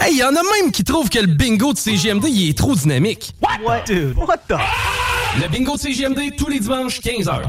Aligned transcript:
Hey, 0.00 0.16
y 0.16 0.24
en 0.24 0.28
a 0.30 0.42
même 0.62 0.72
qui 0.72 0.82
trouvent 0.84 1.10
que 1.10 1.18
le 1.18 1.26
bingo 1.26 1.72
de 1.74 1.78
CGMD 1.78 2.24
il 2.28 2.48
est 2.50 2.58
trop 2.58 2.74
dynamique. 2.74 3.32
What? 3.42 3.82
Dude, 3.86 4.16
what 4.16 4.38
the? 4.48 4.56
Le 5.40 5.48
bingo 5.48 5.76
de 5.76 5.80
CGMD 5.80 6.34
tous 6.36 6.48
les 6.48 6.58
dimanches 6.60 6.98
15h. 7.00 7.42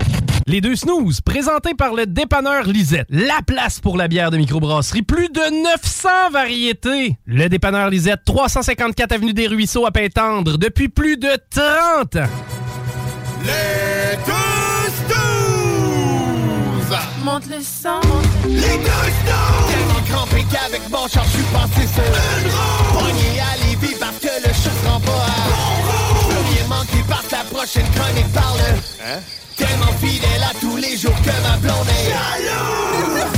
Les 0.45 0.59
deux 0.61 0.75
snooze, 0.75 1.21
présentés 1.21 1.73
par 1.73 1.93
le 1.93 2.05
dépanneur 2.05 2.65
Lisette. 2.65 3.07
La 3.09 3.39
place 3.47 3.79
pour 3.79 3.95
la 3.97 4.07
bière 4.09 4.29
de 4.29 4.37
microbrasserie. 4.37 5.01
Plus 5.03 5.29
de 5.29 5.63
900 5.63 6.09
variétés. 6.31 7.17
Le 7.25 7.47
dépanneur 7.47 7.89
Lisette, 7.89 8.19
354 8.25 9.13
Avenue 9.13 9.33
des 9.33 9.47
Ruisseaux 9.47 9.85
à 9.85 9.91
Pintendre, 9.91 10.57
depuis 10.57 10.89
plus 10.89 11.15
de 11.17 11.29
30 11.49 12.17
ans. 12.17 12.29
Les 13.45 14.17
deux 14.25 14.91
snooze! 15.07 16.99
Monte 17.23 17.47
le 17.49 17.61
sang. 17.61 18.01
Les 18.47 18.59
deux 18.59 18.65
snooze! 19.23 19.82
Qu'avec 20.51 20.87
mon 20.89 21.07
char, 21.07 21.23
je 21.25 21.29
suis 21.31 21.43
passé 21.45 21.87
sur 21.93 22.03
une 22.03 22.51
roue! 22.51 22.99
Pogné 22.99 23.39
à 23.39 23.65
Lévis 23.65 23.95
parce 23.99 24.17
que 24.17 24.47
le 24.47 24.53
chat 24.53 24.69
se 24.69 24.87
rend 24.87 24.99
pas 24.99 25.11
à! 25.11 26.29
Peux 26.29 26.53
rien 26.53 26.67
manquer 26.67 27.03
parce 27.09 27.25
que 27.25 27.31
la 27.31 27.43
prochaine 27.43 27.89
chronique 27.95 28.31
parle 28.33 28.59
Hein? 29.03 29.19
Tellement 29.57 29.93
fidèle 29.99 30.43
à 30.43 30.59
tous 30.59 30.77
les 30.77 30.97
jours 30.97 31.15
que 31.23 31.31
ma 31.47 31.57
blonde 31.57 31.87
est! 31.89 33.32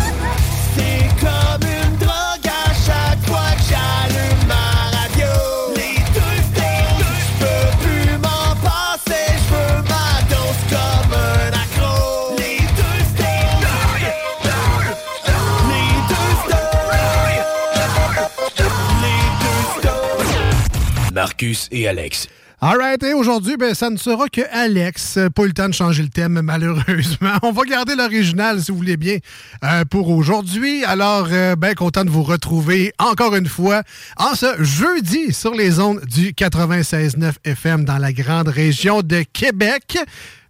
Marcus 21.16 21.68
et 21.72 21.88
Alex. 21.88 22.28
Alright, 22.62 23.02
et 23.04 23.14
aujourd'hui, 23.14 23.58
ben, 23.58 23.74
ça 23.74 23.90
ne 23.90 23.98
sera 23.98 24.28
que 24.28 24.42
Alex. 24.52 25.18
Pas 25.34 25.44
eu 25.44 25.48
le 25.48 25.54
temps 25.54 25.70
de 25.70 25.74
changer 25.74 26.04
le 26.04 26.10
thème, 26.10 26.42
malheureusement. 26.44 27.38
On 27.42 27.52
va 27.52 27.64
garder 27.64 27.96
l'original, 27.96 28.62
si 28.62 28.72
vous 28.72 28.78
voulez 28.78 28.98
bien, 28.98 29.18
euh, 29.64 29.86
pour 29.86 30.10
aujourd'hui. 30.10 30.84
Alors, 30.84 31.28
euh, 31.32 31.56
ben, 31.56 31.74
content 31.74 32.04
de 32.04 32.10
vous 32.10 32.24
retrouver 32.24 32.92
encore 33.00 33.36
une 33.36 33.48
fois 33.48 33.84
en 34.18 34.36
ce 34.36 34.62
jeudi 34.62 35.34
sur 35.34 35.56
les 35.56 35.80
ondes 35.80 36.02
du 36.06 36.34
96.9 36.34 37.36
FM 37.46 37.86
dans 37.86 37.98
la 37.98 38.12
grande 38.12 38.50
région 38.50 39.02
de 39.02 39.24
Québec. 39.32 39.98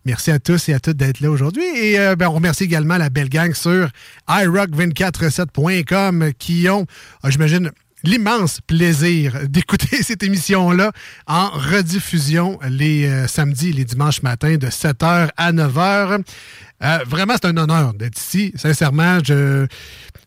Merci 0.06 0.30
à 0.30 0.38
tous 0.38 0.70
et 0.70 0.74
à 0.76 0.80
toutes 0.80 0.98
d'être 0.98 1.20
là 1.20 1.32
aujourd'hui. 1.32 1.66
Et 1.76 2.00
euh, 2.00 2.16
ben, 2.16 2.28
on 2.28 2.34
remercie 2.34 2.66
également 2.66 2.98
la 2.98 3.10
belle 3.10 3.30
gang 3.30 3.56
sur 3.56 3.90
iRock247.com 4.30 6.32
qui 6.38 6.70
ont, 6.70 6.86
euh, 7.26 7.32
j'imagine, 7.32 7.72
l'immense 8.10 8.60
plaisir 8.62 9.48
d'écouter 9.48 9.98
cette 10.04 10.24
émission-là 10.24 10.92
en 11.28 11.50
rediffusion 11.50 12.60
les 12.70 13.06
euh, 13.06 13.28
samedis 13.28 13.70
et 13.70 13.74
les 13.74 13.86
dimanches 13.86 14.22
matins 14.22 14.58
de 14.58 14.68
7h 14.68 15.30
à 15.36 15.52
9h. 15.52 16.22
Euh, 16.84 16.98
vraiment, 17.08 17.34
c'est 17.42 17.48
un 17.48 17.58
honneur 17.58 17.94
d'être 17.94 18.18
ici. 18.18 18.54
Sincèrement, 18.56 19.20
je 19.24 19.68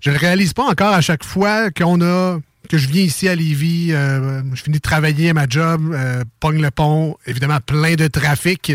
je 0.00 0.10
le 0.10 0.16
réalise 0.16 0.52
pas 0.52 0.64
encore 0.64 0.92
à 0.92 1.00
chaque 1.00 1.24
fois 1.24 1.70
qu'on 1.70 2.00
a 2.02 2.38
que 2.68 2.78
je 2.78 2.86
viens 2.88 3.02
ici 3.02 3.28
à 3.28 3.34
Lévis, 3.34 3.92
euh, 3.92 4.42
je 4.54 4.62
finis 4.62 4.76
de 4.76 4.82
travailler 4.82 5.30
à 5.30 5.34
ma 5.34 5.48
job, 5.48 5.96
pogne 6.38 6.60
le 6.60 6.70
pont, 6.70 7.16
évidemment 7.26 7.58
plein 7.60 7.94
de 7.94 8.06
trafic. 8.06 8.72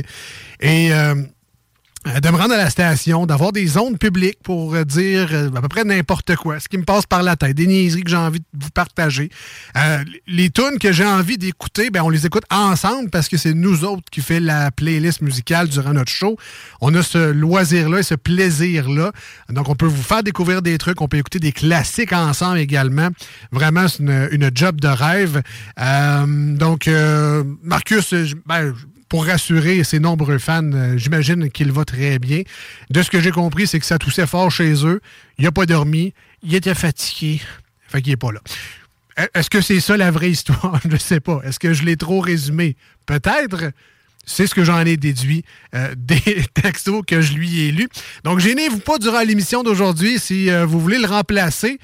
Et 0.59 0.89
de 2.05 2.29
me 2.29 2.35
rendre 2.35 2.53
à 2.53 2.57
la 2.57 2.69
station, 2.69 3.25
d'avoir 3.25 3.53
des 3.53 3.65
zones 3.65 3.97
publiques 3.97 4.39
pour 4.43 4.75
euh, 4.75 4.83
dire 4.83 5.29
euh, 5.31 5.49
à 5.55 5.61
peu 5.61 5.69
près 5.69 5.83
n'importe 5.85 6.35
quoi, 6.35 6.59
ce 6.59 6.67
qui 6.67 6.77
me 6.77 6.83
passe 6.83 7.05
par 7.05 7.23
la 7.23 7.35
tête, 7.35 7.55
des 7.55 7.65
niaiseries 7.65 8.03
que 8.03 8.09
j'ai 8.09 8.17
envie 8.17 8.39
de 8.39 8.45
vous 8.53 8.71
partager. 8.71 9.29
Euh, 9.77 10.03
les 10.27 10.49
tunes 10.49 10.79
que 10.79 10.91
j'ai 10.91 11.05
envie 11.05 11.37
d'écouter, 11.37 11.89
ben, 11.89 12.01
on 12.03 12.09
les 12.09 12.25
écoute 12.25 12.43
ensemble 12.51 13.09
parce 13.09 13.29
que 13.29 13.37
c'est 13.37 13.53
nous 13.53 13.85
autres 13.85 14.03
qui 14.11 14.21
fait 14.21 14.39
la 14.39 14.69
playlist 14.71 15.21
musicale 15.21 15.69
durant 15.69 15.93
notre 15.93 16.11
show. 16.11 16.37
On 16.81 16.93
a 16.95 17.03
ce 17.03 17.31
loisir-là 17.31 17.99
et 17.99 18.03
ce 18.03 18.15
plaisir-là. 18.15 19.11
Donc, 19.49 19.69
on 19.69 19.75
peut 19.75 19.85
vous 19.85 20.03
faire 20.03 20.23
découvrir 20.23 20.61
des 20.61 20.77
trucs, 20.77 21.01
on 21.01 21.07
peut 21.07 21.17
écouter 21.17 21.39
des 21.39 21.51
classiques 21.51 22.13
ensemble 22.13 22.59
également. 22.59 23.09
Vraiment, 23.51 23.87
c'est 23.87 24.03
une, 24.03 24.51
job 24.53 24.81
de 24.81 24.87
rêve. 24.87 25.41
Euh, 25.79 26.25
donc, 26.55 26.87
euh, 26.87 27.43
Marcus, 27.63 28.13
ben, 28.45 28.73
pour 29.13 29.27
rassurer 29.27 29.83
ses 29.83 29.99
nombreux 29.99 30.39
fans, 30.39 30.63
euh, 30.73 30.97
j'imagine 30.97 31.51
qu'il 31.51 31.71
va 31.71 31.85
très 31.85 32.17
bien. 32.17 32.41
De 32.89 33.03
ce 33.03 33.11
que 33.11 33.21
j'ai 33.21 33.29
compris, 33.29 33.67
c'est 33.67 33.79
que 33.79 33.85
ça 33.85 33.99
toussait 33.99 34.25
fort 34.25 34.49
chez 34.49 34.87
eux. 34.87 35.01
Il 35.37 35.43
n'a 35.43 35.51
pas 35.51 35.67
dormi. 35.67 36.15
Il 36.41 36.55
était 36.55 36.73
fatigué. 36.73 37.39
Fait 37.87 38.01
qu'il 38.01 38.11
n'est 38.11 38.17
pas 38.17 38.31
là. 38.31 38.39
E- 39.19 39.27
Est-ce 39.35 39.51
que 39.51 39.61
c'est 39.61 39.79
ça 39.81 39.97
la 39.97 40.09
vraie 40.09 40.31
histoire? 40.31 40.79
Je 40.83 40.87
ne 40.87 40.97
sais 40.97 41.19
pas. 41.19 41.41
Est-ce 41.43 41.59
que 41.59 41.75
je 41.75 41.83
l'ai 41.83 41.95
trop 41.95 42.21
résumé? 42.21 42.75
Peut-être. 43.05 43.65
C'est 44.25 44.47
ce 44.47 44.55
que 44.55 44.63
j'en 44.63 44.79
ai 44.83 44.97
déduit 44.97 45.45
euh, 45.75 45.93
des 45.95 46.43
textos 46.55 47.03
que 47.05 47.21
je 47.21 47.33
lui 47.33 47.67
ai 47.67 47.71
lus. 47.71 47.89
Donc, 48.23 48.39
gênez-vous 48.39 48.79
pas 48.79 48.97
durant 48.97 49.21
l'émission 49.21 49.61
d'aujourd'hui 49.61 50.17
si 50.17 50.49
euh, 50.49 50.65
vous 50.65 50.79
voulez 50.79 50.97
le 50.97 51.05
remplacer. 51.05 51.77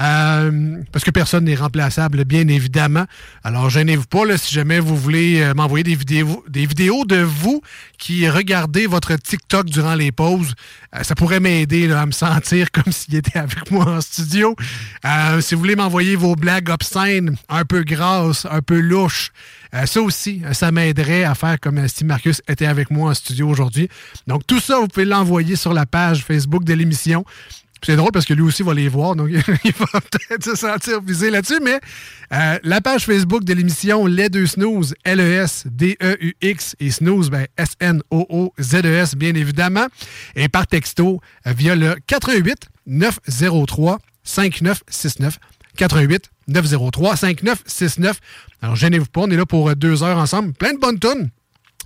Euh, 0.00 0.82
parce 0.92 1.04
que 1.04 1.10
personne 1.10 1.44
n'est 1.44 1.54
remplaçable, 1.54 2.24
bien 2.24 2.48
évidemment. 2.48 3.04
Alors, 3.44 3.70
gênez-vous 3.70 4.06
pas 4.06 4.24
là, 4.24 4.36
si 4.36 4.52
jamais 4.52 4.80
vous 4.80 4.96
voulez 4.96 5.40
euh, 5.40 5.54
m'envoyer 5.54 5.84
des 5.84 5.94
vidéos, 5.94 6.44
des 6.48 6.66
vidéos 6.66 7.04
de 7.04 7.16
vous 7.16 7.62
qui 7.98 8.28
regardez 8.28 8.86
votre 8.86 9.14
TikTok 9.14 9.66
durant 9.66 9.94
les 9.94 10.10
pauses. 10.10 10.54
Euh, 10.94 11.02
ça 11.02 11.14
pourrait 11.14 11.40
m'aider 11.40 11.90
à 11.92 12.06
me 12.06 12.12
sentir 12.12 12.70
comme 12.72 12.92
s'il 12.92 13.14
était 13.14 13.38
avec 13.38 13.70
moi 13.70 13.86
en 13.86 14.00
studio. 14.00 14.56
Si 15.40 15.54
vous 15.54 15.60
voulez 15.60 15.76
m'envoyer 15.76 16.16
vos 16.16 16.34
blagues 16.34 16.70
obscènes, 16.70 17.36
un 17.48 17.64
peu 17.64 17.84
grasses, 17.84 18.46
un 18.50 18.62
peu 18.62 18.80
louches, 18.80 19.32
ça 19.86 20.00
aussi, 20.00 20.40
ça 20.52 20.70
m'aiderait 20.70 21.24
à 21.24 21.34
faire 21.34 21.58
comme 21.58 21.88
si 21.88 22.04
Marcus 22.04 22.40
était 22.46 22.66
avec 22.66 22.90
moi 22.90 23.10
en 23.10 23.14
studio 23.14 23.48
aujourd'hui. 23.48 23.88
Donc, 24.28 24.46
tout 24.46 24.60
ça, 24.60 24.78
vous 24.78 24.86
pouvez 24.86 25.04
l'envoyer 25.04 25.56
sur 25.56 25.74
la 25.74 25.84
page 25.84 26.22
Facebook 26.22 26.62
de 26.62 26.74
l'émission. 26.74 27.24
C'est 27.84 27.96
drôle 27.96 28.12
parce 28.12 28.24
que 28.24 28.32
lui 28.32 28.42
aussi 28.42 28.62
va 28.62 28.72
les 28.72 28.88
voir, 28.88 29.14
donc 29.14 29.28
il 29.64 29.72
va 29.72 30.00
peut-être 30.00 30.42
se 30.42 30.54
sentir 30.54 31.02
visé 31.02 31.30
là-dessus. 31.30 31.60
Mais 31.62 31.80
euh, 32.32 32.58
la 32.62 32.80
page 32.80 33.04
Facebook 33.04 33.44
de 33.44 33.52
l'émission 33.52 34.06
Les 34.06 34.30
Deux 34.30 34.46
Snooze, 34.46 34.94
L-E-S-D-E-U-X 35.04 36.76
et 36.80 36.90
Snooze, 36.90 37.30
ben, 37.30 37.46
S-N-O-O-Z-E-S, 37.58 39.16
bien 39.16 39.34
évidemment. 39.34 39.86
Et 40.34 40.48
par 40.48 40.66
texto 40.66 41.20
euh, 41.46 41.52
via 41.52 41.76
le 41.76 41.96
88 42.06 42.68
903 42.86 43.98
5969. 44.22 45.38
88 45.76 46.30
903 46.48 47.16
5969. 47.16 48.18
Alors, 48.62 48.76
gênez-vous 48.76 49.06
pas, 49.06 49.22
on 49.22 49.30
est 49.30 49.36
là 49.36 49.44
pour 49.44 49.68
euh, 49.68 49.74
deux 49.74 50.02
heures 50.02 50.18
ensemble. 50.18 50.54
Plein 50.54 50.72
de 50.72 50.78
bonnes 50.78 50.98
tonnes. 50.98 51.30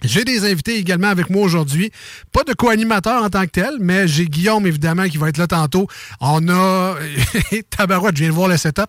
J'ai 0.03 0.25
des 0.25 0.45
invités 0.50 0.77
également 0.77 1.09
avec 1.09 1.29
moi 1.29 1.43
aujourd'hui. 1.43 1.91
Pas 2.33 2.45
de 2.45 2.53
co-animateur 2.53 3.23
en 3.23 3.31
tant 3.31 3.45
que 3.45 3.50
tel, 3.50 3.75
mais 3.81 4.06
j'ai 4.06 4.27
Guillaume, 4.27 4.67
évidemment, 4.67 5.09
qui 5.09 5.19
va 5.19 5.29
être 5.29 5.39
là 5.39 5.47
tantôt. 5.47 5.89
On 6.21 6.49
a... 6.49 6.95
Tabarouette, 7.77 8.17
je 8.17 8.23
viens 8.23 8.31
de 8.31 8.35
voir 8.35 8.49
le 8.49 8.56
setup. 8.56 8.87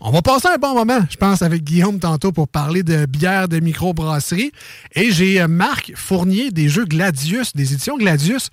On 0.00 0.12
va 0.12 0.22
passer 0.22 0.46
un 0.46 0.58
bon 0.58 0.74
moment, 0.74 1.00
je 1.10 1.16
pense, 1.16 1.42
avec 1.42 1.64
Guillaume 1.64 1.98
tantôt 1.98 2.30
pour 2.30 2.46
parler 2.46 2.84
de 2.84 3.04
bière 3.06 3.48
de 3.48 3.58
microbrasserie. 3.58 4.52
Et 4.94 5.10
j'ai 5.10 5.40
euh, 5.40 5.48
Marc 5.48 5.92
Fournier 5.96 6.52
des 6.52 6.68
jeux 6.68 6.84
Gladius, 6.84 7.52
des 7.56 7.72
éditions 7.72 7.96
Gladius. 7.96 8.50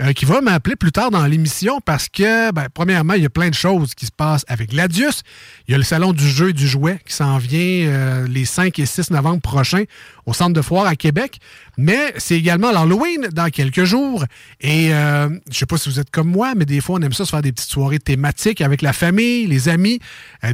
Euh, 0.00 0.14
qui 0.14 0.24
va 0.24 0.40
m'appeler 0.40 0.74
plus 0.74 0.90
tard 0.90 1.10
dans 1.10 1.26
l'émission 1.26 1.80
parce 1.84 2.08
que, 2.08 2.50
ben, 2.52 2.68
premièrement, 2.72 3.12
il 3.12 3.22
y 3.22 3.26
a 3.26 3.30
plein 3.30 3.50
de 3.50 3.54
choses 3.54 3.94
qui 3.94 4.06
se 4.06 4.10
passent 4.10 4.44
avec 4.48 4.70
Gladius. 4.70 5.22
Il 5.68 5.72
y 5.72 5.74
a 5.74 5.76
le 5.76 5.84
salon 5.84 6.14
du 6.14 6.26
jeu 6.26 6.48
et 6.48 6.52
du 6.54 6.66
jouet 6.66 6.98
qui 7.06 7.12
s'en 7.12 7.36
vient 7.36 7.58
euh, 7.60 8.26
les 8.26 8.46
5 8.46 8.78
et 8.78 8.86
6 8.86 9.10
novembre 9.10 9.42
prochains 9.42 9.84
au 10.24 10.32
centre 10.32 10.54
de 10.54 10.62
foire 10.62 10.86
à 10.86 10.96
Québec. 10.96 11.40
Mais 11.78 12.12
c'est 12.18 12.36
également 12.36 12.70
l'Halloween 12.70 13.28
dans 13.32 13.48
quelques 13.50 13.84
jours. 13.84 14.24
Et 14.60 14.92
euh, 14.94 15.28
je 15.50 15.58
sais 15.58 15.66
pas 15.66 15.78
si 15.78 15.88
vous 15.88 15.98
êtes 16.00 16.10
comme 16.10 16.28
moi, 16.28 16.54
mais 16.54 16.66
des 16.66 16.80
fois, 16.80 16.98
on 16.98 17.02
aime 17.02 17.12
ça 17.12 17.24
se 17.24 17.30
faire 17.30 17.42
des 17.42 17.52
petites 17.52 17.70
soirées 17.70 17.98
thématiques 17.98 18.60
avec 18.60 18.82
la 18.82 18.92
famille, 18.92 19.46
les 19.46 19.68
amis, 19.68 19.98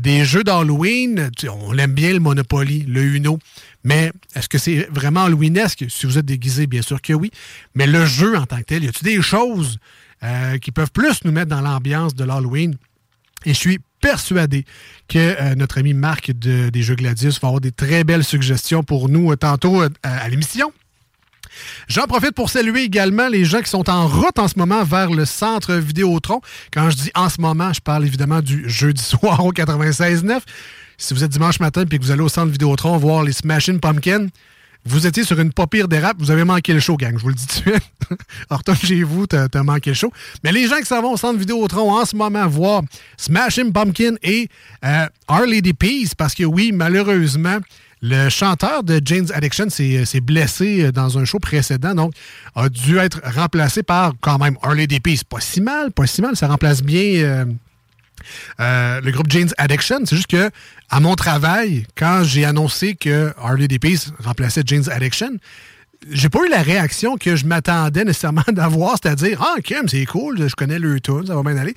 des 0.00 0.24
jeux 0.24 0.44
d'Halloween. 0.44 1.30
On 1.50 1.76
aime 1.76 1.92
bien 1.92 2.12
le 2.12 2.20
Monopoly, 2.20 2.84
le 2.88 3.02
Uno. 3.02 3.38
Mais 3.84 4.12
est-ce 4.34 4.48
que 4.48 4.58
c'est 4.58 4.88
vraiment 4.90 5.24
halloweenesque? 5.24 5.86
Si 5.88 6.06
vous 6.06 6.18
êtes 6.18 6.26
déguisé, 6.26 6.66
bien 6.66 6.82
sûr 6.82 7.00
que 7.00 7.12
oui. 7.12 7.30
Mais 7.74 7.86
le 7.86 8.04
jeu 8.04 8.36
en 8.36 8.46
tant 8.46 8.58
que 8.58 8.64
tel, 8.64 8.84
y 8.84 8.88
a-t-il 8.88 9.04
des 9.16 9.22
choses 9.22 9.78
euh, 10.22 10.58
qui 10.58 10.72
peuvent 10.72 10.92
plus 10.92 11.24
nous 11.24 11.32
mettre 11.32 11.48
dans 11.48 11.60
l'ambiance 11.60 12.14
de 12.14 12.24
l'Halloween? 12.24 12.76
Et 13.44 13.54
je 13.54 13.58
suis 13.58 13.78
persuadé 14.00 14.64
que 15.08 15.18
euh, 15.18 15.54
notre 15.54 15.78
ami 15.78 15.94
Marc 15.94 16.32
des 16.32 16.82
Jeux 16.82 16.96
Gladius 16.96 17.40
va 17.40 17.48
avoir 17.48 17.60
des 17.60 17.72
très 17.72 18.04
belles 18.04 18.24
suggestions 18.24 18.82
pour 18.82 19.08
nous 19.08 19.32
euh, 19.32 19.36
tantôt 19.36 19.82
à 20.02 20.28
l'émission. 20.28 20.72
J'en 21.88 22.06
profite 22.06 22.32
pour 22.32 22.50
saluer 22.50 22.82
également 22.82 23.28
les 23.28 23.44
gens 23.44 23.60
qui 23.60 23.70
sont 23.70 23.88
en 23.88 24.06
route 24.06 24.38
en 24.38 24.48
ce 24.48 24.58
moment 24.58 24.84
vers 24.84 25.10
le 25.10 25.24
centre 25.24 25.74
Vidéotron. 25.74 26.40
Quand 26.72 26.90
je 26.90 26.96
dis 26.96 27.10
en 27.14 27.28
ce 27.28 27.40
moment, 27.40 27.72
je 27.72 27.80
parle 27.80 28.04
évidemment 28.04 28.40
du 28.40 28.68
jeudi 28.68 29.02
soir 29.02 29.44
au 29.44 29.52
96.9 29.52 30.40
si 30.98 31.14
vous 31.14 31.22
êtes 31.22 31.30
dimanche 31.30 31.60
matin 31.60 31.84
et 31.88 31.98
que 31.98 32.02
vous 32.02 32.10
allez 32.10 32.22
au 32.22 32.28
centre 32.28 32.50
Vidéotron 32.50 32.96
voir 32.96 33.22
les 33.22 33.32
Smashing 33.32 33.78
Pumpkins, 33.78 34.26
vous 34.84 35.06
étiez 35.06 35.22
sur 35.22 35.38
une 35.38 35.52
pas 35.52 35.66
pire 35.66 35.86
dérap, 35.86 36.16
vous 36.18 36.30
avez 36.30 36.44
manqué 36.44 36.72
le 36.72 36.80
show, 36.80 36.96
gang. 36.96 37.16
Je 37.16 37.22
vous 37.22 37.28
le 37.28 37.34
dis 37.34 37.46
tout 37.46 37.70
de 37.70 37.70
suite. 37.70 37.82
retourne 38.50 38.76
chez 38.78 39.02
vous, 39.02 39.26
t'as 39.26 39.46
as 39.52 39.62
manqué 39.62 39.90
le 39.90 39.94
show. 39.94 40.12
Mais 40.42 40.50
les 40.50 40.66
gens 40.66 40.78
qui 40.78 40.86
s'en 40.86 41.00
vont 41.00 41.12
au 41.12 41.16
centre 41.16 41.38
Vidéotron 41.38 41.92
en 41.92 42.04
ce 42.04 42.16
moment 42.16 42.46
voir 42.48 42.82
Smashing 43.16 43.72
Pumpkin 43.72 44.14
et 44.22 44.48
euh, 44.84 45.06
Our 45.28 45.46
Lady 45.46 45.72
Peace, 45.72 46.14
parce 46.16 46.34
que 46.34 46.44
oui, 46.44 46.72
malheureusement, 46.72 47.58
le 48.02 48.28
chanteur 48.28 48.84
de 48.84 49.00
Jane's 49.04 49.30
Addiction 49.32 49.68
s'est 49.70 50.20
blessé 50.20 50.92
dans 50.92 51.18
un 51.18 51.24
show 51.24 51.38
précédent, 51.38 51.94
donc 51.94 52.14
a 52.54 52.68
dû 52.68 52.98
être 52.98 53.20
remplacé 53.24 53.82
par 53.82 54.12
quand 54.20 54.38
même 54.38 54.56
Our 54.64 54.74
Lady 54.74 55.00
Peace. 55.00 55.24
Pas 55.24 55.40
si 55.40 55.60
mal, 55.60 55.90
pas 55.90 56.06
si 56.06 56.22
mal. 56.22 56.36
Ça 56.36 56.46
remplace 56.46 56.82
bien 56.82 57.22
euh, 57.22 57.44
euh, 58.60 59.00
le 59.00 59.10
groupe 59.10 59.30
Jane's 59.30 59.54
Addiction. 59.58 60.00
C'est 60.04 60.16
juste 60.16 60.28
que, 60.28 60.50
à 60.90 61.00
mon 61.00 61.14
travail, 61.14 61.86
quand 61.96 62.22
j'ai 62.24 62.44
annoncé 62.44 62.94
que 62.94 63.32
Harley 63.40 63.68
Peace 63.78 64.12
remplaçait 64.22 64.62
Jane's 64.64 64.88
Addiction, 64.88 65.36
j'ai 66.10 66.28
pas 66.28 66.40
eu 66.46 66.48
la 66.48 66.62
réaction 66.62 67.16
que 67.16 67.36
je 67.36 67.46
m'attendais 67.46 68.04
nécessairement 68.04 68.44
d'avoir, 68.52 68.96
c'est-à-dire 69.02 69.42
Ah, 69.42 69.60
Kim, 69.62 69.88
c'est 69.88 70.04
cool, 70.06 70.48
je 70.48 70.54
connais 70.54 70.78
le 70.78 71.00
tour, 71.00 71.22
ça 71.26 71.34
va 71.34 71.42
bien 71.42 71.56
aller. 71.56 71.74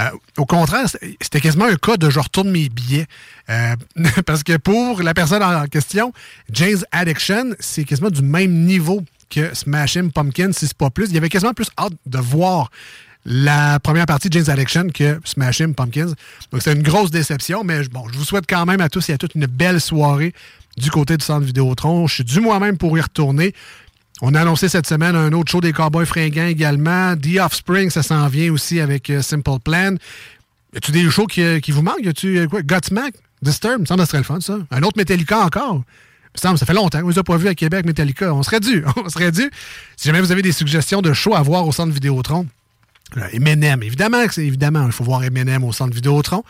Euh, 0.00 0.10
au 0.36 0.46
contraire, 0.46 0.86
c'était 1.20 1.40
quasiment 1.40 1.66
un 1.66 1.76
cas 1.76 1.96
de 1.96 2.10
je 2.10 2.20
retourne 2.20 2.50
mes 2.50 2.68
billets. 2.68 3.06
Euh, 3.50 3.74
parce 4.26 4.42
que 4.42 4.56
pour 4.56 5.02
la 5.02 5.14
personne 5.14 5.42
en 5.42 5.66
question, 5.66 6.12
Jane's 6.50 6.84
Addiction, 6.92 7.54
c'est 7.60 7.84
quasiment 7.84 8.10
du 8.10 8.22
même 8.22 8.52
niveau 8.64 9.02
que 9.30 9.54
Smashing 9.54 10.12
Pumpkin, 10.12 10.52
si 10.52 10.66
c'est 10.66 10.76
pas 10.76 10.90
plus. 10.90 11.06
Il 11.06 11.14
y 11.14 11.18
avait 11.18 11.30
quasiment 11.30 11.54
plus 11.54 11.70
hâte 11.78 11.94
de 12.06 12.18
voir 12.18 12.70
la 13.24 13.78
première 13.80 14.06
partie 14.06 14.28
de 14.28 14.34
James 14.34 14.50
Addiction 14.50 14.88
que 14.88 15.20
Smash 15.24 15.60
Him 15.60 15.74
Pumpkins. 15.74 16.14
Donc, 16.50 16.62
c'est 16.62 16.72
une 16.72 16.82
grosse 16.82 17.10
déception, 17.10 17.62
mais 17.64 17.82
bon, 17.88 18.08
je 18.12 18.18
vous 18.18 18.24
souhaite 18.24 18.46
quand 18.48 18.66
même 18.66 18.80
à 18.80 18.88
tous 18.88 19.08
et 19.10 19.12
à 19.12 19.18
toutes 19.18 19.34
une 19.34 19.46
belle 19.46 19.80
soirée 19.80 20.34
du 20.76 20.90
côté 20.90 21.16
du 21.16 21.24
centre 21.24 21.44
Vidéotron. 21.44 22.06
Je 22.06 22.14
suis 22.14 22.24
dû 22.24 22.40
moi-même 22.40 22.78
pour 22.78 22.96
y 22.96 23.00
retourner. 23.00 23.54
On 24.20 24.34
a 24.34 24.40
annoncé 24.40 24.68
cette 24.68 24.86
semaine 24.86 25.16
un 25.16 25.32
autre 25.32 25.50
show 25.50 25.60
des 25.60 25.72
Cowboys 25.72 26.06
fringants 26.06 26.46
également. 26.46 27.16
The 27.16 27.40
Offspring, 27.40 27.90
ça 27.90 28.02
s'en 28.02 28.28
vient 28.28 28.52
aussi 28.52 28.80
avec 28.80 29.10
euh, 29.10 29.20
Simple 29.20 29.58
Plan. 29.64 29.96
Y 30.72 30.76
a-tu 30.76 30.92
des 30.92 31.10
shows 31.10 31.26
qui, 31.26 31.60
qui 31.60 31.72
vous 31.72 31.82
manquent? 31.82 32.04
Y 32.04 32.08
a-tu 32.08 32.38
euh, 32.38 32.46
quoi? 32.46 32.62
Godsmack? 32.62 33.14
Disturb? 33.42 33.80
me 33.80 33.86
semble 33.86 34.02
que 34.02 34.06
serait 34.06 34.18
le 34.18 34.24
fun, 34.24 34.40
ça. 34.40 34.58
Un 34.70 34.82
autre 34.82 34.96
Metallica 34.96 35.40
encore? 35.40 35.82
Ça, 36.34 36.56
ça 36.56 36.64
fait 36.64 36.72
longtemps 36.72 37.00
qu'on 37.00 37.08
ne 37.08 37.12
les 37.12 37.22
pas 37.22 37.36
vus 37.36 37.48
à 37.48 37.54
Québec, 37.54 37.84
Metallica. 37.84 38.32
On 38.32 38.42
serait 38.42 38.60
dû. 38.60 38.84
On 39.04 39.08
serait 39.08 39.32
dû. 39.32 39.50
Si 39.96 40.06
jamais 40.06 40.20
vous 40.20 40.32
avez 40.32 40.42
des 40.42 40.52
suggestions 40.52 41.02
de 41.02 41.12
shows 41.12 41.34
à 41.34 41.42
voir 41.42 41.66
au 41.66 41.72
centre 41.72 41.92
Vidéotron, 41.92 42.46
M&M, 43.32 43.82
évidemment, 43.82 44.22
évidemment, 44.36 44.86
il 44.86 44.92
faut 44.92 45.04
voir 45.04 45.24
M&M 45.24 45.64
au 45.64 45.72
centre 45.72 45.94
Vidéotron. 45.94 46.44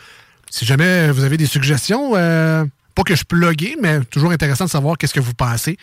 Si 0.49 0.65
jamais 0.65 1.11
vous 1.11 1.23
avez 1.23 1.37
des 1.37 1.47
suggestions, 1.47 2.13
euh, 2.15 2.63
pas 2.95 3.03
que 3.03 3.15
je 3.15 3.23
plugué, 3.23 3.75
mais 3.81 4.01
toujours 4.05 4.31
intéressant 4.31 4.65
de 4.65 4.69
savoir 4.69 4.97
qu'est-ce 4.97 5.13
que 5.13 5.19
vous 5.19 5.33
pensez. 5.33 5.77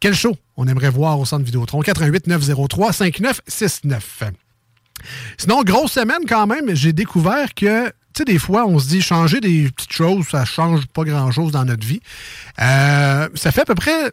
Quel 0.00 0.14
show 0.14 0.36
on 0.56 0.66
aimerait 0.66 0.90
voir 0.90 1.18
au 1.18 1.24
centre 1.24 1.44
Vidéotron? 1.44 1.80
88 1.80 2.26
903 2.26 2.92
5969. 2.92 4.24
Sinon, 5.38 5.62
grosse 5.62 5.92
semaine 5.92 6.24
quand 6.28 6.46
même, 6.46 6.74
j'ai 6.74 6.92
découvert 6.92 7.54
que, 7.54 7.86
tu 7.86 7.92
sais, 8.18 8.24
des 8.24 8.38
fois, 8.38 8.66
on 8.66 8.78
se 8.78 8.88
dit 8.88 9.02
changer 9.02 9.40
des 9.40 9.70
petites 9.70 9.92
choses, 9.92 10.26
ça 10.28 10.44
change 10.44 10.86
pas 10.86 11.04
grand-chose 11.04 11.52
dans 11.52 11.64
notre 11.64 11.86
vie. 11.86 12.00
Euh, 12.60 13.28
ça 13.34 13.52
fait 13.52 13.62
à 13.62 13.64
peu 13.64 13.74
près 13.74 14.12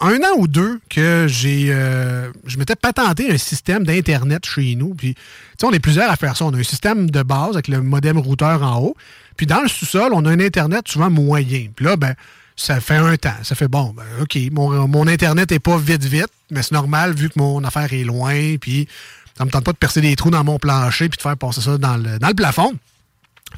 un 0.00 0.16
an 0.16 0.36
ou 0.38 0.48
deux 0.48 0.80
que 0.90 1.26
j'ai 1.28 1.68
euh, 1.70 2.30
je 2.44 2.58
m'étais 2.58 2.76
patenté 2.76 3.30
un 3.30 3.38
système 3.38 3.84
d'Internet 3.84 4.44
chez 4.44 4.74
nous. 4.74 4.94
Puis, 4.94 5.14
on 5.62 5.70
est 5.70 5.80
plusieurs 5.80 6.10
à 6.10 6.16
faire 6.16 6.36
ça. 6.36 6.44
On 6.44 6.54
a 6.54 6.58
un 6.58 6.62
système 6.62 7.10
de 7.10 7.22
base 7.22 7.52
avec 7.52 7.68
le 7.68 7.80
modem 7.82 8.18
routeur 8.18 8.62
en 8.62 8.80
haut. 8.80 8.96
Puis 9.36 9.46
dans 9.46 9.60
le 9.60 9.68
sous-sol, 9.68 10.12
on 10.12 10.24
a 10.24 10.30
un 10.30 10.40
Internet 10.40 10.88
souvent 10.88 11.10
moyen. 11.10 11.68
Puis 11.74 11.84
là, 11.84 11.96
ben, 11.96 12.14
ça 12.56 12.80
fait 12.80 12.96
un 12.96 13.16
temps. 13.16 13.30
Ça 13.42 13.54
fait 13.54 13.68
bon, 13.68 13.94
ben, 13.96 14.04
OK, 14.20 14.36
mon, 14.50 15.06
Internet 15.06 15.50
n'est 15.50 15.58
pas 15.58 15.78
vite, 15.78 16.04
vite, 16.04 16.32
mais 16.50 16.62
c'est 16.62 16.72
normal 16.72 17.14
vu 17.14 17.28
que 17.28 17.38
mon 17.38 17.62
affaire 17.64 17.92
est 17.92 18.04
loin. 18.04 18.56
Puis 18.60 18.88
ça 19.36 19.44
me 19.44 19.50
tente 19.50 19.64
pas 19.64 19.72
de 19.72 19.78
percer 19.78 20.00
des 20.00 20.16
trous 20.16 20.30
dans 20.30 20.44
mon 20.44 20.58
plancher 20.58 21.08
puis 21.08 21.16
de 21.16 21.22
faire 21.22 21.36
passer 21.36 21.60
ça 21.60 21.78
dans 21.78 21.96
le, 21.96 22.18
dans 22.18 22.28
le 22.28 22.34
plafond. 22.34 22.74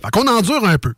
Fait 0.03 0.11
qu'on 0.11 0.27
endure 0.27 0.65
un 0.65 0.79
peu. 0.79 0.95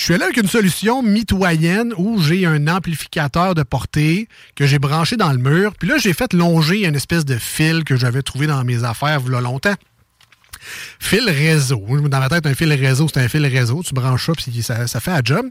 Je 0.00 0.06
suis 0.06 0.14
allé 0.14 0.24
avec 0.24 0.38
une 0.38 0.48
solution 0.48 1.02
mitoyenne 1.02 1.92
où 1.98 2.22
j'ai 2.22 2.46
un 2.46 2.68
amplificateur 2.68 3.54
de 3.54 3.62
portée 3.62 4.28
que 4.54 4.66
j'ai 4.66 4.78
branché 4.78 5.18
dans 5.18 5.30
le 5.30 5.36
mur. 5.36 5.74
Puis 5.78 5.90
là, 5.90 5.98
j'ai 5.98 6.14
fait 6.14 6.32
longer 6.32 6.86
une 6.86 6.96
espèce 6.96 7.26
de 7.26 7.36
fil 7.36 7.84
que 7.84 7.96
j'avais 7.96 8.22
trouvé 8.22 8.46
dans 8.46 8.64
mes 8.64 8.82
affaires 8.82 9.20
il 9.26 9.30
y 9.30 9.34
a 9.34 9.42
longtemps. 9.42 9.74
Fil 10.98 11.28
réseau. 11.28 11.84
Dans 12.08 12.18
ma 12.18 12.30
tête, 12.30 12.46
un 12.46 12.54
fil 12.54 12.72
réseau, 12.72 13.08
c'est 13.12 13.20
un 13.20 13.28
fil 13.28 13.44
réseau. 13.44 13.82
Tu 13.82 13.92
branches 13.92 14.24
ça, 14.24 14.32
puis 14.32 14.62
ça, 14.62 15.00
fait 15.00 15.10
un 15.10 15.20
job. 15.22 15.44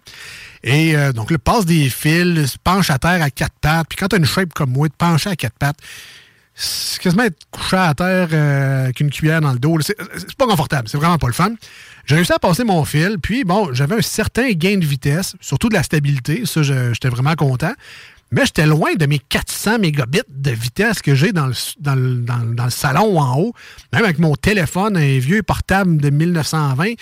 Et 0.64 0.96
euh, 0.96 1.14
donc, 1.14 1.30
là, 1.30 1.38
passe 1.38 1.68
des 1.68 1.88
fils, 1.88 2.58
penche 2.58 2.90
à 2.90 2.98
terre 2.98 3.22
à 3.22 3.30
quatre 3.30 3.54
pattes. 3.62 3.86
Puis 3.88 3.98
quand 3.98 4.08
tu 4.08 4.16
as 4.16 4.18
une 4.20 4.26
shape 4.26 4.52
comme 4.56 4.72
moi, 4.72 4.88
de 4.88 4.94
pencher 4.98 5.30
à 5.30 5.36
quatre 5.36 5.60
pattes, 5.60 5.78
c'est 6.56 7.00
quasiment 7.00 7.24
être 7.24 7.38
couché 7.52 7.78
à 7.78 7.94
terre 7.94 8.30
euh, 8.34 8.86
avec 8.86 9.00
une 9.00 9.12
cuillère 9.12 9.42
dans 9.42 9.54
le 9.54 9.60
dos. 9.60 9.78
C'est 9.82 10.36
pas 10.38 10.48
confortable. 10.48 10.90
C'est 10.90 10.98
vraiment 10.98 11.20
pas 11.20 11.28
le 11.28 11.34
fun. 11.34 11.54
J'ai 12.10 12.16
réussi 12.16 12.34
à 12.34 12.40
passer 12.40 12.64
mon 12.64 12.84
fil. 12.86 13.20
Puis, 13.22 13.44
bon, 13.44 13.72
j'avais 13.72 13.94
un 13.94 14.02
certain 14.02 14.50
gain 14.54 14.78
de 14.78 14.86
vitesse, 14.86 15.36
surtout 15.42 15.70
de 15.70 15.76
la 15.76 15.84
stabilité. 15.84 16.44
Ça, 16.48 16.64
j'étais 16.64 17.08
vraiment 17.08 17.36
content. 17.36 17.74
Mais 18.32 18.48
j'étais 18.48 18.66
loin 18.66 18.96
de 18.96 19.06
mes 19.06 19.20
400 19.20 19.78
mégabits 19.78 20.24
de 20.28 20.50
vitesse 20.50 21.04
que 21.04 21.14
j'ai 21.14 21.34
dans 21.34 21.46
le, 21.46 21.54
dans, 21.78 21.94
le, 21.94 22.70
salon 22.72 23.20
en 23.20 23.40
haut. 23.40 23.54
Même 23.94 24.06
avec 24.06 24.18
mon 24.18 24.34
téléphone, 24.34 24.98
un 24.98 25.20
vieux 25.20 25.44
portable 25.44 25.98
de 26.02 26.10
1920, 26.10 26.94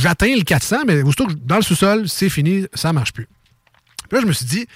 j'atteins 0.00 0.34
le 0.34 0.42
400, 0.42 0.78
mais 0.88 1.04
dans 1.44 1.56
le 1.56 1.62
sous-sol, 1.62 2.08
c'est 2.08 2.30
fini, 2.30 2.66
ça 2.74 2.92
marche 2.92 3.12
plus. 3.12 3.28
Puis 4.08 4.16
là, 4.16 4.22
je 4.22 4.26
me 4.26 4.32
suis 4.32 4.46
dit, 4.46 4.66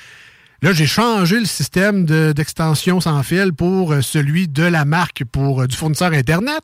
Là, 0.62 0.72
j'ai 0.72 0.86
changé 0.86 1.40
le 1.40 1.44
système 1.44 2.06
d'extension 2.06 2.98
sans 2.98 3.22
fil 3.22 3.52
pour 3.52 3.92
euh, 3.92 4.00
celui 4.00 4.48
de 4.48 4.62
la 4.62 4.86
marque 4.86 5.22
pour 5.24 5.60
euh, 5.60 5.66
du 5.66 5.76
fournisseur 5.76 6.12
Internet. 6.12 6.62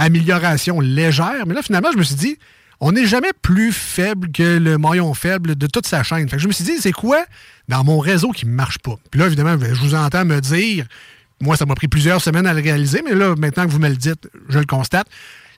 Amélioration 0.00 0.80
légère, 0.80 1.46
mais 1.46 1.54
là, 1.54 1.62
finalement, 1.62 1.90
je 1.92 1.98
me 1.98 2.02
suis 2.02 2.14
dit, 2.14 2.38
on 2.80 2.92
n'est 2.92 3.06
jamais 3.06 3.32
plus 3.42 3.70
faible 3.70 4.32
que 4.32 4.56
le 4.56 4.78
maillon 4.78 5.12
faible 5.12 5.54
de 5.56 5.66
toute 5.66 5.86
sa 5.86 6.02
chaîne. 6.02 6.26
Fait 6.28 6.38
je 6.38 6.48
me 6.48 6.52
suis 6.52 6.64
dit, 6.64 6.78
c'est 6.80 6.92
quoi 6.92 7.22
dans 7.68 7.84
mon 7.84 7.98
réseau 7.98 8.30
qui 8.30 8.46
ne 8.46 8.52
marche 8.52 8.78
pas? 8.78 8.98
Puis 9.10 9.20
là, 9.20 9.26
évidemment, 9.26 9.56
je 9.60 9.80
vous 9.80 9.94
entends 9.94 10.24
me 10.24 10.40
dire, 10.40 10.86
moi, 11.42 11.56
ça 11.56 11.66
m'a 11.66 11.74
pris 11.74 11.88
plusieurs 11.88 12.22
semaines 12.22 12.46
à 12.46 12.54
le 12.54 12.62
réaliser, 12.62 13.02
mais 13.04 13.14
là, 13.14 13.34
maintenant 13.36 13.66
que 13.66 13.70
vous 13.70 13.78
me 13.78 13.90
le 13.90 13.96
dites, 13.96 14.28
je 14.48 14.58
le 14.58 14.64
constate. 14.64 15.06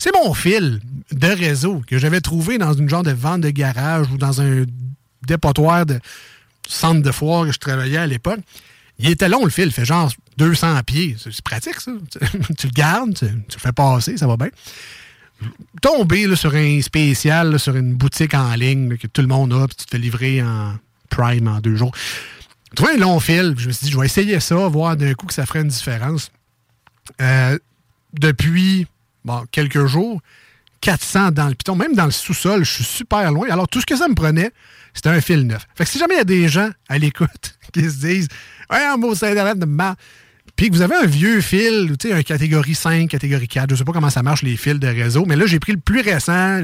C'est 0.00 0.12
mon 0.12 0.34
fil 0.34 0.80
de 1.12 1.28
réseau 1.28 1.80
que 1.87 1.99
j'avais 1.99 2.20
trouvé 2.20 2.58
dans 2.58 2.72
une 2.72 2.88
genre 2.88 3.04
de 3.04 3.12
vente 3.12 3.42
de 3.42 3.50
garage 3.50 4.11
ou 4.11 4.18
dans 4.18 4.40
un 4.40 4.64
dépotoir 5.25 5.87
de, 5.87 6.00
centre 6.66 7.02
de 7.02 7.11
foire 7.12 7.46
que 7.46 7.52
je 7.52 7.58
travaillais 7.58 7.99
à 7.99 8.06
l'époque, 8.06 8.40
il 8.99 9.11
était 9.11 9.28
long 9.28 9.44
le 9.44 9.50
fil, 9.50 9.66
il 9.66 9.72
fait 9.72 9.84
genre 9.84 10.12
200 10.37 10.80
pieds. 10.84 11.16
C'est 11.18 11.40
pratique, 11.42 11.80
ça. 11.80 11.92
tu 12.58 12.66
le 12.66 12.72
gardes, 12.72 13.14
tu, 13.14 13.26
le 13.26 13.58
fais 13.58 13.72
passer, 13.72 14.16
ça 14.16 14.26
va 14.26 14.37
bien. 14.37 14.50
Tomber 15.80 16.37
sur 16.37 16.54
un 16.54 16.80
spécial, 16.82 17.58
sur 17.58 17.76
une 17.76 17.94
boutique 17.94 18.34
en 18.34 18.54
ligne 18.54 18.96
que 18.96 19.06
tout 19.08 19.22
le 19.22 19.26
monde 19.26 19.52
a, 19.52 19.66
puis 19.66 19.76
tu 19.76 19.87
te 19.87 19.90
fais 19.90 19.99
livrer 19.99 20.42
en 20.42 20.75
Prime 21.11 21.49
en 21.49 21.61
deux 21.61 21.76
jours. 21.76 21.92
Trouver 22.76 22.92
un 22.94 22.99
long 22.99 23.20
fil, 23.20 23.54
je 23.58 23.66
me 23.68 23.72
suis 23.72 23.87
dit, 23.87 23.92
je 23.92 23.99
vais 23.99 24.06
essayer 24.06 24.40
ça, 24.40 24.54
voir 24.68 24.96
d'un 24.96 25.12
coup 25.14 25.26
que 25.26 25.34
ça 25.34 25.44
ferait 25.44 25.61
une 25.61 25.68
différence. 25.68 26.30
Euh, 27.20 27.58
depuis 28.14 28.87
quelques 29.50 29.87
jours, 29.87 30.20
400 30.82 31.30
dans 31.30 31.48
le 31.48 31.54
piton, 31.54 31.74
même 31.76 31.94
dans 31.94 32.04
le 32.04 32.10
sous-sol, 32.10 32.64
je 32.64 32.72
suis 32.72 32.84
super 32.84 33.32
loin. 33.32 33.48
Alors, 33.50 33.68
tout 33.68 33.80
ce 33.80 33.86
que 33.86 33.96
ça 33.96 34.08
me 34.08 34.14
prenait, 34.14 34.50
c'était 34.92 35.08
un 35.08 35.20
fil 35.20 35.46
neuf. 35.46 35.66
Fait 35.74 35.84
que 35.84 35.90
si 35.90 35.98
jamais 35.98 36.14
il 36.14 36.18
y 36.18 36.20
a 36.20 36.24
des 36.24 36.48
gens 36.48 36.68
à 36.88 36.98
l'écoute 36.98 37.58
qui 37.72 37.82
se 37.82 38.06
disent 38.06 38.28
Ouais, 38.70 38.84
un 38.84 38.96
mot 38.96 39.12
Internet 39.12 39.58
de 39.58 39.64
mal, 39.64 39.94
puis 40.56 40.70
que 40.70 40.74
vous 40.74 40.82
avez 40.82 40.96
un 40.96 41.06
vieux 41.06 41.40
fil, 41.40 41.94
tu 41.98 42.08
sais, 42.08 42.14
un 42.14 42.22
catégorie 42.22 42.74
5, 42.74 43.08
catégorie 43.08 43.48
4, 43.48 43.70
je 43.70 43.76
sais 43.76 43.84
pas 43.84 43.92
comment 43.92 44.10
ça 44.10 44.22
marche 44.22 44.42
les 44.42 44.56
fils 44.56 44.78
de 44.78 44.86
réseau, 44.86 45.24
mais 45.26 45.36
là, 45.36 45.46
j'ai 45.46 45.58
pris 45.58 45.72
le 45.72 45.78
plus 45.78 46.00
récent, 46.00 46.62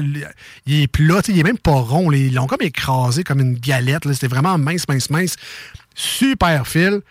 il 0.65 0.81
est 0.81 0.87
plat, 0.87 1.21
il 1.27 1.39
est 1.39 1.43
même 1.43 1.57
pas 1.57 1.71
rond, 1.71 2.11
ils 2.11 2.33
l'ont 2.33 2.47
comme 2.47 2.61
écrasé 2.61 3.23
comme 3.23 3.39
une 3.39 3.55
galette, 3.55 4.11
c'était 4.13 4.27
vraiment 4.27 4.57
mince, 4.57 4.87
mince, 4.87 5.09
mince, 5.09 5.35
super 5.95 6.67
fil, 6.67 7.01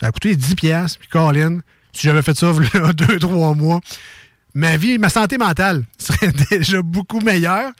ça 0.00 0.06
a 0.06 0.12
coûté 0.12 0.36
10 0.36 0.54
pièces 0.54 0.96
puis 0.96 1.08
Colin, 1.08 1.60
si 1.92 2.06
j'avais 2.06 2.22
fait 2.22 2.36
ça 2.36 2.52
il 2.74 2.80
y 2.80 2.82
a 2.82 2.92
2-3 2.92 3.56
mois, 3.56 3.80
ma 4.54 4.76
vie, 4.76 4.98
ma 4.98 5.08
santé 5.08 5.38
mentale 5.38 5.84
serait 5.98 6.32
déjà 6.50 6.82
beaucoup 6.82 7.20
meilleure. 7.20 7.72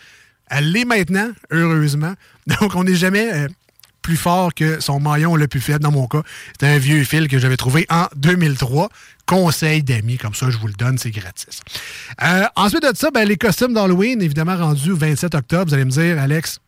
Elle 0.48 0.72
l'est 0.72 0.84
maintenant, 0.84 1.30
heureusement. 1.50 2.14
Donc, 2.46 2.74
on 2.74 2.84
n'est 2.84 2.96
jamais 2.96 3.32
euh, 3.32 3.48
plus 4.02 4.16
fort 4.16 4.52
que 4.52 4.80
son 4.80 4.98
maillon 4.98 5.36
le 5.36 5.46
plus 5.46 5.60
faible 5.60 5.80
dans 5.80 5.92
mon 5.92 6.08
cas. 6.08 6.22
C'est 6.58 6.66
un 6.66 6.78
vieux 6.78 7.04
fil 7.04 7.28
que 7.28 7.38
j'avais 7.38 7.56
trouvé 7.56 7.86
en 7.88 8.06
2003. 8.16 8.88
Conseil 9.26 9.84
d'amis, 9.84 10.18
comme 10.18 10.34
ça, 10.34 10.50
je 10.50 10.58
vous 10.58 10.66
le 10.66 10.72
donne, 10.72 10.98
c'est 10.98 11.12
gratis. 11.12 11.60
Euh, 12.22 12.44
ensuite 12.56 12.82
de 12.82 12.96
ça, 12.96 13.10
ben, 13.12 13.28
les 13.28 13.36
costumes 13.36 13.74
d'Halloween, 13.74 14.20
évidemment 14.20 14.56
rendus 14.56 14.92
27 14.92 15.36
octobre. 15.36 15.66
Vous 15.68 15.74
allez 15.74 15.84
me 15.84 15.90
dire, 15.90 16.18
Alex, 16.18 16.58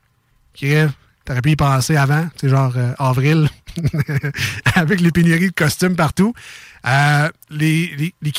t'aurais 1.25 1.43
pu 1.43 1.51
y 1.51 1.57
penser 1.57 1.97
avant, 1.97 2.29
c'est 2.41 2.49
genre 2.49 2.75
euh, 2.77 2.93
avril, 3.01 3.49
avec 4.77 5.01
les 5.01 5.11
pénuries 5.11 5.49
de 5.49 5.55
costumes 5.55 5.97
partout. 5.97 6.35
les, 7.51 7.97
les, 7.97 8.15
les 8.23 8.33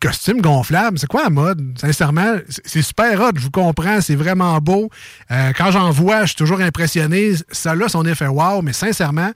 costume 0.00 0.40
gonflable, 0.40 0.98
c'est 0.98 1.06
quoi 1.06 1.24
la 1.24 1.30
mode? 1.30 1.78
Sincèrement, 1.78 2.36
c'est 2.64 2.82
super 2.82 3.20
hot, 3.20 3.32
je 3.36 3.42
vous 3.42 3.50
comprends, 3.50 4.00
c'est 4.00 4.14
vraiment 4.14 4.58
beau. 4.58 4.90
Euh, 5.30 5.52
quand 5.56 5.70
j'en 5.70 5.90
vois, 5.90 6.22
je 6.22 6.26
suis 6.28 6.36
toujours 6.36 6.60
impressionné. 6.60 7.32
Ça 7.50 7.72
a 7.72 7.88
son 7.88 8.04
effet 8.04 8.26
wow, 8.26 8.62
mais 8.62 8.72
sincèrement, 8.72 9.30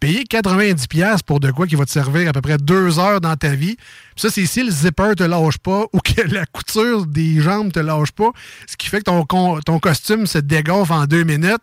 payer 0.00 0.24
90$ 0.24 1.22
pour 1.24 1.40
de 1.40 1.50
quoi 1.50 1.66
qui 1.66 1.74
va 1.74 1.84
te 1.84 1.90
servir 1.90 2.28
à 2.28 2.32
peu 2.32 2.40
près 2.40 2.58
deux 2.58 2.98
heures 2.98 3.20
dans 3.20 3.36
ta 3.36 3.54
vie. 3.54 3.76
ça, 4.16 4.30
c'est 4.30 4.46
si 4.46 4.62
le 4.62 4.70
zipper 4.70 5.14
te 5.16 5.24
lâche 5.24 5.58
pas 5.58 5.86
ou 5.92 5.98
que 6.00 6.22
la 6.22 6.46
couture 6.46 7.06
des 7.06 7.40
jambes 7.40 7.72
te 7.72 7.80
lâche 7.80 8.12
pas, 8.12 8.30
ce 8.66 8.76
qui 8.76 8.88
fait 8.88 8.98
que 8.98 9.04
ton, 9.04 9.60
ton 9.60 9.78
costume 9.78 10.26
se 10.26 10.38
dégonfle 10.38 10.92
en 10.92 11.06
deux 11.06 11.24
minutes. 11.24 11.62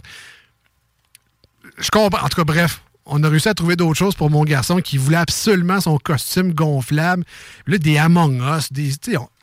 Je 1.77 1.89
comprends. 1.89 2.25
En 2.25 2.29
tout 2.29 2.37
cas, 2.37 2.43
bref, 2.43 2.81
on 3.05 3.23
a 3.23 3.29
réussi 3.29 3.49
à 3.49 3.53
trouver 3.53 3.75
d'autres 3.75 3.97
choses 3.97 4.15
pour 4.15 4.29
mon 4.29 4.43
garçon 4.43 4.77
qui 4.77 4.97
voulait 4.97 5.17
absolument 5.17 5.79
son 5.79 5.97
costume 5.97 6.53
gonflable. 6.53 7.23
Là, 7.67 7.77
des 7.77 7.97
Among 7.97 8.41
Us, 8.41 8.71
des, 8.71 8.91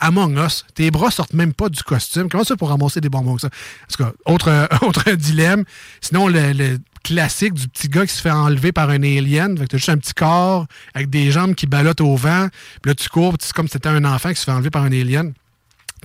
Among 0.00 0.36
Us, 0.36 0.64
tes 0.74 0.90
bras 0.90 1.10
sortent 1.10 1.34
même 1.34 1.52
pas 1.52 1.68
du 1.68 1.82
costume. 1.82 2.28
Comment 2.28 2.44
ça 2.44 2.56
pour 2.56 2.68
ramasser 2.70 3.00
des 3.00 3.08
bonbons 3.08 3.36
que 3.36 3.42
ça? 3.42 3.48
En 3.48 3.88
tout 3.88 4.02
cas, 4.02 4.12
autre, 4.26 4.68
autre 4.86 5.12
dilemme. 5.12 5.64
Sinon, 6.00 6.28
le, 6.28 6.78
classique 7.02 7.54
du 7.54 7.66
petit 7.66 7.88
gars 7.88 8.06
qui 8.06 8.14
se 8.14 8.20
fait 8.20 8.30
enlever 8.30 8.70
par 8.70 8.90
un 8.90 9.02
alien. 9.02 9.58
Fait 9.58 9.64
que 9.64 9.70
t'as 9.70 9.76
juste 9.76 9.88
un 9.88 9.98
petit 9.98 10.14
corps 10.14 10.66
avec 10.94 11.10
des 11.10 11.32
jambes 11.32 11.54
qui 11.54 11.66
ballottent 11.66 12.00
au 12.00 12.14
vent. 12.16 12.48
Puis 12.80 12.90
là, 12.90 12.94
tu 12.94 13.08
cours, 13.08 13.34
c'est 13.40 13.52
comme 13.52 13.66
si 13.66 13.72
c'était 13.72 13.88
un 13.88 14.04
enfant 14.04 14.30
qui 14.30 14.36
se 14.36 14.44
fait 14.44 14.52
enlever 14.52 14.70
par 14.70 14.84
un 14.84 14.92
alien. 14.92 15.32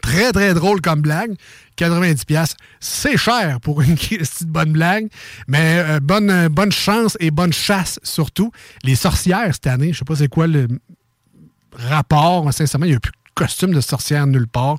Très, 0.01 0.31
très 0.31 0.53
drôle 0.53 0.81
comme 0.81 1.01
blague. 1.01 1.35
90$, 1.77 2.55
c'est 2.79 3.17
cher 3.17 3.59
pour 3.61 3.81
une 3.81 3.95
petite 3.95 4.47
bonne 4.47 4.71
blague, 4.71 5.07
mais 5.47 5.83
euh, 5.87 5.99
bonne, 5.99 6.29
euh, 6.29 6.49
bonne 6.49 6.71
chance 6.71 7.15
et 7.19 7.31
bonne 7.31 7.53
chasse 7.53 7.99
surtout. 8.03 8.51
Les 8.83 8.95
sorcières 8.95 9.53
cette 9.53 9.67
année, 9.67 9.93
je 9.93 9.99
sais 9.99 10.05
pas 10.05 10.15
c'est 10.15 10.27
quoi 10.27 10.47
le 10.47 10.67
rapport, 11.73 12.51
sincèrement, 12.51 12.85
il 12.85 12.91
n'y 12.91 12.95
a 12.95 12.99
plus 12.99 13.11
de 13.11 13.33
costume 13.35 13.73
de 13.73 13.81
sorcière 13.81 14.25
nulle 14.25 14.47
part. 14.47 14.77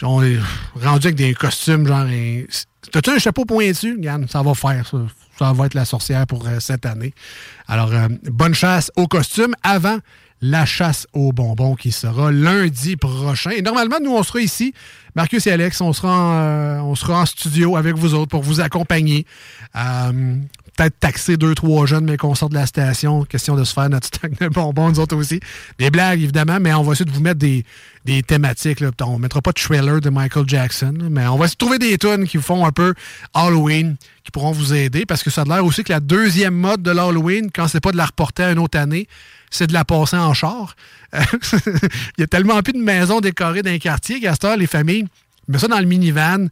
On 0.00 0.22
est 0.22 0.38
rendu 0.74 1.08
avec 1.08 1.16
des 1.16 1.34
costumes 1.34 1.86
genre. 1.86 2.06
T'as-tu 2.90 3.10
un 3.10 3.18
chapeau 3.18 3.44
pointu? 3.44 3.92
Regarde, 3.92 4.28
ça 4.30 4.42
va 4.42 4.54
faire 4.54 4.86
ça. 4.86 4.98
Ça 5.38 5.52
va 5.52 5.66
être 5.66 5.74
la 5.74 5.84
sorcière 5.84 6.26
pour 6.26 6.46
euh, 6.46 6.60
cette 6.60 6.86
année. 6.86 7.14
Alors, 7.66 7.90
bonne 8.30 8.54
chasse 8.54 8.90
au 8.96 9.06
costume 9.06 9.54
avant 9.62 9.98
la 10.42 10.66
chasse 10.66 11.06
aux 11.12 11.32
bonbons 11.32 11.76
qui 11.76 11.92
sera 11.92 12.32
lundi 12.32 12.96
prochain. 12.96 13.50
Et 13.50 13.62
normalement, 13.62 13.98
nous, 14.02 14.10
on 14.10 14.22
sera 14.24 14.40
ici, 14.40 14.74
Marcus 15.14 15.46
et 15.46 15.52
Alex, 15.52 15.80
on 15.80 15.92
sera 15.92 16.18
en, 16.18 16.34
euh, 16.34 16.80
on 16.80 16.96
sera 16.96 17.22
en 17.22 17.26
studio 17.26 17.76
avec 17.76 17.96
vous 17.96 18.14
autres 18.14 18.30
pour 18.30 18.42
vous 18.42 18.60
accompagner. 18.60 19.24
Euh, 19.76 20.36
peut-être 20.76 20.98
taxer 20.98 21.36
deux, 21.36 21.54
trois 21.54 21.86
jeunes, 21.86 22.04
mais 22.04 22.16
qu'on 22.16 22.34
sorte 22.34 22.52
de 22.52 22.58
la 22.58 22.66
station. 22.66 23.24
Question 23.24 23.54
de 23.54 23.62
se 23.62 23.72
faire 23.72 23.88
notre 23.88 24.08
stock 24.08 24.32
de 24.40 24.48
bonbons, 24.48 24.90
nous 24.90 24.98
autres 24.98 25.16
aussi. 25.16 25.38
Des 25.78 25.90
blagues, 25.90 26.20
évidemment, 26.20 26.58
mais 26.60 26.74
on 26.74 26.82
va 26.82 26.92
essayer 26.92 27.04
de 27.04 27.14
vous 27.14 27.20
mettre 27.20 27.38
des, 27.38 27.64
des 28.04 28.22
thématiques. 28.24 28.82
On 29.00 29.14
ne 29.14 29.18
mettra 29.18 29.42
pas 29.42 29.52
de 29.52 29.60
trailer 29.60 30.00
de 30.00 30.10
Michael 30.10 30.48
Jackson, 30.48 30.94
mais 31.08 31.26
on 31.28 31.36
va 31.36 31.44
essayer 31.44 31.54
de 31.54 31.58
trouver 31.58 31.78
des 31.78 31.98
tunes 31.98 32.26
qui 32.26 32.38
font 32.38 32.66
un 32.66 32.72
peu 32.72 32.94
Halloween, 33.32 33.96
qui 34.24 34.32
pourront 34.32 34.52
vous 34.52 34.74
aider, 34.74 35.06
parce 35.06 35.22
que 35.22 35.30
ça 35.30 35.42
a 35.42 35.44
l'air 35.44 35.64
aussi 35.64 35.84
que 35.84 35.92
la 35.92 36.00
deuxième 36.00 36.54
mode 36.54 36.82
de 36.82 36.90
l'Halloween, 36.90 37.50
quand 37.54 37.68
c'est 37.68 37.80
pas 37.80 37.92
de 37.92 37.96
la 37.96 38.06
reporter 38.06 38.48
à 38.48 38.52
une 38.52 38.58
autre 38.58 38.78
année, 38.78 39.06
c'est 39.52 39.68
de 39.68 39.72
la 39.72 39.84
passer 39.84 40.16
en 40.16 40.34
char. 40.34 40.74
Il 41.12 41.20
y 42.20 42.22
a 42.22 42.26
tellement 42.26 42.60
plus 42.62 42.72
de 42.72 42.82
maisons 42.82 43.20
décorées 43.20 43.62
dans 43.62 43.70
les 43.70 43.78
quartiers 43.78 44.18
qu'à 44.18 44.34
ce 44.34 44.58
les 44.58 44.66
familles 44.66 45.06
mettent 45.46 45.60
ça 45.60 45.68
dans 45.68 45.78
le 45.78 45.86
minivan, 45.86 46.48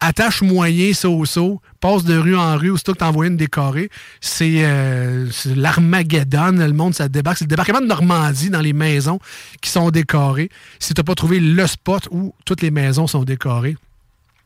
attache 0.00 0.40
moyen, 0.40 0.92
saut 0.94 1.24
saut, 1.26 1.60
passe 1.80 2.04
de 2.04 2.16
rue 2.16 2.36
en 2.36 2.56
rue, 2.56 2.70
aussitôt 2.70 2.94
que 2.94 2.98
t'envoies 2.98 3.26
une 3.26 3.36
décorée. 3.36 3.90
C'est 4.20 4.64
euh, 4.64 5.28
l'Armageddon, 5.54 6.52
le 6.52 6.72
monde, 6.72 6.94
ça 6.94 7.08
débarque. 7.08 7.38
C'est 7.38 7.44
le 7.44 7.50
débarquement 7.50 7.80
de 7.80 7.86
Normandie 7.86 8.50
dans 8.50 8.60
les 8.60 8.72
maisons 8.72 9.20
qui 9.60 9.70
sont 9.70 9.90
décorées. 9.90 10.48
Si 10.78 10.94
t'as 10.94 11.02
pas 11.02 11.14
trouvé 11.14 11.38
le 11.40 11.66
spot 11.66 12.08
où 12.10 12.34
toutes 12.44 12.62
les 12.62 12.70
maisons 12.70 13.06
sont 13.06 13.24
décorées. 13.24 13.76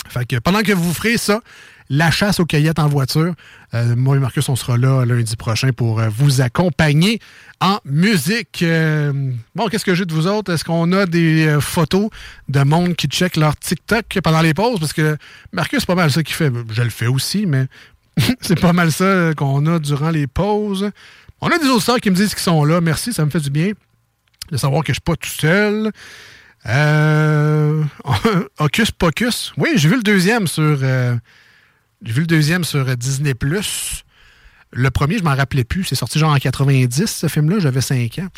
Fait 0.09 0.25
que 0.27 0.37
pendant 0.37 0.63
que 0.63 0.73
vous 0.73 0.93
ferez 0.93 1.17
ça, 1.17 1.41
la 1.91 2.11
chasse 2.11 2.41
aux 2.41 2.47
caillettes 2.47 2.79
en 2.79 2.89
voiture. 2.89 3.35
Euh, 3.75 3.95
moi 3.97 4.17
et 4.17 4.19
Marcus, 4.19 4.49
on 4.49 4.57
sera 4.57 4.77
là 4.77 5.05
lundi 5.05 5.37
prochain 5.37 5.71
pour 5.73 6.01
euh, 6.01 6.09
vous 6.09 6.41
accompagner 6.41 7.21
en 7.61 7.79
musique. 7.85 8.63
Euh, 8.63 9.13
bon, 9.55 9.69
qu'est-ce 9.69 9.85
que 9.85 9.95
j'ai 9.95 10.07
de 10.07 10.15
vous 10.15 10.27
autres? 10.27 10.53
Est-ce 10.53 10.65
qu'on 10.65 10.93
a 10.93 11.07
des 11.07 11.59
photos 11.61 12.09
de 12.49 12.63
monde 12.63 12.95
qui 12.95 13.07
check 13.07 13.37
leur 13.37 13.57
TikTok 13.57 14.19
pendant 14.23 14.41
les 14.41 14.55
pauses? 14.55 14.81
Parce 14.81 14.93
que 14.93 15.17
Marcus, 15.53 15.81
c'est 15.81 15.87
pas 15.87 15.95
mal 15.95 16.11
ça 16.11 16.23
qu'il 16.23 16.35
fait. 16.35 16.51
Je 16.71 16.83
le 16.83 16.91
fais 16.91 17.07
aussi, 17.07 17.47
mais 17.47 17.67
c'est 18.41 18.59
pas 18.59 18.73
mal 18.73 18.91
ça 18.91 19.33
qu'on 19.37 19.67
a 19.67 19.79
durant 19.79 20.11
les 20.11 20.27
pauses. 20.27 20.91
On 21.41 21.49
a 21.49 21.59
des 21.59 21.69
auditeurs 21.69 21.99
qui 21.99 22.11
me 22.11 22.17
disent 22.17 22.35
qu'ils 22.35 22.43
sont 22.43 22.65
là. 22.65 22.81
Merci, 22.81 23.13
ça 23.13 23.25
me 23.25 23.31
fait 23.31 23.41
du 23.41 23.51
bien 23.51 23.73
de 24.51 24.57
savoir 24.57 24.83
que 24.83 24.89
je 24.89 24.95
suis 24.95 25.01
pas 25.01 25.17
tout 25.17 25.29
seul. 25.29 25.91
Euh, 26.67 27.85
Ocus 28.59 28.91
Pocus. 28.91 29.53
Oui, 29.57 29.71
j'ai 29.77 29.89
vu 29.89 29.97
le 29.97 30.03
deuxième 30.03 30.47
sur 30.47 30.79
j'ai 32.05 32.13
vu 32.13 32.21
le 32.21 32.27
deuxième 32.27 32.65
sur 32.65 32.97
Disney+. 32.97 33.35
Le 34.77 34.91
premier, 34.91 35.19
je 35.19 35.23
m'en 35.23 35.35
rappelais 35.35 35.65
plus. 35.65 35.85
C'est 35.85 35.95
sorti 35.95 36.19
genre 36.19 36.33
en 36.33 36.39
90, 36.39 37.07
ce 37.07 37.29
film-là. 37.29 37.61
J'avais 37.61 37.81
5 37.81 38.19
ans. 38.19 38.29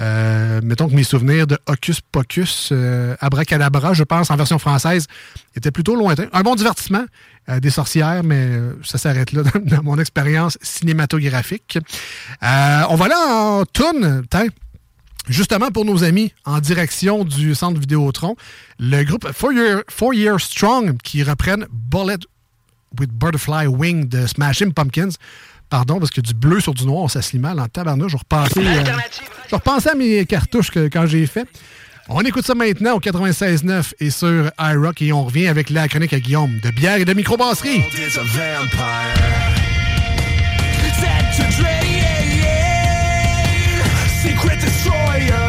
Euh, 0.00 0.60
mettons 0.62 0.88
que 0.88 0.94
mes 0.94 1.04
souvenirs 1.04 1.46
de 1.46 1.56
Hocus 1.66 2.00
Pocus, 2.00 2.70
euh, 2.72 3.16
Abracadabra, 3.20 3.94
je 3.94 4.02
pense, 4.02 4.30
en 4.30 4.36
version 4.36 4.58
française, 4.58 5.06
étaient 5.54 5.70
plutôt 5.70 5.94
lointains. 5.94 6.26
Un 6.32 6.42
bon 6.42 6.54
divertissement 6.56 7.04
euh, 7.48 7.60
des 7.60 7.70
sorcières, 7.70 8.22
mais 8.22 8.50
ça 8.84 8.98
s'arrête 8.98 9.32
là 9.32 9.42
dans, 9.42 9.82
mon 9.82 9.98
expérience 9.98 10.58
cinématographique. 10.60 11.78
on 12.42 12.96
va 12.96 13.08
là 13.08 13.16
en 13.28 13.64
tourne, 13.64 14.22
Justement 15.28 15.70
pour 15.70 15.84
nos 15.84 16.04
amis 16.04 16.32
en 16.44 16.60
direction 16.60 17.24
du 17.24 17.54
centre 17.54 17.80
Vidéotron, 17.80 18.36
le 18.78 19.02
groupe 19.02 19.28
Four 19.32 20.14
Year, 20.14 20.40
Strong 20.40 20.98
qui 21.02 21.22
reprennent 21.22 21.66
Bullet 21.70 22.18
with 22.98 23.10
Butterfly 23.10 23.66
Wing 23.66 24.08
de 24.08 24.26
Smashing 24.26 24.72
Pumpkins. 24.72 25.10
Pardon, 25.68 25.98
parce 25.98 26.12
que 26.12 26.20
du 26.20 26.32
bleu 26.32 26.60
sur 26.60 26.74
du 26.74 26.86
noir, 26.86 27.10
ça 27.10 27.22
se 27.22 27.32
lit 27.32 27.40
mal 27.40 27.58
en 27.58 27.66
tabarnouche. 27.66 28.12
Je 28.12 28.16
repensais, 28.16 28.60
euh, 28.64 29.90
à 29.92 29.94
mes 29.96 30.24
cartouches 30.26 30.70
quand 30.70 31.06
j'ai 31.06 31.26
fait. 31.26 31.48
On 32.08 32.20
écoute 32.20 32.46
ça 32.46 32.54
maintenant 32.54 32.94
au 32.94 33.00
96.9 33.00 33.94
et 33.98 34.10
sur 34.10 34.48
iRock 34.60 35.02
et 35.02 35.12
on 35.12 35.24
revient 35.24 35.48
avec 35.48 35.70
la 35.70 35.88
chronique 35.88 36.12
à 36.12 36.20
Guillaume 36.20 36.60
de 36.60 36.70
bière 36.70 36.98
et 36.98 37.04
de 37.04 37.12
microbrasserie. 37.12 37.82
fire. 45.18 45.45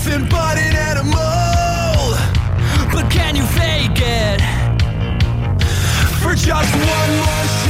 nothing 0.00 0.28
but 0.28 0.56
an 0.56 0.74
animal. 0.74 2.16
But 2.92 3.10
can 3.10 3.36
you 3.36 3.44
fake 3.44 4.00
it? 4.00 4.40
For 6.22 6.34
just 6.34 6.74
one 6.74 7.10
more 7.16 7.69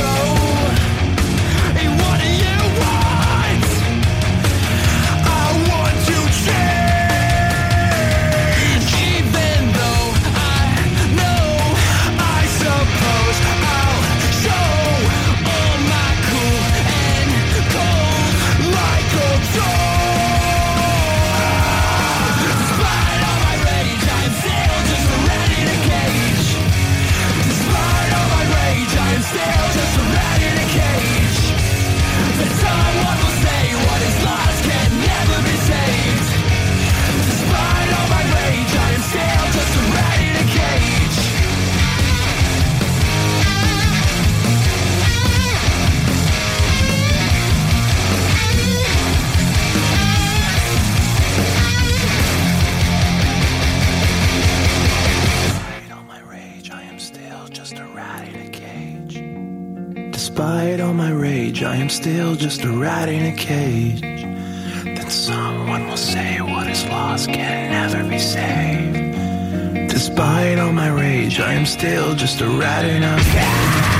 still 61.90 62.36
just 62.36 62.62
a 62.64 62.70
rat 62.70 63.08
in 63.08 63.26
a 63.26 63.36
cage. 63.36 64.00
Then 64.00 65.10
someone 65.10 65.88
will 65.88 65.96
say 65.96 66.40
what 66.40 66.68
is 66.68 66.84
lost 66.86 67.28
can 67.28 67.70
never 67.72 68.08
be 68.08 68.18
saved. 68.18 69.90
Despite 69.90 70.58
all 70.58 70.72
my 70.72 70.88
rage, 70.88 71.40
I 71.40 71.52
am 71.54 71.66
still 71.66 72.14
just 72.14 72.40
a 72.40 72.48
rat 72.48 72.84
in 72.84 73.02
a 73.02 73.16
cage. 73.18 73.99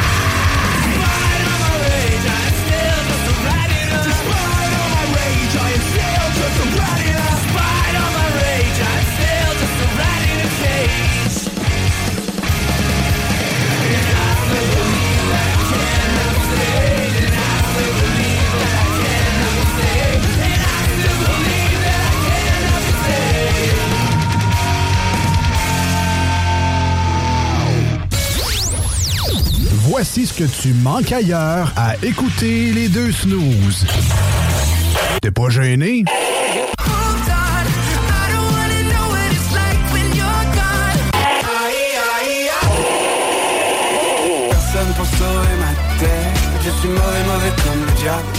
Voici 30.12 30.26
ce 30.26 30.33
que 30.33 30.43
tu 30.61 30.75
manques 30.75 31.12
ailleurs 31.12 31.73
à 31.76 31.95
écouter 32.02 32.73
les 32.73 32.88
deux 32.88 33.12
snooze. 33.12 33.87
T'es 35.23 35.30
pas 35.30 35.49
gêné? 35.50 36.04
Personne 44.50 44.95
pour 44.97 45.06
sauver 45.06 45.54
ma 45.61 46.00
tête. 46.00 46.11
Je 46.65 46.71
suis 46.80 46.89
mauvais, 46.89 47.25
mauvais 47.32 47.52
comme 47.63 47.87
le 47.87 47.93
diable. 48.02 48.32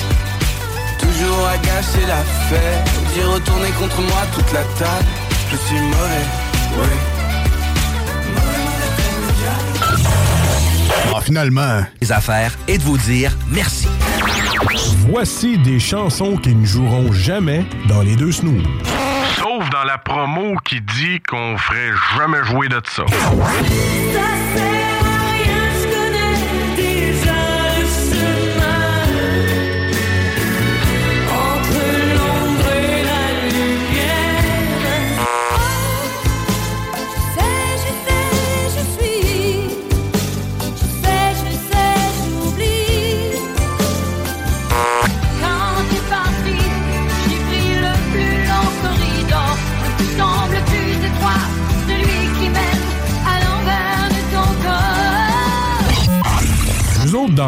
Toujours 1.00 1.48
à 1.48 1.58
gâcher 1.58 2.06
la 2.06 2.22
fête. 2.50 3.14
D'y 3.14 3.24
retourner 3.24 3.70
contre 3.80 4.02
moi 4.02 4.24
toute 4.36 4.52
la 4.52 4.64
table. 4.78 5.08
Je 5.50 5.56
suis 5.56 5.80
mauvais, 5.80 6.26
oui 6.80 7.11
Ah, 11.14 11.20
finalement. 11.20 11.84
Les 12.02 12.12
affaires 12.12 12.58
et 12.68 12.78
de 12.78 12.84
vous 12.84 12.98
dire 12.98 13.36
merci. 13.50 13.88
Voici 15.10 15.58
des 15.58 15.80
chansons 15.80 16.38
qui 16.38 16.56
ne 16.56 16.66
joueront 16.66 17.12
jamais 17.12 17.66
dans 17.88 18.02
les 18.02 18.16
deux 18.16 18.32
snooze. 18.32 18.64
Sauf 19.36 19.70
dans 19.72 19.84
la 19.84 19.98
promo 19.98 20.56
qui 20.64 20.80
dit 20.80 21.20
qu'on 21.28 21.58
ferait 21.58 21.92
jamais 22.18 22.44
jouer 22.46 22.70
de 22.70 22.82
ça. 22.86 23.04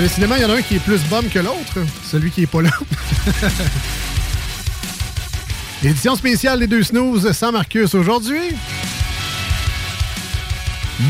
Décidément, 0.00 0.36
il 0.36 0.42
y 0.42 0.44
en 0.44 0.50
a 0.50 0.54
un 0.54 0.62
qui 0.62 0.76
est 0.76 0.80
plus 0.80 1.00
bum 1.08 1.28
que 1.28 1.38
l'autre, 1.38 1.78
celui 2.10 2.30
qui 2.30 2.42
est 2.42 2.46
pas 2.46 2.62
là. 2.62 2.70
Édition 5.84 6.16
spéciale 6.16 6.60
des 6.60 6.66
deux 6.66 6.82
snooze 6.82 7.30
sans 7.32 7.52
Marcus 7.52 7.94
aujourd'hui. 7.94 8.40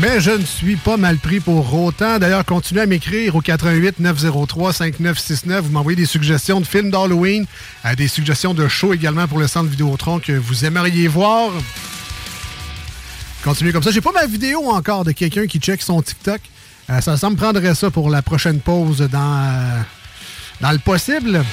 Mais 0.01 0.19
je 0.19 0.31
ne 0.31 0.45
suis 0.45 0.75
pas 0.75 0.97
mal 0.97 1.17
pris 1.17 1.39
pour 1.39 1.73
autant. 1.73 2.19
D'ailleurs, 2.19 2.45
continuez 2.45 2.81
à 2.81 2.85
m'écrire 2.85 3.35
au 3.35 3.41
88 3.41 3.99
903 3.99 4.73
5969. 4.73 5.65
Vous 5.65 5.71
m'envoyez 5.71 5.95
des 5.95 6.05
suggestions 6.05 6.59
de 6.59 6.65
films 6.65 6.91
d'Halloween, 6.91 7.45
euh, 7.85 7.95
des 7.95 8.07
suggestions 8.07 8.53
de 8.53 8.67
shows 8.67 8.93
également 8.93 9.27
pour 9.27 9.39
le 9.39 9.47
centre 9.47 9.69
Vidéotron 9.69 10.19
que 10.19 10.33
vous 10.33 10.65
aimeriez 10.65 11.07
voir. 11.07 11.51
Continuez 13.43 13.71
comme 13.71 13.83
ça. 13.83 13.91
J'ai 13.91 14.01
pas 14.01 14.11
ma 14.11 14.25
vidéo 14.25 14.69
encore 14.69 15.03
de 15.03 15.11
quelqu'un 15.11 15.47
qui 15.47 15.59
check 15.59 15.81
son 15.81 16.01
TikTok. 16.01 16.41
Euh, 16.93 17.01
ça, 17.01 17.17
ça 17.17 17.29
me 17.29 17.35
prendrait 17.35 17.75
ça 17.75 17.89
pour 17.89 18.09
la 18.09 18.21
prochaine 18.21 18.59
pause 18.59 18.99
dans, 19.11 19.19
euh, 19.19 19.79
dans 20.61 20.71
le 20.71 20.79
possible. 20.79 21.43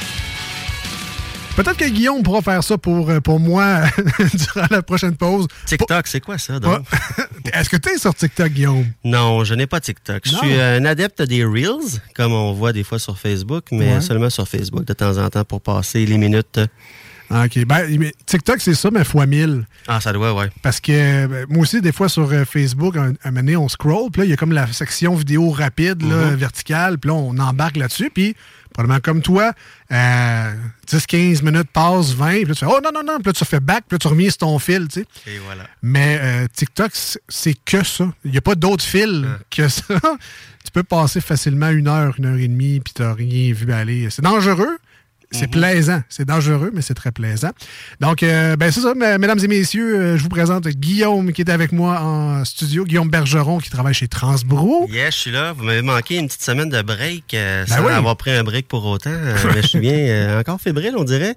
Peut-être 1.56 1.76
que 1.76 1.88
Guillaume 1.88 2.22
pourra 2.22 2.40
faire 2.42 2.62
ça 2.62 2.78
pour, 2.78 3.10
euh, 3.10 3.20
pour 3.20 3.40
moi 3.40 3.80
durant 4.34 4.66
la 4.70 4.82
prochaine 4.82 5.16
pause. 5.16 5.46
TikTok, 5.66 6.06
c'est 6.06 6.20
quoi 6.20 6.38
ça, 6.38 6.58
donc? 6.60 6.84
Est-ce 7.52 7.68
que 7.68 7.76
tu 7.76 7.90
es 7.90 7.98
sur 7.98 8.14
TikTok, 8.14 8.50
Guillaume? 8.52 8.86
Non, 9.04 9.44
je 9.44 9.54
n'ai 9.54 9.66
pas 9.66 9.80
TikTok. 9.80 10.22
Je 10.24 10.30
suis 10.36 10.54
un 10.60 10.84
adepte 10.84 11.22
des 11.22 11.44
Reels, 11.44 12.00
comme 12.14 12.32
on 12.32 12.52
voit 12.52 12.72
des 12.72 12.84
fois 12.84 12.98
sur 12.98 13.18
Facebook, 13.18 13.64
mais 13.72 13.94
Ouais. 13.94 14.00
seulement 14.00 14.30
sur 14.30 14.46
Facebook 14.48 14.84
de 14.84 14.92
temps 14.92 15.18
en 15.18 15.28
temps 15.28 15.44
pour 15.44 15.60
passer 15.60 16.06
les 16.06 16.18
minutes. 16.18 16.60
Ah, 17.32 17.44
OK. 17.44 17.64
Ben, 17.64 18.10
TikTok, 18.26 18.60
c'est 18.60 18.74
ça, 18.74 18.90
mais 18.90 19.04
fois 19.04 19.24
1000. 19.26 19.64
Ah, 19.86 20.00
ça 20.00 20.12
doit, 20.12 20.34
ouais. 20.34 20.50
Parce 20.62 20.80
que 20.80 21.26
ben, 21.26 21.46
moi 21.48 21.62
aussi, 21.62 21.80
des 21.80 21.92
fois, 21.92 22.08
sur 22.08 22.28
euh, 22.32 22.44
Facebook, 22.44 22.96
un, 22.96 23.12
un 23.22 23.30
moment 23.30 23.40
donné, 23.40 23.56
on 23.56 23.68
scroll, 23.68 24.10
puis 24.10 24.20
là, 24.22 24.24
il 24.26 24.30
y 24.30 24.32
a 24.32 24.36
comme 24.36 24.52
la 24.52 24.66
section 24.72 25.14
vidéo 25.14 25.50
rapide, 25.50 26.02
là, 26.02 26.30
Mhm. 26.30 26.34
verticale, 26.34 26.98
puis 26.98 27.08
là, 27.08 27.14
on 27.14 27.38
embarque 27.38 27.76
là-dessus, 27.76 28.10
puis 28.12 28.34
probablement 28.72 29.00
comme 29.00 29.20
toi, 29.22 29.52
euh, 29.92 30.52
10-15 30.88 31.42
minutes 31.42 31.70
passent, 31.72 32.12
20, 32.14 32.30
puis 32.30 32.44
là, 32.46 32.54
tu 32.54 32.60
fais 32.60 32.66
«Oh 32.68 32.80
non, 32.82 32.90
non, 32.92 33.02
non», 33.04 33.16
puis 33.18 33.26
là, 33.26 33.32
tu 33.32 33.44
fais 33.44 33.60
back, 33.60 33.84
puis 33.88 33.94
là, 33.94 33.98
tu 33.98 34.08
reviens 34.08 34.28
sur 34.28 34.38
ton 34.38 34.58
fil, 34.58 34.88
tu 34.88 35.00
sais. 35.00 35.06
Et 35.26 35.38
voilà. 35.44 35.64
Mais 35.82 36.18
euh, 36.20 36.46
TikTok, 36.52 36.90
c'est- 37.28 37.54
que 37.64 37.84
ça. 37.84 38.12
Il 38.24 38.30
n'y 38.32 38.38
a 38.38 38.40
pas 38.40 38.54
d'autre 38.54 38.84
fil 38.84 39.26
que 39.50 39.68
ça. 39.68 39.82
tu 40.64 40.70
peux 40.72 40.82
passer 40.84 41.20
facilement 41.20 41.68
une 41.70 41.88
heure, 41.88 42.14
une 42.18 42.26
heure 42.26 42.36
et 42.38 42.48
demie, 42.48 42.80
puis 42.80 42.92
tu 42.94 43.02
n'as 43.02 43.12
rien 43.12 43.52
vu 43.52 43.72
aller. 43.72 44.08
C'est 44.10 44.22
dangereux, 44.22 44.78
C'est 45.32 45.46
plaisant. 45.48 46.02
C'est 46.08 46.24
dangereux, 46.24 46.70
mais 46.74 46.82
c'est 46.82 46.94
très 46.94 47.12
plaisant. 47.12 47.50
Donc, 48.00 48.22
euh, 48.22 48.56
ben 48.56 48.72
c'est 48.72 48.80
ça, 48.80 48.94
mesdames 48.94 49.38
et 49.42 49.46
messieurs, 49.48 49.96
euh, 49.96 50.16
je 50.16 50.22
vous 50.24 50.28
présente 50.28 50.66
Guillaume 50.66 51.32
qui 51.32 51.42
est 51.42 51.50
avec 51.50 51.70
moi 51.72 52.00
en 52.00 52.44
studio. 52.44 52.84
Guillaume 52.84 53.08
Bergeron 53.10 53.58
qui 53.58 53.70
travaille 53.70 53.94
chez 53.94 54.08
Transbro. 54.08 54.88
Yes, 54.90 55.14
je 55.14 55.20
suis 55.20 55.30
là. 55.30 55.52
Vous 55.52 55.62
m'avez 55.64 55.82
manqué 55.82 56.16
une 56.16 56.26
petite 56.26 56.42
semaine 56.42 56.68
de 56.68 56.82
break 56.82 57.32
euh, 57.34 57.64
Ben 57.68 57.76
sans 57.76 57.84
oui. 57.84 57.92
avoir 57.92 58.16
pris 58.16 58.32
un 58.32 58.42
break 58.42 58.66
pour 58.66 58.84
autant. 58.86 59.10
Euh, 59.12 59.36
mais 59.54 59.62
je 59.62 59.66
suis 59.68 59.78
bien 59.80 60.38
encore 60.40 60.60
fébrile, 60.60 60.94
on 60.96 61.04
dirait. 61.04 61.36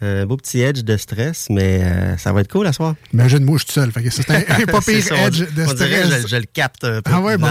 Un 0.00 0.26
beau 0.26 0.36
petit 0.36 0.60
edge 0.60 0.82
de 0.82 0.96
stress, 0.98 1.46
mais 1.50 1.80
ça 2.18 2.32
va 2.32 2.40
être 2.42 2.50
cool 2.50 2.66
à 2.66 2.72
soir. 2.74 2.94
Imagine-moi, 3.14 3.56
je 3.58 3.64
suis 3.64 3.72
seul. 3.72 3.90
Fait 3.92 4.02
que 4.02 4.10
c'est 4.10 4.28
un, 4.30 4.36
un 4.36 4.66
pas 4.66 4.80
pire 4.80 4.82
C'est 4.82 5.00
ça, 5.02 5.14
on- 5.16 5.26
edge 5.28 5.38
de 5.54 5.62
on 5.64 5.72
dirait 5.72 6.04
stress. 6.04 6.22
je, 6.22 6.26
je 6.28 6.36
le 6.36 6.44
capte 6.52 6.84
un 6.84 7.00
peu. 7.00 7.10
Ah 7.14 7.20
ouais, 7.20 7.38
bon. 7.38 7.48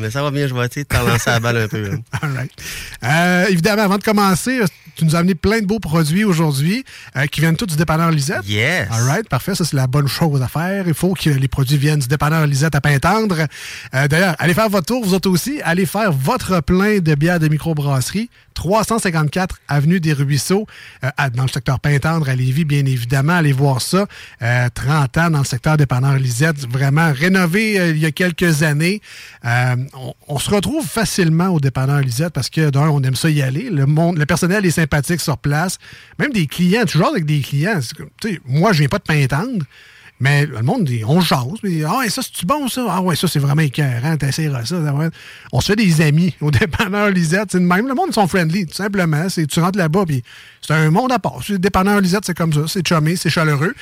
Mais 0.00 0.10
ça 0.10 0.22
va 0.22 0.30
bien, 0.30 0.46
je 0.46 0.54
vais 0.54 0.66
essayer 0.66 0.84
de 0.84 0.88
t'en 0.88 1.02
lancer 1.04 1.30
la 1.30 1.40
balle 1.40 1.56
un 1.56 1.68
peu. 1.68 1.90
hein. 1.92 2.00
All 2.22 2.32
right. 2.32 3.50
Évidemment, 3.50 3.82
avant 3.82 3.98
de 3.98 4.04
commencer, 4.04 4.60
tu 4.96 5.04
nous 5.04 5.14
as 5.14 5.18
amené 5.18 5.34
plein 5.34 5.60
de 5.60 5.66
beaux 5.66 5.78
produits 5.78 6.24
aujourd'hui 6.24 6.84
euh, 7.16 7.26
qui 7.26 7.40
viennent 7.40 7.56
tous 7.56 7.66
du 7.66 7.76
dépanneur 7.76 8.10
Lisette. 8.10 8.46
Yes. 8.46 8.88
All 8.90 9.02
right, 9.04 9.28
parfait. 9.28 9.54
Ça, 9.54 9.64
c'est 9.64 9.76
la 9.76 9.86
bonne 9.86 10.08
chose 10.08 10.42
à 10.42 10.48
faire. 10.48 10.88
Il 10.88 10.94
faut 10.94 11.14
que 11.14 11.30
les 11.30 11.48
produits 11.48 11.76
viennent 11.76 12.00
du 12.00 12.08
dépanneur 12.08 12.46
Lisette 12.46 12.74
à 12.74 12.80
Pintendre. 12.80 13.46
Euh, 13.94 14.08
D'ailleurs, 14.08 14.34
allez 14.38 14.54
faire 14.54 14.68
votre 14.68 14.86
tour, 14.86 15.04
vous 15.04 15.14
autres 15.14 15.30
aussi. 15.30 15.60
Allez 15.64 15.86
faire 15.86 16.12
votre 16.12 16.60
plein 16.62 16.98
de 16.98 17.14
bières 17.14 17.38
de 17.38 17.48
microbrasserie. 17.48 18.30
354 18.56 19.60
Avenue 19.68 20.00
des 20.00 20.12
Ruisseaux, 20.14 20.66
euh, 21.04 21.10
dans 21.34 21.42
le 21.42 21.48
secteur 21.48 21.78
Pintendre 21.78 22.28
à 22.28 22.34
Lévis, 22.34 22.64
bien 22.64 22.84
évidemment. 22.86 23.34
Allez 23.34 23.52
voir 23.52 23.82
ça. 23.82 24.06
Euh, 24.42 24.68
30 24.74 25.18
ans 25.18 25.30
dans 25.30 25.40
le 25.40 25.44
secteur 25.44 25.76
dépanneur 25.76 26.16
Lisette. 26.16 26.66
Vraiment 26.68 27.12
rénové 27.12 27.78
euh, 27.78 27.90
il 27.90 27.98
y 27.98 28.06
a 28.06 28.12
quelques 28.12 28.62
années. 28.62 29.02
Euh, 29.44 29.76
on, 29.94 30.14
on 30.28 30.38
se 30.38 30.50
retrouve 30.50 30.86
facilement 30.86 31.48
au 31.48 31.60
dépanneur 31.60 32.00
Lisette 32.00 32.32
parce 32.32 32.48
que 32.48 32.70
d'un, 32.70 32.88
on 32.88 33.02
aime 33.02 33.14
ça 33.14 33.28
y 33.28 33.42
aller. 33.42 33.68
Le, 33.68 33.84
monde, 33.86 34.16
le 34.18 34.26
personnel 34.26 34.64
est 34.64 34.70
sur 35.18 35.38
place. 35.38 35.78
Même 36.18 36.32
des 36.32 36.46
clients, 36.46 36.84
toujours 36.84 37.08
avec 37.08 37.24
des 37.24 37.40
clients. 37.40 37.80
Moi, 38.46 38.72
je 38.72 38.80
viens 38.80 38.88
pas 38.88 38.98
de 38.98 39.04
Pintendre. 39.04 39.64
Mais 40.18 40.46
le 40.46 40.62
monde, 40.62 40.84
dit, 40.84 41.02
on 41.06 41.20
jase. 41.20 41.60
ah 41.86 41.98
ouais, 41.98 42.08
ça, 42.08 42.22
c'est 42.22 42.46
bon, 42.46 42.68
ça? 42.68 42.86
Ah 42.88 43.02
ouais, 43.02 43.16
ça, 43.16 43.28
c'est 43.28 43.38
vraiment 43.38 43.60
écœurant. 43.60 44.16
T'essaieras 44.16 44.64
ça. 44.64 44.82
ça. 44.82 44.94
On 45.52 45.60
se 45.60 45.66
fait 45.66 45.76
des 45.76 46.00
amis 46.00 46.34
au 46.40 46.50
dépanneur 46.50 47.10
Lisette. 47.10 47.54
Même. 47.54 47.86
Le 47.86 47.94
monde, 47.94 48.08
ils 48.08 48.14
sont 48.14 48.26
friendly, 48.26 48.66
tout 48.66 48.74
simplement. 48.74 49.28
C'est, 49.28 49.46
tu 49.46 49.60
rentres 49.60 49.78
là-bas, 49.78 50.04
puis 50.06 50.22
c'est 50.62 50.72
un 50.72 50.90
monde 50.90 51.12
à 51.12 51.18
part. 51.18 51.40
Le 51.48 51.58
dépanneur 51.58 52.00
Lisette, 52.00 52.24
c'est 52.24 52.36
comme 52.36 52.52
ça. 52.52 52.62
C'est 52.66 52.86
chumé, 52.86 53.16
c'est 53.16 53.28
chaleureux. 53.28 53.74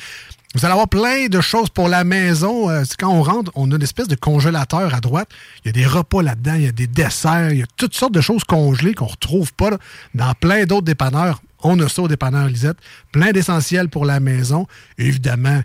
Vous 0.55 0.63
allez 0.63 0.71
avoir 0.71 0.87
plein 0.87 1.27
de 1.27 1.41
choses 1.41 1.69
pour 1.69 1.89
la 1.89 2.05
maison. 2.05 2.69
Euh, 2.69 2.83
quand 2.97 3.09
on 3.09 3.21
rentre, 3.23 3.51
on 3.55 3.69
a 3.71 3.75
une 3.75 3.81
espèce 3.81 4.07
de 4.07 4.15
congélateur 4.15 4.95
à 4.95 5.01
droite. 5.01 5.27
Il 5.63 5.67
y 5.67 5.69
a 5.69 5.73
des 5.73 5.85
repas 5.85 6.21
là-dedans, 6.21 6.53
il 6.55 6.61
y 6.63 6.67
a 6.67 6.71
des 6.71 6.87
desserts, 6.87 7.51
il 7.51 7.59
y 7.59 7.61
a 7.61 7.65
toutes 7.75 7.93
sortes 7.93 8.13
de 8.13 8.21
choses 8.21 8.45
congelées 8.45 8.93
qu'on 8.93 9.07
retrouve 9.07 9.53
pas 9.53 9.71
dans 10.13 10.33
plein 10.35 10.63
d'autres 10.63 10.85
dépanneurs. 10.85 11.41
On 11.61 11.77
a 11.81 11.89
ça 11.89 12.03
au 12.03 12.07
dépanneur 12.07 12.47
Lisette. 12.47 12.77
Plein 13.11 13.33
d'essentiels 13.33 13.89
pour 13.89 14.05
la 14.05 14.21
maison. 14.21 14.65
Évidemment, 14.97 15.61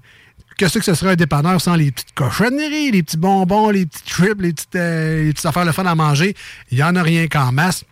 Qu'est-ce 0.56 0.78
que 0.78 0.84
ce 0.84 0.92
serait 0.92 1.12
un 1.12 1.16
dépanneur 1.16 1.58
sans 1.58 1.74
les 1.74 1.90
petites 1.90 2.12
cochonneries, 2.14 2.90
les 2.90 3.02
petits 3.02 3.16
bonbons, 3.16 3.70
les 3.70 3.86
petits 3.86 4.02
trips, 4.02 4.42
les 4.42 4.52
petites, 4.52 4.76
euh, 4.76 5.24
les 5.24 5.32
petites 5.32 5.46
affaires 5.46 5.64
le 5.64 5.72
fun 5.72 5.86
à 5.86 5.94
manger? 5.94 6.36
Il 6.70 6.76
n'y 6.76 6.82
en 6.82 6.96
a 6.96 7.02
rien 7.02 7.28
qu'en 7.28 7.50
masse. 7.50 7.84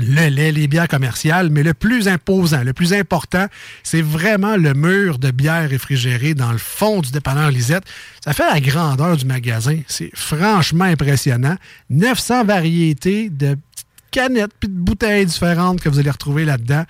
Le 0.00 0.28
lait, 0.28 0.52
les 0.52 0.68
bières 0.68 0.88
commerciales, 0.88 1.50
mais 1.50 1.62
le 1.62 1.74
plus 1.74 2.08
imposant, 2.08 2.62
le 2.62 2.72
plus 2.72 2.94
important, 2.94 3.46
c'est 3.82 4.00
vraiment 4.00 4.56
le 4.56 4.72
mur 4.72 5.18
de 5.18 5.30
bières 5.30 5.68
réfrigérées 5.68 6.32
dans 6.32 6.50
le 6.50 6.58
fond 6.58 7.02
du 7.02 7.10
dépanneur 7.10 7.50
Lisette. 7.50 7.84
Ça 8.24 8.32
fait 8.32 8.50
la 8.50 8.60
grandeur 8.60 9.18
du 9.18 9.26
magasin. 9.26 9.78
C'est 9.88 10.10
franchement 10.14 10.84
impressionnant. 10.84 11.56
900 11.90 12.44
variétés 12.44 13.28
de 13.28 13.54
petites 13.54 13.86
canettes 14.10 14.52
puis 14.58 14.70
de 14.70 14.78
bouteilles 14.78 15.26
différentes 15.26 15.82
que 15.82 15.90
vous 15.90 15.98
allez 15.98 16.10
retrouver 16.10 16.46
là-dedans. 16.46 16.84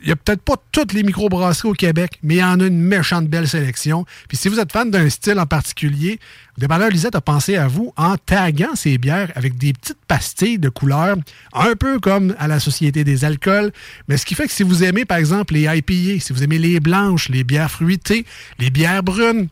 Il 0.00 0.06
n'y 0.06 0.12
a 0.12 0.16
peut-être 0.16 0.42
pas 0.42 0.54
toutes 0.72 0.92
les 0.92 1.04
microbrasseries 1.04 1.68
au 1.68 1.72
Québec, 1.72 2.18
mais 2.22 2.36
il 2.36 2.38
y 2.38 2.44
en 2.44 2.60
a 2.60 2.66
une 2.66 2.80
méchante 2.80 3.28
belle 3.28 3.48
sélection. 3.48 4.06
Puis 4.28 4.36
si 4.36 4.48
vous 4.48 4.58
êtes 4.58 4.72
fan 4.72 4.90
d'un 4.90 5.08
style 5.08 5.38
en 5.38 5.46
particulier, 5.46 6.20
dépanneur 6.58 6.90
Lisette 6.90 7.14
a 7.14 7.20
pensé 7.20 7.56
à 7.56 7.68
vous 7.68 7.92
en 7.96 8.16
taguant 8.16 8.74
ces 8.74 8.98
bières 8.98 9.30
avec 9.34 9.56
des 9.56 9.72
petites 9.72 9.98
pastilles 10.08 10.58
de 10.58 10.68
couleurs, 10.68 11.16
un 11.52 11.74
peu 11.74 12.00
comme 12.00 12.34
à 12.38 12.48
la 12.48 12.60
Société 12.60 13.04
des 13.04 13.24
alcools. 13.24 13.72
Mais 14.08 14.16
ce 14.16 14.26
qui 14.26 14.34
fait 14.34 14.46
que 14.46 14.52
si 14.52 14.64
vous 14.64 14.84
aimez, 14.84 15.04
par 15.04 15.18
exemple, 15.18 15.54
les 15.54 15.64
IPA, 15.64 16.20
si 16.20 16.32
vous 16.32 16.42
aimez 16.42 16.58
les 16.58 16.80
blanches, 16.80 17.28
les 17.28 17.44
bières 17.44 17.70
fruitées, 17.70 18.26
les 18.58 18.70
bières 18.70 19.02
brunes, 19.02 19.48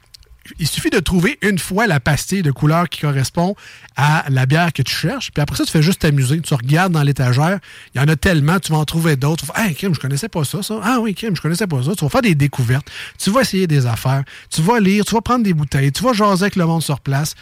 il 0.59 0.67
suffit 0.67 0.91
de 0.91 1.01
trouver 1.01 1.39
une 1.43 1.59
fois 1.59 1.87
la 1.87 2.01
pastille 2.01 2.43
de 2.43 2.51
couleur 2.51 2.89
qui 2.89 3.01
correspond 3.01 3.55
à 3.97 4.25
la 4.29 4.47
bière 4.47 4.73
que 4.73 4.83
tu 4.83 4.95
cherches. 4.95 5.31
Puis 5.33 5.41
après 5.41 5.57
ça, 5.57 5.65
tu 5.65 5.71
fais 5.71 5.83
juste 5.83 6.01
t'amuser. 6.01 6.41
Tu 6.41 6.55
regardes 6.55 6.93
dans 6.93 7.03
l'étagère. 7.03 7.59
Il 7.95 8.01
y 8.01 8.05
en 8.05 8.09
a 8.09 8.17
tellement, 8.17 8.59
tu 8.59 8.73
vas 8.73 8.79
en 8.79 8.85
trouver 8.85 9.17
d'autres. 9.17 9.45
Tu 9.45 9.53
vas 9.53 9.67
hey, 9.67 9.75
Kim, 9.75 9.95
je 9.95 10.01
connaissais 10.01 10.29
pas 10.29 10.45
ça, 10.45 10.63
ça. 10.63 10.81
Ah 10.83 10.99
oui, 11.01 11.15
Kim, 11.15 11.35
je 11.37 11.41
connaissais 11.41 11.67
pas 11.67 11.83
ça. 11.83 11.95
Tu 11.95 12.05
vas 12.05 12.11
faire 12.11 12.23
des 12.23 12.35
découvertes. 12.35 12.91
Tu 13.19 13.31
vas 13.31 13.41
essayer 13.43 13.67
des 13.67 13.87
affaires. 13.87 14.25
Tu 14.51 14.63
vas 14.63 14.81
lire. 14.81 15.05
Tu 15.05 15.15
vas 15.15 15.21
prendre 15.21 15.45
des 15.45 15.55
bouteilles. 15.55 15.93
Tu 15.93 16.03
vas 16.03 16.13
jaser 16.13 16.45
avec 16.45 16.57
le 16.57 16.67
monde 16.67 16.83
sur 16.83 17.01
place. 17.01 17.35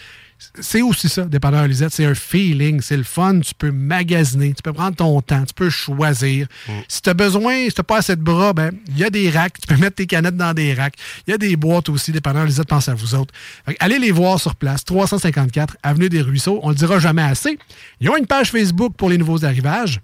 C'est 0.61 0.83
aussi 0.83 1.09
ça, 1.09 1.25
dépanneur 1.25 1.67
Lisette. 1.67 1.93
C'est 1.93 2.05
un 2.05 2.15
feeling, 2.15 2.81
c'est 2.81 2.97
le 2.97 3.03
fun. 3.03 3.41
Tu 3.41 3.55
peux 3.55 3.71
magasiner, 3.71 4.53
tu 4.55 4.63
peux 4.63 4.73
prendre 4.73 4.97
ton 4.97 5.21
temps, 5.21 5.45
tu 5.45 5.55
peux 5.55 5.71
choisir. 5.71 6.47
Si 6.89 7.03
tu 7.03 7.11
as 7.11 7.15
besoin, 7.15 7.65
si 7.69 7.75
tu 7.75 7.83
pas 7.83 7.99
assez 7.99 8.17
de 8.17 8.23
bras, 8.23 8.53
ben 8.53 8.73
il 8.89 8.99
y 8.99 9.05
a 9.05 9.11
des 9.11 9.31
racks. 9.31 9.59
Tu 9.61 9.67
peux 9.67 9.81
mettre 9.81 9.97
tes 9.97 10.07
canettes 10.07 10.37
dans 10.37 10.55
des 10.55 10.75
racks. 10.75 10.97
Il 11.27 11.31
y 11.31 11.35
a 11.35 11.39
des 11.39 11.57
boîtes 11.57 11.89
aussi. 11.89 12.13
Dépanneur 12.13 12.45
Lisette 12.45 12.69
pense 12.69 12.89
à 12.89 12.95
vous 12.95 13.15
autres. 13.15 13.35
Allez 13.81 13.99
les 13.99 14.11
voir 14.11 14.41
sur 14.41 14.55
place. 14.57 14.85
354 14.85 15.77
Avenue 15.83 16.09
des 16.09 16.23
Ruisseaux. 16.23 16.61
On 16.63 16.71
le 16.71 16.75
dira 16.75 16.99
jamais 16.99 17.23
assez. 17.23 17.59
Ils 18.01 18.11
ont 18.11 18.17
une 18.17 18.27
page 18.27 18.51
Facebook 18.51 18.95
pour 18.97 19.11
les 19.11 19.19
nouveaux 19.19 19.45
arrivages. 19.45 20.01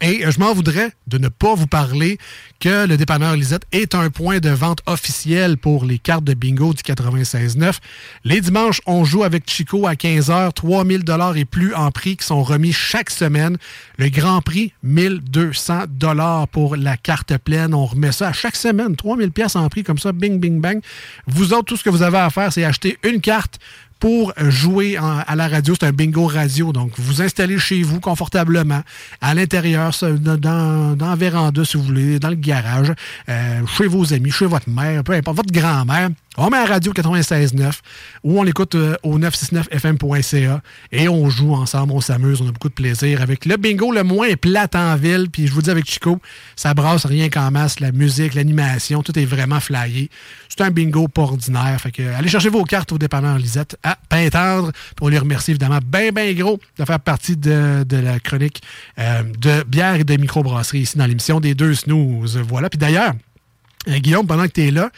Et 0.00 0.24
euh, 0.24 0.30
je 0.30 0.38
m'en 0.38 0.52
voudrais 0.52 0.92
de 1.06 1.18
ne 1.18 1.28
pas 1.28 1.54
vous 1.54 1.66
parler 1.66 2.18
que 2.60 2.86
le 2.86 2.96
dépanneur 2.96 3.34
Lisette 3.36 3.64
est 3.72 3.94
un 3.94 4.10
point 4.10 4.38
de 4.38 4.50
vente 4.50 4.80
officiel 4.86 5.56
pour 5.56 5.84
les 5.84 5.98
cartes 5.98 6.24
de 6.24 6.34
bingo 6.34 6.72
du 6.72 6.82
96.9. 6.82 7.78
Les 8.24 8.40
dimanches, 8.40 8.80
on 8.86 9.04
joue 9.04 9.24
avec 9.24 9.48
Chico 9.48 9.86
à 9.86 9.94
15h, 9.94 10.52
3000 10.52 11.04
dollars 11.04 11.36
et 11.36 11.44
plus 11.44 11.74
en 11.74 11.90
prix 11.90 12.16
qui 12.16 12.26
sont 12.26 12.42
remis 12.42 12.72
chaque 12.72 13.10
semaine. 13.10 13.56
Le 13.96 14.08
grand 14.08 14.40
prix, 14.40 14.72
1200 14.82 15.84
dollars 15.88 16.48
pour 16.48 16.76
la 16.76 16.96
carte 16.96 17.36
pleine. 17.38 17.74
On 17.74 17.86
remet 17.86 18.12
ça 18.12 18.28
à 18.28 18.32
chaque 18.32 18.56
semaine, 18.56 18.96
3000 18.96 19.32
pièces 19.32 19.56
en 19.56 19.68
prix 19.68 19.82
comme 19.82 19.98
ça, 19.98 20.12
bing, 20.12 20.38
bing, 20.38 20.60
bang. 20.60 20.80
Vous 21.26 21.52
autres, 21.52 21.64
tout 21.64 21.76
ce 21.76 21.84
que 21.84 21.90
vous 21.90 22.02
avez 22.02 22.18
à 22.18 22.30
faire, 22.30 22.52
c'est 22.52 22.64
acheter 22.64 22.98
une 23.02 23.20
carte 23.20 23.58
pour 23.98 24.32
jouer 24.38 24.96
à 24.96 25.34
la 25.36 25.48
radio. 25.48 25.74
C'est 25.78 25.86
un 25.86 25.92
bingo 25.92 26.26
radio. 26.26 26.72
Donc, 26.72 26.92
vous 26.98 27.22
installez 27.22 27.58
chez 27.58 27.82
vous 27.82 28.00
confortablement, 28.00 28.82
à 29.20 29.34
l'intérieur, 29.34 29.92
dans, 30.02 30.36
dans, 30.96 31.06
la 31.06 31.16
véranda, 31.16 31.64
si 31.64 31.76
vous 31.76 31.82
voulez, 31.82 32.18
dans 32.18 32.30
le 32.30 32.34
garage, 32.36 32.92
euh, 33.28 33.66
chez 33.66 33.86
vos 33.86 34.12
amis, 34.12 34.30
chez 34.30 34.46
votre 34.46 34.68
mère, 34.68 35.02
peu 35.04 35.12
importe, 35.12 35.36
votre 35.36 35.52
grand-mère. 35.52 36.10
On 36.40 36.50
met 36.50 36.58
la 36.58 36.66
radio 36.66 36.92
96.9 36.92 37.80
ou 38.22 38.38
on 38.38 38.44
l'écoute 38.44 38.76
euh, 38.76 38.94
au 39.02 39.18
969fm.ca 39.18 40.62
et 40.92 41.08
on 41.08 41.28
joue 41.28 41.52
ensemble, 41.52 41.92
on 41.92 42.00
s'amuse, 42.00 42.40
on 42.40 42.48
a 42.48 42.52
beaucoup 42.52 42.68
de 42.68 42.74
plaisir 42.74 43.22
avec 43.22 43.44
le 43.44 43.56
bingo 43.56 43.90
le 43.90 44.04
moins 44.04 44.32
plate 44.34 44.76
en 44.76 44.94
ville. 44.94 45.26
Puis 45.32 45.48
je 45.48 45.52
vous 45.52 45.62
dis 45.62 45.70
avec 45.70 45.90
Chico, 45.90 46.20
ça 46.54 46.74
brasse 46.74 47.06
rien 47.06 47.28
qu'en 47.28 47.50
masse, 47.50 47.80
la 47.80 47.90
musique, 47.90 48.34
l'animation, 48.34 49.02
tout 49.02 49.18
est 49.18 49.24
vraiment 49.24 49.58
flyé. 49.58 50.10
C'est 50.58 50.64
un 50.64 50.70
bingo 50.72 51.06
pas 51.06 51.22
ordinaire. 51.22 51.80
Fait 51.80 51.92
que 51.92 52.02
euh, 52.02 52.16
allez 52.18 52.28
chercher 52.28 52.48
vos 52.48 52.64
cartes 52.64 52.90
au 52.90 52.98
dépanneur 52.98 53.38
Lisette 53.38 53.78
à 53.84 53.96
Pintendre 54.08 54.72
pour 54.96 55.08
les 55.08 55.16
remercier 55.16 55.52
évidemment 55.52 55.78
bien, 55.84 56.10
bien 56.10 56.32
gros 56.32 56.58
de 56.76 56.84
faire 56.84 56.98
partie 56.98 57.36
de, 57.36 57.84
de 57.84 57.96
la 57.96 58.18
chronique 58.18 58.60
euh, 58.98 59.22
de 59.22 59.62
bière 59.62 59.94
et 59.94 60.04
de 60.04 60.16
microbrasserie 60.16 60.80
ici 60.80 60.98
dans 60.98 61.06
l'émission 61.06 61.38
des 61.38 61.54
deux 61.54 61.74
snooze. 61.74 62.38
Voilà. 62.38 62.68
Puis 62.68 62.78
d'ailleurs, 62.78 63.12
euh, 63.86 63.98
Guillaume, 63.98 64.26
pendant 64.26 64.48
que 64.48 64.52
tu 64.52 64.66
es 64.66 64.72
là, 64.72 64.90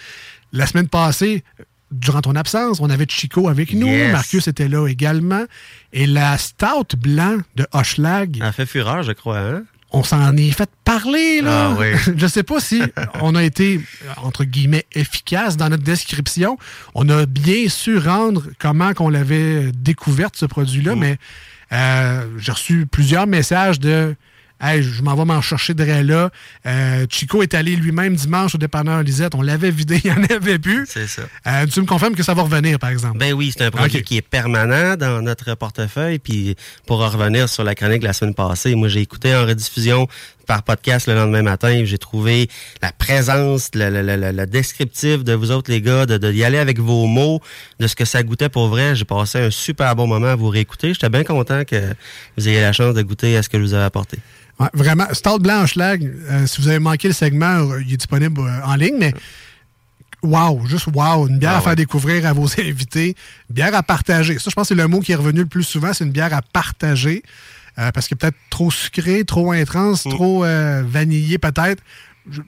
la 0.54 0.66
semaine 0.66 0.88
passée, 0.88 1.44
durant 1.90 2.22
ton 2.22 2.36
absence, 2.36 2.80
on 2.80 2.88
avait 2.88 3.06
Chico 3.06 3.50
avec 3.50 3.74
nous. 3.74 3.86
Yes. 3.86 4.12
Marcus 4.12 4.48
était 4.48 4.68
là 4.68 4.88
également. 4.88 5.44
Et 5.92 6.06
la 6.06 6.38
Stout 6.38 6.96
Blanc 6.96 7.36
de 7.56 7.66
Hochelag. 7.72 8.38
Ça 8.38 8.46
a 8.46 8.52
fait 8.52 8.64
fureur, 8.64 9.02
je 9.02 9.12
crois, 9.12 9.40
hein? 9.40 9.62
On 9.92 10.04
s'en 10.04 10.36
est 10.36 10.50
fait 10.50 10.70
parler, 10.84 11.40
là. 11.40 11.70
Ah 11.72 11.76
oui. 11.78 11.88
je 12.16 12.26
sais 12.26 12.42
pas 12.42 12.60
si 12.60 12.82
on 13.20 13.34
a 13.34 13.42
été, 13.42 13.80
entre 14.22 14.44
guillemets, 14.44 14.86
efficace 14.92 15.56
dans 15.56 15.68
notre 15.68 15.82
description. 15.82 16.58
On 16.94 17.08
a 17.08 17.26
bien 17.26 17.68
su 17.68 17.98
rendre 17.98 18.44
comment 18.58 18.94
qu'on 18.94 19.08
l'avait 19.08 19.72
découverte, 19.72 20.36
ce 20.36 20.46
produit-là, 20.46 20.94
mais 20.94 21.18
euh, 21.72 22.24
j'ai 22.38 22.52
reçu 22.52 22.86
plusieurs 22.86 23.26
messages 23.26 23.80
de 23.80 24.14
Hey, 24.60 24.82
je 24.82 25.02
m'en 25.02 25.14
vais 25.14 25.24
m'en 25.24 25.40
chercher 25.40 25.74
de 25.74 25.84
là. 25.84 26.30
Euh, 26.66 27.06
Chico 27.08 27.42
est 27.42 27.54
allé 27.54 27.76
lui-même 27.76 28.14
dimanche 28.14 28.54
au 28.54 28.58
dépanneur 28.58 29.02
Lisette. 29.02 29.34
On 29.34 29.42
l'avait 29.42 29.70
vidé, 29.70 30.00
il 30.04 30.10
n'y 30.12 30.16
en 30.16 30.24
avait 30.24 30.58
plus. 30.58 30.86
C'est 30.88 31.06
ça. 31.06 31.22
Euh, 31.46 31.66
tu 31.66 31.80
me 31.80 31.86
confirmes 31.86 32.14
que 32.14 32.22
ça 32.22 32.34
va 32.34 32.42
revenir, 32.42 32.78
par 32.78 32.90
exemple? 32.90 33.18
Ben 33.18 33.32
oui, 33.32 33.52
c'est 33.56 33.64
un 33.64 33.68
Ok. 33.68 34.02
qui 34.02 34.16
est 34.18 34.22
permanent 34.22 34.96
dans 34.96 35.22
notre 35.22 35.54
portefeuille. 35.54 36.18
Puis 36.18 36.56
pour 36.86 37.00
en 37.02 37.08
revenir 37.08 37.48
sur 37.48 37.64
la 37.64 37.74
chronique 37.74 38.00
de 38.00 38.06
la 38.06 38.12
semaine 38.12 38.34
passée, 38.34 38.74
moi 38.74 38.88
j'ai 38.88 39.00
écouté 39.00 39.34
en 39.34 39.46
rediffusion 39.46 40.06
par 40.50 40.64
podcast 40.64 41.06
le 41.06 41.14
lendemain 41.14 41.42
matin. 41.42 41.84
J'ai 41.84 41.96
trouvé 41.96 42.48
la 42.82 42.90
présence, 42.90 43.70
le, 43.72 43.88
le, 43.88 44.02
le- 44.16 44.32
le 44.32 44.46
descriptif 44.48 45.22
de 45.22 45.32
vous 45.32 45.52
autres, 45.52 45.70
les 45.70 45.80
gars, 45.80 46.06
de, 46.06 46.18
de 46.18 46.32
y 46.32 46.42
aller 46.42 46.58
avec 46.58 46.80
vos 46.80 47.06
mots, 47.06 47.40
de 47.78 47.86
ce 47.86 47.94
que 47.94 48.04
ça 48.04 48.24
goûtait 48.24 48.48
pour 48.48 48.66
vrai. 48.66 48.96
J'ai 48.96 49.04
passé 49.04 49.38
un 49.38 49.52
super 49.52 49.94
bon 49.94 50.08
moment 50.08 50.26
à 50.26 50.34
vous 50.34 50.48
réécouter. 50.48 50.92
J'étais 50.92 51.08
bien 51.08 51.22
content 51.22 51.62
que 51.64 51.94
vous 52.36 52.48
ayez 52.48 52.60
la 52.60 52.72
chance 52.72 52.94
de 52.96 53.02
goûter 53.02 53.36
à 53.36 53.44
ce 53.44 53.48
que 53.48 53.58
je 53.58 53.62
vous 53.62 53.74
ai 53.76 53.78
apporté. 53.78 54.18
Ouais, 54.58 54.66
vraiment, 54.74 55.06
Stout 55.12 55.38
Blanche 55.38 55.76
Lag, 55.76 56.02
euh, 56.04 56.48
si 56.48 56.60
vous 56.60 56.66
avez 56.66 56.80
manqué 56.80 57.06
le 57.06 57.14
segment, 57.14 57.70
euh, 57.70 57.80
il 57.86 57.92
est 57.92 57.96
disponible 57.96 58.40
euh, 58.40 58.64
en 58.66 58.74
ligne, 58.74 58.96
mais 58.98 59.14
wow, 60.24 60.66
juste 60.66 60.88
wow, 60.92 61.28
une 61.28 61.38
bière 61.38 61.52
Ah 61.54 61.58
à 61.58 61.60
faire 61.60 61.76
découvrir 61.76 62.26
à 62.26 62.32
vos 62.32 62.48
invités, 62.60 63.14
une 63.48 63.54
bière 63.54 63.74
à 63.76 63.84
partager. 63.84 64.34
Ça, 64.40 64.50
je 64.50 64.54
pense 64.56 64.64
que 64.68 64.74
c'est 64.74 64.82
le 64.82 64.88
mot 64.88 64.98
qui 64.98 65.12
est 65.12 65.16
revenu 65.16 65.40
le 65.42 65.46
plus 65.46 65.62
souvent, 65.62 65.92
c'est 65.92 66.02
une 66.04 66.10
bière 66.10 66.34
à 66.34 66.42
partager, 66.42 67.22
euh, 67.80 67.90
parce 67.92 68.08
que 68.08 68.14
peut-être 68.14 68.36
trop 68.50 68.70
sucré, 68.70 69.24
trop 69.24 69.52
intense, 69.52 70.04
Mm. 70.06 70.10
trop 70.10 70.44
euh, 70.44 70.82
vanillé 70.86 71.38
peut-être. 71.38 71.82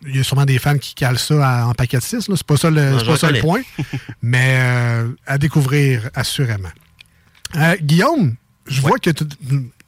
Il 0.07 0.17
y 0.17 0.21
a 0.21 0.23
sûrement 0.23 0.45
des 0.45 0.59
fans 0.59 0.77
qui 0.79 0.95
calent 0.95 1.19
ça 1.19 1.67
en 1.67 1.73
paquet 1.75 1.97
de 1.97 2.03
6, 2.03 2.29
c'est 2.29 2.43
pas 2.45 2.57
ça 2.57 2.71
le, 2.71 2.91
Non, 2.91 3.05
pas 3.05 3.17
ça 3.17 3.31
le 3.31 3.41
point, 3.41 3.63
mais 4.23 4.59
euh, 4.61 5.09
à 5.27 5.39
découvrir 5.39 6.11
assurément. 6.15 6.69
Guillaume, 7.81 8.37
je 8.67 8.81
vois 8.81 8.99
que 8.99 9.11
tu, 9.11 9.25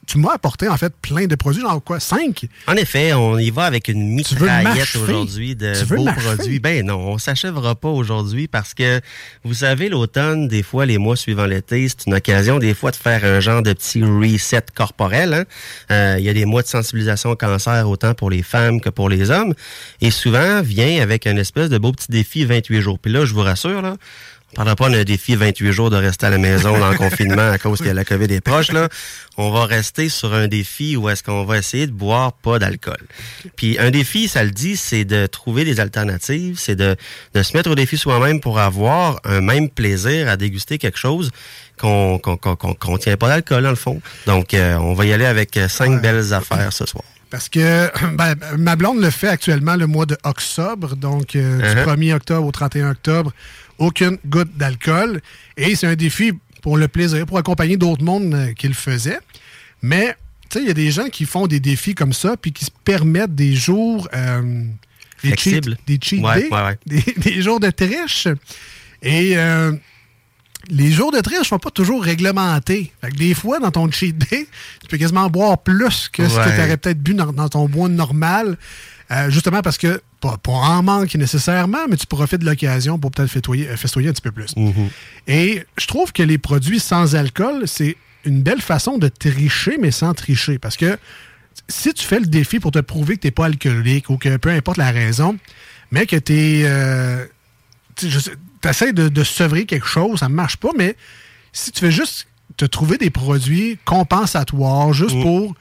tu 0.07 0.17
m'as 0.17 0.33
apporté 0.33 0.67
en 0.69 0.77
fait 0.77 0.93
plein 1.01 1.25
de 1.25 1.35
produits, 1.35 1.61
genre 1.61 1.83
quoi, 1.83 1.99
5? 1.99 2.45
En 2.67 2.75
effet, 2.75 3.13
on 3.13 3.37
y 3.37 3.49
va 3.49 3.63
avec 3.65 3.87
une 3.87 4.09
mitraillette 4.13 4.95
aujourd'hui 4.95 5.55
de 5.55 5.73
Tu 5.77 5.85
veux 5.85 5.97
beaux 5.97 6.05
produits. 6.05 6.59
Ben 6.59 6.85
non, 6.85 6.97
on 6.99 7.17
s'achèvera 7.17 7.75
pas 7.75 7.89
aujourd'hui 7.89 8.47
parce 8.47 8.73
que 8.73 9.01
vous 9.43 9.53
savez, 9.53 9.89
l'automne, 9.89 10.47
des 10.47 10.63
fois, 10.63 10.85
les 10.85 10.97
mois 10.97 11.15
suivant 11.15 11.45
l'été, 11.45 11.87
c'est 11.89 12.05
une 12.07 12.13
occasion 12.15 12.59
des 12.59 12.73
fois 12.73 12.91
de 12.91 12.95
faire 12.95 13.23
un 13.25 13.39
genre 13.39 13.61
de 13.61 13.73
petit 13.73 14.03
reset 14.03 14.63
corporel. 14.75 15.33
hein. 15.33 15.43
Euh, 15.91 16.15
Il 16.19 16.25
y 16.25 16.29
a 16.29 16.33
des 16.33 16.45
mois 16.45 16.61
de 16.61 16.67
sensibilisation 16.67 17.31
au 17.31 17.35
cancer 17.35 17.89
autant 17.89 18.13
pour 18.13 18.29
les 18.29 18.43
femmes 18.43 18.81
que 18.81 18.89
pour 18.89 19.09
les 19.09 19.31
hommes. 19.31 19.53
Et 20.01 20.11
souvent, 20.11 20.61
vient 20.61 21.01
avec 21.01 21.27
un 21.27 21.37
espèce 21.37 21.69
de 21.69 21.77
beau 21.77 21.91
petit 21.91 22.11
défi 22.11 22.45
28 22.45 22.81
jours. 22.81 22.99
Puis 22.99 23.11
là, 23.11 23.25
je 23.25 23.33
vous 23.33 23.41
rassure, 23.41 23.81
là, 23.81 23.95
on 24.55 24.63
parlera 24.63 24.77
pas 24.77 24.89
d'un 24.89 25.03
défi 25.03 25.35
28 25.35 25.73
jours 25.73 25.89
de 25.89 25.97
rester 25.97 26.27
à 26.27 26.29
la 26.29 26.37
maison 26.37 26.79
dans 26.79 26.89
le 26.89 26.95
confinement 27.05 27.51
à 27.51 27.57
cause 27.57 27.81
que 27.81 27.89
la 27.89 28.05
COVID 28.05 28.33
est 28.33 28.39
proche. 28.39 28.71
Là. 28.71 28.87
On 29.35 29.51
va 29.51 29.65
rester 29.65 30.07
sur 30.07 30.33
un 30.33 30.47
défi 30.47 30.95
où 30.95 31.09
est-ce 31.09 31.23
qu'on 31.23 31.43
va 31.43 31.57
essayer 31.57 31.87
de 31.87 31.91
boire 31.91 32.31
pas 32.31 32.57
d'alcool. 32.57 33.01
Puis 33.57 33.77
un 33.79 33.91
défi, 33.91 34.29
ça 34.29 34.45
le 34.45 34.51
dit, 34.51 34.77
c'est 34.77 35.03
de 35.03 35.25
trouver 35.25 35.65
des 35.65 35.81
alternatives, 35.81 36.57
c'est 36.57 36.77
de, 36.77 36.95
de 37.33 37.43
se 37.43 37.57
mettre 37.57 37.69
au 37.69 37.75
défi 37.75 37.97
soi-même 37.97 38.39
pour 38.39 38.57
avoir 38.59 39.19
un 39.25 39.41
même 39.41 39.69
plaisir 39.69 40.29
à 40.29 40.37
déguster 40.37 40.77
quelque 40.77 40.99
chose 40.99 41.31
qu'on 41.77 42.17
qu'on 42.17 42.37
qu'on 42.37 42.55
qu'on 42.55 42.73
contient 42.75 43.17
pas 43.17 43.27
d'alcool, 43.27 43.63
dans 43.63 43.69
le 43.71 43.75
fond. 43.75 43.99
Donc, 44.25 44.53
euh, 44.53 44.77
on 44.77 44.93
va 44.93 45.05
y 45.05 45.11
aller 45.11 45.25
avec 45.25 45.59
cinq 45.67 46.01
belles 46.01 46.33
affaires 46.33 46.71
ce 46.71 46.85
soir. 46.85 47.03
Parce 47.29 47.49
que 47.49 47.91
ben, 48.15 48.35
ma 48.57 48.77
blonde 48.77 49.01
le 49.01 49.09
fait 49.09 49.27
actuellement 49.27 49.75
le 49.75 49.87
mois 49.87 50.05
de 50.05 50.17
octobre, 50.23 50.95
donc 50.95 51.35
euh, 51.35 51.57
du 51.57 51.65
Uh-huh. 51.75 51.97
1er 51.97 52.13
octobre 52.13 52.47
au 52.47 52.51
31 52.51 52.91
octobre, 52.91 53.33
aucune 53.77 54.17
goutte 54.25 54.55
d'alcool. 54.57 55.21
Et 55.57 55.75
c'est 55.75 55.87
un 55.87 55.95
défi 55.95 56.31
pour 56.61 56.77
le 56.77 56.87
plaisir, 56.87 57.25
pour 57.25 57.37
accompagner 57.37 57.77
d'autres 57.77 58.03
mondes 58.03 58.33
euh, 58.33 58.53
qui 58.53 58.67
le 58.67 58.73
faisaient. 58.73 59.19
Mais, 59.81 60.15
tu 60.49 60.57
sais, 60.57 60.63
il 60.63 60.67
y 60.67 60.71
a 60.71 60.73
des 60.73 60.91
gens 60.91 61.07
qui 61.09 61.25
font 61.25 61.47
des 61.47 61.59
défis 61.59 61.93
comme 61.95 62.13
ça, 62.13 62.35
puis 62.37 62.51
qui 62.51 62.65
se 62.65 62.71
permettent 62.83 63.35
des 63.35 63.53
jours... 63.55 64.07
euh, 64.13 64.63
des 65.23 65.35
cheat, 65.37 65.65
des 65.87 65.99
cheat 66.01 66.23
Ouais, 66.23 66.41
days, 66.41 66.49
ouais, 66.49 66.63
ouais. 66.63 66.77
Des, 66.85 67.13
des 67.17 67.41
jours 67.41 67.59
de 67.59 67.69
triche. 67.69 68.27
Et 69.01 69.37
euh, 69.37 69.71
les 70.69 70.91
jours 70.91 71.11
de 71.11 71.19
triche 71.19 71.39
ne 71.39 71.43
sont 71.43 71.59
pas 71.59 71.71
toujours 71.71 72.03
réglementés. 72.03 72.91
Fait 73.01 73.11
que 73.11 73.15
des 73.15 73.33
fois, 73.33 73.59
dans 73.59 73.71
ton 73.71 73.89
cheat 73.91 74.17
day, 74.17 74.47
tu 74.81 74.87
peux 74.89 74.97
quasiment 74.97 75.29
boire 75.29 75.61
plus 75.61 76.09
que 76.09 76.27
ce 76.27 76.35
que 76.37 76.55
tu 76.55 76.61
aurais 76.61 76.77
peut-être 76.77 77.01
bu 77.01 77.13
dans, 77.13 77.31
dans 77.31 77.49
ton 77.49 77.67
bois 77.67 77.89
normal. 77.89 78.57
Euh, 79.11 79.29
justement 79.29 79.61
parce 79.61 79.77
que, 79.77 80.01
pas, 80.19 80.37
pas 80.37 80.51
en 80.51 80.83
manque 80.83 81.13
nécessairement, 81.15 81.87
mais 81.89 81.97
tu 81.97 82.07
profites 82.07 82.41
de 82.41 82.45
l'occasion 82.45 82.97
pour 82.97 83.11
peut-être 83.11 83.29
festoyer, 83.29 83.67
euh, 83.67 83.77
festoyer 83.77 84.09
un 84.09 84.13
petit 84.13 84.21
peu 84.21 84.31
plus. 84.31 84.55
Mm-hmm. 84.55 84.89
Et 85.27 85.63
je 85.77 85.87
trouve 85.87 86.11
que 86.11 86.23
les 86.23 86.37
produits 86.37 86.79
sans 86.79 87.15
alcool, 87.15 87.67
c'est 87.67 87.97
une 88.23 88.41
belle 88.41 88.61
façon 88.61 88.97
de 88.97 89.07
tricher, 89.07 89.77
mais 89.79 89.91
sans 89.91 90.13
tricher. 90.13 90.57
Parce 90.57 90.77
que 90.77 90.97
si 91.67 91.93
tu 91.93 92.05
fais 92.05 92.19
le 92.19 92.25
défi 92.25 92.59
pour 92.59 92.71
te 92.71 92.79
prouver 92.79 93.17
que 93.17 93.21
tu 93.21 93.27
n'es 93.27 93.31
pas 93.31 93.45
alcoolique 93.45 94.09
ou 94.09 94.17
que 94.17 94.37
peu 94.37 94.49
importe 94.49 94.77
la 94.77 94.91
raison, 94.91 95.37
mais 95.91 96.07
que 96.07 96.15
tu 96.15 96.33
es. 96.33 97.29
tu 97.95 98.07
essaies 98.67 98.93
de, 98.93 99.09
de 99.09 99.23
sevrer 99.23 99.65
quelque 99.65 99.87
chose, 99.87 100.19
ça 100.19 100.29
ne 100.29 100.33
marche 100.33 100.57
pas, 100.57 100.71
mais 100.75 100.95
si 101.53 101.71
tu 101.71 101.79
fais 101.81 101.91
juste 101.91 102.27
te 102.57 102.65
trouver 102.65 102.97
des 102.97 103.11
produits 103.11 103.77
compensatoires, 103.85 104.93
juste 104.93 105.21
pour. 105.21 105.53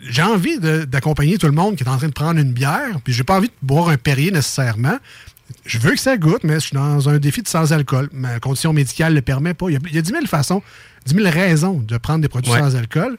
J'ai 0.00 0.22
envie 0.22 0.58
d'accompagner 0.58 1.38
tout 1.38 1.46
le 1.46 1.52
monde 1.52 1.76
qui 1.76 1.82
est 1.84 1.88
en 1.88 1.96
train 1.96 2.08
de 2.08 2.12
prendre 2.12 2.38
une 2.38 2.52
bière, 2.52 3.00
puis 3.04 3.12
j'ai 3.12 3.24
pas 3.24 3.36
envie 3.36 3.48
de 3.48 3.52
boire 3.62 3.88
un 3.88 3.96
Perrier 3.96 4.30
nécessairement. 4.30 4.98
Je 5.64 5.78
veux 5.78 5.92
que 5.92 6.00
ça 6.00 6.16
goûte, 6.16 6.42
mais 6.44 6.54
je 6.54 6.66
suis 6.66 6.74
dans 6.76 7.08
un 7.08 7.18
défi 7.18 7.40
de 7.42 7.48
sans-alcool. 7.48 8.08
Ma 8.12 8.40
condition 8.40 8.72
médicale 8.72 9.12
ne 9.12 9.16
le 9.16 9.22
permet 9.22 9.54
pas. 9.54 9.66
Il 9.70 9.74
y, 9.74 9.76
a, 9.76 9.80
il 9.88 9.94
y 9.94 9.98
a 9.98 10.02
10 10.02 10.10
000 10.10 10.26
façons, 10.26 10.62
10 11.06 11.14
000 11.14 11.28
raisons 11.30 11.78
de 11.78 11.96
prendre 11.98 12.20
des 12.20 12.28
produits 12.28 12.52
Ouais. 12.52 12.58
sans 12.58 12.74
alcool. 12.76 13.16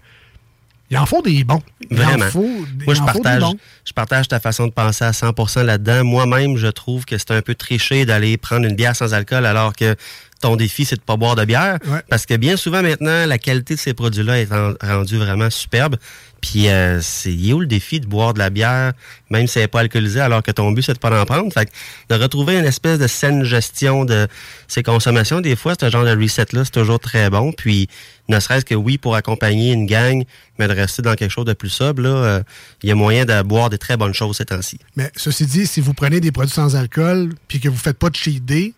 Il 0.89 0.97
en 0.97 1.05
faut 1.05 1.21
des 1.21 1.43
bons. 1.43 1.61
Il 1.89 1.97
Vraiment. 1.97 2.25
en 2.25 2.29
faut, 2.29 2.47
Moi, 2.85 2.93
je 2.93 3.01
en 3.01 3.07
faut 3.07 3.17
des 3.17 3.23
partage, 3.23 3.41
bons. 3.41 3.55
je 3.85 3.91
partage 3.93 4.27
ta 4.29 4.39
façon 4.39 4.67
de 4.67 4.71
penser 4.71 5.03
à 5.03 5.11
100% 5.11 5.63
là-dedans. 5.63 6.05
Moi-même, 6.05 6.55
je 6.55 6.67
trouve 6.67 7.03
que 7.03 7.17
c'est 7.17 7.31
un 7.31 7.41
peu 7.41 7.55
triché 7.55 8.05
d'aller 8.05 8.37
prendre 8.37 8.65
une 8.65 8.75
bière 8.75 8.95
sans 8.95 9.13
alcool 9.13 9.45
alors 9.45 9.75
que 9.75 9.95
ton 10.39 10.55
défi, 10.55 10.85
c'est 10.85 10.95
de 10.97 11.01
pas 11.01 11.17
boire 11.17 11.35
de 11.35 11.45
bière. 11.45 11.77
Parce 12.09 12.25
que 12.25 12.35
bien 12.35 12.57
souvent 12.57 12.81
maintenant, 12.81 13.25
la 13.25 13.37
qualité 13.37 13.75
de 13.75 13.79
ces 13.79 13.93
produits-là 13.93 14.39
est 14.39 14.51
en- 14.51 14.73
rendue 14.81 15.17
vraiment 15.17 15.49
superbe. 15.49 15.97
Puis, 16.39 16.69
euh, 16.69 16.99
c'est 17.01 17.33
il 17.33 17.49
est 17.49 17.53
où 17.53 17.59
le 17.61 17.65
défi 17.65 17.99
de 17.99 18.05
boire 18.05 18.35
de 18.35 18.39
la 18.39 18.51
bière, 18.51 18.93
même 19.31 19.47
si 19.47 19.57
elle 19.57 19.63
n'est 19.63 19.67
pas 19.69 19.79
alcoolisée, 19.79 20.19
alors 20.21 20.43
que 20.43 20.51
ton 20.51 20.71
but, 20.71 20.83
c'est 20.83 20.93
de 20.93 20.99
pas 20.99 21.09
en 21.19 21.25
prendre? 21.25 21.51
Fait 21.51 21.65
que 21.65 21.71
de 22.09 22.21
retrouver 22.21 22.59
une 22.59 22.65
espèce 22.65 22.99
de 22.99 23.07
saine 23.07 23.43
gestion 23.43 24.05
de 24.05 24.27
ces 24.67 24.83
consommations, 24.83 25.41
des 25.41 25.55
fois, 25.55 25.73
ce 25.79 25.89
genre 25.89 26.05
de 26.05 26.15
reset-là, 26.15 26.63
c'est 26.63 26.71
toujours 26.71 26.99
très 26.99 27.31
bon. 27.31 27.51
Puis, 27.53 27.89
ne 28.29 28.39
serait-ce 28.39 28.65
que 28.65 28.75
oui, 28.75 28.99
pour 28.99 29.15
accompagner 29.15 29.73
une 29.73 29.87
gang, 29.87 30.23
mais 30.59 30.67
de 30.67 30.73
rester 30.73 31.01
dans 31.01 31.15
quelque 31.15 31.31
chose 31.31 31.45
de 31.45 31.53
plus 31.53 31.69
sobre, 31.69 32.03
là, 32.03 32.09
euh, 32.09 32.43
il 32.83 32.89
y 32.89 32.91
a 32.91 32.95
moyen 32.95 33.25
de 33.25 33.41
boire 33.41 33.71
des 33.71 33.79
très 33.79 33.97
bonnes 33.97 34.13
choses 34.13 34.37
ces 34.37 34.45
temps-ci. 34.45 34.77
Mais 34.95 35.11
ceci 35.15 35.47
dit, 35.47 35.65
si 35.65 35.81
vous 35.81 35.95
prenez 35.95 36.19
des 36.19 36.31
produits 36.31 36.53
sans 36.53 36.75
alcool 36.75 37.33
puis 37.47 37.59
que 37.59 37.67
vous 37.67 37.77
faites 37.77 37.97
pas 37.97 38.11
de 38.11 38.15
cheat 38.15 38.45
day, 38.45 38.73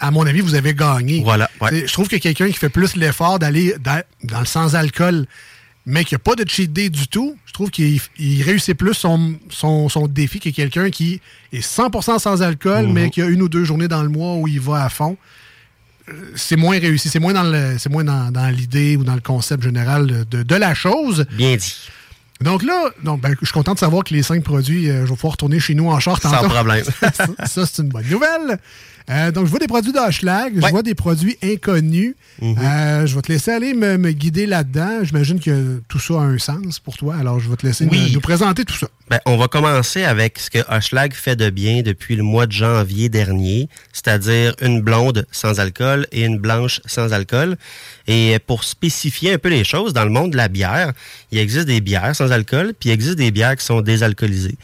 à 0.00 0.10
mon 0.10 0.26
avis, 0.26 0.40
vous 0.40 0.54
avez 0.54 0.74
gagné. 0.74 1.22
Voilà, 1.22 1.50
ouais. 1.60 1.86
Je 1.86 1.92
trouve 1.92 2.08
que 2.08 2.16
quelqu'un 2.16 2.46
qui 2.48 2.54
fait 2.54 2.68
plus 2.68 2.96
l'effort 2.96 3.38
d'aller 3.38 3.74
dans, 3.80 4.40
le 4.40 4.44
sans-alcool, 4.46 5.26
mais 5.86 6.04
qui 6.04 6.14
n'a 6.14 6.18
pas 6.18 6.34
de 6.34 6.48
cheat 6.48 6.72
day 6.72 6.88
du 6.90 7.06
tout, 7.08 7.36
je 7.46 7.52
trouve 7.52 7.70
qu'il 7.70 8.00
il 8.18 8.42
réussit 8.42 8.74
plus 8.76 8.94
son, 8.94 9.34
son, 9.50 9.88
son 9.88 10.06
défi 10.08 10.40
que 10.40 10.48
quelqu'un 10.50 10.90
qui 10.90 11.20
est 11.52 11.60
100% 11.60 12.18
sans 12.18 12.42
alcool, 12.42 12.86
Mhm. 12.86 12.92
mais 12.92 13.10
qui 13.10 13.22
a 13.22 13.26
une 13.26 13.42
ou 13.42 13.48
deux 13.48 13.64
journées 13.64 13.88
dans 13.88 14.02
le 14.02 14.08
mois 14.08 14.34
où 14.36 14.48
il 14.48 14.60
va 14.60 14.84
à 14.84 14.88
fond. 14.88 15.16
Euh, 16.08 16.12
C'est 16.34 16.56
moins 16.56 16.78
réussi. 16.78 17.08
C'est 17.08 17.20
moins 17.20 17.32
dans 17.32 17.44
le- 17.44 17.76
c'est 17.78 17.88
moins 17.90 18.04
dans, 18.04 18.30
dans 18.30 18.48
l'idée 18.48 18.96
ou 18.96 19.04
dans 19.04 19.14
le 19.14 19.20
concept 19.20 19.62
général 19.62 20.26
de, 20.28 20.42
de 20.42 20.54
la 20.54 20.74
chose. 20.74 21.24
Bien 21.32 21.56
dit. 21.56 21.74
Donc 22.40 22.62
là, 22.62 22.90
ben, 23.02 23.34
je 23.40 23.46
suis 23.46 23.52
content 23.54 23.74
de 23.74 23.78
savoir 23.78 24.04
que 24.04 24.12
les 24.12 24.22
cinq 24.22 24.42
produits, 24.42 24.90
euh, 24.90 25.04
je 25.06 25.10
vais 25.10 25.14
pouvoir 25.14 25.32
retourner 25.32 25.60
chez 25.60 25.74
nous 25.74 25.88
en 25.88 26.00
short 26.00 26.20
Sans 26.22 26.30
tantôt. 26.32 26.48
problème. 26.48 26.84
ça, 27.00 27.26
ça, 27.46 27.64
c'est 27.66 27.80
une 27.82 27.88
bonne 27.88 28.06
nouvelle. 28.10 28.58
Euh, 29.10 29.30
donc, 29.30 29.44
je 29.44 29.50
vois 29.50 29.58
des 29.58 29.66
produits 29.66 29.92
d'Hochelag, 29.92 30.54
je 30.56 30.66
vois 30.68 30.82
des 30.82 30.94
produits 30.94 31.36
inconnus. 31.42 32.14
Mhm. 32.40 32.56
Euh, 32.58 33.06
je 33.06 33.14
vais 33.14 33.20
te 33.20 33.30
laisser 33.30 33.50
aller 33.50 33.74
me, 33.74 33.98
me 33.98 34.12
guider 34.12 34.46
là-dedans. 34.46 35.00
J'imagine 35.04 35.38
que 35.40 35.82
tout 35.88 35.98
ça 35.98 36.14
a 36.14 36.18
un 36.22 36.38
sens 36.38 36.78
pour 36.78 36.96
toi. 36.96 37.14
Alors, 37.16 37.38
je 37.38 37.50
vais 37.50 37.56
te 37.56 37.66
laisser 37.66 37.86
Oui. 37.90 38.00
nous, 38.08 38.14
nous 38.14 38.20
présenter 38.20 38.64
tout 38.64 38.74
ça. 38.74 38.88
Ben, 39.10 39.20
on 39.26 39.36
va 39.36 39.48
commencer 39.48 40.04
avec 40.04 40.38
ce 40.38 40.48
que 40.48 40.58
Hochelag 40.74 41.12
fait 41.12 41.36
de 41.36 41.50
bien 41.50 41.82
depuis 41.82 42.16
le 42.16 42.22
mois 42.22 42.46
de 42.46 42.52
janvier 42.52 43.10
dernier, 43.10 43.68
c'est-à-dire 43.92 44.54
une 44.62 44.80
blonde 44.80 45.26
sans 45.30 45.60
alcool 45.60 46.06
et 46.10 46.24
une 46.24 46.38
blanche 46.38 46.80
sans 46.86 47.12
alcool. 47.12 47.56
Et 48.06 48.38
pour 48.46 48.64
spécifier 48.64 49.34
un 49.34 49.38
peu 49.38 49.50
les 49.50 49.64
choses, 49.64 49.92
dans 49.92 50.04
le 50.04 50.10
monde 50.10 50.30
de 50.32 50.38
la 50.38 50.48
bière, 50.48 50.92
il 51.30 51.38
existe 51.38 51.66
des 51.66 51.82
bières 51.82 52.16
sans 52.16 52.32
alcool, 52.32 52.72
puis 52.80 52.88
il 52.88 52.92
existe 52.92 53.16
des 53.16 53.30
bières 53.30 53.56
qui 53.56 53.64
sont 53.66 53.82
désalcoolisées. 53.82 54.56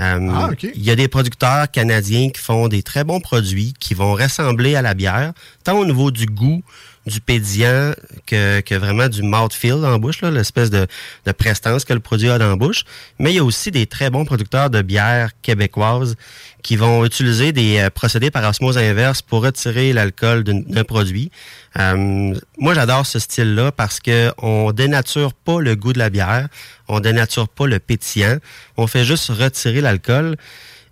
Euh, 0.00 0.28
Ah. 0.32 0.50
Il 0.74 0.82
y 0.82 0.90
a 0.90 0.96
des 0.96 1.08
producteurs 1.08 1.70
canadiens 1.70 2.30
qui 2.30 2.40
font 2.40 2.68
des 2.68 2.82
très 2.82 3.04
bons 3.04 3.20
produits 3.20 3.74
qui 3.78 3.94
vont 3.94 4.14
ressembler 4.14 4.74
à 4.74 4.82
la 4.82 4.94
bière, 4.94 5.32
tant 5.64 5.78
au 5.78 5.84
niveau 5.84 6.10
du 6.10 6.26
goût, 6.26 6.62
du 7.06 7.20
pédillant 7.20 7.92
que, 8.26 8.60
que 8.60 8.74
vraiment 8.74 9.08
du 9.08 9.22
mouthfeel 9.22 9.84
en 9.84 9.98
bouche, 9.98 10.22
l'espèce 10.22 10.70
de, 10.70 10.86
de 11.26 11.32
prestance 11.32 11.84
que 11.84 11.92
le 11.92 12.00
produit 12.00 12.30
a 12.30 12.38
dans 12.38 12.48
la 12.48 12.56
bouche. 12.56 12.84
Mais 13.18 13.32
il 13.32 13.36
y 13.36 13.38
a 13.40 13.44
aussi 13.44 13.70
des 13.70 13.86
très 13.86 14.10
bons 14.10 14.24
producteurs 14.24 14.70
de 14.70 14.82
bières 14.82 15.30
québécoises 15.42 16.16
qui 16.62 16.76
vont 16.76 17.04
utiliser 17.04 17.52
des 17.52 17.78
euh, 17.78 17.90
procédés 17.90 18.30
par 18.30 18.48
osmose 18.48 18.78
inverse 18.78 19.20
pour 19.20 19.42
retirer 19.42 19.92
l'alcool 19.92 20.44
d'un 20.44 20.60
d'un 20.60 20.84
produit. 20.84 21.30
Euh, 21.78 22.34
moi, 22.58 22.74
j'adore 22.74 23.06
ce 23.06 23.18
style-là 23.18 23.72
parce 23.72 23.98
que 23.98 24.32
on 24.38 24.72
dénature 24.72 25.34
pas 25.34 25.60
le 25.60 25.74
goût 25.74 25.92
de 25.92 25.98
la 25.98 26.10
bière, 26.10 26.48
on 26.88 27.00
dénature 27.00 27.48
pas 27.48 27.66
le 27.66 27.78
pétillant, 27.78 28.38
on 28.76 28.86
fait 28.86 29.04
juste 29.04 29.28
retirer 29.28 29.80
l'alcool 29.80 30.36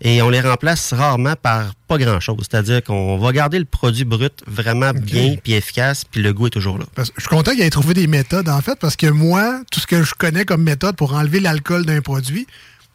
et 0.02 0.22
on 0.22 0.30
les 0.30 0.40
remplace 0.40 0.92
rarement 0.92 1.34
par 1.40 1.74
pas 1.88 1.98
grand-chose. 1.98 2.38
C'est-à-dire 2.50 2.82
qu'on 2.82 3.18
va 3.18 3.32
garder 3.32 3.58
le 3.58 3.64
produit 3.64 4.04
brut 4.04 4.42
vraiment 4.46 4.92
bien 4.92 5.36
puis 5.42 5.52
efficace, 5.54 6.04
puis 6.04 6.22
le 6.22 6.32
goût 6.32 6.46
est 6.46 6.50
toujours 6.50 6.78
là. 6.78 6.84
Parce 6.94 7.10
que 7.10 7.14
je 7.18 7.22
suis 7.22 7.28
content 7.28 7.50
qu'il 7.52 7.60
ait 7.62 7.70
trouvé 7.70 7.94
des 7.94 8.06
méthodes, 8.06 8.48
en 8.48 8.60
fait, 8.60 8.78
parce 8.78 8.96
que 8.96 9.06
moi, 9.08 9.62
tout 9.70 9.80
ce 9.80 9.86
que 9.86 10.02
je 10.02 10.14
connais 10.14 10.44
comme 10.44 10.62
méthode 10.62 10.96
pour 10.96 11.14
enlever 11.14 11.40
l'alcool 11.40 11.84
d'un 11.84 12.00
produit, 12.00 12.46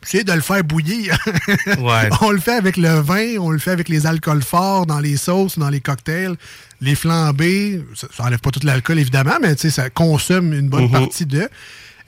c'est 0.02 0.24
de 0.24 0.32
le 0.34 0.42
faire 0.42 0.64
bouillir. 0.64 1.18
Ouais. 1.80 2.10
on 2.22 2.32
le 2.32 2.40
fait 2.40 2.54
avec 2.56 2.78
le 2.78 3.00
vin, 3.02 3.38
on 3.40 3.50
le 3.50 3.58
fait 3.60 3.72
avec 3.72 3.90
les 3.90 4.06
alcools 4.06 4.44
forts, 4.44 4.86
dans 4.86 5.00
les 5.00 5.18
sauces, 5.18 5.58
dans 5.60 5.70
les 5.70 5.80
cocktails, 5.82 6.36
les 6.82 6.96
flambés. 6.96 7.84
Ça, 7.96 8.08
ça 8.16 8.24
enlève 8.24 8.40
pas 8.40 8.52
tout 8.52 8.60
l'alcool, 8.64 9.00
évidemment, 9.00 9.38
mais 9.42 9.56
ça 9.58 9.90
consomme 9.90 10.54
une 10.54 10.70
bonne 10.70 10.86
Mhm. 10.86 10.92
partie 10.92 11.26
de. 11.26 11.50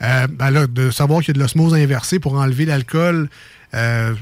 Euh, 0.04 0.28
ben 0.28 0.52
là, 0.52 0.68
de 0.68 0.92
savoir 0.92 1.22
qu'il 1.22 1.30
y 1.30 1.32
a 1.32 1.34
de 1.34 1.40
l'osmose 1.40 1.74
inversée 1.74 2.20
pour 2.20 2.34
enlever 2.36 2.66
l'alcool, 2.66 3.30
euh, 3.74 4.14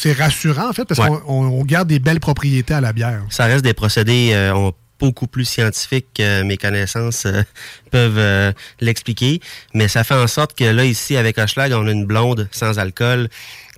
c'est 0.00 0.12
rassurant, 0.12 0.68
en 0.68 0.72
fait, 0.72 0.84
parce 0.84 1.00
Ouais. 1.00 1.08
qu'on 1.08 1.22
on- 1.44 1.60
on 1.60 1.64
garde 1.64 1.88
des 1.88 1.98
belles 1.98 2.20
propriétés 2.20 2.74
à 2.74 2.80
la 2.80 2.92
bière. 2.92 3.22
Ça 3.30 3.44
reste 3.46 3.64
des 3.64 3.74
procédés 3.74 4.30
euh, 4.32 4.70
beaucoup 5.00 5.26
plus 5.28 5.44
scientifiques 5.44 6.08
que 6.14 6.42
mes 6.42 6.56
connaissances 6.56 7.24
euh, 7.26 7.42
peuvent 7.90 8.18
euh, 8.18 8.52
l'expliquer. 8.80 9.40
Mais 9.74 9.88
ça 9.88 10.02
fait 10.04 10.14
en 10.14 10.26
sorte 10.26 10.56
que 10.56 10.64
là, 10.64 10.84
ici, 10.84 11.16
avec 11.16 11.38
Hochelag, 11.38 11.72
on 11.72 11.86
a 11.86 11.90
une 11.92 12.04
blonde 12.06 12.48
sans 12.52 12.78
alcool 12.78 13.28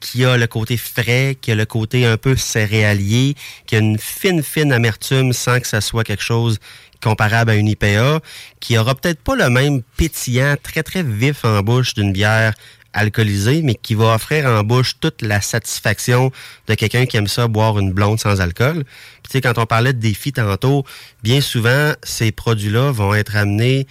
qui 0.01 0.25
a 0.25 0.39
le 0.39 0.47
côté 0.47 0.79
frais, 0.79 1.37
qui 1.41 1.53
a 1.53 1.55
le 1.55 1.67
côté 1.67 2.07
un 2.07 2.17
peu 2.17 2.35
céréalier, 2.37 3.35
qui 3.67 3.77
a 3.77 3.81
une 3.81 3.99
fine, 3.99 4.43
fine 4.43 4.73
amertume 4.73 5.35
sans 5.35 5.61
que 5.61 5.67
ça 5.67 5.83
soit 5.83 6.05
quelque 6.05 6.23
chose 6.23 6.59
comparable 7.03 7.51
à 7.51 7.55
une 7.55 7.69
IPA, 7.69 8.21
qui 8.61 8.77
aura 8.79 8.95
peut-être 8.95 9.21
pas 9.23 9.35
le 9.35 9.49
même 9.51 9.83
pétillant 9.97 10.55
très, 10.63 10.83
très 10.83 11.03
vif 11.03 11.45
en 11.45 11.61
bouche 11.61 11.93
d'une 11.95 12.13
bière 12.13 12.53
alcoolisée, 12.93 13.63
mais 13.63 13.75
qui 13.75 13.95
va 13.95 14.15
offrir 14.15 14.47
en 14.47 14.63
bouche 14.63 14.95
toute 15.01 15.23
la 15.23 15.41
satisfaction 15.41 16.33
de 16.67 16.75
quelqu'un 16.75 17.07
qui 17.07 17.17
aime 17.17 17.29
ça 17.29 17.49
boire 17.49 17.79
une 17.79 17.93
blonde 17.93 18.19
sans 18.19 18.41
alcool. 18.41 18.85
Puis 19.23 19.31
tu 19.31 19.31
sais, 19.33 19.41
quand 19.41 19.59
on 19.59 19.67
parlait 19.67 19.93
de 19.93 20.01
défis 20.01 20.33
tantôt, 20.33 20.85
bien 21.23 21.41
souvent, 21.41 21.93
ces 22.03 22.33
produits-là 22.33 22.91
vont 22.91 23.15
être 23.15 23.37
amenés 23.37 23.87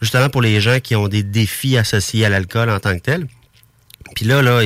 justement 0.00 0.28
pour 0.28 0.42
les 0.42 0.60
gens 0.60 0.80
qui 0.80 0.96
ont 0.96 1.08
des 1.08 1.22
défis 1.22 1.76
associés 1.76 2.24
à 2.24 2.28
l'alcool 2.28 2.70
en 2.70 2.80
tant 2.80 2.94
que 2.94 3.02
tel. 3.02 3.26
Puis 4.14 4.24
là, 4.24 4.42
là, 4.42 4.62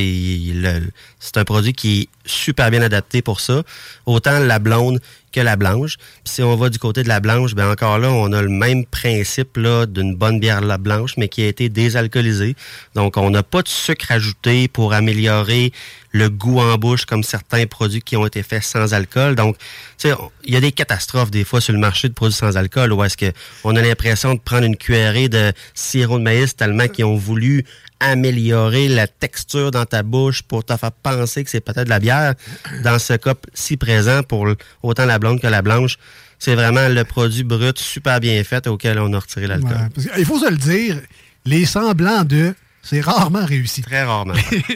c'est 1.21 1.37
un 1.37 1.45
produit 1.45 1.73
qui 1.73 2.03
est 2.03 2.09
super 2.25 2.71
bien 2.71 2.83
adapté 2.83 3.21
pour 3.21 3.41
ça. 3.41 3.63
Autant 4.07 4.39
la 4.39 4.59
blonde 4.59 5.01
la 5.43 5.57
blanche. 5.57 5.97
Si 6.25 6.43
on 6.43 6.57
va 6.57 6.69
du 6.71 6.79
côté 6.79 7.03
de 7.03 7.09
la 7.09 7.21
blanche, 7.21 7.55
ben 7.55 7.71
encore 7.71 7.99
là, 7.99 8.11
on 8.11 8.33
a 8.33 8.43
le 8.43 8.49
même 8.49 8.85
principe 8.85 9.57
là 9.57 9.87
d'une 9.87 10.15
bonne 10.15 10.41
bière 10.41 10.61
la 10.61 10.79
blanche, 10.79 11.17
mais 11.17 11.29
qui 11.29 11.43
a 11.43 11.47
été 11.47 11.69
désalcoolisée. 11.69 12.57
Donc, 12.95 13.17
on 13.17 13.31
n'a 13.31 13.43
pas 13.43 13.63
de 13.63 13.69
sucre 13.69 14.11
ajouté 14.11 14.69
pour 14.69 14.93
améliorer 14.93 15.73
le 16.15 16.31
goût 16.31 16.61
en 16.61 16.77
bouche 16.77 17.07
comme 17.07 17.25
certains 17.25 17.67
produits 17.67 18.01
qui 18.01 18.17
ont 18.17 18.25
été 18.25 18.45
faits 18.45 18.63
sans 18.63 18.95
alcool. 18.95 19.35
Donc, 19.35 19.59
tu 19.99 20.09
sais, 20.09 20.15
il 20.45 20.55
y 20.55 20.57
a 20.57 20.61
des 20.61 20.71
catastrophes 20.71 21.33
des 21.33 21.43
fois 21.43 21.61
sur 21.61 21.73
le 21.73 21.81
marché 21.81 22.09
de 22.09 22.15
produits 22.15 22.37
sans 22.37 22.57
alcool 22.57 22.93
où 22.93 23.03
est-ce 23.03 23.17
que 23.17 23.33
on 23.65 23.75
a 23.75 23.83
l'impression 23.83 24.35
de 24.35 24.39
prendre 24.39 24.65
une 24.65 24.77
cuillerée 24.77 25.29
de 25.29 25.53
sirop 25.75 26.19
de 26.19 26.23
maïs 26.23 26.55
tellement 26.55 26.87
qu'ils 26.87 27.05
ont 27.05 27.17
voulu 27.17 27.65
améliorer 28.01 28.89
la 28.89 29.07
texture 29.07 29.71
dans 29.71 29.85
ta 29.85 30.03
bouche 30.03 30.43
pour 30.43 30.65
te 30.65 30.77
faire 30.77 30.93
penser 30.93 31.45
que 31.45 31.51
c'est 31.51 31.61
peut-être 31.61 31.85
de 31.85 31.91
la 31.91 32.01
bière. 32.01 32.35
Dans 32.83 32.99
ce 32.99 33.15
cas 33.15 33.35
si 33.55 33.77
présent, 33.77 34.23
pour 34.23 34.49
autant 34.83 35.07
la 35.07 35.19
blonde 35.19 35.41
que 35.41 35.47
la 35.47 35.63
blanche, 35.63 35.97
c'est 36.39 36.55
vraiment 36.55 36.89
le 36.89 37.05
produit 37.05 37.45
brut 37.45 37.79
super 37.79 38.21
bien 38.21 38.43
fait 38.45 38.67
auquel 38.67 38.99
on 38.99 39.13
a 39.13 39.19
retiré 39.19 39.47
l'alcool. 39.47 39.73
Ouais, 39.97 40.05
il 40.19 40.25
faut 40.25 40.39
se 40.39 40.51
le 40.51 40.57
dire, 40.57 41.01
les 41.45 41.65
semblants 41.65 42.25
de, 42.25 42.55
c'est 42.83 43.01
rarement 43.01 43.45
réussi. 43.47 43.83
Très 43.83 44.05
rarement. 44.05 44.35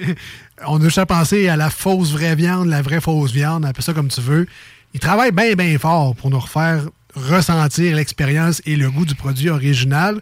On 0.67 0.81
a 0.81 0.85
juste 0.85 0.99
à 0.99 1.07
penser 1.07 1.49
à 1.49 1.57
la 1.57 1.71
fausse 1.71 2.11
vraie 2.11 2.35
viande, 2.35 2.67
la 2.67 2.83
vraie 2.83 3.01
fausse 3.01 3.31
viande, 3.31 3.65
appelle 3.65 3.85
ça 3.85 3.93
comme 3.93 4.09
tu 4.09 4.21
veux. 4.21 4.47
Ils 4.95 4.99
travaillent 4.99 5.31
bien, 5.31 5.55
bien 5.55 5.79
fort 5.79 6.17
pour 6.17 6.31
nous 6.31 6.41
refaire 6.41 6.83
ressentir 7.15 7.97
l'expérience 7.97 8.63
et 8.67 8.77
le 8.77 8.91
goût 8.91 9.05
du 9.05 9.15
produit 9.15 9.51
original. 9.51 10.21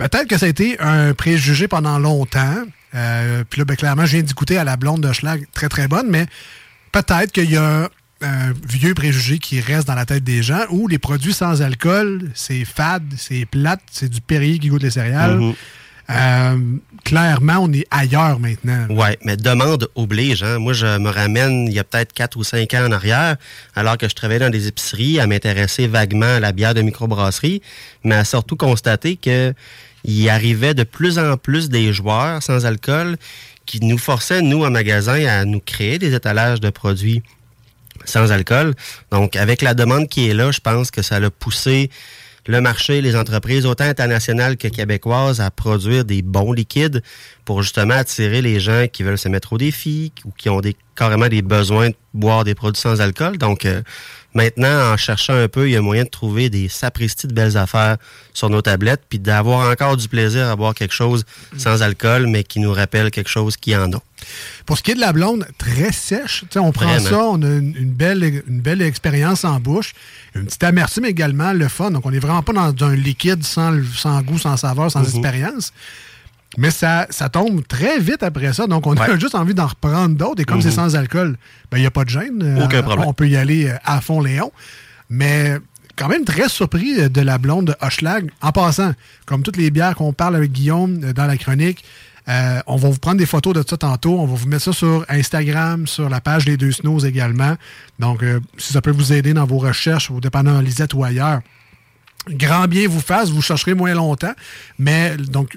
Peut-être 0.00 0.28
que 0.28 0.38
ça 0.38 0.46
a 0.46 0.48
été 0.48 0.80
un 0.80 1.12
préjugé 1.12 1.68
pendant 1.68 1.98
longtemps. 1.98 2.56
Euh, 2.94 3.44
Puis 3.50 3.58
là, 3.58 3.66
ben, 3.66 3.76
clairement, 3.76 4.06
je 4.06 4.12
viens 4.12 4.22
d'écouter 4.22 4.56
à 4.56 4.64
la 4.64 4.78
blonde 4.78 5.02
de 5.02 5.12
Schlag, 5.12 5.46
très 5.52 5.68
très 5.68 5.88
bonne, 5.88 6.06
mais 6.08 6.24
peut-être 6.90 7.32
qu'il 7.32 7.50
y 7.50 7.58
a 7.58 7.90
un 8.22 8.52
vieux 8.66 8.94
préjugé 8.94 9.38
qui 9.38 9.60
reste 9.60 9.86
dans 9.86 9.94
la 9.94 10.06
tête 10.06 10.24
des 10.24 10.42
gens 10.42 10.62
où 10.70 10.88
les 10.88 10.98
produits 10.98 11.34
sans 11.34 11.60
alcool, 11.60 12.30
c'est 12.34 12.64
fade, 12.64 13.12
c'est 13.18 13.44
plate, 13.44 13.82
c'est 13.92 14.08
du 14.08 14.22
Perrier 14.22 14.58
qui 14.58 14.68
goûte 14.68 14.82
les 14.82 14.90
céréales. 14.90 15.36
Mhm. 15.36 15.54
Euh, 16.10 16.56
clairement, 17.04 17.58
on 17.60 17.72
est 17.72 17.86
ailleurs 17.90 18.40
maintenant. 18.40 18.86
Ouais, 18.88 19.18
mais 19.24 19.36
demande 19.36 19.88
oblige. 19.94 20.42
Hein. 20.42 20.58
Moi, 20.58 20.72
je 20.72 20.98
me 20.98 21.10
ramène 21.10 21.66
il 21.68 21.74
y 21.74 21.78
a 21.78 21.84
peut-être 21.84 22.12
4 22.12 22.36
ou 22.36 22.42
5 22.42 22.72
ans 22.74 22.86
en 22.86 22.92
arrière, 22.92 23.36
alors 23.76 23.96
que 23.96 24.08
je 24.08 24.14
travaillais 24.14 24.40
dans 24.40 24.50
des 24.50 24.66
épiceries, 24.66 25.20
à 25.20 25.26
m'intéresser 25.26 25.86
vaguement 25.86 26.36
à 26.36 26.40
la 26.40 26.52
bière 26.52 26.74
de 26.74 26.82
microbrasserie, 26.82 27.62
mais 28.02 28.16
à 28.16 28.24
surtout 28.24 28.56
constater 28.56 29.16
que 29.16 29.54
il 30.04 30.28
arrivait 30.28 30.74
de 30.74 30.84
plus 30.84 31.18
en 31.18 31.36
plus 31.36 31.68
des 31.68 31.92
joueurs 31.92 32.42
sans 32.42 32.66
alcool 32.66 33.16
qui 33.66 33.80
nous 33.80 33.98
forçaient, 33.98 34.42
nous, 34.42 34.64
en 34.64 34.70
magasin, 34.70 35.24
à 35.26 35.44
nous 35.44 35.60
créer 35.60 35.98
des 35.98 36.14
étalages 36.14 36.60
de 36.60 36.70
produits 36.70 37.22
sans 38.04 38.32
alcool. 38.32 38.74
Donc, 39.12 39.36
avec 39.36 39.62
la 39.62 39.74
demande 39.74 40.08
qui 40.08 40.28
est 40.28 40.34
là, 40.34 40.50
je 40.50 40.60
pense 40.60 40.90
que 40.90 41.02
ça 41.02 41.16
a 41.16 41.30
poussé 41.30 41.90
le 42.46 42.60
marché, 42.60 43.00
les 43.00 43.16
entreprises, 43.16 43.66
autant 43.66 43.84
internationales 43.84 44.56
que 44.56 44.66
québécoises, 44.66 45.40
à 45.40 45.50
produire 45.50 46.04
des 46.04 46.22
bons 46.22 46.52
liquides 46.52 47.02
pour 47.44 47.62
justement 47.62 47.94
attirer 47.94 48.42
les 48.42 48.58
gens 48.58 48.86
qui 48.90 49.02
veulent 49.02 49.18
se 49.18 49.28
mettre 49.28 49.52
au 49.52 49.58
défi 49.58 50.12
ou 50.24 50.32
qui 50.36 50.48
ont 50.48 50.60
des, 50.60 50.74
carrément 50.96 51.28
des 51.28 51.42
besoins 51.42 51.90
de 51.90 51.94
boire 52.14 52.44
des 52.44 52.54
produits 52.54 52.80
sans 52.80 53.00
alcool. 53.00 53.38
Donc, 53.38 53.66
euh, 53.66 53.82
maintenant, 54.34 54.92
en 54.92 54.96
cherchant 54.96 55.34
un 55.34 55.48
peu, 55.48 55.68
il 55.68 55.72
y 55.72 55.76
a 55.76 55.80
moyen 55.82 56.04
de 56.04 56.08
trouver 56.08 56.50
des 56.50 56.68
sapristis 56.68 57.26
de 57.26 57.32
belles 57.34 57.56
affaires 57.56 57.96
sur 58.32 58.48
nos 58.50 58.62
tablettes, 58.62 59.02
puis 59.08 59.18
d'avoir 59.18 59.70
encore 59.70 59.96
du 59.96 60.08
plaisir 60.08 60.48
à 60.48 60.56
boire 60.56 60.74
quelque 60.74 60.94
chose 60.94 61.24
sans 61.56 61.82
alcool, 61.82 62.26
mais 62.26 62.44
qui 62.44 62.60
nous 62.60 62.72
rappelle 62.72 63.10
quelque 63.10 63.30
chose 63.30 63.56
qui 63.56 63.74
en 63.76 63.92
a. 63.92 64.02
Pour 64.66 64.76
ce 64.78 64.82
qui 64.82 64.90
est 64.90 64.94
de 64.94 65.00
la 65.00 65.12
blonde, 65.12 65.46
très 65.58 65.92
sèche. 65.92 66.44
On 66.56 66.72
prend 66.72 66.86
Vraiment. 66.86 67.08
ça, 67.10 67.24
on 67.24 67.42
a 67.42 67.46
une, 67.46 67.74
une 67.76 67.90
belle, 67.92 68.42
une 68.46 68.60
belle 68.60 68.82
expérience 68.82 69.44
en 69.44 69.58
bouche. 69.58 69.94
Une 70.34 70.44
petite 70.46 70.62
amertume 70.62 71.06
également, 71.06 71.52
le 71.52 71.68
fun. 71.68 71.90
Donc, 71.90 72.04
on 72.06 72.10
n'est 72.10 72.18
vraiment 72.18 72.42
pas 72.42 72.52
dans 72.52 72.86
un 72.86 72.94
liquide 72.94 73.42
sans, 73.44 73.72
sans 73.96 74.20
goût, 74.22 74.38
sans 74.38 74.56
saveur, 74.56 74.90
sans 74.90 75.00
Mhm. 75.00 75.06
expérience. 75.06 75.72
Mais 76.58 76.70
ça, 76.70 77.06
ça 77.10 77.28
tombe 77.28 77.64
très 77.66 78.00
vite 78.00 78.22
après 78.24 78.52
ça. 78.52 78.66
Donc, 78.66 78.86
on 78.86 78.94
a 78.94 79.18
juste 79.18 79.34
envie 79.36 79.54
d'en 79.54 79.66
reprendre 79.68 80.16
d'autres. 80.16 80.40
Et 80.42 80.44
comme 80.44 80.56
Mhm. 80.56 80.62
c'est 80.62 80.70
sans 80.72 80.96
alcool, 80.96 81.36
ben, 81.70 81.78
il 81.78 81.82
n'y 81.82 81.86
a 81.86 81.90
pas 81.92 82.04
de 82.04 82.10
gêne. 82.10 82.42
Euh, 82.42 82.64
Aucun 82.64 82.82
problème. 82.82 83.06
On 83.08 83.12
peut 83.12 83.28
y 83.28 83.36
aller 83.36 83.68
euh, 83.68 83.76
à 83.84 84.00
fond, 84.00 84.20
Léon. 84.20 84.50
Mais 85.08 85.58
quand 85.96 86.08
même 86.08 86.24
très 86.24 86.48
surpris 86.48 87.08
de 87.08 87.20
la 87.20 87.38
blonde 87.38 87.66
de 87.66 87.74
Hochelag. 87.80 88.30
En 88.42 88.50
passant, 88.52 88.92
comme 89.26 89.42
toutes 89.42 89.56
les 89.58 89.70
bières 89.70 89.94
qu'on 89.94 90.12
parle 90.12 90.34
avec 90.36 90.50
Guillaume 90.50 91.00
euh, 91.04 91.12
dans 91.12 91.26
la 91.26 91.36
chronique, 91.36 91.84
euh, 92.28 92.60
on 92.66 92.76
va 92.76 92.88
vous 92.90 92.98
prendre 92.98 93.18
des 93.18 93.26
photos 93.26 93.54
de 93.54 93.64
ça 93.68 93.76
tantôt. 93.76 94.18
On 94.18 94.26
va 94.26 94.34
vous 94.34 94.48
mettre 94.48 94.64
ça 94.64 94.72
sur 94.72 95.04
Instagram, 95.08 95.86
sur 95.86 96.08
la 96.08 96.20
page 96.20 96.46
Les 96.46 96.56
Deux 96.56 96.72
Snows 96.72 97.00
également. 97.06 97.56
Donc, 98.00 98.22
euh, 98.24 98.40
si 98.58 98.72
ça 98.72 98.80
peut 98.80 98.90
vous 98.90 99.12
aider 99.12 99.34
dans 99.34 99.46
vos 99.46 99.58
recherches, 99.58 100.10
au 100.10 100.20
dépendant 100.20 100.60
Lisette 100.60 100.94
ou 100.94 101.04
ailleurs, 101.04 101.40
grand 102.28 102.66
bien 102.66 102.88
vous 102.88 103.00
fasse, 103.00 103.30
vous 103.30 103.40
chercherez 103.42 103.74
moins 103.74 103.94
longtemps. 103.94 104.34
Mais 104.78 105.16
donc, 105.16 105.56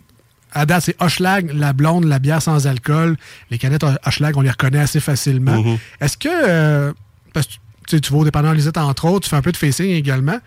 à 0.53 0.65
date, 0.65 0.83
c'est 0.85 0.95
Hochelag, 1.01 1.51
la 1.53 1.73
blonde, 1.73 2.05
la 2.05 2.19
bière 2.19 2.41
sans 2.41 2.67
alcool. 2.67 3.17
Les 3.49 3.57
canettes 3.57 3.83
Hochelag, 4.05 4.37
on 4.37 4.41
les 4.41 4.49
reconnaît 4.49 4.79
assez 4.79 4.99
facilement. 4.99 5.61
Mhm. 5.61 5.77
Est-ce 5.99 6.17
que, 6.17 6.29
euh, 6.29 6.93
parce 7.33 7.47
que 7.89 7.97
tu 7.97 8.11
vas 8.13 8.19
au 8.19 8.23
dépendant 8.23 8.51
Lisette, 8.51 8.77
entre 8.77 9.05
autres, 9.05 9.25
tu 9.25 9.29
fais 9.29 9.35
un 9.35 9.41
peu 9.41 9.51
de 9.51 9.57
facing 9.57 9.89
également. 9.91 10.39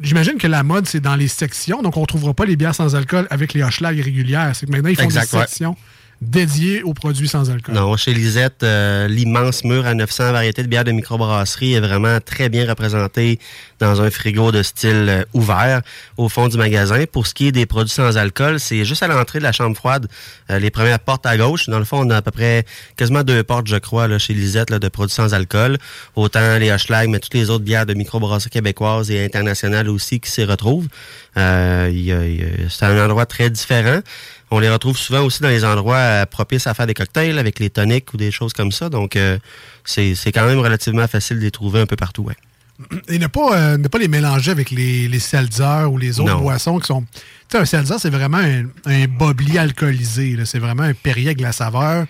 J'imagine 0.00 0.36
que 0.36 0.46
la 0.46 0.62
mode, 0.62 0.86
c'est 0.86 1.00
dans 1.00 1.16
les 1.16 1.28
sections, 1.28 1.82
donc 1.82 1.96
on 1.96 2.02
ne 2.02 2.06
trouvera 2.06 2.34
pas 2.34 2.44
les 2.44 2.56
bières 2.56 2.74
sans 2.74 2.94
alcool 2.94 3.26
avec 3.30 3.54
les 3.54 3.62
Hochelag 3.62 3.98
régulières. 3.98 4.54
C'est 4.54 4.66
que 4.66 4.72
maintenant, 4.72 4.90
ils 4.90 4.96
font 4.96 5.02
Exact, 5.04 5.30
des 5.30 5.38
ouais. 5.38 5.46
sections 5.46 5.76
dédiées 6.22 6.82
aux 6.82 6.94
produits 6.94 7.28
sans 7.28 7.50
alcool. 7.50 7.74
Non, 7.74 7.96
chez 7.96 8.14
Lisette, 8.14 8.62
euh, 8.62 9.06
l'immense 9.06 9.64
mur 9.64 9.86
à 9.86 9.94
900 9.94 10.32
variétés 10.32 10.62
de 10.62 10.68
bières 10.68 10.84
de 10.84 10.92
microbrasserie 10.92 11.74
est 11.74 11.80
vraiment 11.80 12.18
très 12.24 12.48
bien 12.48 12.66
représenté 12.66 13.38
dans 13.80 14.00
un 14.00 14.10
frigo 14.10 14.50
de 14.50 14.62
style 14.62 15.06
euh, 15.08 15.24
ouvert 15.34 15.82
au 16.16 16.30
fond 16.30 16.48
du 16.48 16.56
magasin. 16.56 17.04
Pour 17.12 17.26
ce 17.26 17.34
qui 17.34 17.48
est 17.48 17.52
des 17.52 17.66
produits 17.66 17.92
sans 17.92 18.16
alcool, 18.16 18.58
c'est 18.60 18.84
juste 18.84 19.02
à 19.02 19.08
l'entrée 19.08 19.40
de 19.40 19.44
la 19.44 19.52
chambre 19.52 19.76
froide, 19.76 20.08
euh, 20.50 20.58
les 20.58 20.70
premières 20.70 21.00
portes 21.00 21.26
à 21.26 21.36
gauche. 21.36 21.68
Dans 21.68 21.78
le 21.78 21.84
fond, 21.84 22.06
on 22.06 22.10
a 22.10 22.16
à 22.16 22.22
peu 22.22 22.30
près 22.30 22.64
quasiment 22.96 23.22
deux 23.22 23.42
portes, 23.42 23.66
je 23.66 23.76
crois, 23.76 24.08
là, 24.08 24.18
chez 24.18 24.32
Lisette, 24.32 24.72
de 24.72 24.88
produits 24.88 25.14
sans 25.14 25.34
alcool. 25.34 25.76
Autant 26.14 26.56
les 26.56 26.70
Hochelag, 26.70 27.10
mais 27.10 27.18
toutes 27.18 27.34
les 27.34 27.50
autres 27.50 27.64
bières 27.64 27.84
de 27.84 27.92
microbrasserie 27.92 28.50
québécoises 28.50 29.10
et 29.10 29.22
internationales 29.22 29.90
aussi 29.90 30.20
qui 30.20 30.30
s'y 30.30 30.44
retrouvent. 30.44 30.88
C'est 31.36 31.42
un 32.82 33.04
endroit 33.04 33.26
très 33.26 33.50
différent. 33.50 34.00
On 34.50 34.58
les 34.60 34.70
retrouve 34.70 34.96
souvent 34.96 35.22
aussi 35.22 35.42
dans 35.42 35.48
les 35.48 35.64
endroits 35.64 35.96
euh, 35.96 36.26
propices 36.26 36.66
à 36.66 36.74
faire 36.74 36.86
des 36.86 36.94
cocktails 36.94 37.38
avec 37.38 37.58
les 37.58 37.68
toniques 37.70 38.14
ou 38.14 38.16
des 38.16 38.30
choses 38.30 38.52
comme 38.52 38.70
ça. 38.70 38.88
Donc, 38.88 39.16
euh, 39.16 39.38
c'est 39.84 40.14
quand 40.32 40.46
même 40.46 40.58
relativement 40.60 41.06
facile 41.08 41.38
de 41.38 41.42
les 41.42 41.50
trouver 41.50 41.80
un 41.80 41.86
peu 41.86 41.96
partout. 41.96 42.22
Ouais. 42.22 42.36
Et 43.08 43.18
ne 43.18 43.26
pas, 43.26 43.56
euh, 43.58 43.76
ne 43.76 43.88
pas 43.88 43.98
les 43.98 44.06
mélanger 44.08 44.52
avec 44.52 44.70
les, 44.70 45.08
les 45.08 45.18
seltzers 45.18 45.90
ou 45.90 45.98
les 45.98 46.20
autres 46.20 46.30
Non. 46.32 46.40
boissons 46.40 46.78
qui 46.78 46.86
sont. 46.86 47.02
Tu 47.02 47.52
sais, 47.52 47.58
un 47.58 47.64
seltzer, 47.64 47.94
c'est 47.98 48.10
vraiment 48.10 48.38
un, 48.38 48.66
un 48.84 49.06
bobli 49.06 49.58
alcoolisé. 49.58 50.36
C'est 50.44 50.58
vraiment 50.60 50.84
un 50.84 50.94
Perrier 50.94 51.28
avec 51.28 51.40
la 51.40 51.52
saveur. 51.52 52.06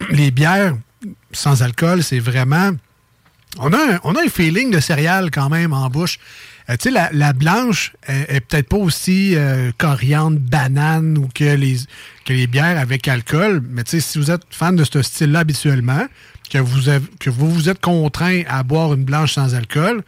Les 0.10 0.30
bières 0.30 0.74
sans 1.32 1.62
alcool, 1.62 2.02
c'est 2.02 2.18
vraiment. 2.18 2.72
On 3.58 3.72
a, 3.72 3.94
un, 3.94 4.00
on 4.04 4.14
a 4.14 4.22
un 4.22 4.28
feeling 4.28 4.70
de 4.70 4.80
céréales 4.80 5.30
quand 5.30 5.48
même 5.48 5.72
en 5.72 5.88
bouche. 5.88 6.18
Euh, 6.68 6.74
tu 6.76 6.84
sais, 6.84 6.90
la, 6.90 7.10
la 7.12 7.32
blanche 7.32 7.92
est, 8.08 8.36
est 8.36 8.40
peut-être 8.40 8.68
pas 8.68 8.76
aussi 8.76 9.34
euh, 9.36 9.70
coriandre, 9.78 10.38
banane 10.40 11.16
ou 11.18 11.28
que 11.32 11.54
les, 11.54 11.76
que 12.24 12.32
les 12.32 12.46
bières 12.46 12.78
avec 12.78 13.06
alcool, 13.08 13.62
mais 13.70 13.84
tu 13.84 13.92
sais, 13.92 14.00
si 14.00 14.18
vous 14.18 14.30
êtes 14.30 14.42
fan 14.50 14.74
de 14.74 14.82
ce 14.84 15.00
style-là 15.02 15.40
habituellement, 15.40 16.06
que 16.50 16.58
vous, 16.58 16.88
avez- 16.88 17.06
que 17.20 17.30
vous 17.30 17.50
vous 17.50 17.68
êtes 17.68 17.80
contraint 17.80 18.42
à 18.48 18.62
boire 18.62 18.94
une 18.94 19.04
blanche 19.04 19.34
sans 19.34 19.54
alcool, 19.54 20.02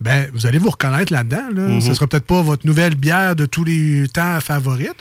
ben, 0.00 0.28
vous 0.32 0.46
allez 0.46 0.58
vous 0.58 0.70
reconnaître 0.70 1.12
là-dedans. 1.12 1.48
Là. 1.54 1.62
Mhm. 1.68 1.80
Ce 1.80 1.92
sera 1.92 2.06
peut-être 2.06 2.26
pas 2.26 2.40
votre 2.40 2.66
nouvelle 2.66 2.94
bière 2.94 3.34
de 3.36 3.46
tous 3.46 3.64
les 3.64 4.06
temps 4.08 4.40
favorite, 4.40 4.94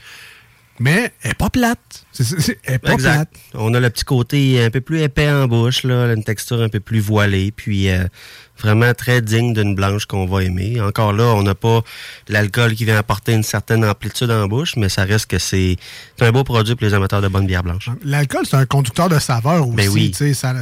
mais 0.80 1.12
elle 1.24 1.30
n'est 1.30 1.34
pas 1.34 1.50
plate. 1.50 2.06
Elle 2.20 2.76
est 2.76 2.78
pas 2.80 2.94
Exact. 2.94 3.14
plate. 3.16 3.30
On 3.56 3.74
a 3.74 3.80
le 3.80 3.90
petit 3.90 4.04
côté 4.04 4.64
un 4.64 4.70
peu 4.70 4.82
plus 4.82 5.02
épais 5.02 5.30
en 5.30 5.48
bouche, 5.48 5.84
là, 5.84 6.14
une 6.14 6.24
texture 6.24 6.62
un 6.62 6.70
peu 6.70 6.80
plus 6.80 7.00
voilée, 7.00 7.52
puis 7.52 7.90
euh, 7.90 8.06
vraiment 8.60 8.94
très 8.94 9.22
digne 9.22 9.54
d'une 9.54 9.76
blanche 9.76 10.06
qu'on 10.06 10.26
va 10.26 10.44
aimer. 10.44 10.80
Encore 10.82 11.14
là, 11.14 11.26
on 11.36 11.44
n'a 11.44 11.56
pas 11.56 11.82
l'alcool 12.28 12.74
qui 12.76 12.86
vient 12.86 12.98
apporter 12.98 13.34
une 13.34 13.44
certaine 13.44 13.84
amplitude 13.86 14.32
en 14.32 14.48
bouche, 14.48 14.76
mais 14.78 14.90
ça 14.90 15.04
reste 15.04 15.28
que 15.28 15.40
c'est 15.40 15.78
un 16.22 16.32
beau 16.32 16.44
produit 16.44 16.76
pour 16.76 16.86
les 16.88 16.94
amateurs 16.94 17.22
de 17.22 17.28
bonne 17.28 17.46
bière 17.48 17.64
blanche. 17.64 17.90
L'alcool, 18.04 18.46
c'est 18.50 18.58
un 18.58 18.66
conducteur 18.66 19.10
de 19.10 19.20
saveur 19.20 19.68
aussi. 19.68 19.76
Ben 19.76 19.90
oui. 19.90 20.14
ça- 20.34 20.54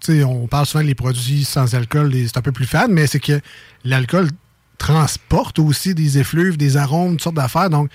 tu 0.00 0.12
sais, 0.18 0.24
on 0.24 0.46
parle 0.46 0.66
souvent 0.66 0.84
des 0.84 0.94
produits 0.94 1.44
sans 1.44 1.74
alcool, 1.74 2.12
c'est 2.26 2.36
un 2.36 2.42
peu 2.42 2.52
plus 2.52 2.66
fade, 2.66 2.90
mais 2.90 3.06
c'est 3.06 3.20
que 3.20 3.40
l'alcool 3.84 4.28
transporte 4.76 5.58
aussi 5.58 5.94
des 5.94 6.18
effluves, 6.18 6.56
des 6.56 6.76
arômes, 6.76 7.12
toutes 7.12 7.22
sortes 7.22 7.36
d'affaires. 7.36 7.70
Donc, 7.70 7.88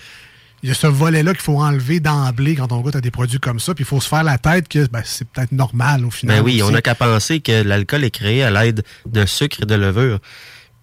il 0.63 0.69
y 0.69 0.71
a 0.71 0.75
ce 0.75 0.87
volet-là 0.87 1.33
qu'il 1.33 1.41
faut 1.41 1.59
enlever 1.59 1.99
d'emblée 1.99 2.55
quand 2.55 2.71
on 2.71 2.81
goûte 2.81 2.95
à 2.95 3.01
des 3.01 3.11
produits 3.11 3.39
comme 3.39 3.59
ça. 3.59 3.73
Puis 3.73 3.83
il 3.83 3.87
faut 3.87 4.01
se 4.01 4.07
faire 4.07 4.23
la 4.23 4.37
tête 4.37 4.67
que 4.67 4.87
ben, 4.87 5.01
c'est 5.05 5.27
peut-être 5.27 5.51
normal 5.51 6.05
au 6.05 6.11
final. 6.11 6.37
Ben 6.37 6.43
oui, 6.43 6.61
on 6.63 6.71
n'a 6.71 6.81
qu'à 6.81 6.95
penser 6.95 7.39
que 7.39 7.63
l'alcool 7.63 8.03
est 8.03 8.11
créé 8.11 8.43
à 8.43 8.51
l'aide 8.51 8.83
de 9.05 9.25
sucre 9.25 9.59
et 9.63 9.65
de 9.65 9.75
levure. 9.75 10.19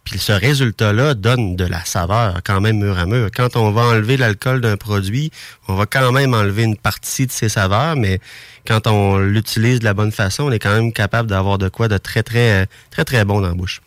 Puis 0.06 0.20
ce 0.20 0.30
résultat-là 0.30 1.14
donne 1.14 1.56
de 1.56 1.64
la 1.64 1.84
saveur 1.84 2.40
quand 2.44 2.60
même 2.60 2.78
mur 2.78 2.96
à 2.96 3.06
mur. 3.06 3.28
Quand 3.34 3.56
on 3.56 3.72
va 3.72 3.82
enlever 3.82 4.16
l'alcool 4.16 4.60
d'un 4.60 4.76
produit, 4.76 5.32
on 5.66 5.74
va 5.74 5.84
quand 5.84 6.12
même 6.12 6.32
enlever 6.32 6.62
une 6.62 6.76
partie 6.76 7.26
de 7.26 7.32
ses 7.32 7.48
saveurs, 7.48 7.96
mais 7.96 8.20
quand 8.64 8.86
on 8.86 9.18
l'utilise 9.18 9.80
de 9.80 9.84
la 9.84 9.94
bonne 9.94 10.12
façon, 10.12 10.44
on 10.44 10.52
est 10.52 10.60
quand 10.60 10.74
même 10.74 10.92
capable 10.92 11.28
d'avoir 11.28 11.58
de 11.58 11.68
quoi 11.68 11.88
de 11.88 11.98
très, 11.98 12.22
très, 12.22 12.68
très, 12.90 13.04
très 13.04 13.24
bon 13.24 13.40
dans 13.40 13.48
la 13.48 13.54
bouche. 13.54 13.82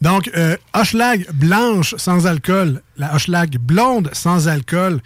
Donc, 0.00 0.30
euh, 0.36 0.56
blanche 1.34 1.94
sans 1.98 2.28
alcool, 2.28 2.80
la 2.96 3.16
Hochelag 3.16 3.58
blonde 3.58 4.10
sans 4.12 4.46
alcool, 4.46 5.00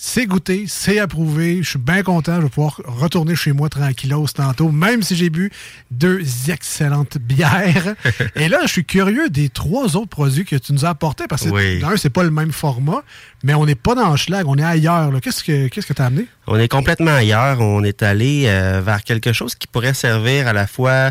c'est 0.00 0.26
goûté, 0.26 0.66
c'est 0.68 1.00
approuvé. 1.00 1.60
Je 1.60 1.70
suis 1.70 1.78
bien 1.78 2.04
content. 2.04 2.36
Je 2.36 2.42
vais 2.42 2.48
pouvoir 2.48 2.80
retourner 2.86 3.34
chez 3.34 3.50
moi 3.52 3.68
tranquillos 3.68 4.28
tantôt, 4.32 4.70
même 4.70 5.02
si 5.02 5.16
j'ai 5.16 5.28
bu 5.28 5.50
deux 5.90 6.22
excellentes 6.50 7.18
bières. 7.20 7.96
Et 8.36 8.48
là, 8.48 8.60
je 8.62 8.68
suis 8.68 8.84
curieux 8.84 9.28
des 9.28 9.48
trois 9.48 9.96
autres 9.96 10.08
produits 10.08 10.44
que 10.44 10.54
tu 10.54 10.72
nous 10.72 10.84
as 10.84 10.90
apportés 10.90 11.24
parce 11.28 11.42
que, 11.42 11.48
Oui. 11.48 11.80
d'un, 11.80 11.96
c'est 11.96 12.10
pas 12.10 12.22
le 12.22 12.30
même 12.30 12.52
format, 12.52 13.02
mais 13.42 13.54
on 13.54 13.66
n'est 13.66 13.74
pas 13.74 13.96
dans 13.96 14.12
Hochelag, 14.12 14.46
on 14.46 14.56
est 14.56 14.62
ailleurs. 14.62 15.10
Qu'est-ce 15.20 15.42
que 15.42 15.66
qu'est-ce 15.66 15.88
que 15.88 15.94
tu 15.94 16.00
as 16.00 16.06
amené? 16.06 16.26
On 16.46 16.56
est 16.60 16.68
complètement 16.68 17.10
ailleurs. 17.14 17.60
On 17.60 17.82
est 17.82 18.04
allé 18.04 18.44
euh, 18.46 18.80
vers 18.80 19.02
quelque 19.02 19.32
chose 19.32 19.56
qui 19.56 19.66
pourrait 19.66 19.94
servir 19.94 20.46
à 20.46 20.52
la 20.52 20.68
fois 20.68 21.10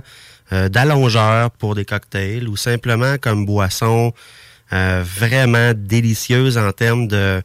euh, 0.53 0.69
d'allongeur 0.69 1.51
pour 1.51 1.75
des 1.75 1.83
cocktails 1.83 2.47
ou 2.47 2.55
simplement 2.55 3.17
comme 3.19 3.45
boisson 3.45 4.13
euh, 4.73 5.03
vraiment 5.05 5.71
délicieuse 5.75 6.57
en 6.57 6.71
termes 6.71 7.07
de, 7.07 7.41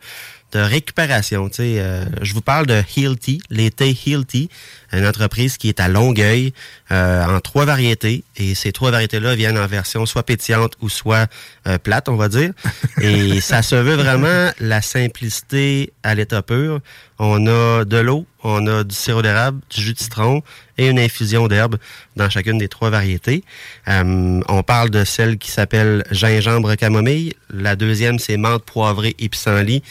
de 0.53 0.59
récupération. 0.59 1.49
Tu 1.49 1.57
sais, 1.57 1.81
euh, 1.81 2.05
je 2.21 2.35
vous 2.35 2.43
parle 2.43 2.67
de 2.67 2.83
Heel 2.97 3.19
Tea, 3.19 3.41
l'été 3.51 3.97
Heel 4.07 4.25
Tea, 4.25 4.49
une 4.93 5.07
entreprise 5.07 5.57
qui 5.57 5.69
est 5.69 5.81
à 5.81 5.89
Longueuil 5.89 6.53
euh, 6.91 7.25
en 7.25 7.41
trois 7.41 7.65
variétés. 7.65 8.25
Et 8.37 8.55
ces 8.55 8.73
trois 8.73 8.91
variétés-là 8.91 9.35
viennent 9.35 9.59
en 9.59 9.67
version 9.67 10.07
soit 10.07 10.23
pétillante 10.23 10.75
ou 10.81 10.89
soit 10.89 11.29
euh, 11.67 11.79
plate, 11.79 12.09
on 12.09 12.17
va 12.17 12.29
dire. 12.29 12.53
Et 13.01 13.41
ça 13.41 13.63
se 13.63 13.75
veut 13.75 13.95
vraiment 13.95 14.51
la 14.61 14.83
simplicité 14.83 15.93
à 16.03 16.15
l'état 16.15 16.43
pur. 16.43 16.81
On 17.19 17.47
a 17.47 17.85
de 17.85 17.99
l'eau, 17.99 18.27
on 18.43 18.67
a 18.67 18.85
du 18.85 18.95
sirop 18.95 19.23
d'érable, 19.23 19.61
du 19.71 19.81
jus 19.81 19.93
de 19.93 19.99
citron 19.99 20.43
et 20.77 20.89
une 20.89 20.99
infusion 20.99 21.47
d'herbe 21.47 21.77
dans 22.17 22.29
chacune 22.29 22.59
des 22.59 22.69
trois 22.69 22.91
variétés. 22.91 23.45
Euh, 23.89 24.41
on 24.49 24.63
parle 24.63 24.91
de 24.91 25.05
celle 25.05 25.39
qui 25.39 25.51
s'appelle 25.51 26.05
gingembre 26.11 26.75
camomille. 26.75 27.35
La 27.51 27.77
deuxième, 27.77 28.19
c'est 28.19 28.37
menthe 28.37 28.65
poivrée 28.65 29.15
et 29.19 29.29
pissenlit. 29.29 29.83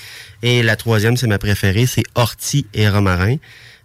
Et 0.44 0.64
la 0.64 0.76
troisième, 0.76 1.18
c'est 1.18 1.28
ma 1.28 1.38
préférée, 1.38 1.86
c'est 1.86 2.04
ortie 2.16 2.66
et 2.74 2.90
romarin. 2.90 3.38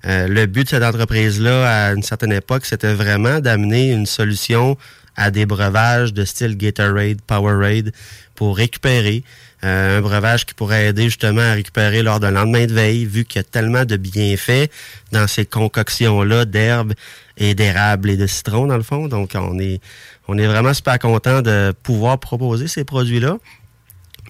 Euh, 0.07 0.29
le 0.29 0.47
but 0.47 0.65
de 0.65 0.69
cette 0.69 0.83
entreprise-là, 0.83 1.89
à 1.89 1.93
une 1.93 2.03
certaine 2.03 2.33
époque, 2.33 2.65
c'était 2.65 2.95
vraiment 2.95 3.41
d'amener 3.41 3.91
une 3.91 4.07
solution 4.07 4.77
à 5.17 5.31
des 5.31 5.47
breuvages 5.47 6.13
de 6.13 6.25
style 6.25 6.57
Gatorade, 6.57 7.21
Powerade 7.27 7.93
pour 8.35 8.57
récupérer. 8.57 9.25
Euh, 9.65 9.99
un 9.99 10.01
breuvage 10.03 10.45
qui 10.45 10.55
pourrait 10.55 10.89
aider 10.89 11.05
justement 11.05 11.41
à 11.41 11.55
récupérer 11.55 12.03
lors 12.03 12.21
d'un 12.21 12.31
lendemain 12.31 12.67
de 12.67 12.75
veille, 12.75 13.07
vu 13.07 13.25
qu'il 13.25 13.39
y 13.39 13.41
a 13.41 13.43
tellement 13.43 13.85
de 13.85 13.97
bienfaits 13.97 14.71
dans 15.13 15.27
ces 15.27 15.47
concoctions-là 15.47 16.45
d'herbes 16.45 16.93
et 17.39 17.55
d'érable 17.55 18.11
et 18.11 18.17
de 18.17 18.27
citron, 18.27 18.67
dans 18.67 18.77
le 18.77 18.83
fond. 18.83 19.09
Donc, 19.09 19.31
on 19.35 19.59
est, 19.59 19.81
on 20.29 20.37
est 20.37 20.47
vraiment 20.47 20.75
super 20.75 20.99
content 20.99 21.41
de 21.41 21.73
pouvoir 21.83 22.19
proposer 22.19 22.69
ces 22.69 22.85
produits-là. 22.85 23.39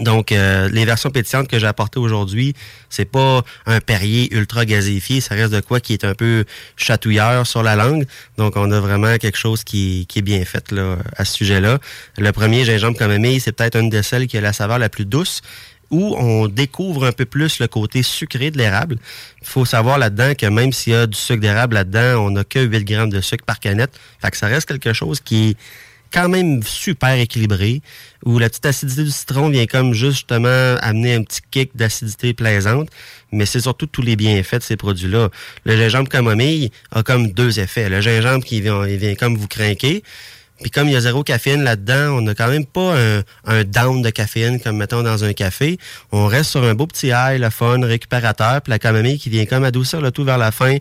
Donc, 0.01 0.33
euh, 0.33 0.69
les 0.69 0.85
versions 0.85 1.11
pétillantes 1.11 1.49
que 1.49 1.59
j'ai 1.59 1.67
apportées 1.67 1.99
aujourd'hui, 1.99 2.55
c'est 2.91 3.05
pas 3.05 3.43
un 3.67 3.81
Perrier 3.81 4.35
ultra 4.35 4.65
gazéifié, 4.65 5.21
ça 5.21 5.35
reste 5.35 5.53
de 5.53 5.61
quoi 5.61 5.81
qui 5.81 5.93
est 5.93 6.05
un 6.05 6.15
peu 6.15 6.45
chatouilleur 6.77 7.47
sur 7.47 7.63
la 7.63 7.77
langue. 7.77 8.07
Donc, 8.37 8.57
on 8.57 8.71
a 8.71 8.81
vraiment 8.81 9.17
quelque 9.19 9.39
chose 9.39 9.65
qui, 9.65 10.07
est 10.15 10.23
bien 10.23 10.45
fait 10.45 10.71
là, 10.73 10.97
à 11.17 11.25
ce 11.25 11.35
sujet-là. 11.35 11.79
Le 12.19 12.33
premier 12.33 12.65
gingembre 12.65 12.99
camomille, 12.99 13.41
c'est 13.41 13.53
peut-être 13.53 13.77
une 13.77 13.91
de 13.91 14.03
celles 14.03 14.27
qui 14.27 14.37
a 14.37 14.41
la 14.41 14.53
saveur 14.53 14.79
la 14.79 14.89
plus 14.89 15.05
douce 15.05 15.43
où 15.91 16.17
on 16.19 16.49
découvre 16.49 17.07
un 17.07 17.13
peu 17.13 17.25
plus 17.25 17.61
le 17.61 17.69
côté 17.69 18.03
sucré 18.03 18.51
de 18.51 18.59
l'érable. 18.59 18.97
Il 19.41 19.47
faut 19.47 19.65
savoir 19.65 19.99
là-dedans 19.99 20.35
que 20.35 20.47
même 20.47 20.73
s'il 20.73 20.93
y 20.93 20.97
a 20.97 21.07
du 21.07 21.17
sucre 21.17 21.41
d'érable 21.41 21.75
là-dedans, 21.75 22.27
on 22.27 22.31
n'a 22.31 22.45
que 22.45 22.59
8 22.59 22.85
grammes 22.85 23.11
de 23.11 23.21
sucre 23.21 23.45
par 23.45 23.61
canette. 23.61 23.93
Fait 24.21 24.31
que 24.31 24.37
ça 24.37 24.49
reste 24.49 24.67
quelque 24.67 24.93
chose 24.93 25.21
qui 25.21 25.57
quand 26.17 26.31
même 26.31 26.63
super 26.63 27.19
équilibré, 27.19 27.83
où 28.25 28.39
la 28.39 28.49
petite 28.49 28.65
acidité 28.65 29.05
du 29.05 29.11
citron 29.11 29.51
vient 29.51 29.67
comme 29.67 29.93
justement 29.93 30.77
amener 30.81 31.15
un 31.15 31.23
petit 31.23 31.43
kick 31.51 31.77
d'acidité 31.77 32.33
plaisante, 32.33 32.89
mais 33.33 33.45
c'est 33.45 33.61
surtout 33.61 33.85
tous 33.85 34.01
les 34.01 34.17
bienfaits 34.17 34.57
de 34.57 34.63
ces 34.63 34.77
produits-là. 34.79 35.29
Le 35.67 35.77
gingembre 35.77 36.09
camomille 36.09 36.71
a 36.91 37.03
comme 37.03 37.33
deux 37.33 37.61
effets. 37.61 37.91
Le 37.91 38.01
gingembre 38.01 38.43
qui 38.43 38.63
vient, 38.63 38.87
il 38.87 38.97
vient 38.97 39.15
comme 39.15 39.37
vous 39.37 39.47
craquer, 39.47 40.03
puis 40.63 40.71
comme 40.71 40.89
il 40.89 40.95
y 40.95 40.97
a 40.97 41.01
zéro 41.03 41.23
caféine 41.23 41.63
là-dedans, 41.63 42.17
on 42.17 42.23
n'a 42.23 42.35
quand 42.35 42.49
même 42.49 42.65
pas 42.65 42.97
un, 43.45 43.65
down 43.65 44.01
de 44.01 44.09
caféine 44.09 44.59
comme 44.59 44.79
mettons 44.79 45.03
dans 45.03 45.23
un 45.23 45.35
café. 45.35 45.77
On 46.13 46.25
reste 46.25 46.49
sur 46.49 46.65
un 46.65 46.73
beau 46.73 46.87
petit 46.87 47.09
high, 47.09 47.39
le 47.39 47.51
fun, 47.51 47.85
récupérateur, 47.85 48.63
puis 48.63 48.71
la 48.71 48.79
camomille 48.79 49.19
qui 49.19 49.29
vient 49.29 49.45
comme 49.45 49.65
adoucir 49.65 50.01
le 50.01 50.11
tout 50.11 50.25
vers 50.25 50.39
la 50.39 50.51
fin, 50.51 50.79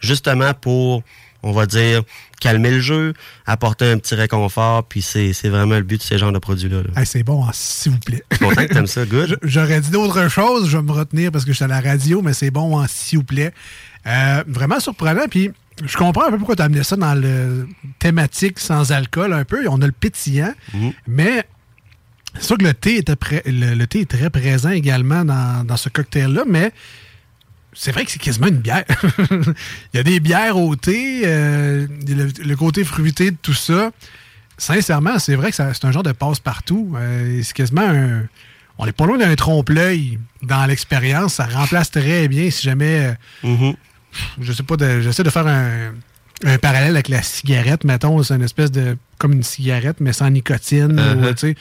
justement 0.00 0.54
pour, 0.54 1.02
on 1.42 1.52
va 1.52 1.66
dire, 1.66 2.02
calmer 2.40 2.70
le 2.72 2.80
jeu, 2.80 3.12
apporter 3.46 3.90
un 3.90 3.98
petit 3.98 4.14
réconfort, 4.14 4.84
puis 4.84 5.02
c'est 5.02 5.32
c'est 5.32 5.48
vraiment 5.48 5.76
le 5.76 5.82
but 5.82 5.98
de 5.98 6.02
ces 6.02 6.18
genres 6.18 6.32
de 6.32 6.38
produits-là. 6.38 6.78
là. 6.82 7.00
Hey, 7.00 7.06
c'est 7.06 7.22
bon, 7.22 7.44
hein, 7.44 7.50
s'il 7.52 7.92
vous 7.92 7.98
plaît. 7.98 8.24
Je 8.32 8.36
suis 8.36 8.44
content 8.46 8.66
que 8.66 8.72
t'aimes 8.72 8.86
ça, 8.86 9.04
good. 9.06 9.38
J'aurais 9.42 9.80
dit 9.80 9.90
d'autres 9.90 10.28
choses, 10.28 10.68
je 10.68 10.76
vais 10.76 10.82
me 10.82 10.92
retenir 10.92 11.30
parce 11.30 11.44
que 11.44 11.52
je 11.52 11.56
suis 11.56 11.64
à 11.64 11.68
la 11.68 11.80
radio, 11.80 12.22
mais 12.22 12.32
c'est 12.34 12.50
bon, 12.50 12.78
hein, 12.80 12.86
s'il 12.88 13.18
vous 13.18 13.24
plaît. 13.24 13.52
Euh, 14.06 14.42
vraiment 14.48 14.80
surprenant, 14.80 15.26
puis 15.30 15.50
je 15.84 15.96
comprends 15.96 16.26
un 16.26 16.30
peu 16.30 16.38
pourquoi 16.38 16.56
tu 16.56 16.62
as 16.62 16.64
amené 16.64 16.82
ça 16.82 16.96
dans 16.96 17.14
le 17.14 17.68
thématique 17.98 18.58
sans 18.58 18.90
alcool 18.90 19.32
un 19.32 19.44
peu. 19.44 19.66
On 19.68 19.80
a 19.82 19.86
le 19.86 19.92
pétillant, 19.92 20.52
mais 21.06 21.44
c'est 22.34 22.42
sûr 22.44 22.58
que 22.58 22.64
le 22.64 22.74
thé, 22.74 22.96
était 22.96 23.16
pré- 23.16 23.42
le, 23.46 23.74
le 23.74 23.86
thé 23.86 24.00
est 24.00 24.10
très 24.10 24.28
présent 24.30 24.70
également 24.70 25.24
dans, 25.24 25.64
dans 25.64 25.76
ce 25.76 25.88
cocktail-là, 25.88 26.42
mais 26.48 26.72
c'est 27.80 27.92
vrai 27.92 28.04
que 28.04 28.10
c'est 28.10 28.18
quasiment 28.18 28.48
une 28.48 28.56
bière. 28.58 28.84
Il 29.30 29.96
y 29.96 29.98
a 29.98 30.02
des 30.02 30.18
bières 30.18 30.56
au 30.58 30.74
thé, 30.74 31.22
euh, 31.24 31.86
le, 32.08 32.26
le 32.44 32.56
côté 32.56 32.82
fruité 32.82 33.30
de 33.30 33.36
tout 33.40 33.54
ça. 33.54 33.92
Sincèrement, 34.56 35.20
c'est 35.20 35.36
vrai 35.36 35.50
que 35.52 35.56
c'est 35.56 35.84
un 35.84 35.92
genre 35.92 36.02
de 36.02 36.10
passe-partout. 36.10 36.94
Euh, 36.96 37.40
c'est 37.44 37.54
quasiment 37.54 37.88
un. 37.88 38.22
On 38.78 38.86
n'est 38.86 38.92
pas 38.92 39.06
loin 39.06 39.16
d'un 39.18 39.34
trompe-l'œil 39.36 40.18
dans 40.42 40.66
l'expérience. 40.66 41.34
Ça 41.34 41.46
remplace 41.46 41.90
très 41.92 42.26
bien 42.26 42.50
si 42.50 42.62
jamais. 42.64 43.14
euh, 43.44 43.72
Je 44.40 44.52
sais 44.52 44.62
pas, 44.64 44.76
de- 44.76 45.00
j'essaie 45.00 45.22
de 45.22 45.30
faire 45.30 45.46
un, 45.46 45.92
un 46.44 46.58
parallèle 46.58 46.90
avec 46.96 47.08
la 47.08 47.22
cigarette, 47.22 47.84
mettons. 47.84 48.20
C'est 48.24 48.34
une 48.34 48.42
espèce 48.42 48.72
de. 48.72 48.96
comme 49.18 49.32
une 49.32 49.42
cigarette, 49.44 49.98
mais 50.00 50.12
sans 50.12 50.30
nicotine. 50.30 50.96
Uh-huh. 50.98 51.52
ou, 51.52 51.54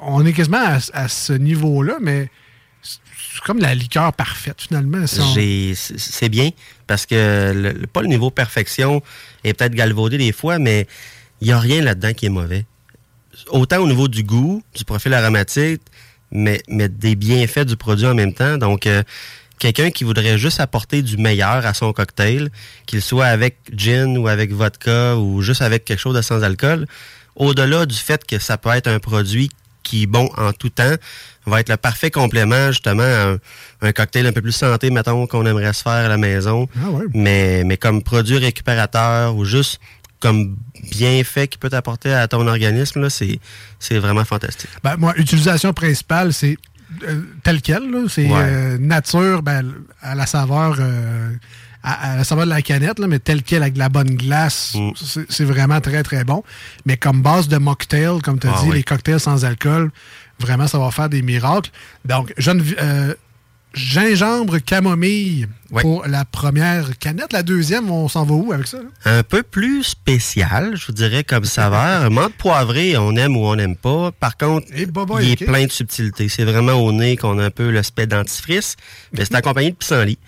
on 0.00 0.24
est 0.24 0.32
quasiment 0.32 0.64
à, 0.64 0.78
à 0.92 1.08
ce 1.08 1.32
niveau-là, 1.32 1.94
mais 2.00 2.30
c'est 2.84 3.42
comme 3.44 3.58
la 3.58 3.74
liqueur 3.74 4.12
parfaite, 4.12 4.60
finalement. 4.60 5.06
C'est 5.06 6.28
bien 6.28 6.50
parce 6.86 7.06
que 7.06 7.86
pas 7.86 8.02
le 8.02 8.08
niveau 8.08 8.30
perfection 8.30 9.02
est 9.42 9.54
peut-être 9.54 9.74
galvaudé 9.74 10.18
des 10.18 10.32
fois, 10.32 10.58
mais 10.58 10.86
il 11.40 11.48
n'y 11.48 11.52
a 11.52 11.58
rien 11.58 11.82
là-dedans 11.82 12.12
qui 12.12 12.26
est 12.26 12.30
mauvais. 12.30 12.64
Autant 13.48 13.78
au 13.78 13.88
niveau 13.88 14.08
du 14.08 14.22
goût, 14.22 14.62
du 14.76 14.84
profil 14.84 15.12
aromatique, 15.14 15.82
mais, 16.30 16.62
mais 16.68 16.88
des 16.88 17.16
bienfaits 17.16 17.64
du 17.64 17.76
produit 17.76 18.06
en 18.06 18.14
même 18.14 18.34
temps. 18.34 18.58
Donc, 18.58 18.86
euh, 18.86 19.02
quelqu'un 19.58 19.90
qui 19.90 20.04
voudrait 20.04 20.38
juste 20.38 20.60
apporter 20.60 21.02
du 21.02 21.16
meilleur 21.16 21.66
à 21.66 21.74
son 21.74 21.92
cocktail, 21.92 22.50
qu'il 22.86 23.02
soit 23.02 23.26
avec 23.26 23.58
gin 23.72 24.16
ou 24.18 24.28
avec 24.28 24.52
vodka 24.52 25.16
ou 25.16 25.42
juste 25.42 25.62
avec 25.62 25.84
quelque 25.84 26.00
chose 26.00 26.14
de 26.14 26.22
sans 26.22 26.42
alcool, 26.42 26.86
au-delà 27.36 27.86
du 27.86 27.96
fait 27.96 28.24
que 28.24 28.38
ça 28.38 28.58
peut 28.58 28.70
être 28.70 28.88
un 28.88 28.98
produit 28.98 29.50
qui 29.82 30.04
est 30.04 30.06
bon 30.06 30.30
en 30.36 30.52
tout 30.52 30.70
temps, 30.70 30.94
va 31.46 31.60
être 31.60 31.68
le 31.68 31.76
parfait 31.76 32.10
complément 32.10 32.68
justement 32.72 33.02
à 33.02 33.32
un, 33.32 33.38
un 33.82 33.92
cocktail 33.92 34.26
un 34.26 34.32
peu 34.32 34.42
plus 34.42 34.52
santé, 34.52 34.90
mettons, 34.90 35.26
qu'on 35.26 35.44
aimerait 35.46 35.72
se 35.72 35.82
faire 35.82 35.92
à 35.92 36.08
la 36.08 36.16
maison. 36.16 36.68
Ah 36.82 36.90
ouais. 36.90 37.04
mais, 37.14 37.62
mais 37.64 37.76
comme 37.76 38.02
produit 38.02 38.38
récupérateur 38.38 39.36
ou 39.36 39.44
juste 39.44 39.80
comme 40.20 40.56
bienfait 40.90 41.48
qui 41.48 41.58
peut 41.58 41.68
t'apporter 41.68 42.12
à 42.14 42.26
ton 42.28 42.46
organisme, 42.46 43.02
là, 43.02 43.10
c'est, 43.10 43.38
c'est 43.78 43.98
vraiment 43.98 44.24
fantastique. 44.24 44.70
Ben, 44.82 44.96
moi, 44.96 45.12
utilisation 45.16 45.72
principale, 45.74 46.32
c'est 46.32 46.56
euh, 47.06 47.20
tel 47.42 47.60
quel. 47.60 47.82
C'est 48.08 48.26
Ouais. 48.26 48.32
euh, 48.42 48.78
nature 48.78 49.42
ben, 49.42 49.72
à 50.00 50.14
la 50.14 50.24
saveur. 50.26 50.76
euh, 50.78 51.30
à, 51.86 52.12
à 52.12 52.16
la 52.16 52.24
saveur 52.24 52.46
de 52.46 52.50
la 52.50 52.62
canette, 52.62 52.98
là, 52.98 53.06
mais 53.06 53.18
tel 53.18 53.42
quel 53.42 53.60
avec 53.62 53.74
de 53.74 53.78
la 53.78 53.90
bonne 53.90 54.14
glace, 54.16 54.72
Mm. 54.74 54.90
c'est 54.96 55.30
c'est 55.30 55.44
vraiment 55.44 55.82
très 55.82 56.02
très 56.02 56.24
bon. 56.24 56.42
Mais 56.86 56.96
comme 56.96 57.20
base 57.20 57.46
de 57.48 57.58
mocktail, 57.58 58.20
comme 58.22 58.38
tu 58.38 58.46
as 58.46 58.52
Ah 58.56 58.60
dit, 58.62 58.70
oui. 58.70 58.76
les 58.76 58.82
cocktails 58.82 59.20
sans 59.20 59.44
alcool, 59.44 59.90
vraiment 60.38 60.66
ça 60.66 60.78
va 60.78 60.90
faire 60.90 61.08
des 61.08 61.22
miracles. 61.22 61.70
Donc, 62.04 62.32
jeune, 62.38 62.64
euh, 62.80 63.14
gingembre 63.74 64.58
camomille 64.58 65.48
pour 65.80 66.06
la 66.06 66.24
première 66.24 66.96
canette. 66.98 67.32
La 67.32 67.42
deuxième, 67.42 67.90
on 67.90 68.08
s'en 68.08 68.24
va 68.24 68.34
où 68.34 68.52
avec 68.52 68.66
ça? 68.66 68.78
là? 68.78 68.84
Un 69.04 69.22
peu 69.22 69.42
plus 69.42 69.82
spécial, 69.82 70.76
je 70.76 70.86
vous 70.86 70.92
dirais, 70.92 71.24
comme 71.24 71.44
saveur. 71.44 72.10
Menthe 72.10 72.34
poivrée, 72.34 72.96
on 72.96 73.16
aime 73.16 73.36
ou 73.36 73.44
on 73.44 73.56
n'aime 73.56 73.76
pas. 73.76 74.12
Par 74.12 74.36
contre, 74.36 74.66
boy, 74.86 75.26
il 75.26 75.32
ok. 75.32 75.42
est 75.42 75.44
plein 75.46 75.64
de 75.66 75.72
subtilités. 75.72 76.28
C'est 76.28 76.44
vraiment 76.44 76.74
au 76.74 76.92
nez 76.92 77.16
qu'on 77.16 77.38
a 77.38 77.44
un 77.44 77.50
peu 77.50 77.70
le 77.70 77.82
spect 77.82 78.10
dentifrice, 78.10 78.76
mais 79.12 79.24
c'est 79.24 79.34
accompagné 79.34 79.72
de 79.72 79.76
pissenlit. 79.76 80.18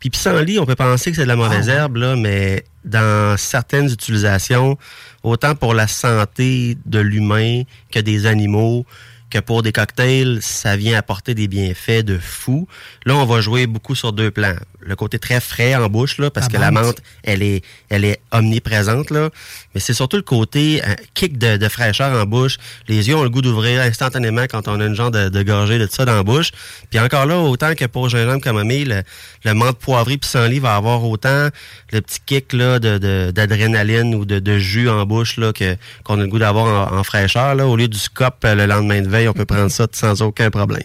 Puis 0.00 0.10
pissenlit, 0.10 0.58
on 0.58 0.66
peut 0.66 0.74
penser 0.74 1.10
que 1.10 1.16
c'est 1.16 1.22
de 1.24 1.28
la 1.28 1.36
mauvaise 1.36 1.68
herbe, 1.68 1.96
là, 1.96 2.16
mais 2.16 2.64
dans 2.84 3.36
certaines 3.36 3.90
utilisations, 3.90 4.78
autant 5.22 5.54
pour 5.54 5.74
la 5.74 5.86
santé 5.86 6.76
de 6.86 6.98
l'humain 6.98 7.62
que 7.90 7.98
des 8.00 8.26
animaux, 8.26 8.86
que 9.28 9.38
pour 9.38 9.62
des 9.62 9.72
cocktails, 9.72 10.38
ça 10.40 10.76
vient 10.76 10.96
apporter 10.96 11.34
des 11.34 11.48
bienfaits 11.48 12.04
de 12.04 12.16
fou. 12.18 12.68
Là, 13.04 13.16
on 13.16 13.26
va 13.26 13.40
jouer 13.40 13.66
beaucoup 13.66 13.94
sur 13.94 14.12
deux 14.12 14.30
plans. 14.30 14.54
Le 14.80 14.94
côté 14.94 15.18
très 15.18 15.40
frais 15.40 15.74
en 15.74 15.88
bouche, 15.88 16.18
là, 16.18 16.30
parce 16.30 16.46
que 16.46 16.56
la 16.58 16.70
menthe. 16.70 17.02
elle 17.24 17.42
est, 17.42 17.64
elle 17.88 18.04
est 18.04 18.20
omniprésente, 18.30 19.10
là. 19.10 19.30
Mais 19.74 19.80
c'est 19.80 19.94
surtout 19.94 20.16
le 20.16 20.22
côté 20.22 20.80
euh, 20.86 20.94
kick 21.14 21.38
de, 21.38 21.56
de 21.56 21.68
fraîcheur 21.68 22.12
en 22.12 22.24
bouche. 22.24 22.56
Les 22.86 23.08
yeux 23.08 23.16
ont 23.16 23.24
le 23.24 23.28
goût 23.30 23.42
d'ouvrir 23.42 23.80
instantanément 23.80 24.44
quand 24.48 24.68
on 24.68 24.78
a 24.80 24.84
une 24.86 24.94
genre 24.94 25.10
de, 25.10 25.28
de 25.28 25.42
gorgée 25.42 25.80
de 25.80 25.88
ça 25.90 26.04
dans 26.04 26.14
la 26.14 26.22
bouche. 26.22 26.52
Puis 26.88 27.00
encore 27.00 27.26
là, 27.26 27.36
autant 27.38 27.74
que 27.74 27.84
pour 27.86 28.08
gingembre 28.08 28.40
camomille, 28.40 28.84
le, 28.84 29.02
le 29.44 29.54
menthe 29.54 29.78
poivré 29.78 30.18
pissenlit 30.18 30.60
va 30.60 30.76
avoir 30.76 31.02
autant 31.02 31.48
le 31.92 32.00
petit 32.00 32.20
kick 32.24 32.52
là, 32.52 32.78
de- 32.78 33.32
d'adrénaline 33.32 34.14
ou 34.14 34.24
de, 34.24 34.58
jus 34.58 34.88
en 34.88 35.04
bouche 35.04 35.36
là, 35.36 35.52
que, 35.52 35.76
qu'on 36.04 36.20
a 36.20 36.22
le 36.22 36.28
goût 36.28 36.38
d'avoir 36.38 36.92
en, 36.92 36.98
en 36.98 37.02
fraîcheur. 37.02 37.56
Là. 37.56 37.66
Au 37.66 37.74
lieu 37.74 37.88
du 37.88 37.98
scop 37.98 38.36
euh, 38.44 38.54
le 38.54 38.66
lendemain 38.66 39.02
de 39.02 39.08
veille, 39.16 39.28
on 39.28 39.32
peut 39.32 39.44
prendre 39.44 39.70
ça 39.70 39.86
sans 39.92 40.22
aucun 40.22 40.50
problème. 40.50 40.82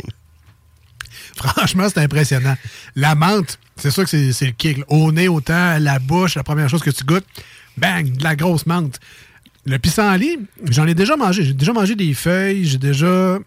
Franchement, 1.35 1.87
c'est 1.89 1.99
impressionnant. 1.99 2.55
La 2.95 3.15
menthe, 3.15 3.57
c'est 3.77 3.91
sûr 3.91 4.03
que 4.03 4.31
c'est 4.31 4.45
le 4.45 4.51
kick. 4.51 4.83
Au 4.87 5.11
nez, 5.11 5.27
autant, 5.27 5.77
la 5.79 5.99
bouche, 5.99 6.35
la 6.35 6.43
première 6.43 6.69
chose 6.69 6.81
que 6.81 6.89
tu 6.89 7.03
goûtes, 7.03 7.25
bang, 7.77 8.11
de 8.11 8.23
la 8.23 8.35
grosse 8.35 8.65
menthe. 8.65 8.99
Le 9.65 9.77
pissenlit, 9.77 10.39
j'en 10.69 10.87
ai 10.87 10.93
déjà 10.93 11.15
mangé. 11.15 11.43
J'ai 11.43 11.53
déjà 11.53 11.73
mangé 11.73 11.95
des 11.95 12.13
feuilles, 12.13 12.65
j'ai 12.65 12.77
déjà 12.77 13.37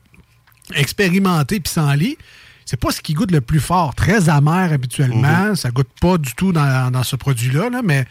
expérimenté 0.75 1.61
pissenlit. 1.61 2.17
C'est 2.65 2.81
pas 2.81 2.91
ce 2.91 3.01
qui 3.01 3.13
goûte 3.13 3.31
le 3.31 3.41
plus 3.41 3.61
fort. 3.61 3.95
Très 3.95 4.29
amer 4.29 4.73
habituellement. 4.73 5.55
Ça 5.55 5.71
goûte 5.71 5.91
pas 6.01 6.17
du 6.17 6.35
tout 6.35 6.53
dans, 6.53 6.91
dans 6.91 7.03
ce 7.03 7.17
produit-là, 7.17 7.69
là, 7.69 7.83
mais 7.85 8.07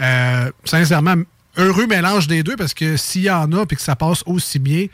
euh, 0.00 0.50
sincèrement, 0.64 1.16
heureux 1.56 1.86
mélange 1.86 2.26
des 2.28 2.42
deux 2.42 2.56
parce 2.56 2.74
que 2.74 2.96
s'il 2.96 3.22
y 3.22 3.30
en 3.30 3.50
a 3.52 3.62
et 3.62 3.74
que 3.74 3.80
ça 3.80 3.96
passe 3.96 4.22
aussi 4.26 4.58
bien, 4.58 4.86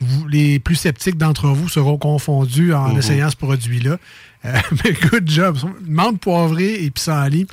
vous- 0.00 0.26
les 0.28 0.58
plus 0.58 0.76
sceptiques 0.76 1.16
d'entre 1.18 1.48
vous 1.48 1.68
seront 1.68 1.98
confondus 1.98 2.72
en 2.74 2.88
Mhm. 2.90 2.98
essayant 2.98 3.30
ce 3.30 3.36
produit-là. 3.36 3.98
Euh, 4.44 4.58
mais 4.84 4.92
good 5.10 5.28
job. 5.28 5.58
Menthe 5.86 6.20
poivrée 6.20 6.82
et 6.84 6.90
pissenlit, 6.90 7.46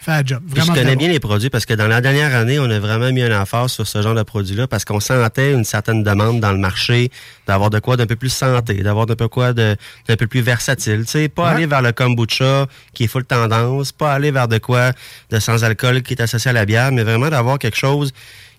fait 0.00 0.10
la 0.10 0.24
job. 0.24 0.42
Vraiment 0.46 0.74
je 0.74 0.80
connais 0.80 0.96
bien 0.96 1.08
les 1.08 1.20
produits 1.20 1.50
parce 1.50 1.66
que 1.66 1.74
dans 1.74 1.86
la 1.88 2.00
dernière 2.00 2.34
année, 2.34 2.58
on 2.58 2.70
a 2.70 2.78
vraiment 2.78 3.10
mis 3.12 3.22
un 3.22 3.40
emphase 3.40 3.72
sur 3.72 3.86
ce 3.86 4.00
genre 4.02 4.14
de 4.14 4.22
produit-là 4.22 4.66
parce 4.66 4.84
qu'on 4.84 5.00
sentait 5.00 5.52
une 5.52 5.64
certaine 5.64 6.02
demande 6.02 6.40
dans 6.40 6.52
le 6.52 6.58
marché 6.58 7.10
d'avoir 7.46 7.70
de 7.70 7.78
quoi 7.78 7.96
d'un 7.96 8.06
peu 8.06 8.16
plus 8.16 8.30
santé, 8.30 8.74
d'avoir 8.82 9.06
d'un 9.06 9.16
peu 9.16 9.28
quoi 9.28 9.52
de 9.52 9.76
d'un 10.06 10.16
peu 10.16 10.26
plus 10.26 10.40
versatile. 10.40 11.04
Tu 11.04 11.10
sais, 11.10 11.28
pas 11.28 11.44
Ouais. 11.50 11.54
aller 11.56 11.66
vers 11.66 11.82
le 11.82 11.92
kombucha 11.92 12.66
qui 12.94 13.04
est 13.04 13.08
full 13.08 13.24
tendance, 13.24 13.92
pas 13.92 14.12
aller 14.12 14.30
vers 14.30 14.48
de 14.48 14.58
quoi 14.58 14.92
de 15.30 15.38
sans 15.38 15.64
alcool 15.64 16.02
qui 16.02 16.14
est 16.14 16.20
associé 16.22 16.50
à 16.50 16.52
la 16.54 16.64
bière, 16.66 16.92
mais 16.92 17.02
vraiment 17.02 17.28
d'avoir 17.28 17.58
quelque 17.58 17.76
chose 17.78 18.12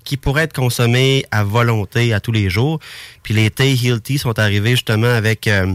qui 0.06 0.18
pourrait 0.18 0.44
être 0.44 0.54
consommé 0.54 1.26
à 1.30 1.44
volonté 1.44 2.14
à 2.14 2.20
tous 2.20 2.32
les 2.32 2.50
jours. 2.50 2.80
Puis 3.22 3.34
les 3.34 3.50
thé 3.52 3.74
Heal 3.74 4.02
Tea 4.02 4.18
sont 4.18 4.40
arrivés 4.40 4.72
justement 4.72 5.08
avec 5.14 5.48
euh, 5.48 5.74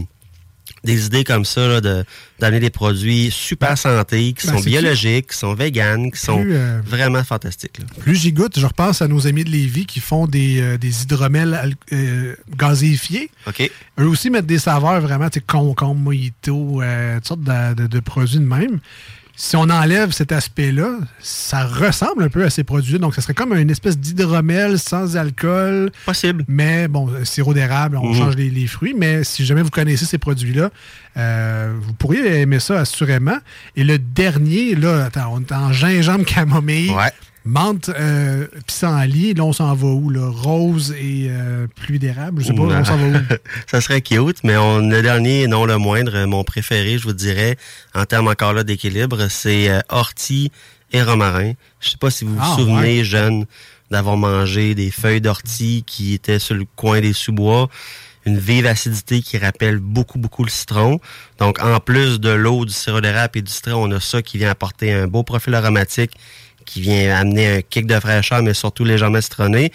des 0.83 1.05
idées 1.07 1.23
comme 1.23 1.45
ça, 1.45 1.67
là, 1.67 1.81
de 1.81 2.03
d'amener 2.39 2.59
des 2.59 2.69
produits 2.69 3.31
super 3.31 3.77
santé, 3.77 4.33
qui 4.33 4.45
Ben, 4.47 4.57
sont 4.57 4.63
biologiques, 4.63 5.27
qui 5.31 5.37
sont 5.37 5.53
véganes, 5.53 6.11
qui 6.11 6.19
sont 6.19 6.43
euh, 6.45 6.81
vraiment 6.85 7.23
fantastiques. 7.23 7.79
là. 7.79 7.85
Plus 8.01 8.15
j'y 8.15 8.33
goûte, 8.33 8.59
je 8.59 8.65
repense 8.65 9.01
à 9.01 9.07
nos 9.07 9.25
amis 9.25 9.43
de 9.45 9.49
Lévis 9.49 9.85
qui 9.85 10.01
font 10.01 10.27
des, 10.27 10.59
euh, 10.61 10.77
des 10.77 11.03
hydromels 11.03 11.75
euh, 11.93 12.35
gazéifiés. 12.57 13.29
OK. 13.47 13.71
Eux 13.99 14.07
aussi 14.07 14.29
mettent 14.29 14.45
des 14.45 14.59
saveurs 14.59 14.99
vraiment, 15.01 15.29
tu 15.29 15.39
sais, 15.39 15.45
concombre, 15.47 15.95
mojito, 16.01 16.81
euh, 16.81 17.15
toutes 17.17 17.25
sortes 17.27 17.43
de, 17.43 17.73
de- 17.73 17.87
de 17.87 17.99
produits 18.01 18.39
de 18.39 18.45
même. 18.45 18.79
Si 19.37 19.55
on 19.57 19.69
enlève 19.69 20.11
cet 20.11 20.31
aspect-là, 20.31 20.91
ça 21.19 21.65
ressemble 21.65 22.23
un 22.23 22.29
peu 22.29 22.45
à 22.45 22.49
ces 22.49 22.63
produits-là. 22.63 22.99
Donc, 22.99 23.15
ça 23.15 23.21
serait 23.21 23.33
comme 23.33 23.53
une 23.53 23.69
espèce 23.69 23.97
d'hydromel 23.97 24.79
sans 24.79 25.17
alcool. 25.17 25.91
Possible. 26.05 26.45
Mais 26.47 26.87
bon, 26.87 27.09
euh, 27.09 27.25
sirop 27.25 27.53
d'érable, 27.53 27.97
on 27.97 28.07
Mhm. 28.13 28.15
change 28.17 28.35
les, 28.37 28.49
les 28.49 28.65
fruits. 28.67 28.95
Mais 28.97 29.25
si 29.25 29.45
jamais 29.45 29.61
vous 29.61 29.69
connaissez 29.69 30.05
ces 30.05 30.17
produits-là, 30.17 30.69
euh, 31.17 31.73
vous 31.81 31.93
pourriez 31.93 32.39
aimer 32.41 32.59
ça 32.59 32.79
assurément. 32.79 33.37
Et 33.75 33.83
le 33.83 33.99
dernier, 33.99 34.73
là, 34.75 35.05
attends, 35.05 35.31
on 35.33 35.41
est 35.41 35.51
en 35.51 35.73
gingembre 35.73 36.25
camomille. 36.25 36.91
Menthe, 37.45 37.89
euh, 37.89 38.47
pissenlit, 38.65 39.35
là, 39.35 39.43
on 39.43 39.53
s'en 39.53 39.73
va 39.75 39.87
où? 39.87 40.09
Là? 40.09 40.29
Rose 40.31 40.91
et 40.99 41.27
euh, 41.29 41.67
pluie 41.75 41.99
d'érable, 41.99 42.41
je 42.41 42.47
sais 42.47 42.53
pas, 42.53 42.63
Non. 42.63 42.75
on 42.79 42.83
s'en 42.85 42.97
va 42.97 43.05
où? 43.19 43.21
ça 43.69 43.81
serait 43.81 44.01
cute, 44.01 44.43
mais 44.43 44.57
on, 44.57 44.79
le 44.79 45.01
dernier, 45.03 45.45
non 45.45 45.65
le 45.65 45.77
moindre, 45.77 46.25
mon 46.25 46.43
préféré, 46.43 46.97
je 46.97 47.03
vous 47.03 47.13
dirais, 47.13 47.55
en 47.93 48.05
termes 48.05 48.27
encore 48.29 48.53
là 48.53 48.63
d'équilibre, 48.63 49.27
c'est 49.29 49.69
euh, 49.69 49.79
ortie 49.89 50.51
et 50.91 51.03
romarin. 51.03 51.53
Je 51.81 51.89
sais 51.89 51.97
pas 51.97 52.09
si 52.09 52.25
vous 52.25 52.33
vous 52.33 52.39
Ah, 52.41 52.55
souvenez, 52.57 52.99
ouais. 52.99 53.03
jeune, 53.03 53.45
d'avoir 53.91 54.17
mangé 54.17 54.73
des 54.73 54.89
feuilles 54.89 55.21
d'ortie 55.21 55.83
qui 55.85 56.15
étaient 56.15 56.39
sur 56.39 56.55
le 56.55 56.65
coin 56.75 56.99
des 56.99 57.13
sous-bois. 57.13 57.69
Une 58.25 58.39
vive 58.39 58.65
acidité 58.65 59.21
qui 59.21 59.37
rappelle 59.37 59.77
beaucoup, 59.77 60.17
beaucoup 60.17 60.43
le 60.43 60.49
citron. 60.49 60.99
Donc, 61.37 61.61
en 61.63 61.79
plus 61.79 62.19
de 62.19 62.29
l'eau, 62.31 62.65
du 62.65 62.73
sirop 62.73 62.99
d'érable 63.01 63.37
et 63.37 63.41
du 63.43 63.51
citron, 63.51 63.83
on 63.87 63.91
a 63.91 63.99
ça 63.99 64.23
qui 64.23 64.39
vient 64.39 64.49
apporter 64.49 64.91
un 64.93 65.05
beau 65.05 65.21
profil 65.21 65.53
aromatique, 65.53 66.13
qui 66.65 66.81
vient 66.81 67.15
amener 67.15 67.57
un 67.57 67.61
kick 67.61 67.87
de 67.87 67.99
fraîcheur, 67.99 68.41
mais 68.41 68.53
surtout 68.53 68.83
légèrement 68.83 69.21
citronné. 69.21 69.71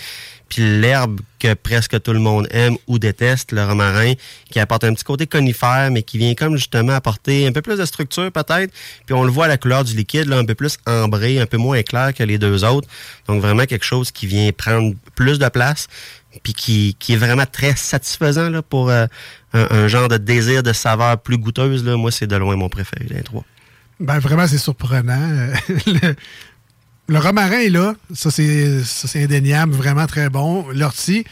Puis 0.50 0.80
l'herbe 0.80 1.20
que 1.38 1.54
presque 1.54 2.02
tout 2.02 2.12
le 2.12 2.18
monde 2.18 2.48
aime 2.50 2.76
ou 2.88 2.98
déteste, 2.98 3.52
le 3.52 3.64
romarin, 3.64 4.14
qui 4.50 4.58
apporte 4.58 4.82
un 4.82 4.92
petit 4.92 5.04
côté 5.04 5.26
conifère, 5.28 5.90
mais 5.92 6.02
qui 6.02 6.18
vient 6.18 6.34
comme 6.34 6.56
justement 6.56 6.92
apporter 6.92 7.46
un 7.46 7.52
peu 7.52 7.62
plus 7.62 7.78
de 7.78 7.84
structure 7.84 8.30
peut-être. 8.32 8.72
Puis 9.06 9.14
on 9.14 9.22
le 9.22 9.30
voit 9.30 9.44
à 9.44 9.48
la 9.48 9.56
couleur 9.56 9.84
du 9.84 9.96
liquide, 9.96 10.26
là, 10.26 10.38
un 10.38 10.44
peu 10.44 10.56
plus 10.56 10.76
ambré, 10.86 11.38
un 11.38 11.46
peu 11.46 11.56
moins 11.56 11.82
clair 11.84 12.12
que 12.12 12.24
les 12.24 12.36
deux 12.36 12.64
autres. 12.64 12.88
Donc 13.28 13.40
vraiment 13.40 13.64
quelque 13.64 13.84
chose 13.84 14.10
qui 14.10 14.26
vient 14.26 14.50
prendre 14.50 14.94
plus 15.14 15.38
de 15.38 15.48
place, 15.48 15.86
puis 16.42 16.52
qui, 16.52 16.96
est 17.08 17.16
vraiment 17.16 17.46
très 17.46 17.76
satisfaisant 17.76 18.50
pour 18.68 18.90
euh, 18.90 19.06
un, 19.52 19.86
genre 19.86 20.08
de 20.08 20.16
désir 20.16 20.64
de 20.64 20.72
saveur 20.72 21.18
plus 21.18 21.38
goûteuse. 21.38 21.84
Là. 21.84 21.96
Moi, 21.96 22.10
c'est 22.10 22.26
de 22.26 22.36
loin 22.36 22.56
mon 22.56 22.68
préféré 22.68 23.04
des 23.04 23.22
trois. 23.22 23.44
Ben 24.00 24.18
vraiment, 24.18 24.46
c'est 24.48 24.58
surprenant. 24.58 25.52
le 27.10 27.18
romarin 27.18 27.58
est 27.60 27.70
là, 27.70 27.94
ça 28.14 28.30
c'est 28.30 29.22
indéniable, 29.22 29.72
vraiment 29.74 30.06
très 30.06 30.28
bon. 30.30 30.66
L'ortie, 30.72 31.24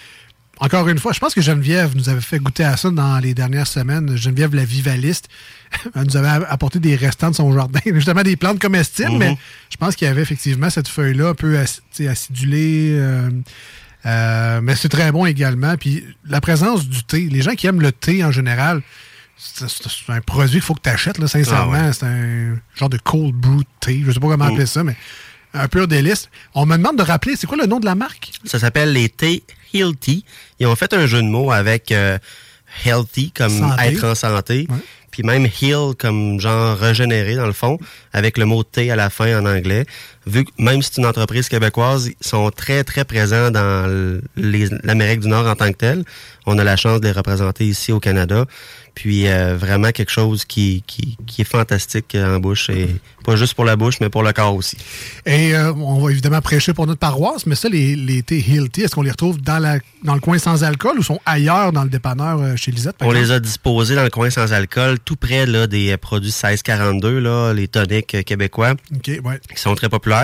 encore 0.60 0.88
une 0.88 0.98
fois, 0.98 1.12
je 1.12 1.20
pense 1.20 1.34
que 1.34 1.40
Geneviève 1.40 1.94
nous 1.96 2.08
avait 2.08 2.20
fait 2.20 2.38
goûter 2.40 2.64
à 2.64 2.76
ça 2.76 2.90
dans 2.90 3.18
les 3.20 3.32
dernières 3.32 3.66
semaines. 3.68 4.16
Geneviève, 4.16 4.54
la 4.54 4.64
vivaliste, 4.64 5.28
elle 5.94 6.02
nous 6.04 6.16
avait 6.16 6.44
apporté 6.48 6.80
des 6.80 6.96
restants 6.96 7.30
de 7.30 7.36
son 7.36 7.52
jardin, 7.54 7.78
justement 7.94 8.22
des 8.22 8.36
plantes 8.36 8.58
comestibles, 8.60 9.12
Mhm. 9.12 9.18
mais 9.18 9.38
je 9.70 9.76
pense 9.76 9.94
qu'il 9.94 10.08
y 10.08 10.10
avait 10.10 10.22
effectivement 10.22 10.68
cette 10.70 10.88
feuille-là 10.88 11.28
un 11.28 11.34
peu 11.34 11.56
acidulée. 12.08 12.96
euh, 12.98 13.30
euh, 14.06 14.60
mais 14.62 14.74
c'est 14.76 14.88
très 14.88 15.10
bon 15.12 15.26
également. 15.26 15.76
Puis 15.76 16.04
la 16.26 16.40
présence 16.40 16.88
du 16.88 17.02
thé, 17.04 17.28
les 17.30 17.42
gens 17.42 17.54
qui 17.54 17.66
aiment 17.66 17.80
le 17.80 17.92
thé 17.92 18.24
en 18.24 18.30
général, 18.30 18.80
c'est 19.36 19.66
un 20.08 20.20
produit 20.20 20.54
qu'il 20.54 20.62
faut 20.62 20.74
que 20.74 20.80
tu 20.82 20.88
achètes, 20.90 21.24
sincèrement. 21.26 21.72
Ah 21.76 21.86
ouais. 21.86 21.92
C'est 21.92 22.06
un 22.06 22.56
genre 22.76 22.88
de 22.88 22.98
cold 22.98 23.34
brew 23.34 23.62
thé. 23.80 24.02
Je 24.04 24.10
sais 24.12 24.18
pas 24.20 24.26
comment 24.28 24.44
Mm. 24.46 24.48
appeler 24.52 24.66
ça, 24.66 24.82
mais 24.82 24.96
un 25.54 25.68
pur 25.68 25.88
délice. 25.88 26.28
On 26.54 26.66
me 26.66 26.76
demande 26.76 26.96
de 26.96 27.02
rappeler, 27.02 27.36
c'est 27.36 27.46
quoi 27.46 27.56
le 27.56 27.66
nom 27.66 27.80
de 27.80 27.86
la 27.86 27.94
marque? 27.94 28.32
Ça 28.44 28.58
s'appelle 28.58 28.92
les 28.92 29.08
thé 29.08 29.42
Healthy. 29.72 30.24
Ils 30.60 30.66
ont 30.66 30.76
fait 30.76 30.92
un 30.94 31.06
jeu 31.06 31.22
de 31.22 31.28
mots 31.28 31.50
avec 31.50 31.92
euh, 31.92 32.18
healthy 32.84 33.30
comme 33.32 33.56
Santé. 33.58 33.84
être 33.84 34.04
en 34.04 34.14
santé. 34.14 34.66
Puis 35.10 35.22
même 35.22 35.46
heal 35.46 35.94
comme 35.98 36.38
genre 36.38 36.76
régénérer 36.76 37.34
dans 37.34 37.46
le 37.46 37.52
fond, 37.52 37.78
avec 38.12 38.38
le 38.38 38.44
mot 38.44 38.62
thé 38.62 38.90
à 38.90 38.96
la 38.96 39.10
fin 39.10 39.40
en 39.40 39.46
anglais. 39.46 39.84
Vu 40.28 40.44
que 40.44 40.50
même 40.58 40.82
si 40.82 40.90
c'est 40.92 41.00
une 41.00 41.06
entreprise 41.06 41.48
québécoise, 41.48 42.10
ils 42.20 42.26
sont 42.26 42.50
très, 42.50 42.84
très 42.84 43.04
présents 43.04 43.50
dans 43.50 44.20
l'Amérique 44.36 45.20
du 45.20 45.28
Nord 45.28 45.46
en 45.46 45.54
tant 45.54 45.68
que 45.72 45.76
telle. 45.76 46.04
On 46.46 46.58
a 46.58 46.64
la 46.64 46.76
chance 46.76 47.00
de 47.00 47.06
les 47.06 47.12
représenter 47.12 47.66
ici 47.66 47.92
au 47.92 48.00
Canada. 48.00 48.44
Puis 48.94 49.28
euh, 49.28 49.56
vraiment 49.56 49.92
quelque 49.92 50.10
chose 50.10 50.44
qui, 50.44 50.82
qui, 50.86 51.16
qui 51.24 51.42
est 51.42 51.44
fantastique 51.44 52.16
en 52.16 52.40
bouche. 52.40 52.68
Et 52.70 52.88
pas 53.24 53.36
juste 53.36 53.54
pour 53.54 53.64
la 53.64 53.76
bouche, 53.76 54.00
mais 54.00 54.08
pour 54.08 54.24
le 54.24 54.32
corps 54.32 54.56
aussi. 54.56 54.76
Et 55.24 55.54
euh, 55.54 55.72
on 55.74 56.00
va 56.00 56.10
évidemment 56.10 56.40
prêcher 56.40 56.72
pour 56.72 56.86
notre 56.86 56.98
paroisse, 56.98 57.46
mais 57.46 57.54
ça, 57.54 57.68
les, 57.68 57.94
les 57.94 58.22
thés 58.22 58.40
Hilty, 58.40 58.82
est-ce 58.82 58.96
qu'on 58.96 59.02
les 59.02 59.12
retrouve 59.12 59.40
dans, 59.40 59.58
la, 59.58 59.78
dans 60.02 60.14
le 60.14 60.20
coin 60.20 60.38
sans 60.38 60.64
alcool 60.64 60.98
ou 60.98 61.02
sont 61.04 61.20
ailleurs 61.26 61.70
dans 61.72 61.84
le 61.84 61.90
dépanneur 61.90 62.40
euh, 62.40 62.56
chez 62.56 62.72
Lisette? 62.72 62.96
On 63.00 63.12
les 63.12 63.30
a 63.30 63.38
disposés 63.38 63.94
dans 63.94 64.02
le 64.02 64.10
coin 64.10 64.30
sans 64.30 64.52
alcool, 64.52 64.98
tout 64.98 65.16
près 65.16 65.46
là, 65.46 65.68
des 65.68 65.96
produits 65.96 66.30
1642, 66.30 67.20
là, 67.20 67.52
les 67.52 67.68
toniques 67.68 68.24
québécois. 68.24 68.72
OK, 68.96 69.06
ouais. 69.06 69.40
qui 69.54 69.60
sont 69.60 69.76
très 69.76 69.88
populaires. 69.88 70.17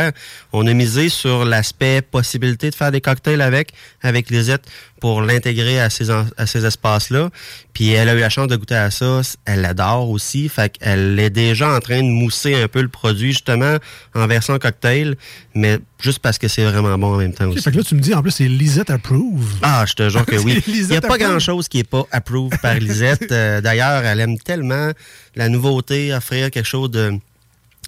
On 0.53 0.67
a 0.67 0.73
misé 0.73 1.09
sur 1.09 1.45
l'aspect 1.45 2.03
possibilité 2.03 2.71
de 2.71 2.75
faire 2.75 2.93
des 2.93 3.01
cocktails 3.01 3.41
avec, 3.41 3.73
avec 4.03 4.31
Lisette 4.31 4.65
pour 5.01 5.21
l'intégrer 5.21 5.81
à 5.81 5.91
ces, 5.91 6.11
à 6.11 6.47
ces 6.47 6.65
espaces-là. 6.65 7.31
Puis 7.75 7.91
elle 7.91 8.09
a 8.09 8.15
eu 8.15 8.21
la 8.21 8.31
chance 8.31 8.49
de 8.49 8.57
goûter 8.57 8.75
à 8.77 8.91
ça. 8.91 9.21
Elle 9.45 9.61
l'adore 9.61 10.09
aussi. 10.09 10.49
Fait 10.49 10.71
qu'elle 10.71 11.19
est 11.19 11.31
déjà 11.31 11.69
en 11.75 11.81
train 11.81 11.99
de 11.99 12.09
mousser 12.09 12.55
un 12.55 12.69
peu 12.69 12.81
le 12.81 12.89
produit, 12.89 13.33
justement, 13.33 13.77
en 14.15 14.27
version 14.27 14.59
cocktail, 14.59 15.17
mais 15.55 15.79
juste 16.01 16.21
parce 16.21 16.39
que 16.39 16.49
c'est 16.49 16.65
vraiment 16.65 16.97
bon 16.97 17.15
en 17.15 17.19
même 17.19 17.35
temps 17.35 17.49
aussi. 17.49 17.63
fait 17.63 17.73
que 17.73 17.77
là, 17.77 17.83
tu 17.83 17.95
me 17.95 18.01
dis, 18.01 18.15
en 18.15 18.23
plus, 18.23 18.31
c'est 18.31 18.49
Lisette 18.49 18.91
Approve. 18.91 19.59
Ah, 19.63 19.85
je 19.87 19.95
te 19.95 20.09
jure 20.09 20.25
que 20.25 20.37
oui. 20.37 20.63
Il 20.67 20.87
n'y 20.87 20.97
a 20.97 21.01
pas 21.01 21.19
grand-chose 21.19 21.69
qui 21.69 21.79
n'est 21.79 21.85
pas 21.85 22.05
approuvé 22.11 22.57
par 22.63 22.75
Lisette. 22.81 23.31
Euh, 23.33 23.61
D'ailleurs, 23.61 24.05
elle 24.05 24.21
aime 24.21 24.39
tellement 24.39 24.91
la 25.35 25.49
nouveauté, 25.49 26.15
offrir 26.15 26.51
quelque 26.51 26.67
chose 26.67 26.91
de... 26.91 27.19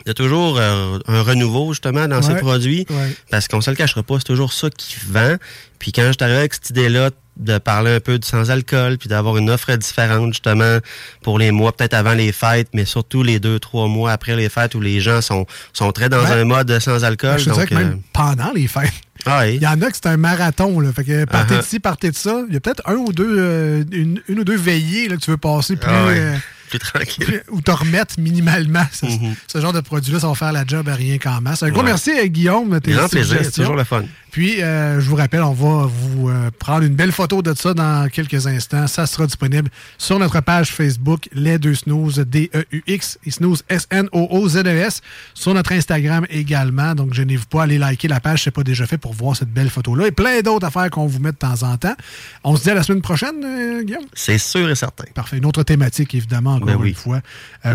Il 0.04 0.08
y 0.08 0.10
a 0.10 0.14
toujours 0.14 0.58
euh, 0.58 0.98
un 1.08 1.22
renouveau, 1.22 1.72
justement, 1.72 2.06
dans 2.06 2.20
Ouais, 2.20 2.36
produits. 2.36 2.86
ouais. 2.90 3.16
Parce 3.30 3.48
qu'on 3.48 3.60
se 3.60 3.70
le 3.70 3.76
cachera 3.76 4.02
pas, 4.02 4.14
c'est 4.18 4.24
toujours 4.24 4.52
ça 4.52 4.68
qui 4.70 4.96
vend. 5.08 5.36
Puis 5.78 5.92
quand 5.92 6.02
je 6.06 6.12
suis 6.12 6.22
arrivé 6.22 6.38
avec 6.38 6.54
cette 6.54 6.70
idée-là 6.70 7.10
de 7.36 7.58
parler 7.58 7.90
un 7.94 8.00
peu 8.00 8.18
de 8.18 8.24
sans-alcool, 8.24 8.96
puis 8.96 9.08
d'avoir 9.10 9.36
une 9.36 9.50
offre 9.50 9.74
différente, 9.76 10.32
justement, 10.32 10.78
pour 11.22 11.38
les 11.38 11.50
mois 11.50 11.72
peut-être 11.76 11.92
avant 11.94 12.14
les 12.14 12.32
fêtes, 12.32 12.68
mais 12.72 12.84
surtout 12.86 13.22
les 13.22 13.40
deux, 13.40 13.58
trois 13.58 13.88
mois 13.88 14.12
après 14.12 14.36
les 14.36 14.48
fêtes 14.48 14.74
où 14.74 14.80
les 14.80 15.00
gens 15.00 15.20
sont, 15.20 15.44
sont 15.74 15.92
très 15.92 16.08
dans 16.08 16.24
Ouais. 16.24 16.30
un 16.30 16.44
mode 16.44 16.78
sans-alcool. 16.78 17.32
Ben, 17.32 17.38
je 17.38 17.44
te 17.44 17.50
dirais 17.50 17.66
même 17.84 17.92
euh, 17.92 17.96
pendant 18.14 18.52
les 18.54 18.66
fêtes. 18.68 18.90
ah. 19.26 19.46
Il 19.48 19.60
y 19.62 19.66
en 19.66 19.80
a 19.82 19.86
que 19.90 19.96
c'est 19.96 20.06
un 20.06 20.16
marathon. 20.16 20.80
Là. 20.80 20.92
Fait 20.94 21.04
que 21.04 21.24
partez 21.26 21.54
Uh-huh. 21.56 21.60
d'ici, 21.60 21.78
partez 21.78 22.10
de 22.10 22.16
ça. 22.16 22.42
Il 22.48 22.54
y 22.54 22.56
a 22.56 22.60
peut-être 22.60 22.82
un 22.86 22.94
ou 22.94 23.12
deux, 23.12 23.36
euh, 23.38 23.84
une, 23.92 24.22
une 24.28 24.38
ou 24.40 24.44
deux 24.44 24.56
veillées 24.56 25.08
là, 25.08 25.16
que 25.16 25.20
tu 25.20 25.30
veux 25.30 25.36
passer 25.36 25.76
plus, 25.76 25.90
Ah 25.90 26.06
euh, 26.08 26.36
tranquille. 26.78 27.42
ou 27.50 27.60
te 27.60 27.70
remettre 27.70 28.14
minimalement. 28.18 28.84
Mhm. 29.02 29.34
Ce 29.46 29.60
genre 29.60 29.72
de 29.72 29.80
produit-là, 29.80 30.20
ça 30.20 30.28
va 30.28 30.34
faire 30.34 30.52
la 30.52 30.64
job 30.66 30.88
à 30.88 30.94
rien 30.94 31.18
qu'en 31.18 31.40
masse. 31.40 31.62
Un 31.62 31.68
gros 31.70 31.80
Ouais. 31.80 31.86
merci, 31.86 32.10
euh, 32.10 32.26
Guillaume. 32.26 32.68
Grand 32.80 33.08
plaisir, 33.08 33.08
suggestions. 33.08 33.62
toujours 33.64 33.76
le 33.76 33.84
fun. 33.84 34.04
Puis, 34.36 34.60
euh, 34.60 35.00
je 35.00 35.08
vous 35.08 35.16
rappelle, 35.16 35.40
on 35.42 35.54
va 35.54 35.86
vous 35.90 36.28
euh, 36.28 36.50
prendre 36.58 36.82
une 36.82 36.94
belle 36.94 37.10
photo 37.10 37.40
de 37.40 37.54
ça 37.54 37.72
dans 37.72 38.06
quelques 38.10 38.46
instants. 38.46 38.86
Ça 38.86 39.06
sera 39.06 39.24
disponible 39.24 39.70
sur 39.96 40.18
notre 40.18 40.42
page 40.42 40.72
Facebook, 40.72 41.26
Les 41.32 41.58
Deux 41.58 41.74
Snooze, 41.74 42.18
D-E-U-X, 42.18 43.18
et 43.24 43.30
Snooze, 43.30 43.64
S-N-O-O-Z-E-S, 43.70 45.00
sur 45.32 45.54
notre 45.54 45.72
Instagram 45.72 46.26
également. 46.28 46.94
Donc, 46.94 47.14
gênez-vous 47.14 47.46
pas 47.46 47.60
à 47.60 47.62
aller 47.62 47.78
liker 47.78 48.08
la 48.08 48.20
page, 48.20 48.40
si 48.40 48.44
c'est 48.44 48.50
pas 48.50 48.62
déjà 48.62 48.86
fait, 48.86 48.98
pour 48.98 49.14
voir 49.14 49.34
cette 49.34 49.48
belle 49.48 49.70
photo-là. 49.70 50.08
Et 50.08 50.10
plein 50.10 50.42
d'autres 50.42 50.66
affaires 50.66 50.90
qu'on 50.90 51.06
vous 51.06 51.18
met 51.18 51.32
de 51.32 51.38
temps 51.38 51.62
en 51.62 51.78
temps. 51.78 51.96
On 52.44 52.56
se 52.56 52.64
dit 52.64 52.70
à 52.70 52.74
la 52.74 52.82
semaine 52.82 53.00
prochaine, 53.00 53.42
euh, 53.42 53.84
Guillaume? 53.84 54.04
C'est 54.12 54.36
sûr 54.36 54.68
et 54.68 54.74
certain. 54.74 55.04
Parfait. 55.14 55.38
Une 55.38 55.46
autre 55.46 55.62
thématique, 55.62 56.14
évidemment, 56.14 56.56
encore 56.56 56.66
Ben 56.66 56.76
oui. 56.78 56.90
une 56.90 56.94
fois, 56.94 57.22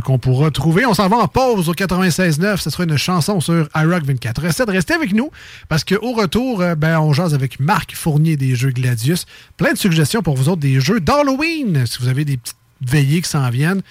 qu'on 0.03 0.19
pourra 0.19 0.51
trouver. 0.51 0.85
On 0.85 0.93
s'en 0.93 1.07
va 1.07 1.17
en 1.17 1.27
pause 1.27 1.69
au 1.69 1.73
96.9. 1.73 2.57
Ce 2.57 2.69
sera 2.69 2.83
une 2.83 2.97
chanson 2.97 3.39
sur 3.39 3.67
iRock 3.75 4.03
24. 4.03 4.43
Restez, 4.43 4.63
restez 4.67 4.93
avec 4.93 5.11
nous 5.13 5.31
parce 5.67 5.83
qu'au 5.83 6.11
retour, 6.11 6.50
euh, 6.59 6.75
ben, 6.75 6.99
on 6.99 7.13
jase 7.13 7.33
avec 7.33 7.59
Marc 7.59 7.95
Fournier 7.95 8.35
des 8.35 8.55
jeux 8.55 8.71
Gladius. 8.71 9.25
Plein 9.55 9.73
de 9.73 9.77
suggestions 9.77 10.21
pour 10.21 10.35
vous 10.35 10.49
autres 10.49 10.61
des 10.61 10.81
jeux 10.81 10.99
d'Halloween. 10.99 11.85
Si 11.85 11.99
vous 11.99 12.09
avez 12.09 12.25
des 12.25 12.37
petites 12.37 12.57
veillées 12.81 13.21
qui 13.21 13.29
s'en 13.29 13.49
viennent. 13.49 13.81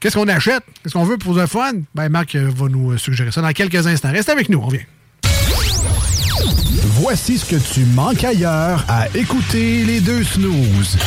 Qu'est-ce 0.00 0.16
qu'on 0.16 0.28
achète? 0.28 0.62
Qu'est-ce 0.82 0.94
qu'on 0.94 1.04
veut 1.04 1.18
pour 1.18 1.34
le 1.34 1.46
fun? 1.46 1.72
Ben, 1.94 2.08
Marc 2.08 2.36
euh, 2.36 2.48
va 2.54 2.68
nous 2.68 2.92
euh, 2.92 2.98
suggérer 2.98 3.32
ça 3.32 3.40
dans 3.40 3.50
quelques 3.52 3.86
instants. 3.86 4.12
Restez 4.12 4.30
avec 4.30 4.48
nous, 4.48 4.60
on 4.62 4.68
vient. 4.68 4.84
Voici 7.00 7.38
ce 7.38 7.44
que 7.44 7.56
tu 7.56 7.84
manques 7.84 8.22
ailleurs 8.22 8.84
à 8.88 9.08
écouter 9.16 9.84
les 9.84 10.00
deux 10.00 10.22
snooze. 10.22 10.98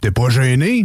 T'es 0.00 0.10
pas 0.10 0.28
gêné? 0.28 0.84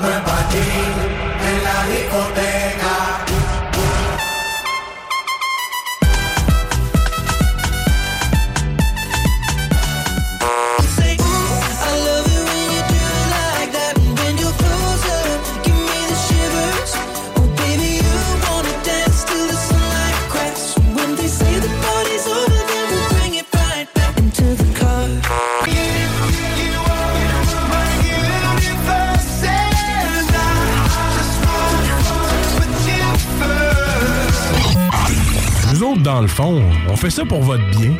Fait 37.01 37.09
ça 37.09 37.25
pour 37.25 37.41
votre 37.41 37.67
bien. 37.71 37.93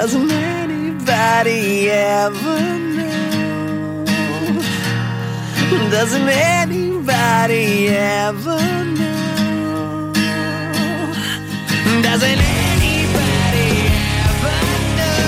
Doesn't 0.00 0.30
anybody 0.30 1.90
ever 1.90 2.60
know? 2.94 4.04
Doesn't 5.90 6.28
anybody 6.28 7.88
ever 7.88 8.60
know? 8.94 10.12
Doesn't 12.00 12.40
anybody 12.70 13.70
ever 14.22 14.58
know 14.98 15.18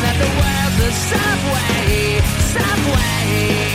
that 0.00 0.16
the 0.22 0.28
world's 0.40 0.80
a 0.80 0.92
subway, 1.10 2.22
subway? 2.54 3.65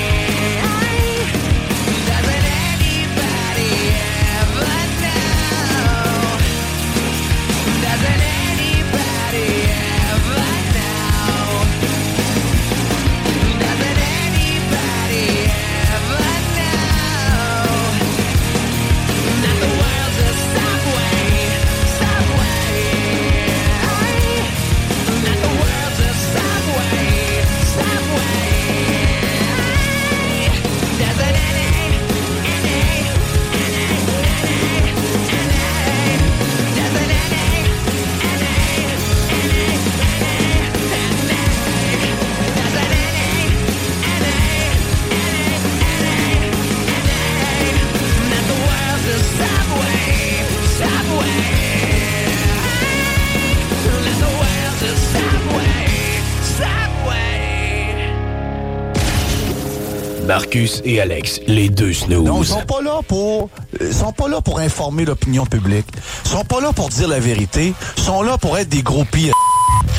Marcus 60.32 60.82
et 60.86 61.01
Alex, 61.01 61.41
les 61.45 61.67
deux 61.67 61.91
snooze. 61.91 62.23
Non, 62.23 62.41
ils 62.41 62.47
sont 62.47 62.65
pas 62.65 62.82
là 62.82 63.01
pour 63.05 63.49
ils 63.82 63.93
sont 63.93 64.13
pas 64.13 64.29
là 64.29 64.39
pour 64.39 64.59
informer 64.59 65.03
l'opinion 65.03 65.45
publique. 65.45 65.88
Ils 66.23 66.32
sont 66.32 66.45
pas 66.45 66.61
là 66.61 66.71
pour 66.71 66.88
dire 66.88 67.09
la 67.09 67.19
vérité, 67.19 67.73
ils 67.97 68.01
sont 68.01 68.21
là 68.21 68.38
pour 68.38 68.57
être 68.57 68.69
des 68.69 68.82
gros 68.82 69.03
pires. 69.03 69.34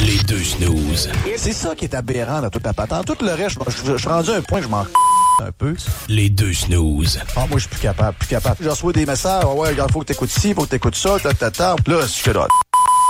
Les 0.06 0.16
deux 0.20 0.42
snooze. 0.42 1.10
C'est 1.36 1.52
ça 1.52 1.74
qui 1.74 1.84
est 1.84 1.94
aberrant 1.94 2.40
dans 2.40 2.48
toute 2.48 2.64
la 2.64 2.72
patente. 2.72 3.04
Tout 3.04 3.22
le 3.22 3.34
reste, 3.34 3.58
je, 3.68 3.98
suis 3.98 4.08
rendu 4.08 4.30
à 4.30 4.36
un 4.36 4.40
point 4.40 4.60
que 4.60 4.64
je 4.64 4.70
m'en 4.70 4.78
un 4.78 5.52
peu. 5.58 5.76
Les 6.08 6.30
deux 6.30 6.54
snooze. 6.54 7.20
Ah, 7.36 7.40
moi, 7.40 7.58
je 7.58 7.64
suis 7.64 7.68
plus 7.68 7.80
capable, 7.80 8.16
plus 8.16 8.28
capable. 8.28 8.56
Je 8.58 8.70
reçois 8.70 8.94
des 8.94 9.04
messages, 9.04 9.42
Ah 9.44 9.52
ouais, 9.52 9.68
regarde, 9.68 9.92
faut 9.92 10.00
que 10.00 10.06
t'écoutes 10.06 10.30
ci, 10.30 10.54
faut 10.54 10.62
que 10.62 10.70
t'écoutes 10.70 10.96
ça, 10.96 11.18
ta, 11.22 11.34
ta, 11.34 11.50
ta. 11.50 11.76
Là, 11.86 12.06
c'est 12.08 12.22
que 12.22 12.30
là, 12.30 12.48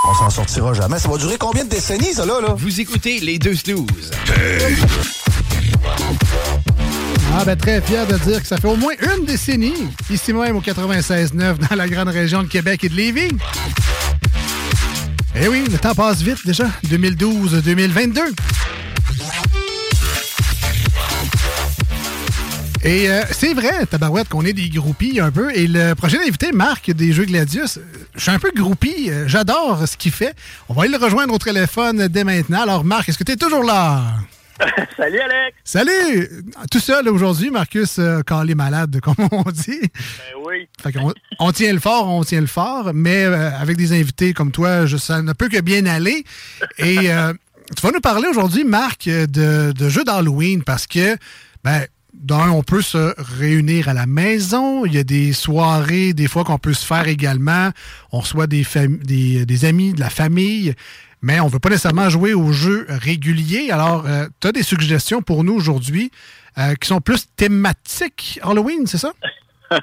on 0.09 0.13
s'en 0.13 0.29
sortira 0.29 0.73
jamais. 0.73 0.99
Ça 0.99 1.07
va 1.07 1.17
durer 1.17 1.37
combien 1.37 1.63
de 1.63 1.69
décennies, 1.69 2.15
ça, 2.15 2.25
là, 2.25 2.41
là? 2.41 2.53
Vous 2.53 2.81
écoutez 2.81 3.21
les 3.21 3.39
deux 3.39 3.55
snooze. 3.55 4.11
Ah 7.35 7.43
ben 7.45 7.55
très 7.57 7.81
fier 7.81 8.05
de 8.05 8.15
dire 8.19 8.41
que 8.41 8.47
ça 8.47 8.57
fait 8.57 8.67
au 8.67 8.75
moins 8.75 8.93
une 9.17 9.25
décennie, 9.25 9.73
ici 10.09 10.33
même 10.33 10.55
au 10.55 10.61
96.9 10.61 11.67
dans 11.67 11.75
la 11.75 11.87
grande 11.89 12.09
région 12.09 12.43
de 12.43 12.47
Québec 12.47 12.83
et 12.83 12.89
de 12.89 12.95
Lévis. 12.95 13.29
Eh 15.35 15.47
oui, 15.47 15.63
le 15.69 15.79
temps 15.79 15.95
passe 15.95 16.21
vite 16.21 16.45
déjà, 16.45 16.67
2012-2022. 16.85 18.19
Et 22.85 23.09
euh, 23.09 23.23
c'est 23.31 23.53
vrai, 23.53 23.85
Tabarouette, 23.89 24.29
qu'on 24.29 24.45
est 24.45 24.53
des 24.53 24.69
groupies 24.69 25.19
un 25.19 25.31
peu. 25.31 25.49
Et 25.55 25.67
le 25.67 25.95
prochain 25.95 26.19
invité, 26.19 26.51
Marc 26.51 26.91
des 26.91 27.13
Jeux 27.13 27.25
Gladius, 27.25 27.77
euh, 27.77 27.81
je 28.15 28.21
suis 28.21 28.31
un 28.31 28.39
peu 28.39 28.51
groupie, 28.55 29.09
euh, 29.09 29.27
j'adore 29.27 29.87
ce 29.87 29.97
qu'il 29.97 30.11
fait. 30.11 30.35
On 30.69 30.73
va 30.73 30.83
aller 30.83 30.91
le 30.91 31.03
rejoindre 31.03 31.33
au 31.33 31.39
téléphone 31.39 32.07
dès 32.09 32.23
maintenant. 32.25 32.61
Alors 32.61 32.83
Marc, 32.83 33.09
est-ce 33.09 33.17
que 33.17 33.23
tu 33.23 33.31
es 33.31 33.37
toujours 33.37 33.63
là? 33.63 34.03
Salut 34.97 35.19
Alex! 35.19 35.57
Salut! 35.63 36.29
Tout 36.71 36.79
seul 36.79 37.09
aujourd'hui, 37.09 37.49
Marcus 37.49 37.97
euh, 37.99 38.21
calé 38.21 38.55
malade, 38.55 38.99
comme 39.01 39.15
on 39.31 39.43
dit. 39.51 39.79
Ben 39.81 40.41
oui. 40.45 40.67
Fait 40.81 40.93
on 41.39 41.51
tient 41.51 41.73
le 41.73 41.79
fort, 41.79 42.07
on 42.09 42.23
tient 42.23 42.41
le 42.41 42.47
fort, 42.47 42.91
mais 42.93 43.23
euh, 43.25 43.51
avec 43.57 43.77
des 43.77 43.91
invités 43.99 44.33
comme 44.33 44.51
toi, 44.51 44.85
je, 44.85 44.97
ça 44.97 45.21
ne 45.21 45.33
peut 45.33 45.49
que 45.49 45.61
bien 45.61 45.85
aller. 45.85 46.23
Et 46.77 47.11
euh, 47.11 47.33
tu 47.75 47.81
vas 47.81 47.91
nous 47.91 48.01
parler 48.01 48.27
aujourd'hui, 48.27 48.63
Marc, 48.63 49.05
de, 49.07 49.71
de 49.71 49.89
jeux 49.89 50.03
d'Halloween 50.03 50.63
parce 50.63 50.87
que, 50.87 51.17
ben, 51.63 51.85
d'un, 52.13 52.49
on 52.51 52.61
peut 52.61 52.81
se 52.81 53.13
réunir 53.39 53.89
à 53.89 53.93
la 53.93 54.05
maison. 54.05 54.85
Il 54.85 54.93
y 54.93 54.97
a 54.97 55.03
des 55.03 55.33
soirées, 55.33 56.13
des 56.13 56.27
fois, 56.27 56.43
qu'on 56.43 56.59
peut 56.59 56.73
se 56.73 56.85
faire 56.85 57.07
également. 57.07 57.71
On 58.11 58.19
reçoit 58.19 58.47
des, 58.47 58.63
fam- 58.63 58.99
des, 59.03 59.45
des 59.45 59.65
amis, 59.65 59.93
de 59.93 59.99
la 59.99 60.09
famille, 60.11 60.73
mais 61.23 61.39
on 61.39 61.47
ne 61.47 61.51
veut 61.51 61.59
pas 61.59 61.69
nécessairement 61.69 62.09
jouer 62.09 62.35
aux 62.35 62.51
jeux 62.51 62.85
réguliers. 62.89 63.71
Alors, 63.71 64.05
tu 64.39 64.47
as 64.47 64.51
des 64.51 64.61
suggestions 64.61 65.21
pour 65.21 65.43
nous 65.43 65.55
aujourd'hui 65.55 66.11
euh, 66.57 66.75
qui 66.75 66.87
sont 66.87 67.01
plus 67.01 67.27
thématiques? 67.35 68.39
Halloween, 68.43 68.85
c'est 68.85 68.99
ça? 68.99 69.11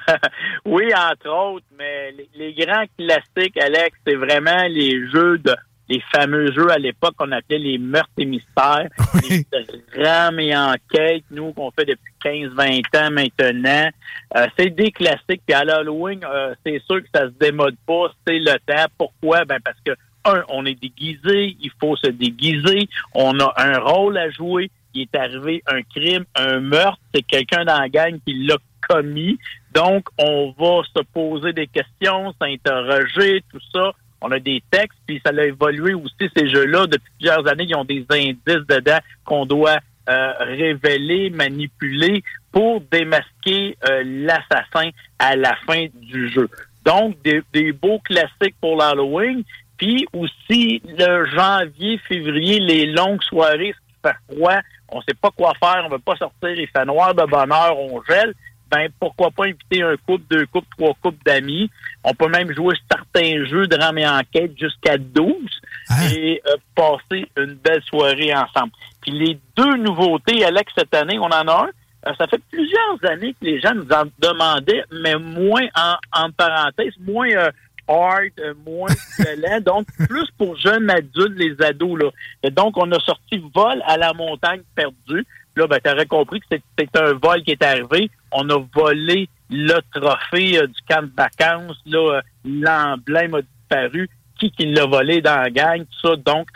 oui, 0.65 0.85
entre 0.95 1.29
autres, 1.29 1.65
mais 1.77 2.11
les, 2.11 2.29
les 2.35 2.53
grands 2.53 2.85
classiques, 2.97 3.57
Alex, 3.57 3.97
c'est 4.07 4.15
vraiment 4.15 4.63
les 4.69 5.09
jeux 5.09 5.37
de 5.39 5.55
les 5.89 6.01
fameux 6.15 6.53
jeux 6.53 6.71
à 6.71 6.77
l'époque 6.77 7.15
qu'on 7.17 7.33
appelait 7.33 7.57
les 7.57 7.77
meurtres 7.77 8.07
et 8.17 8.23
mystères, 8.23 8.87
les 9.29 9.45
drames 9.93 10.39
et 10.39 10.55
enquêtes, 10.55 11.25
nous 11.31 11.51
qu'on 11.51 11.69
fait 11.71 11.83
depuis 11.83 12.13
15-20 12.23 12.81
ans 12.97 13.11
maintenant. 13.11 13.89
Euh, 14.37 14.47
c'est 14.57 14.69
des 14.69 14.91
classiques. 14.91 15.41
Puis 15.45 15.53
à 15.53 15.65
l'Halloween, 15.65 16.21
euh, 16.23 16.55
c'est 16.65 16.81
sûr 16.89 17.01
que 17.01 17.09
ça 17.13 17.25
se 17.25 17.33
démode 17.37 17.75
pas, 17.85 18.09
c'est 18.25 18.39
le 18.39 18.57
temps. 18.65 18.85
Pourquoi? 18.97 19.43
Ben 19.43 19.59
parce 19.61 19.79
que 19.85 19.91
un, 20.25 20.43
on 20.49 20.65
est 20.65 20.79
déguisé, 20.79 21.55
il 21.59 21.71
faut 21.79 21.95
se 21.95 22.09
déguiser, 22.09 22.87
on 23.13 23.39
a 23.39 23.53
un 23.57 23.79
rôle 23.79 24.17
à 24.17 24.29
jouer, 24.29 24.69
il 24.93 25.01
est 25.03 25.15
arrivé 25.15 25.63
un 25.67 25.81
crime, 25.83 26.25
un 26.35 26.59
meurtre, 26.59 26.99
c'est 27.13 27.23
quelqu'un 27.23 27.65
dans 27.65 27.79
la 27.79 27.89
gang 27.89 28.19
qui 28.25 28.33
l'a 28.45 28.57
commis. 28.87 29.37
Donc, 29.73 30.07
on 30.17 30.53
va 30.57 30.81
se 30.83 31.01
poser 31.13 31.53
des 31.53 31.67
questions, 31.67 32.33
s'interroger, 32.41 33.43
tout 33.51 33.61
ça. 33.73 33.91
On 34.21 34.31
a 34.31 34.39
des 34.39 34.61
textes, 34.69 34.99
puis 35.07 35.21
ça 35.25 35.31
a 35.35 35.43
évolué 35.43 35.93
aussi, 35.93 36.29
ces 36.35 36.47
jeux-là. 36.47 36.85
Depuis 36.87 37.11
plusieurs 37.17 37.47
années, 37.47 37.65
ils 37.67 37.75
ont 37.75 37.85
des 37.85 38.05
indices 38.09 38.67
dedans 38.67 38.99
qu'on 39.23 39.45
doit 39.45 39.79
euh, 40.09 40.33
révéler, 40.39 41.29
manipuler 41.29 42.23
pour 42.51 42.81
démasquer 42.81 43.77
euh, 43.89 44.03
l'assassin 44.05 44.89
à 45.17 45.35
la 45.35 45.55
fin 45.67 45.87
du 45.93 46.29
jeu. 46.29 46.49
Donc, 46.85 47.21
des, 47.23 47.41
des 47.53 47.71
beaux 47.71 47.99
classiques 47.99 48.55
pour 48.59 48.77
l'Halloween. 48.77 49.43
Puis 49.81 50.05
aussi, 50.13 50.79
le 50.85 51.25
janvier, 51.25 51.99
février, 52.07 52.59
les 52.59 52.85
longues 52.85 53.23
soirées, 53.23 53.73
ce 53.73 53.79
qui 53.79 53.99
fait 54.03 54.35
froid, 54.35 54.59
on 54.89 55.01
sait 55.01 55.15
pas 55.19 55.31
quoi 55.31 55.53
faire, 55.59 55.83
on 55.87 55.89
veut 55.89 55.97
pas 55.97 56.15
sortir, 56.17 56.51
il 56.51 56.67
fait 56.67 56.85
noir 56.85 57.15
de 57.15 57.23
bonheur, 57.25 57.75
on 57.79 57.99
gèle. 58.03 58.35
Ben, 58.69 58.89
pourquoi 58.99 59.31
pas 59.31 59.45
inviter 59.45 59.81
un 59.81 59.95
couple, 59.97 60.23
deux 60.29 60.45
couples, 60.45 60.67
trois 60.77 60.93
couples 61.01 61.23
d'amis. 61.25 61.71
On 62.03 62.13
peut 62.13 62.29
même 62.29 62.53
jouer 62.53 62.75
certains 62.91 63.43
jeux 63.45 63.65
de 63.65 63.75
rame 63.75 63.97
et 63.97 64.07
enquête 64.07 64.51
jusqu'à 64.55 64.99
12 64.99 65.33
et 66.13 66.41
euh, 66.45 66.55
passer 66.75 67.27
une 67.35 67.55
belle 67.55 67.81
soirée 67.81 68.33
ensemble. 68.35 68.71
Puis 69.01 69.11
les 69.11 69.39
deux 69.57 69.77
nouveautés, 69.77 70.45
Alex, 70.45 70.71
cette 70.77 70.93
année, 70.93 71.17
on 71.17 71.25
en 71.25 71.47
a 71.47 71.63
un. 71.65 71.69
Euh, 72.07 72.13
ça 72.19 72.27
fait 72.27 72.41
plusieurs 72.51 73.11
années 73.11 73.33
que 73.33 73.45
les 73.45 73.59
gens 73.59 73.73
nous 73.73 73.91
en 73.91 74.03
demandaient, 74.19 74.83
mais 74.91 75.15
moins 75.15 75.67
en, 75.75 75.95
en 76.13 76.31
parenthèse, 76.31 76.93
moins 76.99 77.29
euh, 77.29 77.49
hard, 77.87 78.31
euh, 78.39 78.53
moins 78.65 78.89
violent, 79.19 79.61
donc 79.61 79.87
plus 80.07 80.27
pour 80.37 80.55
jeunes 80.57 80.89
adultes, 80.89 81.37
les 81.37 81.55
ados. 81.61 81.99
Là. 81.99 82.09
Et 82.43 82.49
donc, 82.49 82.77
on 82.77 82.91
a 82.91 82.99
sorti 82.99 83.41
Vol 83.53 83.81
à 83.85 83.97
la 83.97 84.13
montagne 84.13 84.61
perdue. 84.75 85.25
Là, 85.55 85.67
ben, 85.67 85.79
tu 85.83 85.91
aurais 85.91 86.05
compris 86.05 86.39
que 86.39 86.45
c'est 86.77 86.97
un 86.97 87.13
vol 87.13 87.43
qui 87.43 87.51
est 87.51 87.63
arrivé. 87.63 88.09
On 88.31 88.49
a 88.49 88.63
volé 88.73 89.27
le 89.49 89.79
trophée 89.93 90.57
euh, 90.57 90.67
du 90.67 90.79
camp 90.87 91.03
de 91.03 91.11
vacances. 91.15 91.77
Là, 91.85 92.17
euh, 92.17 92.21
l'emblème 92.45 93.35
a 93.35 93.41
disparu. 93.41 94.09
Qui 94.39 94.49
qui 94.49 94.65
l'a 94.65 94.87
volé 94.87 95.21
dans 95.21 95.35
la 95.35 95.51
gang, 95.51 95.81
tout 95.81 96.07
ça. 96.07 96.15
Donc, 96.15 96.47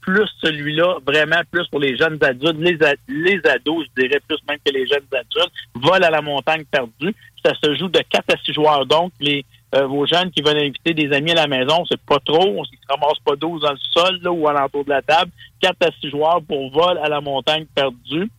plus 0.00 0.28
celui-là, 0.42 0.96
vraiment 1.06 1.40
plus 1.52 1.68
pour 1.68 1.78
les 1.78 1.96
jeunes 1.96 2.18
adultes, 2.20 2.56
les, 2.58 2.76
les 3.06 3.40
ados, 3.48 3.86
je 3.86 4.02
dirais 4.02 4.20
plus 4.26 4.38
même 4.48 4.58
que 4.64 4.72
les 4.72 4.84
jeunes 4.88 5.06
adultes, 5.12 5.52
vol 5.76 6.02
à 6.02 6.10
la 6.10 6.20
montagne 6.20 6.64
perdue. 6.64 7.14
Ça 7.44 7.52
se 7.62 7.76
joue 7.76 7.86
de 7.86 8.00
4 8.00 8.34
à 8.34 8.36
6 8.44 8.54
joueurs. 8.54 8.86
Donc, 8.86 9.12
les 9.20 9.44
euh, 9.74 9.86
vos 9.86 10.06
jeunes 10.06 10.30
qui 10.30 10.42
veulent 10.42 10.58
inviter 10.58 10.94
des 10.94 11.12
amis 11.14 11.32
à 11.32 11.34
la 11.34 11.46
maison, 11.46 11.84
c'est 11.88 12.00
pas 12.00 12.18
trop. 12.24 12.42
On 12.42 12.62
ne 12.62 12.64
se 12.64 12.72
ramasse 12.88 13.18
pas 13.24 13.36
12 13.36 13.62
dans 13.62 13.72
le 13.72 13.78
sol 13.92 14.18
là, 14.22 14.32
ou 14.32 14.48
alentour 14.48 14.84
de 14.84 14.90
la 14.90 15.02
table. 15.02 15.30
4 15.60 15.76
à 15.86 15.90
6 16.00 16.10
joueurs 16.10 16.40
pour 16.42 16.70
vol 16.70 16.98
à 16.98 17.08
la 17.08 17.20
montagne 17.20 17.66
perdue. 17.74 18.30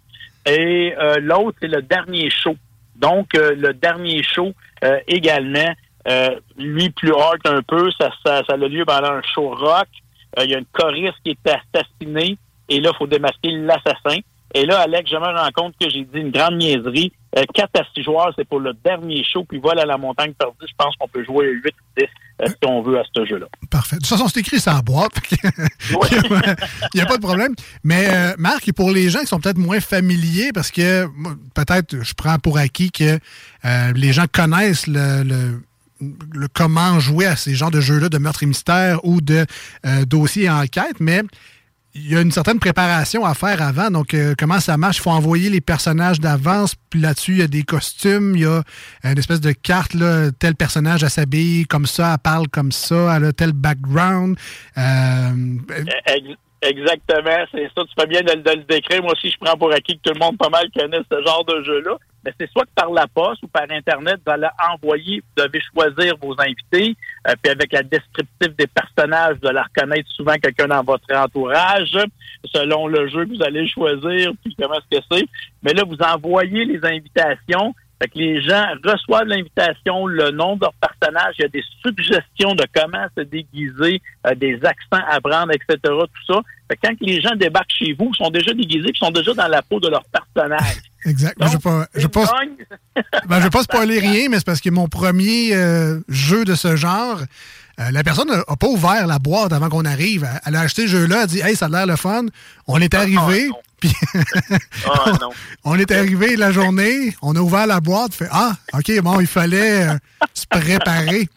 Et 0.45 0.93
euh, 0.97 1.17
l'autre, 1.19 1.57
c'est 1.61 1.67
le 1.67 1.81
dernier 1.81 2.29
show. 2.29 2.55
Donc, 2.95 3.35
euh, 3.35 3.53
le 3.55 3.73
dernier 3.73 4.23
show 4.23 4.51
euh, 4.83 4.99
également, 5.07 5.73
euh, 6.07 6.39
lui 6.57 6.89
plus 6.89 7.13
hard 7.13 7.39
un 7.45 7.61
peu, 7.61 7.91
ça, 7.99 8.09
ça, 8.25 8.41
ça 8.47 8.53
a 8.53 8.57
lieu 8.57 8.85
pendant 8.85 9.11
un 9.11 9.21
show 9.21 9.49
rock. 9.49 9.87
Euh, 10.37 10.45
Il 10.45 10.51
y 10.51 10.55
a 10.55 10.59
une 10.59 10.65
choriste 10.71 11.15
qui 11.23 11.31
est 11.31 11.51
assassinée 11.51 12.37
et 12.67 12.79
là, 12.79 12.91
il 12.93 12.97
faut 12.97 13.07
démasquer 13.07 13.51
l'assassin. 13.51 14.19
Et 14.53 14.65
là, 14.65 14.79
Alex, 14.79 15.09
je 15.09 15.15
me 15.15 15.21
rends 15.21 15.51
compte 15.53 15.75
que 15.79 15.89
j'ai 15.89 16.03
dit 16.03 16.19
une 16.19 16.31
grande 16.31 16.55
niaiserie. 16.55 17.11
Euh, 17.37 17.43
4 17.53 17.69
à 17.79 17.83
6 17.95 18.03
joueurs, 18.03 18.33
c'est 18.35 18.47
pour 18.47 18.59
le 18.59 18.73
dernier 18.83 19.23
show, 19.23 19.43
puis 19.47 19.59
vol 19.59 19.77
à 19.79 19.85
la 19.85 19.97
montagne 19.97 20.33
perdue. 20.33 20.55
Je 20.61 20.73
pense 20.77 20.95
qu'on 20.97 21.07
peut 21.07 21.23
jouer 21.23 21.47
8 21.63 21.67
ou 21.67 21.99
10 22.01 22.05
euh, 22.41 22.45
si 22.47 22.55
on 22.67 22.81
veut 22.81 22.97
à 22.99 23.03
ce 23.15 23.25
jeu-là. 23.25 23.45
Parfait. 23.69 23.97
De 23.97 24.01
toute 24.01 24.07
façon, 24.09 24.27
c'est 24.27 24.39
écrit 24.39 24.57
la 24.65 24.81
boîte. 24.81 25.11
Il 25.91 26.95
n'y 26.95 27.01
a 27.01 27.05
pas 27.05 27.17
de 27.17 27.21
problème. 27.21 27.53
Mais 27.83 28.07
euh, 28.09 28.33
Marc, 28.37 28.67
et 28.67 28.73
pour 28.73 28.89
les 28.91 29.09
gens 29.09 29.19
qui 29.19 29.27
sont 29.27 29.39
peut-être 29.39 29.57
moins 29.59 29.79
familiers, 29.79 30.51
parce 30.53 30.71
que 30.71 31.05
peut-être 31.53 32.03
je 32.03 32.13
prends 32.15 32.39
pour 32.39 32.57
acquis 32.57 32.91
que 32.91 33.19
euh, 33.65 33.93
les 33.95 34.11
gens 34.13 34.25
connaissent 34.31 34.87
le, 34.87 35.23
le- 35.23 35.61
le 36.33 36.47
comment 36.47 36.97
jouer 36.99 37.25
à 37.25 37.35
ces 37.35 37.55
genres 37.55 37.71
de 37.71 37.81
jeux-là 37.81 38.07
de 38.09 38.17
meurtre 38.17 38.43
et 38.43 38.45
mystère 38.45 39.03
ou 39.03 39.19
de 39.19 39.45
euh, 39.85 40.05
dossier 40.05 40.45
et 40.45 40.49
enquête, 40.49 40.99
mais 41.01 41.21
il 41.95 42.11
y 42.11 42.15
a 42.15 42.21
une 42.21 42.31
certaine 42.31 42.59
préparation 42.59 43.25
à 43.25 43.33
faire 43.33 43.61
avant. 43.61 43.89
Donc, 43.89 44.13
euh, 44.13 44.35
comment 44.37 44.59
ça 44.59 44.77
marche? 44.77 44.97
Il 44.97 45.01
faut 45.01 45.09
envoyer 45.09 45.49
les 45.49 45.61
personnages 45.61 46.19
d'avance. 46.19 46.75
Puis 46.89 46.99
là-dessus, 46.99 47.31
il 47.33 47.37
y 47.39 47.43
a 47.43 47.47
des 47.47 47.63
costumes, 47.63 48.35
il 48.35 48.41
y 48.43 48.45
a 48.45 48.61
une 49.03 49.17
espèce 49.17 49.41
de 49.41 49.51
carte. 49.51 49.93
Là, 49.93 50.31
tel 50.37 50.55
personnage, 50.55 51.03
elle 51.03 51.09
s'habille 51.09 51.65
comme 51.65 51.85
ça, 51.85 52.13
elle 52.13 52.19
parle 52.19 52.47
comme 52.47 52.71
ça, 52.71 53.15
elle 53.17 53.25
a 53.25 53.33
tel 53.33 53.53
background. 53.53 54.37
Euh, 54.77 55.57
Ex- 56.05 56.37
Exactement, 56.61 57.45
c'est 57.53 57.69
ça. 57.73 57.83
Tu 57.85 57.93
fais 57.97 58.05
bien 58.07 58.21
de 58.21 58.31
le 58.33 58.63
décrire. 58.65 59.01
Moi 59.01 59.13
aussi, 59.13 59.29
je 59.31 59.37
prends 59.39 59.57
pour 59.57 59.71
acquis 59.71 59.97
que 59.97 60.09
tout 60.09 60.13
le 60.13 60.19
monde 60.19 60.37
pas 60.37 60.49
mal 60.49 60.67
connaît 60.77 60.99
ce 61.09 61.25
genre 61.25 61.45
de 61.45 61.63
jeu-là. 61.63 61.91
Mais 62.25 62.33
c'est 62.37 62.51
soit 62.51 62.65
que 62.65 62.71
par 62.75 62.91
la 62.91 63.07
poste 63.07 63.41
ou 63.43 63.47
par 63.47 63.63
Internet, 63.69 64.19
vous 64.25 64.33
allez 64.33 64.49
envoyer, 64.73 65.21
vous 65.21 65.43
devez 65.45 65.61
choisir 65.73 66.15
vos 66.21 66.35
invités, 66.37 66.97
euh, 67.27 67.33
puis 67.41 67.51
avec 67.51 67.71
la 67.71 67.83
descriptive 67.83 68.55
des 68.57 68.67
personnages, 68.67 69.37
vous 69.41 69.47
allez 69.47 69.61
reconnaître 69.61 70.09
souvent 70.11 70.35
quelqu'un 70.35 70.67
dans 70.67 70.83
votre 70.83 71.13
entourage, 71.13 71.97
selon 72.45 72.87
le 72.87 73.07
jeu 73.09 73.25
que 73.25 73.35
vous 73.35 73.43
allez 73.43 73.67
choisir, 73.67 74.31
puis 74.43 74.55
comment 74.59 74.75
est-ce 74.75 74.99
que 74.99 75.05
c'est. 75.11 75.25
Mais 75.63 75.73
là, 75.73 75.83
vous 75.83 75.97
envoyez 76.01 76.65
les 76.65 76.83
invitations, 76.85 77.73
fait 78.01 78.07
que 78.07 78.17
les 78.17 78.41
gens 78.41 78.65
reçoivent 78.83 79.27
l'invitation, 79.27 80.07
le 80.07 80.31
nom 80.31 80.55
de 80.55 80.61
leur 80.61 80.73
personnage, 80.75 81.35
il 81.37 81.41
y 81.41 81.45
a 81.45 81.49
des 81.49 81.63
suggestions 81.85 82.55
de 82.55 82.63
comment 82.73 83.05
se 83.17 83.23
déguiser, 83.23 84.01
euh, 84.25 84.35
des 84.35 84.55
accents 84.63 85.05
à 85.09 85.19
prendre, 85.19 85.51
etc., 85.51 85.77
tout 85.83 86.33
ça. 86.33 86.39
Fait 86.69 86.77
que 86.77 86.87
quand 86.87 86.95
les 87.01 87.19
gens 87.19 87.35
débarquent 87.35 87.73
chez 87.77 87.93
vous, 87.93 88.11
ils 88.13 88.23
sont 88.23 88.29
déjà 88.29 88.53
déguisés, 88.53 88.91
ils 88.93 88.97
sont 88.97 89.11
déjà 89.11 89.33
dans 89.33 89.47
la 89.49 89.61
peau 89.61 89.81
de 89.81 89.89
leur 89.89 90.03
personnage. 90.05 90.88
Exact. 91.05 91.35
je 91.39 91.45
ne 91.45 91.51
vais 91.51 91.57
pas, 91.59 91.87
je 91.95 92.01
vais 92.01 92.07
pas, 92.09 92.25
ben, 93.27 93.37
je 93.39 93.43
vais 93.43 93.49
pas 93.49 93.63
spoiler 93.63 93.99
rien, 93.99 94.29
mais 94.29 94.37
c'est 94.37 94.45
parce 94.45 94.61
que 94.61 94.69
mon 94.69 94.87
premier 94.87 95.53
euh, 95.53 95.99
jeu 96.09 96.45
de 96.45 96.55
ce 96.55 96.75
genre, 96.75 97.21
euh, 97.79 97.91
la 97.91 98.03
personne 98.03 98.27
n'a 98.29 98.43
pas 98.55 98.67
ouvert 98.67 99.07
la 99.07 99.19
boîte 99.19 99.53
avant 99.53 99.69
qu'on 99.69 99.85
arrive. 99.85 100.27
Elle- 100.45 100.55
a 100.55 100.61
acheté 100.61 100.83
ce 100.83 100.87
jeu-là, 100.87 101.15
elle 101.17 101.21
a 101.23 101.27
dit 101.27 101.39
Hey, 101.41 101.55
ça 101.55 101.65
a 101.65 101.69
l'air 101.69 101.85
le 101.85 101.95
fun. 101.95 102.25
On 102.67 102.79
est 102.81 102.93
arrivé, 102.93 103.49
puis 103.79 103.93
Ah, 104.85 105.11
non. 105.21 105.29
on 105.63 105.77
est 105.79 105.89
arrivé 105.91 106.35
la 106.35 106.51
journée, 106.51 107.15
on 107.21 107.35
a 107.35 107.39
ouvert 107.39 107.67
la 107.67 107.79
boîte, 107.79 108.13
fait 108.13 108.27
Ah, 108.31 108.53
OK, 108.73 108.91
bon, 109.01 109.19
il 109.21 109.27
fallait 109.27 109.87
euh, 109.87 109.97
se 110.33 110.45
préparer. 110.47 111.29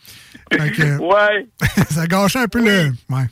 Fait 0.53 0.71
que, 0.73 0.99
Ouais. 0.99 1.47
ça 1.91 2.07
gâchait 2.07 2.41
un 2.41 2.49
peu 2.49 2.61
le. 2.63 2.93
Ouais. 3.09 3.25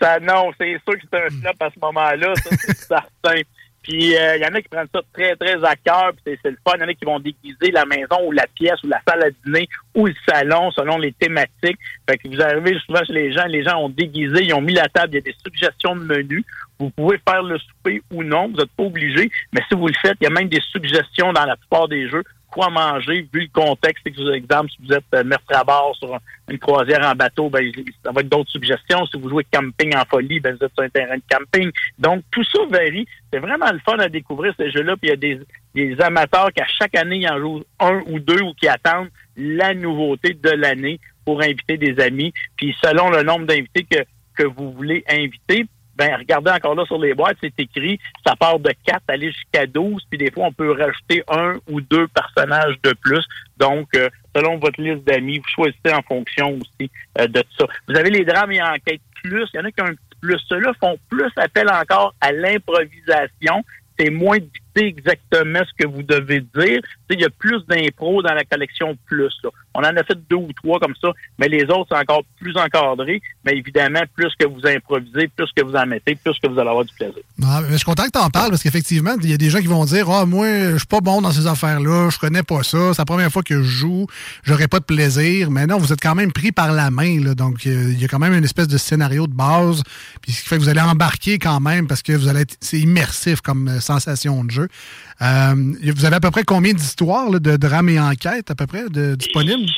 Ça, 0.00 0.18
non, 0.20 0.50
c'est 0.58 0.78
sûr 0.84 0.94
que 0.94 1.06
c'est 1.12 1.18
un 1.18 1.28
flop 1.40 1.66
à 1.66 1.70
ce 1.74 1.80
moment-là, 1.80 2.34
ça, 2.36 2.50
c'est 2.66 2.78
certain. 2.78 3.40
Puis 3.82 4.12
il 4.12 4.40
y 4.40 4.46
en 4.46 4.54
a 4.54 4.60
qui 4.60 4.68
prennent 4.68 4.88
ça 4.94 5.00
très, 5.12 5.34
très 5.36 5.64
à 5.64 5.74
cœur, 5.76 6.12
puis 6.12 6.22
c'est 6.26 6.38
c'est 6.42 6.50
le 6.50 6.58
fun. 6.66 6.76
Il 6.76 6.82
y 6.82 6.84
en 6.84 6.88
a 6.88 6.94
qui 6.94 7.04
vont 7.04 7.20
déguiser 7.20 7.70
la 7.72 7.84
maison 7.86 8.26
ou 8.26 8.32
la 8.32 8.46
pièce 8.54 8.82
ou 8.84 8.88
la 8.88 9.00
salle 9.08 9.22
à 9.22 9.30
dîner 9.44 9.68
ou 9.94 10.06
le 10.06 10.14
salon 10.28 10.70
selon 10.72 10.98
les 10.98 11.12
thématiques. 11.12 11.78
Fait 12.08 12.18
que 12.18 12.28
vous 12.28 12.40
arrivez 12.40 12.78
souvent 12.86 13.04
chez 13.04 13.14
les 13.14 13.32
gens, 13.32 13.46
les 13.46 13.62
gens 13.62 13.78
ont 13.78 13.88
déguisé, 13.88 14.44
ils 14.44 14.54
ont 14.54 14.60
mis 14.60 14.74
la 14.74 14.88
table, 14.88 15.12
il 15.12 15.16
y 15.16 15.18
a 15.18 15.22
des 15.22 15.36
suggestions 15.42 15.96
de 15.96 16.04
menus. 16.04 16.44
Vous 16.78 16.90
pouvez 16.90 17.20
faire 17.28 17.42
le 17.42 17.58
souper 17.58 18.02
ou 18.10 18.22
non, 18.22 18.48
vous 18.48 18.56
n'êtes 18.56 18.70
pas 18.72 18.84
obligé, 18.84 19.30
mais 19.52 19.60
si 19.68 19.74
vous 19.74 19.86
le 19.86 19.94
faites, 20.00 20.16
il 20.20 20.24
y 20.24 20.26
a 20.26 20.30
même 20.30 20.48
des 20.48 20.62
suggestions 20.72 21.32
dans 21.32 21.44
la 21.44 21.56
plupart 21.56 21.88
des 21.88 22.08
jeux 22.08 22.24
quoi 22.50 22.68
manger, 22.70 23.26
vu 23.32 23.40
le 23.42 23.48
contexte. 23.52 24.06
Exemple, 24.06 24.70
si 24.70 24.76
vous 24.84 24.92
êtes 24.92 25.04
euh, 25.14 25.24
maître 25.24 25.42
à 25.50 25.64
bord 25.64 25.94
sur 25.96 26.14
un- 26.14 26.20
une 26.50 26.58
croisière 26.58 27.06
en 27.06 27.14
bateau, 27.14 27.48
ben, 27.48 27.64
ça 28.04 28.12
va 28.12 28.20
être 28.20 28.28
d'autres 28.28 28.50
suggestions. 28.50 29.06
Si 29.06 29.18
vous 29.18 29.28
jouez 29.28 29.46
camping 29.52 29.94
en 29.96 30.04
folie, 30.04 30.40
ben, 30.40 30.56
vous 30.56 30.64
êtes 30.64 30.72
sur 30.74 30.82
un 30.84 30.88
terrain 30.88 31.16
de 31.16 31.22
camping. 31.30 31.70
Donc, 31.98 32.22
tout 32.30 32.44
ça 32.44 32.60
varie. 32.68 33.06
C'est 33.32 33.38
vraiment 33.38 33.70
le 33.72 33.78
fun 33.80 33.98
à 33.98 34.08
découvrir 34.08 34.52
ces 34.58 34.70
jeux-là. 34.70 34.96
Puis 34.96 35.10
il 35.10 35.28
y 35.28 35.32
a 35.32 35.86
des, 35.86 36.00
amateurs 36.02 36.52
qui, 36.52 36.60
à 36.60 36.66
chaque 36.66 36.96
année, 36.96 37.28
en 37.28 37.38
jouent 37.38 37.64
un 37.78 38.00
ou 38.06 38.18
deux 38.18 38.42
ou 38.42 38.52
qui 38.54 38.68
attendent 38.68 39.10
la 39.36 39.72
nouveauté 39.74 40.34
de 40.34 40.50
l'année 40.50 40.98
pour 41.24 41.40
inviter 41.42 41.76
des 41.76 42.00
amis. 42.02 42.32
Puis 42.56 42.76
selon 42.82 43.10
le 43.10 43.22
nombre 43.22 43.46
d'invités 43.46 43.84
que, 43.84 43.98
que 44.36 44.46
vous 44.46 44.72
voulez 44.72 45.04
inviter, 45.08 45.66
ben 46.00 46.16
regardez 46.16 46.50
encore 46.50 46.74
là 46.74 46.86
sur 46.86 46.98
les 46.98 47.12
boîtes, 47.12 47.36
c'est 47.42 47.52
écrit, 47.58 48.00
ça 48.26 48.34
part 48.34 48.58
de 48.58 48.72
4 48.86 49.02
aller 49.08 49.30
jusqu'à 49.30 49.66
12, 49.66 50.02
puis 50.08 50.18
des 50.18 50.30
fois 50.30 50.46
on 50.46 50.52
peut 50.52 50.72
rajouter 50.72 51.22
un 51.28 51.56
ou 51.68 51.82
deux 51.82 52.08
personnages 52.08 52.76
de 52.82 52.94
plus. 53.02 53.22
Donc, 53.58 53.86
euh, 53.94 54.08
selon 54.34 54.56
votre 54.56 54.80
liste 54.80 55.04
d'amis, 55.04 55.40
vous 55.40 55.48
choisissez 55.54 55.92
en 55.92 56.00
fonction 56.00 56.54
aussi 56.54 56.90
euh, 57.18 57.26
de 57.26 57.44
ça. 57.58 57.66
Vous 57.86 57.96
avez 57.96 58.08
les 58.08 58.24
drames 58.24 58.50
et 58.50 58.62
enquêtes 58.62 59.02
plus, 59.22 59.46
il 59.52 59.58
y 59.58 59.60
en 59.60 59.66
a 59.66 59.70
qui 59.70 59.82
ont 59.82 59.88
un 59.88 59.94
petit 59.94 60.18
plus. 60.22 60.38
Ceux-là 60.48 60.72
font 60.80 60.96
plus 61.10 61.30
appel 61.36 61.68
encore 61.68 62.14
à 62.22 62.32
l'improvisation. 62.32 63.62
C'est 63.98 64.08
moins 64.08 64.38
sait 64.76 64.86
exactement 64.86 65.60
ce 65.60 65.84
que 65.84 65.88
vous 65.88 66.02
devez 66.02 66.40
dire. 66.40 66.80
Il 67.10 67.20
y 67.20 67.24
a 67.24 67.30
plus 67.30 67.60
d'impro 67.68 68.22
dans 68.22 68.34
la 68.34 68.44
collection 68.44 68.96
plus. 69.06 69.32
là. 69.42 69.50
On 69.74 69.80
en 69.80 69.96
a 69.96 70.02
fait 70.04 70.18
deux 70.28 70.36
ou 70.36 70.52
trois 70.52 70.78
comme 70.78 70.94
ça, 71.00 71.10
mais 71.38 71.48
les 71.48 71.64
autres, 71.64 71.86
c'est 71.90 71.98
encore 71.98 72.22
plus 72.40 72.56
encadré. 72.56 73.20
Mais 73.44 73.52
évidemment, 73.56 74.02
plus 74.14 74.32
que 74.38 74.46
vous 74.46 74.66
improvisez, 74.66 75.28
plus 75.28 75.50
que 75.56 75.64
vous 75.64 75.74
en 75.74 75.86
mettez, 75.86 76.14
plus 76.14 76.38
que 76.38 76.48
vous 76.48 76.58
allez 76.58 76.68
avoir 76.68 76.84
du 76.84 76.94
plaisir. 76.94 77.22
Ah, 77.42 77.62
je 77.68 77.76
suis 77.76 77.84
content 77.84 78.04
que 78.04 78.10
tu 78.10 78.18
en 78.18 78.30
parles 78.30 78.50
parce 78.50 78.62
qu'effectivement, 78.62 79.14
il 79.22 79.30
y 79.30 79.34
a 79.34 79.36
des 79.36 79.50
gens 79.50 79.60
qui 79.60 79.66
vont 79.66 79.84
dire 79.84 80.08
Ah, 80.10 80.26
moi, 80.26 80.46
je 80.72 80.78
suis 80.78 80.86
pas 80.86 81.00
bon 81.00 81.22
dans 81.22 81.32
ces 81.32 81.46
affaires-là, 81.46 82.10
je 82.10 82.18
connais 82.18 82.42
pas 82.42 82.62
ça, 82.62 82.92
c'est 82.92 82.98
la 82.98 83.04
première 83.04 83.30
fois 83.30 83.42
que 83.42 83.62
je 83.62 83.68
joue, 83.68 84.06
j'aurais 84.42 84.68
pas 84.68 84.80
de 84.80 84.84
plaisir. 84.84 85.50
Mais 85.50 85.66
non, 85.66 85.78
vous 85.78 85.92
êtes 85.92 86.00
quand 86.00 86.14
même 86.14 86.32
pris 86.32 86.52
par 86.52 86.72
la 86.72 86.90
main, 86.90 87.22
là, 87.22 87.34
donc 87.34 87.66
euh, 87.66 87.90
il 87.90 88.00
y 88.00 88.04
a 88.04 88.08
quand 88.08 88.18
même 88.18 88.34
une 88.34 88.44
espèce 88.44 88.68
de 88.68 88.78
scénario 88.78 89.26
de 89.26 89.34
base, 89.34 89.82
puis 90.20 90.32
ce 90.32 90.42
qui 90.42 90.48
fait 90.48 90.56
que 90.56 90.62
vous 90.62 90.68
allez 90.68 90.80
embarquer 90.80 91.38
quand 91.38 91.60
même 91.60 91.86
parce 91.86 92.02
que 92.02 92.12
vous 92.12 92.28
allez 92.28 92.40
être, 92.40 92.56
c'est 92.60 92.78
immersif 92.78 93.40
comme 93.40 93.80
sensation 93.80 94.44
de 94.44 94.50
jeu. 94.50 94.59
Euh, 94.62 95.54
vous 95.94 96.04
avez 96.04 96.16
à 96.16 96.20
peu 96.20 96.30
près 96.30 96.44
combien 96.44 96.72
d'histoires 96.72 97.30
de 97.30 97.56
drames 97.56 97.88
et 97.88 98.00
enquêtes 98.00 98.50
à 98.50 98.54
peu 98.54 98.66
près 98.66 98.88
de, 98.88 99.14
disponibles? 99.14 99.70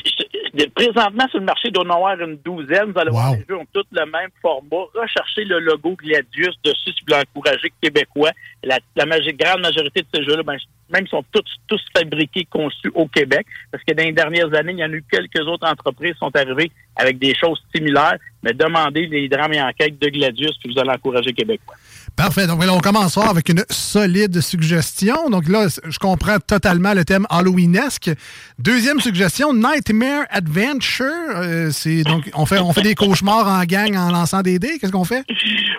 Présentement, 0.75 1.27
sur 1.31 1.39
le 1.39 1.47
marché, 1.47 1.69
il 1.69 1.73
doit 1.73 1.85
y 1.85 1.87
en 1.87 1.95
avoir 1.95 2.21
une 2.21 2.37
douzaine. 2.45 2.93
Vous 2.93 3.01
allez 3.01 3.11
voir, 3.11 3.33
les 3.33 3.45
jeux 3.49 3.57
ont 3.57 3.67
tous 3.73 3.87
le 3.91 4.05
même 4.05 4.29
format. 4.43 4.85
Recherchez 4.95 5.45
le 5.45 5.61
logo 5.61 5.97
Gladius 5.97 6.55
dessus 6.63 6.93
si 6.93 7.01
vous 7.01 7.15
voulez 7.15 7.23
encourager 7.23 7.73
Québécois. 7.81 8.33
La, 8.63 8.79
grande 8.95 9.63
majorité 9.63 10.03
de 10.03 10.07
ces 10.15 10.23
jeux-là, 10.25 10.43
ben, 10.43 10.57
même 10.91 11.07
sont 11.07 11.25
tous, 11.33 11.43
tous 11.67 11.81
fabriqués, 11.97 12.47
conçus 12.51 12.91
au 12.95 13.07
Québec. 13.07 13.47
Parce 13.71 13.83
que 13.83 13.95
dans 13.95 14.03
les 14.03 14.13
dernières 14.13 14.53
années, 14.55 14.73
il 14.73 14.79
y 14.81 14.85
en 14.85 14.93
a 14.93 14.97
eu 14.97 15.05
quelques 15.11 15.41
autres 15.47 15.67
entreprises 15.67 16.13
qui 16.13 16.19
sont 16.19 16.37
arrivées 16.37 16.71
avec 16.97 17.19
des 17.19 17.35
choses 17.35 17.63
similaires. 17.75 18.19
Mais 18.43 18.53
demandez 18.53 19.07
les 19.07 19.29
drames 19.29 19.55
et 19.55 19.63
enquêtes 19.63 19.99
de 19.99 20.09
Gladius, 20.09 20.59
puis 20.59 20.73
vous 20.73 20.79
allez 20.79 20.91
encourager 20.91 21.33
Québécois. 21.33 21.77
Parfait. 22.17 22.47
Donc 22.47 22.63
on 22.71 22.81
commence 22.81 23.15
fort 23.15 23.29
avec 23.29 23.49
une 23.49 23.65
solide 23.71 24.41
suggestion. 24.41 25.31
Donc 25.31 25.49
là, 25.49 25.67
je 25.69 25.99
comprends 25.99 26.39
totalement 26.39 26.95
le 26.95 27.05
thème 27.05 27.27
Halloweenesque. 27.31 28.11
Deuxième 28.59 29.01
suggestion, 29.01 29.53
Nightmare 29.55 30.25
Adventure. 30.31 31.07
Euh, 31.37 31.71
c'est 31.71 32.03
donc 32.03 32.31
on 32.35 32.47
fait 32.47 32.59
on 32.61 32.73
fait 32.73 32.83
des 32.83 32.95
cauchemars 32.95 33.49
en 33.49 33.65
gang 33.65 33.97
en 33.97 34.11
lançant 34.11 34.43
des 34.43 34.59
dés. 34.59 34.79
Qu'est-ce 34.79 34.93
qu'on 34.93 35.05
fait? 35.05 35.25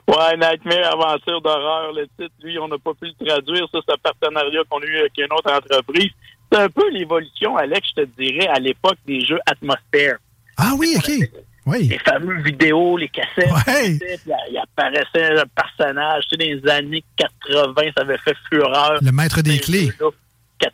Ouais, 0.07 0.38
Nightmare 0.38 0.93
Aventure 0.93 1.41
d'horreur, 1.41 1.93
le 1.93 2.07
titre, 2.19 2.34
lui, 2.43 2.57
on 2.59 2.67
n'a 2.67 2.77
pas 2.77 2.91
pu 2.93 3.07
le 3.07 3.25
traduire. 3.25 3.67
Ça, 3.71 3.79
c'est 3.88 3.93
un 3.93 3.97
partenariat 4.03 4.61
qu'on 4.69 4.79
a 4.79 4.86
eu 4.86 4.97
avec 4.99 5.13
une 5.17 5.31
autre 5.31 5.51
entreprise. 5.51 6.11
C'est 6.51 6.59
un 6.59 6.69
peu 6.69 6.89
l'évolution, 6.91 7.55
Alex, 7.57 7.88
je 7.95 8.03
te 8.03 8.21
dirais, 8.21 8.47
à 8.47 8.59
l'époque 8.59 8.97
des 9.07 9.21
jeux 9.25 9.39
Atmosphère. 9.45 10.17
Ah 10.57 10.73
oui, 10.77 10.95
OK. 10.97 11.11
Oui. 11.66 11.88
Les 11.88 11.99
fameux 11.99 12.41
vidéos, 12.41 12.97
les 12.97 13.09
cassettes. 13.09 13.49
Cassettes, 13.66 14.22
Il, 14.49 14.57
apparaissait 14.57 15.39
un 15.39 15.45
personnage. 15.55 16.24
Tu 16.28 16.38
sais, 16.38 16.55
dans 16.55 16.66
les 16.66 16.72
années 16.72 17.03
80, 17.18 17.74
ça 17.95 18.01
avait 18.03 18.18
fait 18.18 18.36
fureur. 18.49 18.99
Le 19.01 19.11
maître 19.11 19.41
des 19.41 19.59
clés. 19.59 19.91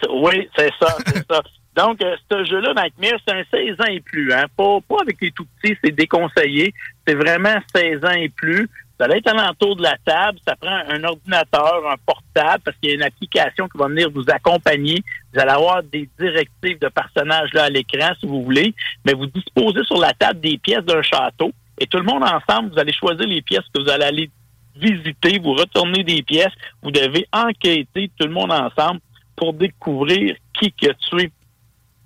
Oui, 0.10 0.48
c'est 0.56 0.72
ça, 0.80 0.98
c'est 1.08 1.26
ça. 1.32 1.42
Donc, 1.76 2.02
euh, 2.04 2.16
ce 2.30 2.44
jeu-là, 2.44 2.74
Nightmare, 2.74 3.20
c'est 3.26 3.34
un 3.34 3.44
16 3.52 3.80
ans 3.80 3.92
et 3.92 4.02
plus. 4.02 4.34
Hein? 4.34 4.46
Pas, 4.58 4.80
pas 4.88 4.98
avec 5.02 5.18
les 5.22 5.32
tout 5.32 5.46
petits, 5.62 5.78
c'est 5.84 5.92
déconseillé. 5.92 6.74
C'est 7.08 7.16
vraiment 7.16 7.56
16 7.74 8.04
ans 8.04 8.12
et 8.12 8.30
plus. 8.30 8.70
Ça 9.00 9.08
va 9.08 9.16
être 9.16 9.28
alentour 9.28 9.78
de 9.78 9.84
la 9.84 9.95
table. 10.04 10.39
Ça 10.45 10.56
prend 10.58 10.76
un 10.89 11.04
ordinateur, 11.04 11.89
un 11.89 11.95
portable, 12.06 12.62
parce 12.66 12.76
qu'il 12.78 12.89
y 12.89 12.91
a 12.91 12.95
une 12.95 13.04
application 13.04 13.70
qui 13.70 13.78
va 13.78 13.88
venir 13.88 14.10
vous 14.12 14.26
accompagner. 14.28 15.02
Vous 15.34 15.39
allez 15.39 15.52
avoir 15.52 15.82
des 15.84 16.10
directives 16.20 16.80
de 16.80 16.89
personnages 16.89 17.54
là 17.54 17.64
à 17.66 17.70
l'écran, 17.70 18.12
si 18.20 18.28
vous 18.28 18.43
voulez. 18.43 18.74
Mais 19.06 19.14
vous 19.14 19.28
disposez 19.28 19.84
sur 19.86 20.00
la 20.00 20.14
table 20.14 20.41
des 20.41 20.58
pièces 20.58 20.84
d'un 20.84 21.02
château. 21.02 21.52
Et 21.80 21.88
tout 21.88 21.97
le 21.97 22.04
monde 22.04 22.24
ensemble, 22.24 22.74
vous 22.74 22.80
allez 22.80 22.91
choisir 22.91 23.26
les 23.26 23.41
pièces 23.41 23.64
que 23.74 23.82
vous 23.82 23.89
allez 23.89 24.04
aller 24.04 24.30
visiter. 24.76 25.39
Vous 25.39 25.54
retournez 25.54 26.04
des 26.04 26.22
pièces. 26.22 26.54
Vous 26.84 26.91
devez 26.91 27.26
enquêter 27.32 28.12
tout 28.20 28.28
le 28.28 28.34
monde 28.34 28.52
ensemble 28.52 29.00
pour 29.38 29.54
découvrir 29.54 30.36
qui 30.54 30.74
a 30.89 30.93
tué 30.93 31.32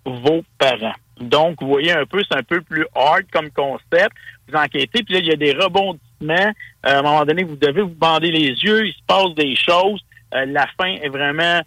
vos 0.06 0.44
parents. 0.60 0.94
Donc, 1.20 1.62
vous 1.62 1.68
voyez 1.68 1.92
un 1.92 2.06
peu, 2.06 2.22
c'est 2.30 2.38
un 2.38 2.44
peu 2.44 2.62
plus 2.62 2.86
hard 2.96 3.24
comme 3.32 3.50
concept. 3.52 4.12
Vous 4.48 4.56
enquêtez, 4.56 5.04
puis 5.04 5.14
là, 5.16 5.20
il 5.20 5.28
y 5.28 5.32
a 5.32 5.36
des 5.36 5.54
rebondissements. 5.54 6.13
Euh, 6.32 6.52
à 6.84 7.00
un 7.00 7.02
moment 7.02 7.26
donné, 7.26 7.44
vous 7.44 7.56
devez 7.56 7.82
vous 7.82 7.96
bander 7.96 8.32
les 8.32 8.50
yeux, 8.50 8.88
il 8.88 8.94
se 8.94 9.04
passe 9.08 9.34
des 9.36 9.56
choses. 9.56 10.02
Euh, 10.34 10.46
la 10.46 10.68
fin 10.78 10.88
est 10.88 11.10
vraiment 11.10 11.62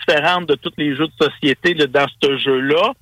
différente 0.00 0.46
de 0.48 0.54
tous 0.54 0.72
les 0.76 0.94
jeux 0.94 1.06
de 1.06 1.24
société 1.24 1.74
là, 1.74 1.86
dans 1.86 2.06
ce 2.22 2.36
jeu-là. 2.36 2.92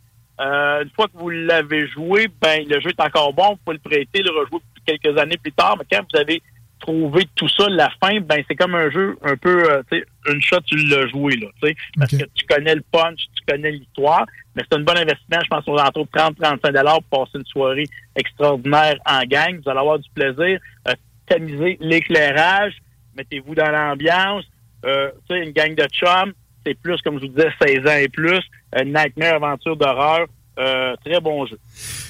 Euh, 0.40 0.84
une 0.84 0.90
fois 0.90 1.06
que 1.06 1.18
vous 1.18 1.28
l'avez 1.28 1.86
joué, 1.88 2.28
ben 2.40 2.64
le 2.66 2.80
jeu 2.80 2.90
est 2.90 3.00
encore 3.00 3.32
bon, 3.34 3.50
vous 3.50 3.58
pouvez 3.64 3.78
le 3.82 3.90
prêter, 3.90 4.22
le 4.22 4.30
rejouer 4.30 4.60
quelques 4.86 5.18
années 5.18 5.36
plus 5.36 5.52
tard, 5.52 5.76
mais 5.78 5.84
quand 5.90 6.02
vous 6.10 6.18
avez 6.18 6.42
trouvé 6.78 7.28
tout 7.34 7.48
ça, 7.48 7.68
la 7.68 7.90
fin, 8.02 8.20
ben 8.20 8.42
c'est 8.48 8.54
comme 8.54 8.74
un 8.74 8.90
jeu 8.90 9.18
un 9.22 9.36
peu, 9.36 9.70
euh, 9.70 9.82
tu 9.90 9.98
sais, 9.98 10.06
une 10.32 10.40
shot, 10.40 10.60
tu 10.60 10.76
l'as 10.76 11.06
joué, 11.08 11.36
là, 11.36 11.48
tu 11.62 11.68
sais, 11.68 11.76
parce 11.98 12.10
que 12.12 12.24
tu 12.34 12.46
connais 12.46 12.74
le 12.74 12.82
punch, 12.90 13.18
tu 13.18 13.39
connais 13.50 13.72
l'histoire, 13.72 14.26
mais 14.54 14.62
c'est 14.68 14.78
un 14.78 14.82
bon 14.82 14.96
investissement, 14.96 15.40
je 15.42 15.48
pense, 15.48 15.68
aux 15.68 15.78
alentours 15.78 16.06
de 16.06 16.18
30-35 16.18 17.00
pour 17.10 17.24
passer 17.26 17.38
une 17.38 17.46
soirée 17.46 17.86
extraordinaire 18.16 18.96
en 19.06 19.22
gang, 19.24 19.60
vous 19.62 19.70
allez 19.70 19.80
avoir 19.80 19.98
du 19.98 20.10
plaisir, 20.10 20.60
euh, 20.88 20.94
tamiser 21.26 21.78
l'éclairage, 21.80 22.74
mettez-vous 23.16 23.54
dans 23.54 23.70
l'ambiance, 23.70 24.44
euh, 24.84 25.10
tu 25.28 25.34
sais, 25.34 25.44
une 25.44 25.52
gang 25.52 25.74
de 25.74 25.86
chums, 25.88 26.32
c'est 26.64 26.74
plus, 26.74 27.00
comme 27.02 27.18
je 27.18 27.26
vous 27.26 27.32
disais, 27.32 27.50
16 27.60 27.86
ans 27.86 27.96
et 27.96 28.08
plus, 28.08 28.40
euh, 28.76 28.84
Nightmare 28.84 29.34
Aventure 29.34 29.76
d'horreur, 29.76 30.26
euh, 30.58 30.94
très 31.04 31.20
bon 31.20 31.46
jeu. 31.46 31.58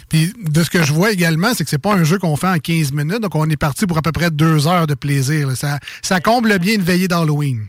Puis 0.08 0.32
de 0.36 0.62
ce 0.62 0.70
que 0.70 0.82
je 0.82 0.92
vois 0.92 1.12
également, 1.12 1.54
c'est 1.54 1.64
que 1.64 1.70
c'est 1.70 1.80
pas 1.80 1.94
un 1.94 2.04
jeu 2.04 2.18
qu'on 2.18 2.36
fait 2.36 2.48
en 2.48 2.58
15 2.58 2.92
minutes, 2.92 3.20
donc 3.20 3.34
on 3.34 3.48
est 3.48 3.60
parti 3.60 3.86
pour 3.86 3.98
à 3.98 4.02
peu 4.02 4.12
près 4.12 4.30
deux 4.30 4.66
heures 4.66 4.86
de 4.86 4.94
plaisir. 4.94 5.48
là. 5.48 5.54
Ça, 5.54 5.78
ça 6.02 6.20
comble 6.20 6.58
bien 6.58 6.74
une 6.74 6.82
veillée 6.82 7.08
d'Halloween. 7.08 7.66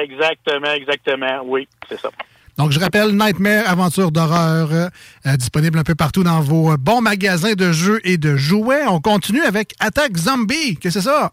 Exactement, 0.00 0.72
exactement, 0.72 1.42
oui, 1.44 1.68
c'est 1.88 2.00
ça. 2.00 2.10
Donc, 2.60 2.72
je 2.72 2.78
rappelle 2.78 3.12
Nightmare 3.12 3.66
Aventure 3.70 4.12
d'horreur, 4.12 4.68
euh, 4.70 5.36
disponible 5.38 5.78
un 5.78 5.82
peu 5.82 5.94
partout 5.94 6.22
dans 6.22 6.42
vos 6.42 6.72
euh, 6.72 6.76
bons 6.76 7.00
magasins 7.00 7.54
de 7.54 7.72
jeux 7.72 8.00
et 8.04 8.18
de 8.18 8.36
jouets. 8.36 8.86
On 8.86 9.00
continue 9.00 9.40
avec 9.40 9.72
Attack 9.80 10.14
Zombie. 10.14 10.76
Qu'est-ce 10.76 10.98
que 10.98 11.00
c'est 11.00 11.08
ça? 11.08 11.32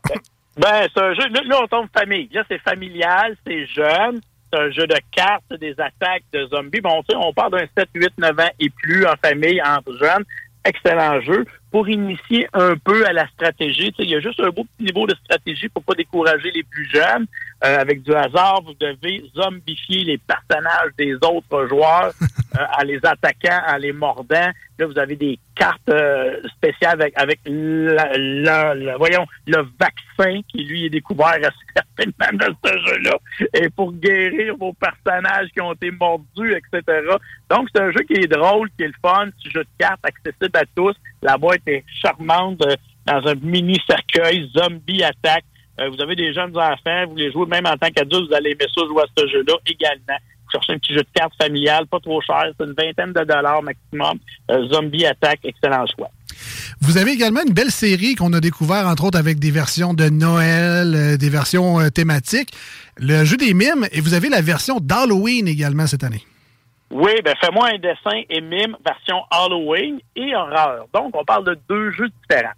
Ben, 0.55 0.87
c'est 0.87 1.01
un 1.01 1.13
jeu, 1.15 1.23
là, 1.33 1.41
là, 1.45 1.59
on 1.63 1.67
tombe 1.67 1.87
famille. 1.93 2.29
Là, 2.31 2.45
c'est 2.49 2.59
familial, 2.59 3.35
c'est 3.45 3.65
jeune. 3.65 4.21
C'est 4.49 4.57
un 4.57 4.71
jeu 4.71 4.87
de 4.87 4.95
cartes, 5.11 5.53
des 5.59 5.71
attaques 5.73 6.23
de 6.31 6.47
zombies. 6.47 6.79
Bon, 6.79 7.03
tu 7.03 7.13
sais, 7.13 7.21
on 7.21 7.33
parle 7.33 7.51
d'un 7.51 7.67
7, 7.77 7.89
8, 7.93 8.13
9 8.19 8.39
ans 8.39 8.49
et 8.61 8.69
plus 8.69 9.05
en 9.05 9.15
famille, 9.21 9.61
entre 9.61 9.97
jeunes. 9.99 10.23
Excellent 10.63 11.19
jeu. 11.19 11.43
Pour 11.71 11.89
initier 11.89 12.47
un 12.53 12.77
peu 12.77 13.05
à 13.05 13.11
la 13.11 13.27
stratégie, 13.27 13.91
tu 13.91 13.97
sais, 13.97 14.03
il 14.03 14.11
y 14.11 14.15
a 14.15 14.21
juste 14.21 14.39
un 14.39 14.49
beau 14.49 14.63
petit 14.63 14.85
niveau 14.85 15.05
de 15.05 15.15
stratégie 15.25 15.67
pour 15.67 15.83
pas 15.83 15.93
décourager 15.93 16.51
les 16.51 16.63
plus 16.63 16.89
jeunes. 16.89 17.27
Euh, 17.65 17.79
avec 17.79 18.03
du 18.03 18.13
hasard, 18.13 18.61
vous 18.63 18.75
devez 18.79 19.23
zombifier 19.35 20.03
les 20.03 20.19
personnages 20.19 20.91
des 20.95 21.15
autres 21.15 21.67
joueurs 21.67 22.11
euh, 22.55 22.63
en 22.79 22.83
les 22.83 22.99
attaquant, 23.03 23.59
en 23.67 23.77
les 23.77 23.91
mordant. 23.91 24.51
Là, 24.77 24.85
vous 24.85 24.99
avez 24.99 25.15
des 25.15 25.39
cartes 25.55 25.89
euh, 25.89 26.39
spéciales 26.55 27.01
avec, 27.01 27.13
avec 27.17 27.39
la- 27.45 28.11
la- 28.15 28.75
la- 28.75 28.97
voyons, 28.97 29.25
le 29.47 29.65
vaccin 29.79 30.39
qui, 30.47 30.65
lui, 30.65 30.85
est 30.85 30.89
découvert 30.91 31.29
assez 31.29 31.65
rapidement 31.75 32.45
dans 32.45 32.55
ce 32.69 32.77
jeu-là. 32.77 33.17
Et 33.55 33.69
pour 33.71 33.91
guérir 33.93 34.55
vos 34.57 34.73
personnages 34.73 35.47
qui 35.51 35.59
ont 35.61 35.73
été 35.73 35.89
mordus, 35.89 36.53
etc. 36.53 37.01
Donc, 37.49 37.69
c'est 37.73 37.81
un 37.81 37.91
jeu 37.91 38.03
qui 38.07 38.13
est 38.21 38.27
drôle, 38.27 38.69
qui 38.77 38.83
est 38.83 38.87
le 38.89 38.93
fun, 39.01 39.29
petit 39.31 39.49
jeu 39.49 39.63
de 39.63 39.69
cartes 39.79 40.05
accessible 40.05 40.57
à 40.59 40.63
tous. 40.75 40.95
La 41.23 41.37
boîte 41.39 41.61
est 41.67 41.83
charmante 42.03 42.63
euh, 42.67 42.75
dans 43.07 43.25
un 43.27 43.35
mini 43.41 43.79
cercueil, 43.89 44.47
zombie 44.55 45.03
attaque. 45.03 45.43
Euh, 45.79 45.89
vous 45.89 46.01
avez 46.01 46.15
des 46.15 46.33
jeunes 46.33 46.57
enfants, 46.57 47.05
vous 47.07 47.15
les 47.15 47.31
jouez 47.31 47.45
même 47.45 47.65
en 47.65 47.77
tant 47.77 47.89
qu'adulte, 47.89 48.29
vous 48.29 48.35
allez 48.35 48.51
aimer 48.51 48.65
ça 48.73 48.81
jouer 48.87 49.03
à 49.03 49.05
ce 49.17 49.27
jeu-là 49.27 49.53
également. 49.65 50.17
Vous 50.45 50.51
cherchez 50.51 50.73
un 50.73 50.77
petit 50.77 50.93
jeu 50.93 51.01
de 51.01 51.09
cartes 51.13 51.33
familial, 51.39 51.85
pas 51.87 51.99
trop 51.99 52.21
cher, 52.21 52.51
c'est 52.57 52.65
une 52.65 52.73
vingtaine 52.73 53.13
de 53.13 53.23
dollars 53.23 53.61
maximum. 53.61 54.17
Euh, 54.49 54.67
zombie 54.69 55.05
attaque, 55.05 55.39
excellent 55.43 55.85
choix. 55.95 56.09
Vous 56.81 56.97
avez 56.97 57.11
également 57.11 57.41
une 57.45 57.53
belle 57.53 57.71
série 57.71 58.15
qu'on 58.15 58.33
a 58.33 58.39
découvert, 58.39 58.87
entre 58.87 59.05
autres, 59.05 59.19
avec 59.19 59.39
des 59.39 59.51
versions 59.51 59.93
de 59.93 60.09
Noël, 60.09 60.93
euh, 60.95 61.17
des 61.17 61.29
versions 61.29 61.89
thématiques. 61.89 62.51
Le 62.97 63.25
jeu 63.25 63.37
des 63.37 63.53
mimes, 63.53 63.87
et 63.91 64.01
vous 64.01 64.13
avez 64.13 64.29
la 64.29 64.41
version 64.41 64.79
d'Halloween 64.79 65.47
également 65.47 65.85
cette 65.85 66.03
année. 66.03 66.23
Oui, 66.89 67.11
ben 67.23 67.35
fais-moi 67.41 67.69
un 67.73 67.79
dessin 67.79 68.23
et 68.29 68.39
mime 68.39 68.77
version 68.85 69.17
Halloween 69.29 69.99
et 70.15 70.33
horreur. 70.33 70.87
Donc, 70.93 71.15
on 71.15 71.25
parle 71.25 71.43
de 71.43 71.57
deux 71.69 71.91
jeux 71.91 72.09
différents. 72.21 72.53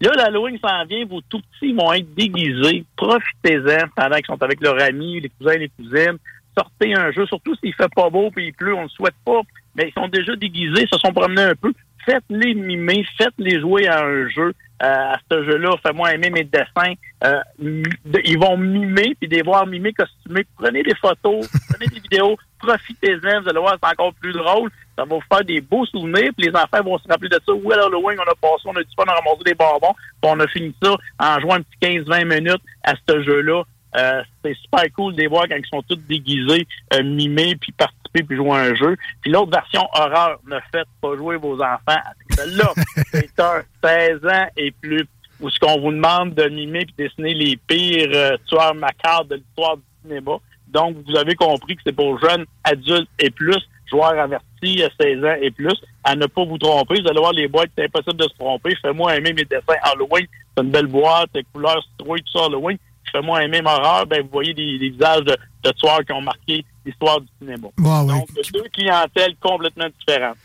Là, 0.00 0.12
l'Halloween 0.16 0.58
s'en 0.58 0.84
vient, 0.86 1.04
vos 1.04 1.20
tout 1.20 1.40
petits 1.40 1.74
vont 1.74 1.92
être 1.92 2.14
déguisés. 2.14 2.84
Profitez-en 2.96 3.88
pendant 3.94 4.16
qu'ils 4.16 4.26
sont 4.26 4.42
avec 4.42 4.60
leurs 4.60 4.80
amis, 4.80 5.20
les 5.20 5.28
cousins 5.28 5.56
les 5.56 5.68
cousines. 5.68 6.16
Sortez 6.56 6.94
un 6.94 7.12
jeu, 7.12 7.26
surtout 7.26 7.54
s'il 7.56 7.74
fait 7.74 7.92
pas 7.94 8.08
beau 8.08 8.30
puis 8.30 8.46
il 8.46 8.52
pleut, 8.54 8.74
on 8.74 8.84
le 8.84 8.88
souhaite 8.88 9.14
pas. 9.24 9.42
Mais 9.74 9.88
ils 9.88 9.92
sont 9.92 10.08
déjà 10.08 10.34
déguisés, 10.36 10.86
se 10.90 10.98
sont 10.98 11.12
promenés 11.12 11.42
un 11.42 11.54
peu. 11.54 11.72
Faites-les 12.06 12.54
mimer, 12.54 13.04
faites-les 13.18 13.60
jouer 13.60 13.86
à 13.88 14.04
un 14.04 14.26
jeu. 14.28 14.54
Euh, 14.82 15.12
à 15.12 15.18
ce 15.30 15.44
jeu-là, 15.44 15.76
fais-moi 15.84 16.14
aimer 16.14 16.30
mes 16.30 16.44
dessins. 16.44 16.94
Euh, 17.24 17.42
ils 17.58 18.38
vont 18.38 18.56
mimer, 18.56 19.14
puis 19.20 19.28
des 19.28 19.42
voir 19.42 19.66
mimer 19.66 19.92
costumés. 19.92 20.46
Prenez 20.56 20.82
des 20.82 20.94
photos, 20.94 21.46
prenez 21.70 21.86
des 21.86 22.00
vidéos, 22.00 22.36
profitez-en, 22.58 23.42
vous 23.42 23.48
allez 23.48 23.60
voir, 23.60 23.76
c'est 23.82 23.90
encore 23.90 24.14
plus 24.14 24.32
drôle. 24.32 24.70
Ça 24.96 25.04
va 25.04 25.16
vous 25.16 25.22
faire 25.30 25.44
des 25.44 25.60
beaux 25.60 25.84
souvenirs, 25.86 26.30
puis 26.36 26.48
les 26.48 26.56
enfants 26.56 26.82
vont 26.82 26.98
se 26.98 27.08
rappeler 27.08 27.28
de 27.28 27.40
ça. 27.44 27.52
Oui, 27.52 27.74
à 27.74 27.84
Halloween, 27.84 28.18
on 28.18 28.30
a 28.30 28.34
passé, 28.40 28.62
on 28.64 28.76
a 28.76 28.82
du 28.82 28.90
fun, 28.96 29.04
on 29.06 29.10
a 29.10 29.14
ramassé 29.14 29.44
des 29.44 29.54
bonbons, 29.54 29.94
puis 30.22 30.30
on 30.32 30.40
a 30.40 30.46
fini 30.48 30.74
ça 30.82 30.96
en 31.18 31.40
jouant 31.40 31.54
un 31.56 31.62
petit 31.62 32.00
15-20 32.00 32.24
minutes 32.24 32.62
à 32.82 32.94
ce 33.06 33.22
jeu-là. 33.22 33.62
Euh, 33.96 34.22
c'est 34.44 34.54
super 34.54 34.84
cool 34.96 35.14
de 35.14 35.22
les 35.22 35.26
voir 35.26 35.46
quand 35.48 35.56
ils 35.56 35.66
sont 35.66 35.82
tous 35.82 35.96
déguisés, 36.08 36.66
euh, 36.94 37.02
mimés, 37.02 37.56
puis 37.60 37.72
participer, 38.12 38.22
puis 38.22 38.36
jouer 38.36 38.50
à 38.50 38.62
un 38.62 38.74
jeu. 38.74 38.96
Puis 39.22 39.30
l'autre 39.30 39.52
version 39.52 39.86
horreur, 39.92 40.38
ne 40.46 40.58
faites 40.72 40.88
pas 41.00 41.16
jouer 41.16 41.36
vos 41.36 41.54
enfants 41.54 41.78
avec 41.86 42.32
celle-là. 42.36 42.72
c'est 43.12 43.40
un 43.40 43.62
16 43.82 44.26
ans 44.26 44.46
et 44.56 44.70
plus, 44.70 45.06
où 45.40 45.50
ce 45.50 45.58
qu'on 45.58 45.80
vous 45.80 45.92
demande 45.92 46.34
de 46.34 46.48
mimer 46.48 46.86
puis 46.86 46.94
dessiner 47.06 47.34
les 47.34 47.56
pires 47.56 48.10
euh, 48.12 48.36
tueurs 48.46 48.74
macabres 48.74 49.26
de 49.30 49.36
l'histoire 49.36 49.76
du 49.76 49.82
cinéma. 50.02 50.32
Donc, 50.68 50.96
vous 51.06 51.16
avez 51.16 51.34
compris 51.34 51.76
que 51.76 51.82
c'est 51.84 51.92
pour 51.92 52.18
jeunes, 52.20 52.44
adultes 52.64 53.10
et 53.18 53.30
plus, 53.30 53.58
joueurs 53.90 54.18
avertis, 54.18 54.82
à 54.84 54.90
16 55.00 55.24
ans 55.24 55.36
et 55.40 55.50
plus, 55.50 55.74
à 56.04 56.14
ne 56.14 56.26
pas 56.26 56.44
vous 56.44 56.58
tromper. 56.58 57.00
Vous 57.00 57.08
allez 57.08 57.18
voir 57.18 57.32
les 57.32 57.48
boîtes, 57.48 57.70
c'est 57.76 57.84
impossible 57.84 58.16
de 58.16 58.28
se 58.28 58.34
tromper. 58.38 58.76
Fais-moi 58.80 59.16
aimer 59.16 59.32
mes 59.32 59.44
dessins 59.44 59.80
Halloween. 59.82 60.26
C'est 60.56 60.62
une 60.62 60.70
belle 60.70 60.86
boîte, 60.86 61.30
couleur 61.52 61.82
citrouille, 61.82 62.22
tout 62.22 62.38
ça 62.38 62.44
Halloween. 62.44 62.78
Fais-moi 63.12 63.42
aimer 63.44 63.62
ma 63.62 63.74
horreur. 63.76 64.06
Ben, 64.06 64.22
vous 64.22 64.28
voyez 64.32 64.54
des, 64.54 64.78
des 64.78 64.90
visages 64.90 65.24
de, 65.24 65.36
de 65.64 65.70
tueurs 65.72 66.04
qui 66.04 66.12
ont 66.12 66.22
marqué 66.22 66.64
l'histoire 66.84 67.20
du 67.20 67.28
cinéma. 67.38 67.68
Donc, 68.14 68.28
deux 68.52 68.64
clientèles 68.72 69.34
complètement 69.40 69.86
différentes. 69.98 70.36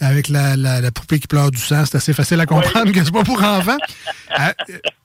Avec 0.00 0.28
la, 0.28 0.56
la, 0.56 0.80
la 0.80 0.90
poupée 0.90 1.20
qui 1.20 1.28
pleure 1.28 1.50
du 1.50 1.58
sang, 1.58 1.84
c'est 1.84 1.96
assez 1.96 2.12
facile 2.12 2.40
à 2.40 2.46
comprendre 2.46 2.90
que 2.90 3.04
c'est 3.04 3.12
pas 3.12 3.24
pour 3.24 3.42
enfants. 3.42 3.76
Euh, 4.40 4.50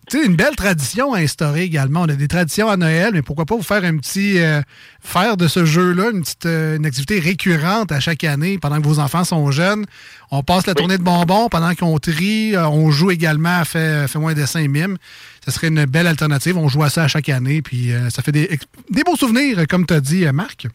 tu 0.09 0.21
sais, 0.21 0.25
une 0.25 0.37
belle 0.37 0.55
tradition 0.55 1.13
à 1.13 1.19
instaurer 1.19 1.63
également. 1.63 2.03
On 2.03 2.07
a 2.07 2.15
des 2.15 2.29
traditions 2.29 2.69
à 2.69 2.77
Noël, 2.77 3.09
mais 3.11 3.21
pourquoi 3.21 3.43
pas 3.45 3.55
vous 3.57 3.61
faire 3.61 3.83
un 3.83 3.97
petit. 3.97 4.39
euh, 4.39 4.61
faire 5.01 5.35
de 5.35 5.49
ce 5.49 5.65
jeu-là 5.65 6.11
une 6.13 6.21
petite 6.21 6.45
euh, 6.45 6.77
une 6.77 6.85
activité 6.85 7.19
récurrente 7.19 7.91
à 7.91 7.99
chaque 7.99 8.23
année 8.23 8.57
pendant 8.57 8.77
que 8.81 8.87
vos 8.87 8.99
enfants 8.99 9.25
sont 9.25 9.51
jeunes. 9.51 9.85
On 10.31 10.43
passe 10.43 10.65
la 10.65 10.75
tournée 10.75 10.97
de 10.97 11.03
bonbons 11.03 11.49
pendant 11.49 11.75
qu'on 11.75 11.97
trie. 11.99 12.53
on 12.57 12.89
joue 12.89 13.11
également 13.11 13.59
à 13.59 13.65
fait, 13.65 14.07
Fais-moi 14.07 14.31
un 14.31 14.33
dessin 14.33 14.61
et 14.61 14.69
mime. 14.69 14.97
Ce 15.47 15.53
serait 15.53 15.69
une 15.69 15.85
belle 15.85 16.07
alternative. 16.07 16.57
On 16.57 16.67
joue 16.67 16.83
à 16.83 16.89
ça 16.89 17.03
à 17.03 17.07
chaque 17.07 17.29
année, 17.29 17.61
puis 17.61 17.93
euh, 17.93 18.09
ça 18.09 18.21
fait 18.21 18.33
des, 18.33 18.59
des 18.89 19.03
beaux 19.03 19.15
souvenirs, 19.15 19.65
comme 19.69 19.85
tu 19.85 19.93
as 19.93 20.01
dit, 20.01 20.25
euh, 20.25 20.33
Marc. 20.33 20.67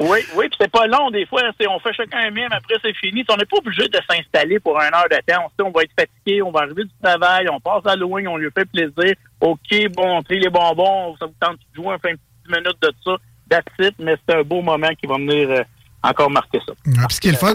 Oui, 0.00 0.18
oui, 0.34 0.48
puis 0.48 0.58
c'est 0.60 0.70
pas 0.70 0.88
long 0.88 1.12
des 1.12 1.24
fois. 1.26 1.42
On 1.68 1.78
fait 1.78 1.92
chacun 1.92 2.18
un 2.18 2.30
mime, 2.32 2.48
après 2.50 2.74
c'est 2.82 2.96
fini. 2.96 3.24
On 3.28 3.36
n'est 3.36 3.44
pas 3.44 3.58
obligé 3.58 3.86
de 3.86 3.98
s'installer 4.10 4.58
pour 4.58 4.76
une 4.76 4.92
heure 4.92 5.06
de 5.08 5.32
temps. 5.32 5.46
On 5.58 5.64
on 5.66 5.70
va 5.70 5.82
être 5.82 5.92
fatigué, 5.96 6.42
on 6.42 6.50
va 6.50 6.62
arriver 6.62 6.82
du 6.82 6.90
travail, 7.00 7.48
on 7.48 7.60
passe 7.60 7.86
à 7.86 7.92
Halloween, 7.92 8.26
on 8.26 8.38
lui 8.38 8.48
fait 8.52 8.64
plaisir. 8.64 9.14
OK, 9.40 9.92
bon, 9.94 10.18
on 10.18 10.22
trie 10.22 10.40
les 10.40 10.50
bonbons, 10.50 11.14
ça 11.18 11.26
vous 11.26 11.34
tente 11.38 11.58
de 11.58 11.74
jouer, 11.76 11.94
on 11.94 11.98
fait 11.98 12.10
une 12.10 12.16
petite 12.16 12.64
minute 12.64 12.82
de 12.82 12.92
ça. 13.04 13.16
That's 13.48 13.94
mais 14.00 14.16
c'est 14.26 14.34
un 14.34 14.42
beau 14.42 14.62
moment 14.62 14.88
qui 14.98 15.06
va 15.06 15.16
venir 15.16 15.48
euh, 15.50 15.62
encore 16.02 16.30
marquer 16.30 16.58
ça. 16.66 16.72
Ouais, 16.86 17.06
puis 17.06 17.16
ce 17.16 17.20
qui 17.20 17.28
est 17.28 17.32
le 17.32 17.36
fun, 17.36 17.54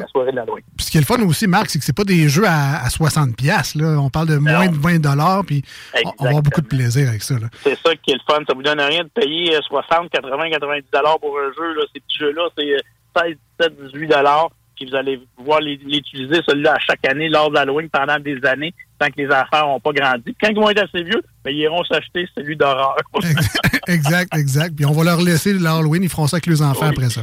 ce 0.79 0.91
qui 0.91 0.97
est 0.97 1.01
le 1.01 1.05
fun 1.05 1.21
aussi, 1.23 1.47
Marc, 1.47 1.69
c'est 1.69 1.79
que 1.79 1.85
c'est 1.85 1.95
pas 1.95 2.03
des 2.03 2.29
jeux 2.29 2.45
à, 2.45 2.83
à 2.83 2.89
60 2.89 3.35
pièces 3.35 3.75
là. 3.75 3.97
On 3.99 4.09
parle 4.09 4.27
de 4.27 4.37
moins 4.37 4.67
de 4.67 4.77
20 4.77 4.99
dollars, 4.99 5.43
puis 5.45 5.63
on, 6.05 6.09
on 6.19 6.23
va 6.23 6.29
avoir 6.29 6.43
beaucoup 6.43 6.61
de 6.61 6.67
plaisir 6.67 7.09
avec 7.09 7.21
ça. 7.23 7.35
C'est 7.63 7.77
ça 7.77 7.95
qui 7.95 8.11
est 8.11 8.15
le 8.15 8.21
fun. 8.33 8.41
Ça 8.47 8.53
vous 8.53 8.63
donne 8.63 8.79
rien 8.79 9.03
de 9.03 9.09
payer 9.09 9.55
euh, 9.55 9.61
60, 9.67 10.09
80, 10.09 10.49
90 10.51 10.85
dollars 10.93 11.19
pour 11.19 11.37
un 11.37 11.51
jeu. 11.57 11.73
Là. 11.73 11.81
Ces 11.93 11.99
petits 11.99 12.17
jeux-là, 12.19 12.49
c'est 12.57 12.73
euh, 12.73 12.79
16, 13.17 13.35
17, 13.59 13.93
18 13.93 14.07
dollars. 14.07 14.49
Puis 14.75 14.89
vous 14.89 14.95
allez 14.95 15.19
pouvoir 15.35 15.59
l'utiliser, 15.59 16.41
celui-là, 16.47 16.73
à 16.73 16.79
chaque 16.79 17.05
année, 17.07 17.29
lors 17.29 17.49
de 17.49 17.55
l'Halloween, 17.55 17.89
pendant 17.89 18.19
des 18.19 18.39
années, 18.45 18.73
tant 18.99 19.07
que 19.07 19.13
les 19.17 19.27
enfants 19.27 19.67
n'ont 19.67 19.79
pas 19.79 19.91
grandi. 19.91 20.35
Quand 20.41 20.49
ils 20.49 20.55
vont 20.55 20.69
être 20.69 20.83
assez 20.83 21.03
vieux, 21.03 21.21
ben, 21.43 21.51
ils 21.51 21.59
iront 21.59 21.83
s'acheter 21.83 22.27
celui 22.35 22.55
d'horreur. 22.55 22.95
exact, 23.87 24.35
exact. 24.35 24.75
Puis 24.75 24.85
on 24.85 24.91
va 24.91 25.03
leur 25.03 25.21
laisser 25.21 25.53
l'Halloween, 25.53 26.03
ils 26.03 26.09
feront 26.09 26.27
ça 26.27 26.37
avec 26.37 26.47
les 26.47 26.61
enfants 26.61 26.87
après 26.87 27.09
ça. 27.09 27.21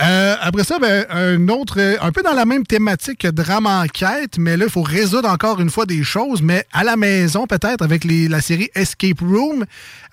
Euh, 0.00 0.36
après 0.40 0.64
ça, 0.64 0.78
ben, 0.78 1.06
un 1.10 1.48
autre, 1.48 1.78
un 2.00 2.12
peu 2.12 2.22
dans 2.22 2.32
la 2.32 2.44
même 2.44 2.66
thématique 2.66 3.20
que 3.20 3.28
drame 3.28 3.66
enquête, 3.66 4.38
mais 4.38 4.56
là, 4.56 4.66
il 4.66 4.70
faut 4.70 4.82
résoudre 4.82 5.28
encore 5.28 5.60
une 5.60 5.70
fois 5.70 5.86
des 5.86 6.04
choses, 6.04 6.42
mais 6.42 6.64
à 6.72 6.84
la 6.84 6.96
maison 6.96 7.46
peut-être 7.46 7.82
avec 7.82 8.04
les, 8.04 8.28
la 8.28 8.40
série 8.40 8.70
Escape 8.74 9.20
Room. 9.20 9.64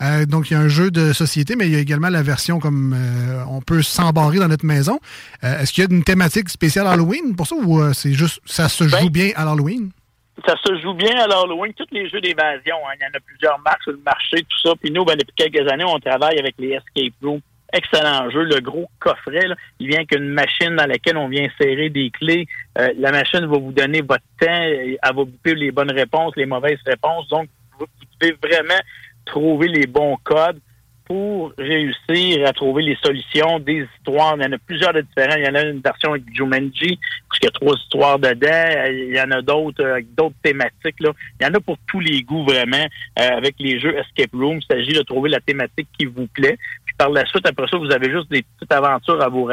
Euh, 0.01 0.25
donc, 0.25 0.49
il 0.49 0.53
y 0.53 0.57
a 0.57 0.59
un 0.59 0.67
jeu 0.67 0.91
de 0.91 1.13
société, 1.13 1.55
mais 1.55 1.67
il 1.67 1.73
y 1.73 1.75
a 1.75 1.79
également 1.79 2.09
la 2.09 2.23
version 2.23 2.59
comme 2.59 2.95
euh, 2.97 3.43
on 3.49 3.61
peut 3.61 3.81
s'embarrer 3.81 4.39
dans 4.39 4.47
notre 4.47 4.65
maison. 4.65 4.99
Est-ce 5.41 5.73
qu'il 5.73 5.83
y 5.83 5.87
a 5.87 5.93
une 5.93 6.03
thématique 6.03 6.49
spéciale 6.49 6.87
Halloween 6.87 7.35
pour 7.35 7.47
ça 7.47 7.55
ou 7.55 7.93
c'est 7.93 8.13
juste 8.13 8.39
ça 8.45 8.67
se 8.69 8.87
joue 8.87 9.09
bien 9.09 9.31
à 9.35 9.45
l'Halloween? 9.45 9.91
Ça 10.45 10.55
se 10.65 10.81
joue 10.81 10.93
bien 10.93 11.15
à 11.17 11.27
l'Halloween. 11.27 11.73
Tous 11.73 11.87
les 11.91 12.09
jeux 12.09 12.19
d'évasion, 12.19 12.75
hein, 12.87 12.93
il 12.99 13.03
y 13.03 13.05
en 13.05 13.17
a 13.17 13.19
plusieurs 13.25 13.59
marques 13.59 13.83
sur 13.83 13.93
le 13.93 14.01
marché, 14.05 14.37
tout 14.37 14.59
ça. 14.63 14.73
Puis 14.81 14.91
nous, 14.91 15.05
ben, 15.05 15.15
depuis 15.15 15.35
quelques 15.35 15.71
années, 15.71 15.85
on 15.85 15.99
travaille 15.99 16.37
avec 16.37 16.55
les 16.59 16.71
Escape 16.71 17.13
Room. 17.23 17.39
Excellent 17.73 18.29
jeu. 18.29 18.43
Le 18.43 18.59
gros 18.59 18.89
coffret, 18.99 19.47
là, 19.47 19.55
il 19.79 19.87
vient 19.87 19.97
avec 19.97 20.15
une 20.15 20.29
machine 20.29 20.75
dans 20.75 20.85
laquelle 20.85 21.17
on 21.17 21.27
vient 21.27 21.45
insérer 21.45 21.89
des 21.89 22.09
clés. 22.09 22.47
Euh, 22.77 22.93
la 22.97 23.11
machine 23.11 23.45
va 23.45 23.57
vous 23.57 23.71
donner 23.71 24.01
votre 24.01 24.23
temps. 24.39 24.47
Elle 24.47 24.97
va 25.03 25.11
vous 25.13 25.29
les 25.45 25.71
bonnes 25.71 25.91
réponses, 25.91 26.35
les 26.35 26.45
mauvaises 26.45 26.79
réponses. 26.85 27.27
Donc, 27.29 27.49
vous 27.79 27.85
devez 28.19 28.37
vraiment 28.41 28.79
trouver 29.25 29.67
les 29.67 29.87
bons 29.87 30.17
codes 30.23 30.59
pour 31.05 31.53
réussir 31.57 32.47
à 32.47 32.53
trouver 32.53 32.83
les 32.83 32.97
solutions 33.03 33.59
des 33.59 33.87
histoires. 33.97 34.35
Il 34.37 34.43
y 34.43 34.45
en 34.45 34.51
a 34.51 34.57
plusieurs 34.57 34.93
de 34.93 35.01
différents. 35.01 35.35
Il 35.37 35.45
y 35.45 35.47
en 35.47 35.55
a 35.55 35.61
une 35.63 35.79
version 35.79 36.11
avec 36.11 36.23
Jumanji, 36.33 36.99
parce 37.29 37.39
qu'il 37.39 37.47
y 37.47 37.47
a 37.47 37.51
trois 37.51 37.75
histoires 37.75 38.19
dedans. 38.19 38.89
Il 38.89 39.15
y 39.15 39.21
en 39.21 39.31
a 39.31 39.41
d'autres 39.41 39.83
euh, 39.83 39.93
avec 39.93 40.13
d'autres 40.15 40.35
thématiques. 40.43 40.99
Là. 40.99 41.11
Il 41.39 41.45
y 41.45 41.49
en 41.49 41.53
a 41.53 41.59
pour 41.59 41.77
tous 41.87 41.99
les 41.99 42.21
goûts, 42.23 42.43
vraiment, 42.43 42.85
euh, 43.19 43.37
avec 43.37 43.55
les 43.59 43.79
jeux 43.79 43.95
Escape 43.97 44.33
Room. 44.33 44.59
Il 44.59 44.65
s'agit 44.65 44.93
de 44.93 45.03
trouver 45.03 45.29
la 45.29 45.39
thématique 45.39 45.87
qui 45.97 46.05
vous 46.05 46.27
plaît. 46.27 46.57
Puis 46.85 46.95
par 46.97 47.09
la 47.09 47.25
suite, 47.25 47.47
après 47.47 47.67
ça, 47.67 47.77
vous 47.77 47.91
avez 47.91 48.11
juste 48.11 48.29
des 48.31 48.41
petites 48.41 48.71
aventures 48.71 49.21
à 49.21 49.29
vous 49.29 49.49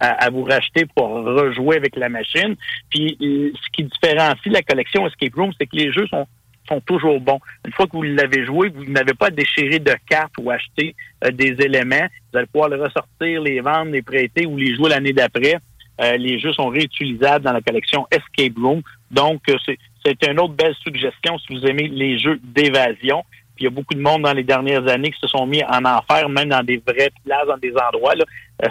à 0.00 0.28
vous 0.28 0.44
racheter 0.44 0.86
pour 0.94 1.08
rejouer 1.08 1.76
avec 1.76 1.96
la 1.96 2.08
machine. 2.08 2.56
Puis 2.90 3.16
euh, 3.22 3.52
ce 3.54 3.70
qui 3.72 3.84
différencie 3.84 4.52
la 4.52 4.62
collection 4.62 5.06
Escape 5.06 5.34
Room, 5.34 5.52
c'est 5.58 5.66
que 5.66 5.76
les 5.76 5.92
jeux 5.92 6.06
sont 6.08 6.26
sont 6.68 6.80
toujours 6.80 7.20
bons. 7.20 7.40
Une 7.66 7.72
fois 7.72 7.86
que 7.86 7.92
vous 7.92 8.02
l'avez 8.02 8.44
joué, 8.44 8.68
vous 8.68 8.84
n'avez 8.84 9.14
pas 9.14 9.26
à 9.26 9.30
déchirer 9.30 9.78
de 9.78 9.94
cartes 10.08 10.32
ou 10.38 10.50
acheter 10.50 10.94
euh, 11.24 11.30
des 11.30 11.56
éléments. 11.60 12.06
Vous 12.32 12.38
allez 12.38 12.46
pouvoir 12.46 12.70
les 12.70 12.76
ressortir, 12.76 13.42
les 13.42 13.60
vendre, 13.60 13.92
les 13.92 14.02
prêter 14.02 14.46
ou 14.46 14.56
les 14.56 14.74
jouer 14.74 14.90
l'année 14.90 15.12
d'après. 15.12 15.56
Euh, 16.00 16.16
les 16.16 16.38
jeux 16.40 16.52
sont 16.52 16.68
réutilisables 16.68 17.44
dans 17.44 17.52
la 17.52 17.60
collection 17.60 18.06
Escape 18.10 18.56
Room. 18.56 18.82
Donc, 19.10 19.42
euh, 19.48 19.56
c'est- 19.64 19.78
une 20.28 20.40
autre 20.40 20.54
belle 20.54 20.74
suggestion 20.82 21.38
si 21.38 21.54
vous 21.54 21.64
aimez 21.66 21.88
les 21.88 22.18
jeux 22.18 22.38
d'évasion. 22.42 23.22
Puis 23.54 23.62
il 23.62 23.64
y 23.64 23.66
a 23.68 23.70
beaucoup 23.70 23.94
de 23.94 24.00
monde 24.00 24.22
dans 24.22 24.32
les 24.32 24.42
dernières 24.42 24.86
années 24.88 25.10
qui 25.12 25.20
se 25.20 25.28
sont 25.28 25.46
mis 25.46 25.62
en 25.64 25.84
enfer, 25.84 26.28
même 26.28 26.48
dans 26.48 26.62
des 26.62 26.82
vraies 26.84 27.12
places, 27.24 27.46
dans 27.46 27.56
des 27.56 27.72
endroits 27.76 28.14
là, 28.16 28.24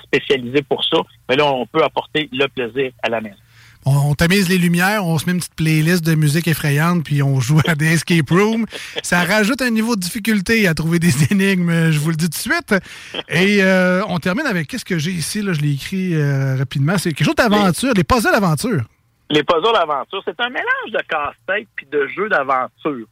spécialisés 0.04 0.62
pour 0.62 0.84
ça. 0.84 0.98
Mais 1.30 1.36
là, 1.38 1.46
on 1.52 1.66
peut 1.66 1.82
apporter 1.82 2.30
le 2.34 2.48
plaisir 2.48 2.92
à 3.02 3.10
la 3.10 3.22
maison. 3.22 3.38
On, 3.86 4.14
tamise 4.16 4.48
les 4.50 4.58
lumières, 4.58 5.06
on 5.06 5.18
se 5.18 5.26
met 5.26 5.34
une 5.34 5.40
petite 5.40 5.56
playlist 5.56 6.06
de 6.06 6.16
musique 6.16 6.48
effrayante, 6.48 7.04
puis 7.04 7.22
on 7.22 7.40
joue 7.40 7.60
à 7.68 7.76
des 7.76 7.94
escape 7.94 8.30
rooms. 8.30 8.66
Ça 9.02 9.24
rajoute 9.24 9.62
un 9.62 9.70
niveau 9.70 9.96
de 9.96 10.02
difficulté 10.02 10.68
à 10.68 10.74
trouver 10.74 11.00
des 11.00 11.24
énigmes, 11.32 11.92
je 11.92 12.00
vous 12.00 12.10
le 12.10 12.16
dis 12.16 12.30
tout 12.30 12.50
de 12.50 12.54
suite. 12.54 12.76
Et 13.30 13.64
euh, 13.64 14.02
on 14.08 14.20
termine 14.20 14.46
avec 14.46 14.68
qu'est-ce 14.68 14.86
que 14.86 14.98
j'ai 14.98 15.12
ici, 15.12 15.42
là, 15.42 15.54
je 15.54 15.62
l'ai 15.62 15.74
écrit 15.74 16.16
euh, 16.16 16.56
rapidement. 16.58 16.98
C'est 16.98 17.14
quelque 17.14 17.26
chose 17.26 17.36
d'aventure, 17.36 17.94
des 17.94 18.04
puzzles 18.04 18.32
d'aventure. 18.32 18.84
Les 19.30 19.44
puzzles 19.44 19.74
d'aventure, 19.74 20.22
c'est 20.26 20.40
un 20.40 20.50
mélange 20.50 20.92
de 20.92 21.02
casse-tête 21.10 21.68
puis 21.76 21.88
de 21.92 22.08
jeux 22.08 22.30
d'aventure. 22.30 23.08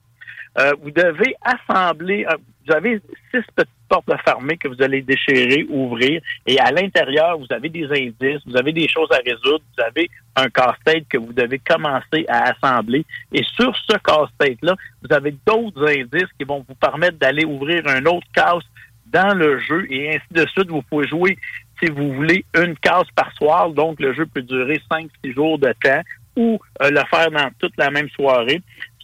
Euh, 0.60 0.74
vous 0.82 0.92
devez 0.92 1.36
assembler, 1.42 2.26
vous 2.66 2.74
avez 2.74 3.02
six 3.32 3.42
petites 3.56 3.70
portes 3.90 4.12
fermées 4.24 4.58
que 4.58 4.68
vous 4.68 4.82
allez 4.82 5.02
déchirer, 5.02 5.66
ouvrir, 5.70 6.22
et 6.46 6.60
à 6.60 6.72
l'intérieur, 6.72 7.38
vous 7.38 7.48
avez 7.50 7.70
des 7.70 7.86
indices, 7.86 8.42
vous 8.46 8.58
avez 8.58 8.72
des 8.72 8.88
choses 8.88 9.10
à 9.12 9.18
résoudre, 9.18 9.64
vous 9.76 9.84
avez 9.84 10.10
un 10.36 10.50
casse-tête 10.50 11.08
que 11.10 11.18
vous 11.18 11.34
devez 11.34 11.60
commencer 11.60 12.26
à 12.28 12.52
assembler. 12.52 13.06
Et 13.34 13.44
sur 13.56 13.76
ce 13.76 13.98
casse-tête-là, 13.98 14.76
vous 15.02 15.14
avez 15.14 15.36
d'autres 15.46 15.88
indices 15.88 16.30
qui 16.38 16.46
vont 16.46 16.66
vous 16.68 16.76
permettre 16.76 17.18
d'aller 17.18 17.46
ouvrir 17.46 17.84
un 17.88 18.06
autre 18.06 18.28
casse 18.34 18.64
dans 19.08 19.38
le 19.38 19.60
jeu, 19.60 19.86
et 19.90 20.16
ainsi 20.16 20.28
de 20.32 20.46
suite. 20.48 20.70
Vous 20.70 20.84
pouvez 20.84 21.08
jouer, 21.08 21.38
si 21.82 21.90
vous 21.92 22.14
voulez, 22.14 22.46
une 22.56 22.78
case 22.78 23.08
par 23.16 23.32
soir, 23.34 23.70
donc 23.72 24.00
le 24.00 24.14
jeu 24.14 24.26
peut 24.26 24.42
durer 24.42 24.80
5-6 24.90 25.34
jours 25.34 25.60
de 25.60 25.74
temps, 25.84 26.02
ou 26.38 26.60
euh, 26.82 26.90
le 26.90 27.02
faire 27.10 27.30
dans 27.30 27.50
toute 27.60 27.74
la 27.78 27.92
même 27.92 28.10
soirée 28.12 28.62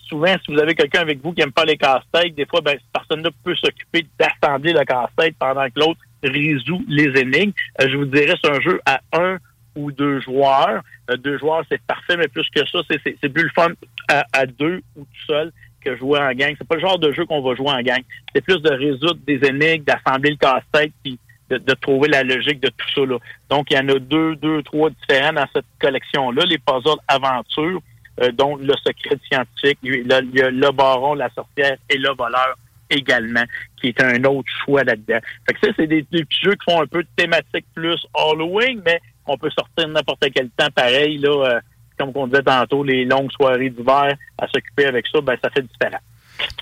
souvent, 0.07 0.35
si 0.43 0.53
vous 0.53 0.59
avez 0.59 0.75
quelqu'un 0.75 1.01
avec 1.01 1.21
vous 1.21 1.33
qui 1.33 1.41
n'aime 1.41 1.51
pas 1.51 1.65
les 1.65 1.77
casse-têtes, 1.77 2.35
des 2.35 2.45
fois, 2.45 2.61
ben, 2.61 2.73
cette 2.73 2.91
personne-là 2.93 3.29
peut 3.43 3.55
s'occuper 3.55 4.05
d'assembler 4.19 4.73
le 4.73 4.83
casse-tête 4.83 5.35
pendant 5.39 5.65
que 5.69 5.79
l'autre 5.79 5.99
résout 6.23 6.83
les 6.87 7.19
énigmes. 7.19 7.51
Euh, 7.81 7.87
je 7.89 7.97
vous 7.97 8.05
dirais, 8.05 8.35
c'est 8.41 8.49
un 8.51 8.59
jeu 8.61 8.79
à 8.85 8.99
un 9.13 9.37
ou 9.75 9.91
deux 9.91 10.19
joueurs. 10.21 10.81
Euh, 11.11 11.17
deux 11.17 11.37
joueurs, 11.37 11.63
c'est 11.69 11.81
parfait, 11.83 12.17
mais 12.17 12.27
plus 12.27 12.47
que 12.53 12.65
ça, 12.67 12.79
c'est- 12.89 13.29
plus 13.29 13.43
le 13.43 13.51
fun 13.55 13.69
à, 14.09 14.45
deux 14.45 14.81
ou 14.95 15.01
tout 15.01 15.25
seul 15.27 15.51
que 15.81 15.95
jouer 15.97 16.19
en 16.19 16.31
gang. 16.33 16.55
C'est 16.57 16.67
pas 16.67 16.75
le 16.75 16.81
genre 16.81 16.99
de 16.99 17.11
jeu 17.13 17.25
qu'on 17.25 17.41
va 17.41 17.55
jouer 17.55 17.69
en 17.69 17.81
gang. 17.81 18.01
C'est 18.33 18.41
plus 18.41 18.61
de 18.61 18.71
résoudre 18.71 19.19
des 19.27 19.39
énigmes, 19.47 19.83
d'assembler 19.83 20.31
le 20.31 20.37
casse-tête, 20.37 20.91
puis 21.03 21.19
de, 21.49 21.57
de 21.57 21.73
trouver 21.75 22.09
la 22.09 22.23
logique 22.23 22.59
de 22.59 22.69
tout 22.69 22.89
ça. 22.95 23.05
Là. 23.05 23.17
Donc, 23.49 23.67
il 23.71 23.77
y 23.77 23.79
en 23.79 23.87
a 23.87 23.99
deux, 23.99 24.35
deux, 24.35 24.63
trois 24.63 24.89
différents 24.89 25.33
dans 25.33 25.47
cette 25.53 25.65
collection-là. 25.79 26.43
Les 26.45 26.57
puzzles 26.57 26.99
aventures, 27.07 27.79
euh, 28.21 28.31
dont 28.31 28.55
le 28.55 28.73
secret 28.85 29.17
scientifique, 29.31 29.79
il 29.83 30.07
y 30.07 30.41
a 30.41 30.49
le 30.49 30.71
baron, 30.71 31.13
la 31.13 31.29
sorcière 31.29 31.77
et 31.89 31.97
le 31.97 32.09
voleur 32.09 32.55
également, 32.89 33.43
qui 33.79 33.89
est 33.89 34.01
un 34.01 34.23
autre 34.23 34.49
choix 34.63 34.83
là-dedans. 34.83 35.19
Fait 35.47 35.53
que 35.53 35.67
ça, 35.67 35.73
c'est 35.77 35.87
des, 35.87 36.03
des 36.11 36.23
petits 36.23 36.39
jeux 36.41 36.55
qui 36.55 36.71
font 36.71 36.81
un 36.81 36.87
peu 36.87 37.03
de 37.03 37.09
thématique 37.15 37.65
plus 37.75 37.99
Halloween, 38.13 38.81
mais 38.85 38.99
on 39.25 39.37
peut 39.37 39.49
sortir 39.49 39.87
n'importe 39.87 40.25
quel 40.33 40.49
temps 40.51 40.69
pareil, 40.73 41.17
là, 41.17 41.29
euh, 41.29 41.59
comme 41.97 42.11
on 42.15 42.27
disait 42.27 42.43
tantôt, 42.43 42.83
les 42.83 43.05
longues 43.05 43.31
soirées 43.31 43.69
d'hiver 43.69 44.15
à 44.37 44.47
s'occuper 44.47 44.85
avec 44.85 45.05
ça, 45.07 45.19
ben 45.21 45.35
ça 45.43 45.49
fait 45.49 45.63
différent. 45.63 45.99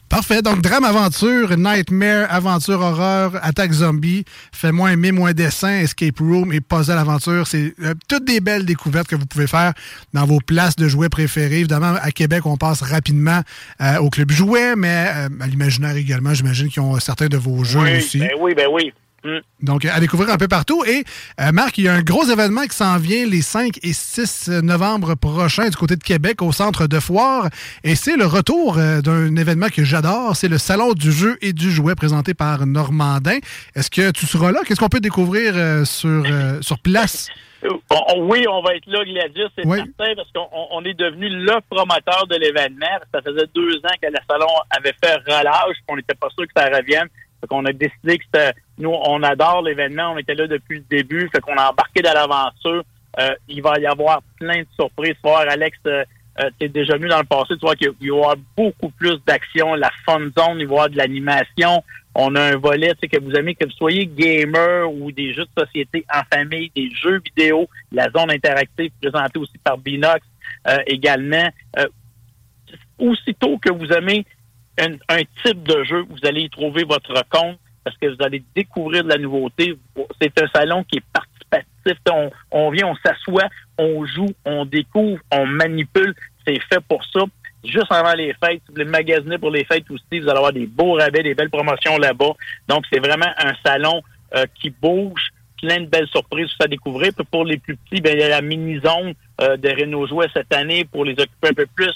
Parfait. 0.10 0.42
Donc, 0.42 0.62
drame, 0.62 0.86
aventure, 0.86 1.58
nightmare, 1.58 2.28
aventure, 2.32 2.80
horreur, 2.80 3.34
attaque 3.42 3.72
zombie, 3.72 4.24
fais-moi 4.52 4.94
aimer, 4.94 5.12
moins 5.12 5.34
dessin, 5.34 5.82
escape 5.82 6.20
room 6.20 6.54
et 6.54 6.62
puzzle 6.62 6.98
aventure. 6.98 7.48
C'est 7.48 7.74
euh, 7.82 7.94
toutes 8.08 8.26
des 8.26 8.40
belles 8.40 8.66
découvertes 8.66 9.08
que 9.08 9.16
vous 9.16 9.26
pouvez 9.26 9.48
faire 9.48 9.74
dans 10.14 10.26
vos 10.26 10.40
places 10.40 10.76
de 10.76 10.88
jouets 10.88 11.10
préférées. 11.10 11.60
Évidemment, 11.60 11.96
à 12.02 12.12
Québec, 12.12 12.46
on 12.46 12.56
passe 12.56 12.82
rapidement 12.82 13.42
euh, 13.82 13.98
au 13.98 14.10
club 14.10 14.32
jouet, 14.32 14.76
mais 14.76 15.08
euh, 15.16 15.30
à 15.42 15.48
l'imaginaire 15.48 15.96
également. 15.96 16.34
J'imagine 16.34 16.70
qu'ils 16.70 16.82
ont 16.82 17.00
certains 17.00 17.28
de 17.28 17.38
vos 17.38 17.64
jeux 17.64 17.82
oui, 17.82 17.98
aussi. 17.98 18.20
Ben 18.20 18.32
oui, 18.40 18.54
ben 18.56 18.68
oui. 18.72 18.94
Mm. 19.26 19.40
Donc, 19.66 19.86
à 19.86 20.00
découvrir 20.00 20.30
un 20.30 20.38
peu 20.38 20.48
partout. 20.48 20.84
Et 20.86 21.04
euh, 21.42 21.52
Marc, 21.52 21.78
il 21.80 21.86
y 21.86 21.88
a 21.88 21.94
un 21.94 22.02
gros 22.04 22.26
événement 22.26 22.62
qui 22.64 22.76
s'en 22.76 22.98
vient 22.98 23.26
les 23.26 23.42
5 23.42 23.80
et 23.82 23.92
6 23.92 24.50
novembre 24.62 25.16
prochains 25.16 25.68
du 25.70 25.76
côté 25.76 25.96
de 25.96 26.04
Québec 26.04 26.44
au 26.44 26.52
centre 26.52 26.86
de 26.86 27.00
foire. 27.00 27.50
Et 27.84 27.96
c'est 27.96 28.18
le 28.18 28.28
retour 28.28 28.78
euh, 28.78 29.02
d'un 29.02 29.36
événement 29.36 29.70
que 29.70 29.84
j'adore. 29.84 30.36
C'est 30.36 30.48
le 30.48 30.60
Salon 30.60 30.94
du 30.94 31.12
jeu 31.12 31.38
et 31.42 31.54
du 31.54 31.72
jouet 31.72 31.96
présenté 31.96 32.36
par 32.36 32.68
Normandin. 32.68 33.40
Est-ce 33.76 33.90
que 33.90 34.12
tu 34.12 34.28
seras 34.28 34.52
là? 34.52 34.60
Qu'est-ce 34.68 34.80
qu'on 34.80 34.90
peut 34.90 35.00
découvrir 35.00 35.54
euh, 35.56 35.86
sur, 35.86 36.24
euh, 36.26 36.62
sur 36.62 36.78
place? 36.80 37.28
On- 37.64 37.80
on- 38.14 38.30
oui, 38.30 38.46
on 38.48 38.62
va 38.62 38.76
être 38.76 38.86
là, 38.86 39.04
Gladius, 39.04 39.50
c'est 39.58 39.66
Oui. 39.66 39.78
certain, 39.78 40.14
parce 40.16 40.30
qu'on 40.36 40.48
on- 40.52 40.68
on 40.74 40.86
est 40.86 40.94
devenu 40.94 41.30
le 41.30 41.54
promoteur 41.68 42.28
de 42.28 42.36
l'événement. 42.36 42.86
Ça 43.12 43.22
faisait 43.24 43.48
deux 43.56 43.78
ans 43.78 43.96
que 44.00 44.08
le 44.08 44.20
salon 44.30 44.46
avait 44.70 44.94
fait 45.04 45.16
relâche, 45.26 45.74
puis 45.78 45.86
on 45.88 45.96
n'était 45.96 46.14
pas 46.14 46.28
sûr 46.38 46.46
que 46.46 46.54
ça 46.56 46.66
revienne. 46.66 47.08
Fait 47.46 47.48
qu'on 47.48 47.66
a 47.66 47.74
décidé 47.74 48.18
que. 48.18 48.52
Nous, 48.78 48.90
on 48.92 49.24
adore 49.24 49.62
l'événement, 49.62 50.14
on 50.14 50.18
était 50.18 50.36
là 50.36 50.48
depuis 50.48 50.80
le 50.80 50.86
début, 50.90 51.30
fait 51.32 51.40
qu'on 51.40 51.56
a 51.56 51.70
embarqué 51.70 52.02
dans 52.02 52.14
l'aventure. 52.14 52.84
Euh, 53.20 53.30
il 53.48 53.62
va 53.62 53.80
y 53.80 53.86
avoir 53.86 54.22
plein 54.38 54.62
de 54.62 54.68
surprises. 54.78 55.16
Voir, 55.24 55.46
Alex, 55.48 55.78
euh, 55.88 56.04
euh, 56.42 56.50
t'es 56.60 56.68
déjà 56.68 56.98
venu 56.98 57.08
dans 57.08 57.20
le 57.20 57.26
passé, 57.26 57.54
tu 57.54 57.62
vois 57.62 57.76
qu'il 57.76 57.94
y 58.02 58.10
avoir 58.10 58.36
beaucoup 58.58 58.90
plus 58.90 59.18
d'action, 59.26 59.76
la 59.76 59.92
fun 60.06 60.20
zone, 60.38 60.60
il 60.60 60.68
va 60.68 60.74
y 60.74 60.76
avoir 60.76 60.90
de 60.90 60.98
l'animation. 60.98 61.82
On 62.14 62.36
a 62.36 62.42
un 62.42 62.58
volet, 62.58 62.94
tu 62.96 63.02
sais, 63.02 63.08
que 63.08 63.24
vous 63.24 63.32
aimez, 63.32 63.56
que 63.56 63.66
vous 63.66 63.72
soyez 63.72 64.06
gamer 64.06 64.92
ou 64.92 65.12
des 65.12 65.34
jeux 65.34 65.46
de 65.46 65.64
société 65.64 66.06
en 66.14 66.22
famille, 66.34 66.72
des 66.76 66.90
jeux 66.90 67.22
vidéo, 67.24 67.70
la 67.92 68.10
zone 68.10 68.32
interactive 68.32 68.92
présentée 69.02 69.40
aussi 69.40 69.58
par 69.64 69.78
Binox 69.78 70.22
euh, 70.68 70.78
également. 70.88 71.50
Euh, 71.78 71.88
aussitôt 72.98 73.58
que 73.58 73.72
vous 73.72 73.92
aimez 73.92 74.26
un, 74.80 74.94
un 75.10 75.22
type 75.44 75.64
de 75.64 75.84
jeu, 75.84 76.06
vous 76.10 76.28
allez 76.28 76.42
y 76.42 76.50
trouver 76.50 76.84
votre 76.84 77.14
compte 77.30 77.58
parce 77.84 77.98
que 77.98 78.08
vous 78.08 78.24
allez 78.24 78.44
découvrir 78.56 79.04
de 79.04 79.10
la 79.10 79.18
nouveauté. 79.18 79.78
C'est 80.20 80.42
un 80.42 80.48
salon 80.48 80.84
qui 80.84 80.98
est 80.98 81.04
participatif. 81.14 82.02
On, 82.12 82.32
on 82.52 82.72
vient, 82.72 82.88
on 82.88 82.96
s'assoit, 82.96 83.48
on 83.78 84.06
joue, 84.06 84.34
on 84.44 84.66
découvre, 84.66 85.22
on 85.32 85.46
manipule. 85.46 86.16
C'est 86.46 86.60
fait 86.62 86.82
pour 86.88 87.04
ça. 87.06 87.22
Juste 87.64 87.92
avant 87.92 88.14
les 88.14 88.34
fêtes, 88.34 88.62
si 88.66 88.68
vous 88.68 88.74
voulez 88.74 88.86
magasiner 88.86 89.38
pour 89.38 89.52
les 89.52 89.64
fêtes 89.66 89.90
aussi, 89.90 90.20
vous 90.20 90.30
allez 90.30 90.38
avoir 90.38 90.54
des 90.54 90.68
beaux 90.68 90.94
rabais, 90.94 91.24
des 91.24 91.36
belles 91.36 91.50
promotions 91.50 91.98
là-bas. 91.98 92.34
Donc, 92.68 92.86
c'est 92.92 93.00
vraiment 93.00 93.32
un 93.38 93.54
salon 93.64 94.02
euh, 94.36 94.46
qui 94.56 94.70
bouge, 94.70 95.30
plein 95.62 95.82
de 95.82 95.86
belles 95.88 96.08
surprises 96.08 96.50
à 96.60 96.68
découvrir. 96.68 97.12
Puis 97.16 97.26
pour 97.26 97.46
les 97.46 97.58
plus 97.58 97.76
petits, 97.78 98.02
ben, 98.02 98.14
il 98.14 98.20
y 98.20 98.24
a 98.24 98.30
la 98.30 98.42
mini-zone 98.42 99.14
euh, 99.42 99.58
de 99.58 99.70
Renault 99.70 100.08
Jouet 100.08 100.28
cette 100.34 100.54
année 100.54 100.86
pour 100.86 101.06
les 101.06 101.14
occuper 101.14 101.50
un 101.50 101.54
peu 101.54 101.68
plus. 101.76 101.94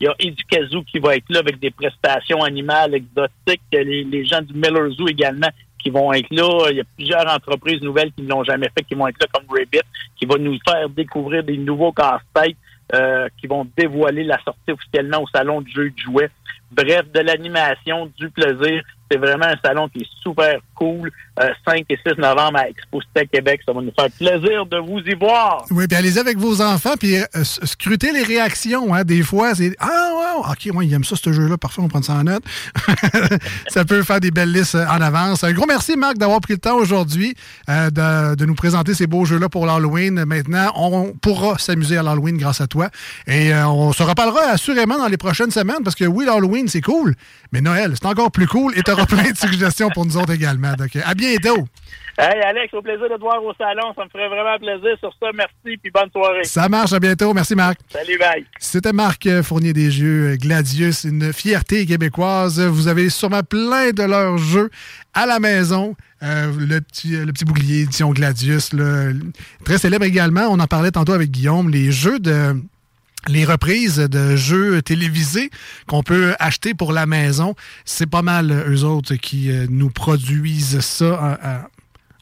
Il 0.00 0.04
y 0.04 0.08
a 0.08 0.14
Educazoo 0.18 0.82
qui 0.82 0.98
va 0.98 1.16
être 1.16 1.30
là 1.30 1.40
avec 1.40 1.58
des 1.58 1.70
prestations 1.70 2.42
animales 2.42 2.94
exotiques. 2.94 3.62
Les, 3.72 4.04
les 4.04 4.24
gens 4.24 4.42
du 4.42 4.54
Miller 4.54 4.90
Zoo 4.90 5.08
également 5.08 5.48
qui 5.78 5.90
vont 5.90 6.12
être 6.12 6.30
là. 6.30 6.70
Il 6.70 6.78
y 6.78 6.80
a 6.80 6.84
plusieurs 6.96 7.26
entreprises 7.32 7.80
nouvelles 7.82 8.12
qui 8.12 8.22
ne 8.22 8.28
l'ont 8.28 8.42
jamais 8.42 8.68
fait, 8.76 8.82
qui 8.84 8.94
vont 8.94 9.06
être 9.06 9.20
là 9.20 9.26
comme 9.32 9.44
Rabbit, 9.48 9.82
qui 10.16 10.26
va 10.26 10.36
nous 10.38 10.58
faire 10.66 10.88
découvrir 10.88 11.44
des 11.44 11.58
nouveaux 11.58 11.92
casse-têtes 11.92 12.56
euh, 12.94 13.28
qui 13.38 13.46
vont 13.46 13.66
dévoiler 13.76 14.24
la 14.24 14.38
sortie 14.42 14.72
officiellement 14.72 15.22
au 15.22 15.28
salon 15.28 15.60
du 15.60 15.70
jeu 15.70 15.90
de 15.90 15.98
jouets. 15.98 16.30
Bref, 16.72 17.04
de 17.12 17.20
l'animation, 17.20 18.10
du 18.18 18.30
plaisir. 18.30 18.82
C'est 19.10 19.18
vraiment 19.18 19.46
un 19.46 19.56
salon 19.64 19.88
qui 19.88 20.00
est 20.00 20.22
super 20.22 20.58
cool. 20.74 21.10
Euh, 21.40 21.48
5 21.66 21.84
et 21.90 21.98
6 22.06 22.18
novembre 22.18 22.58
à 22.58 22.68
Expo 22.68 23.00
Cité 23.00 23.26
Québec. 23.26 23.60
Ça 23.66 23.72
va 23.72 23.80
nous 23.80 23.92
faire 23.98 24.10
plaisir 24.10 24.66
de 24.66 24.78
vous 24.78 25.00
y 25.00 25.14
voir. 25.14 25.64
Oui, 25.70 25.86
puis 25.86 25.96
allez-y 25.96 26.18
avec 26.18 26.38
vos 26.38 26.60
enfants, 26.62 26.94
puis 26.98 27.16
euh, 27.16 27.24
scrutez 27.42 28.12
les 28.12 28.22
réactions. 28.22 28.94
Hein. 28.94 29.04
Des 29.04 29.22
fois, 29.22 29.54
c'est 29.54 29.74
Ah, 29.80 30.10
wow, 30.14 30.44
OK, 30.50 30.72
moi, 30.72 30.84
il 30.84 30.92
aime 30.94 31.04
ça, 31.04 31.16
ce 31.16 31.32
jeu-là. 31.32 31.58
Parfait, 31.58 31.80
on 31.82 31.88
prend 31.88 32.02
ça 32.02 32.14
en 32.14 32.24
note. 32.24 32.44
ça 33.68 33.84
peut 33.84 34.02
faire 34.02 34.20
des 34.20 34.30
belles 34.30 34.52
listes 34.52 34.74
euh, 34.74 34.86
en 34.86 35.00
avance. 35.00 35.44
Un 35.44 35.52
gros 35.52 35.66
merci, 35.66 35.96
Marc, 35.96 36.18
d'avoir 36.18 36.40
pris 36.40 36.54
le 36.54 36.58
temps 36.58 36.76
aujourd'hui 36.76 37.34
euh, 37.68 37.90
de, 37.90 38.44
nous 38.44 38.54
présenter 38.54 38.94
ces 38.94 39.06
beaux 39.06 39.24
jeux-là 39.24 39.48
pour 39.48 39.66
l'Halloween. 39.66 40.24
Maintenant, 40.24 40.72
on 40.76 41.12
pourra 41.12 41.58
s'amuser 41.58 41.96
à 41.96 42.02
l'Halloween 42.02 42.36
grâce 42.36 42.60
à 42.60 42.66
toi. 42.66 42.88
Et 43.26 43.52
euh, 43.52 43.66
on 43.68 43.92
se 43.92 44.02
reparlera 44.02 44.50
assurément 44.50 44.98
dans 44.98 45.08
les 45.08 45.16
prochaines 45.16 45.50
semaines, 45.50 45.82
parce 45.82 45.96
que 45.96 46.04
oui, 46.04 46.24
l'Halloween, 46.26 46.68
c'est 46.68 46.80
cool, 46.80 47.14
mais 47.52 47.60
Noël, 47.60 47.92
c'est 47.94 48.06
encore 48.06 48.30
plus 48.30 48.46
cool. 48.46 48.72
Auras 48.94 49.06
plein 49.06 49.30
de 49.30 49.36
suggestions 49.36 49.90
pour 49.90 50.06
nous 50.06 50.16
autres 50.16 50.32
également. 50.32 50.72
Donc, 50.74 50.96
à 50.96 51.14
bientôt. 51.14 51.66
Hey, 52.16 52.40
Alex, 52.42 52.72
au 52.72 52.80
plaisir 52.80 53.08
de 53.08 53.16
te 53.16 53.20
voir 53.20 53.42
au 53.42 53.52
salon. 53.54 53.92
Ça 53.96 54.04
me 54.04 54.08
ferait 54.08 54.28
vraiment 54.28 54.56
plaisir. 54.58 54.96
Sur 55.00 55.12
ça, 55.20 55.30
merci 55.34 55.76
puis 55.82 55.90
bonne 55.92 56.10
soirée. 56.12 56.44
Ça 56.44 56.68
marche, 56.68 56.92
à 56.92 57.00
bientôt. 57.00 57.34
Merci, 57.34 57.56
Marc. 57.56 57.78
Salut, 57.88 58.16
bye. 58.18 58.46
C'était 58.58 58.92
Marc 58.92 59.28
Fournier 59.42 59.72
des 59.72 59.90
Jeux 59.90 60.36
Gladius, 60.36 61.04
une 61.04 61.32
fierté 61.32 61.86
québécoise. 61.86 62.60
Vous 62.60 62.86
avez 62.86 63.10
sûrement 63.10 63.42
plein 63.42 63.90
de 63.90 64.04
leurs 64.04 64.38
jeux 64.38 64.70
à 65.12 65.26
la 65.26 65.40
maison. 65.40 65.96
Euh, 66.22 66.52
le, 66.56 66.80
petit, 66.80 67.16
le 67.16 67.32
petit 67.32 67.44
bouclier 67.44 67.82
édition 67.82 68.10
Gladius, 68.10 68.72
là, 68.72 69.10
très 69.64 69.78
célèbre 69.78 70.04
également. 70.04 70.46
On 70.48 70.60
en 70.60 70.66
parlait 70.68 70.92
tantôt 70.92 71.12
avec 71.12 71.32
Guillaume. 71.32 71.68
Les 71.68 71.90
jeux 71.90 72.20
de 72.20 72.54
les 73.28 73.44
reprises 73.44 73.96
de 73.96 74.36
jeux 74.36 74.82
télévisés 74.82 75.50
qu'on 75.86 76.02
peut 76.02 76.34
acheter 76.38 76.74
pour 76.74 76.92
la 76.92 77.06
maison, 77.06 77.54
c'est 77.84 78.08
pas 78.08 78.22
mal 78.22 78.50
euh, 78.50 78.70
eux 78.70 78.84
autres 78.84 79.14
qui 79.14 79.50
euh, 79.50 79.66
nous 79.68 79.90
produisent 79.90 80.80
ça 80.80 81.38
euh, 81.44 81.58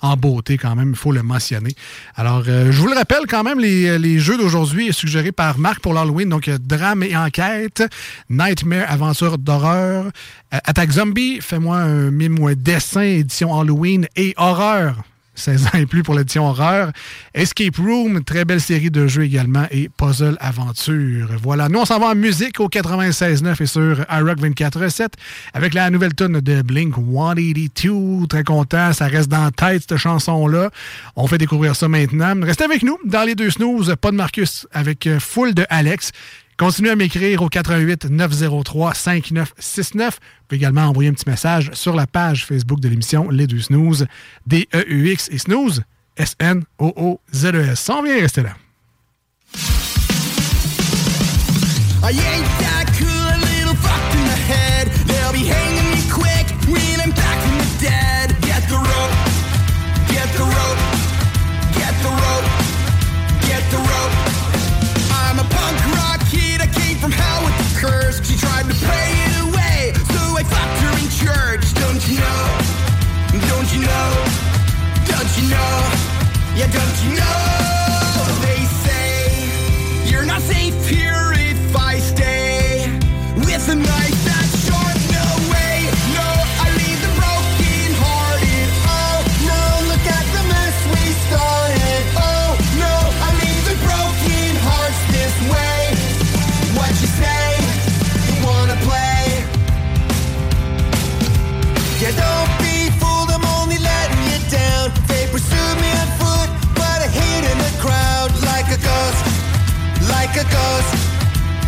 en 0.00 0.16
beauté 0.16 0.58
quand 0.58 0.74
même, 0.74 0.90
il 0.90 0.96
faut 0.96 1.12
le 1.12 1.22
mentionner. 1.22 1.76
Alors, 2.16 2.42
je 2.42 2.72
vous 2.72 2.88
le 2.88 2.94
rappelle 2.94 3.24
quand 3.28 3.44
même, 3.44 3.60
les, 3.60 4.18
jeux 4.18 4.36
d'aujourd'hui 4.36 4.92
suggérés 4.92 5.30
par 5.30 5.60
Marc 5.60 5.78
pour 5.78 5.94
l'Halloween, 5.94 6.28
donc 6.28 6.50
Drame 6.50 7.04
et 7.04 7.16
Enquête, 7.16 7.84
Nightmare, 8.28 8.90
Aventure 8.90 9.38
d'horreur, 9.38 10.10
Attaque 10.50 10.90
Zombie, 10.90 11.38
Fais-moi 11.40 11.76
un 11.76 12.10
mime 12.10 12.52
dessin, 12.56 13.02
édition 13.02 13.56
Halloween 13.56 14.08
et 14.16 14.34
Horreur. 14.38 15.04
16 15.34 15.66
ans 15.66 15.78
et 15.78 15.86
plus 15.86 16.02
pour 16.02 16.14
l'édition 16.14 16.46
horreur. 16.46 16.92
Escape 17.34 17.76
Room, 17.76 18.22
très 18.24 18.44
belle 18.44 18.60
série 18.60 18.90
de 18.90 19.06
jeux 19.06 19.24
également, 19.24 19.66
et 19.70 19.88
Puzzle 19.88 20.36
Aventure. 20.40 21.30
Voilà, 21.42 21.68
nous 21.68 21.80
on 21.80 21.84
s'en 21.84 21.98
va 21.98 22.08
en 22.08 22.14
musique 22.14 22.60
au 22.60 22.68
96.9 22.68 23.62
et 23.62 23.66
sur 23.66 24.04
iRock 24.10 24.38
24.7 24.38 25.08
avec 25.54 25.74
la 25.74 25.90
nouvelle 25.90 26.14
tune 26.14 26.40
de 26.40 26.62
Blink 26.62 26.94
182. 26.94 28.26
Très 28.28 28.44
content, 28.44 28.92
ça 28.92 29.06
reste 29.06 29.28
dans 29.28 29.44
la 29.44 29.50
tête 29.50 29.84
cette 29.88 29.98
chanson-là. 29.98 30.70
On 31.16 31.26
fait 31.26 31.38
découvrir 31.38 31.76
ça 31.76 31.88
maintenant. 31.88 32.34
Restez 32.42 32.64
avec 32.64 32.82
nous 32.82 32.98
dans 33.04 33.24
les 33.24 33.34
deux 33.34 33.50
snooze, 33.50 33.94
pas 34.00 34.10
de 34.10 34.16
Marcus 34.16 34.66
avec 34.72 35.06
euh, 35.06 35.18
full 35.18 35.54
de 35.54 35.64
Alex. 35.68 36.12
Continuez 36.62 36.90
à 36.90 36.94
m'écrire 36.94 37.42
au 37.42 37.48
88 37.48 38.04
903 38.04 38.94
5969. 38.94 40.14
Vous 40.14 40.20
pouvez 40.46 40.58
également 40.58 40.82
envoyer 40.82 41.10
un 41.10 41.12
petit 41.12 41.28
message 41.28 41.72
sur 41.72 41.96
la 41.96 42.06
page 42.06 42.46
Facebook 42.46 42.78
de 42.78 42.88
l'émission 42.88 43.28
Les 43.30 43.48
Deux 43.48 43.58
Snooze, 43.58 44.06
D-E-U-X 44.46 45.28
et 45.32 45.38
Snooze, 45.38 45.82
S-N-O-O-Z-E-S. 46.16 47.80
Sans 47.80 48.04
bien 48.04 48.14
rester 48.14 48.44
là. 48.44 48.54
You 75.52 75.58
know? 75.58 75.92
Yeah, 76.56 76.66
don't 76.68 77.04
you 77.04 77.16
know? 77.18 77.61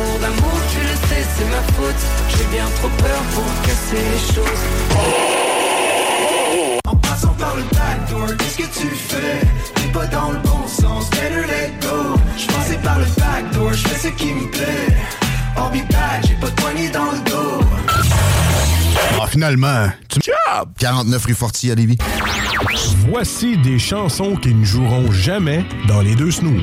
Amour 0.00 0.18
d'amour, 0.18 0.60
tu 0.72 0.80
le 0.80 0.94
sais, 1.08 1.26
c'est 1.36 1.44
ma 1.50 1.62
faute. 1.74 2.02
J'ai 2.30 2.56
bien 2.56 2.64
trop 2.76 2.88
peur 2.88 3.22
pour 3.34 3.44
casser 3.62 4.02
les 4.12 4.34
choses. 4.34 4.62
En 6.86 6.96
passant 6.96 7.34
par 7.38 7.54
le 7.56 7.62
backdoor, 7.62 8.36
qu'est-ce 8.38 8.56
que 8.56 8.80
tu 8.80 8.86
fais? 8.88 9.40
T'es 9.74 9.92
pas 9.92 10.06
dans 10.06 10.30
le 10.32 10.38
bon 10.38 10.66
sens, 10.66 11.10
better 11.10 11.46
let 11.46 11.72
go. 11.82 12.18
J'passais 12.36 12.78
par 12.78 12.98
le 12.98 13.04
backdoor, 13.04 13.72
j'fais 13.74 14.08
ce 14.08 14.14
qui 14.14 14.32
me 14.32 14.50
plaît. 14.50 14.96
Back, 15.54 16.24
j'ai 16.26 16.34
pas 16.34 16.48
de 16.48 16.54
poignée 16.54 16.88
dans 16.88 17.12
le 17.12 17.18
dos. 17.30 17.60
Ah, 19.20 19.26
finalement, 19.28 19.88
tu 20.08 20.20
Job! 20.22 20.70
49 20.78 21.24
rue 21.26 21.34
Forti 21.34 21.70
à 21.70 21.74
Lévis. 21.74 21.98
Voici 23.10 23.58
des 23.58 23.78
chansons 23.78 24.36
qui 24.36 24.54
ne 24.54 24.64
joueront 24.64 25.12
jamais 25.12 25.64
dans 25.86 26.00
les 26.00 26.14
deux 26.14 26.30
snooze. 26.30 26.62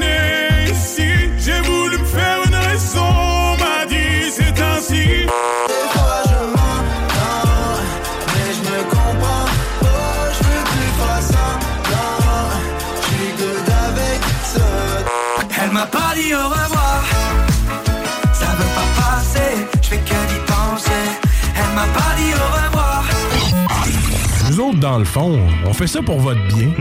Dans 24.81 24.97
le 24.97 25.05
fond, 25.05 25.39
on 25.67 25.73
fait 25.73 25.85
ça 25.85 26.01
pour 26.01 26.19
votre 26.19 26.41
bien. 26.47 26.71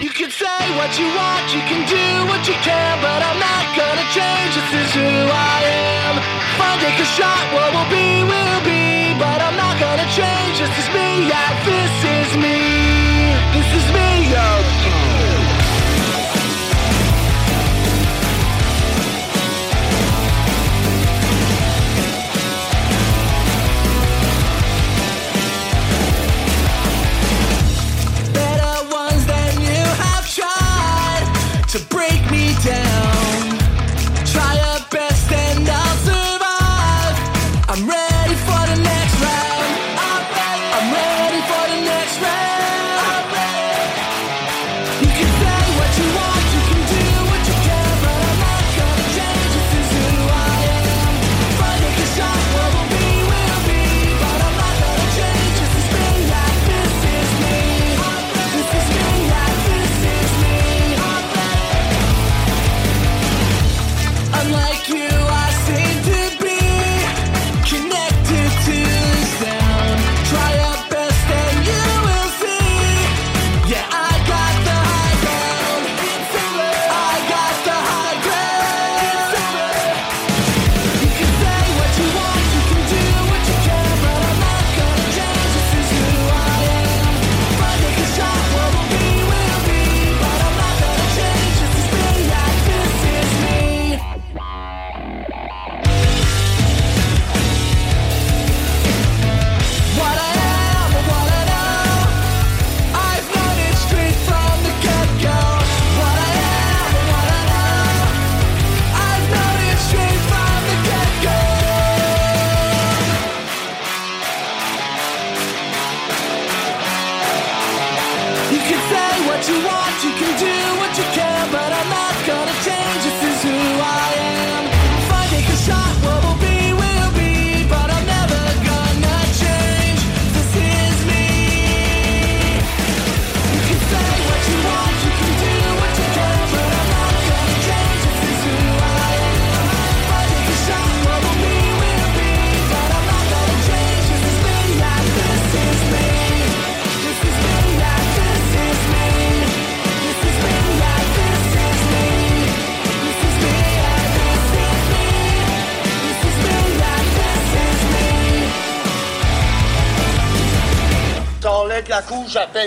You 0.00 0.10
can 0.10 0.30
say 0.30 0.46
what 0.78 0.98
you 0.98 1.06
want, 1.12 1.52
you 1.52 1.60
can 1.68 1.84
do 1.86 2.26
what 2.26 2.48
you 2.48 2.54
can, 2.64 2.98
but 3.02 3.20
I'm 3.22 3.38
not 3.38 3.66
gonna 3.76 4.06
change. 4.16 4.56
This 4.56 4.72
is 4.80 4.94
who 4.96 5.04
I 5.04 5.62
am. 6.08 6.16
Find 6.56 6.80
take 6.80 7.00
a 7.00 7.04
shot, 7.04 7.44
what 7.52 7.70
will 7.74 7.90
be, 7.90 8.24
will 8.24 8.60
be, 8.64 9.12
but 9.18 9.38
I'm 9.42 9.56
not 9.56 9.78
gonna 9.78 10.08
change. 10.16 10.56
This 10.58 10.72
is 10.80 10.88
me, 10.96 11.28
yeah, 11.28 11.52
this 11.68 11.92
is 12.16 12.36
me. 12.40 12.55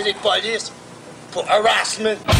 For 0.00 0.40
this, 0.40 0.70
police 1.30 1.42
harassment. 1.42 2.39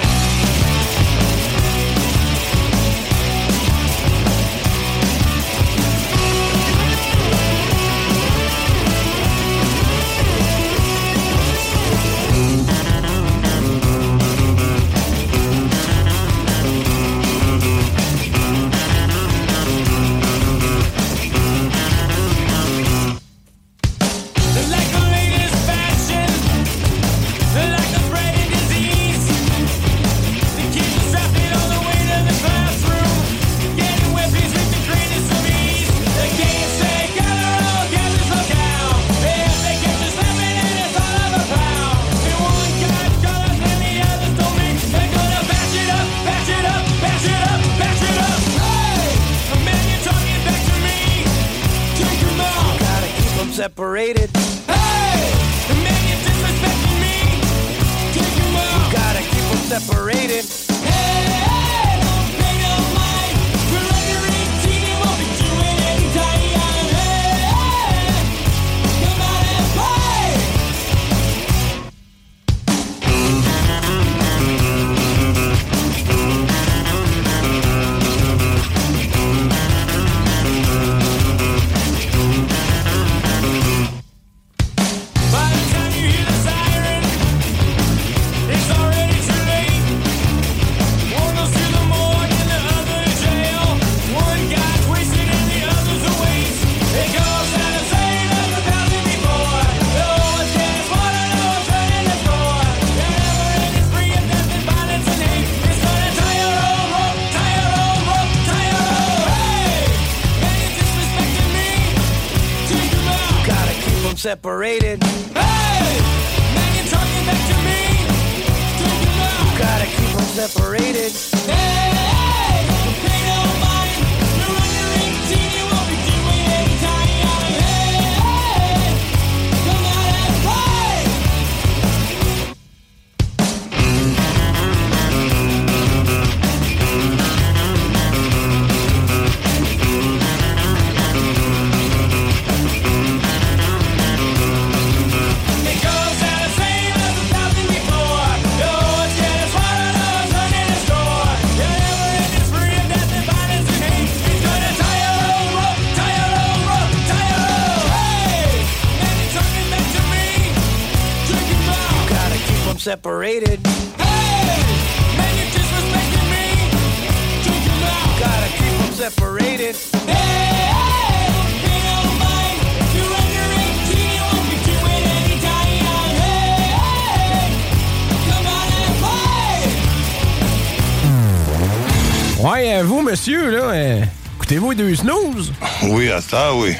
Deux 184.75 184.95
snooze? 184.95 185.51
Oui, 185.83 186.09
à 186.11 186.21
ça, 186.21 186.53
oui. 186.53 186.75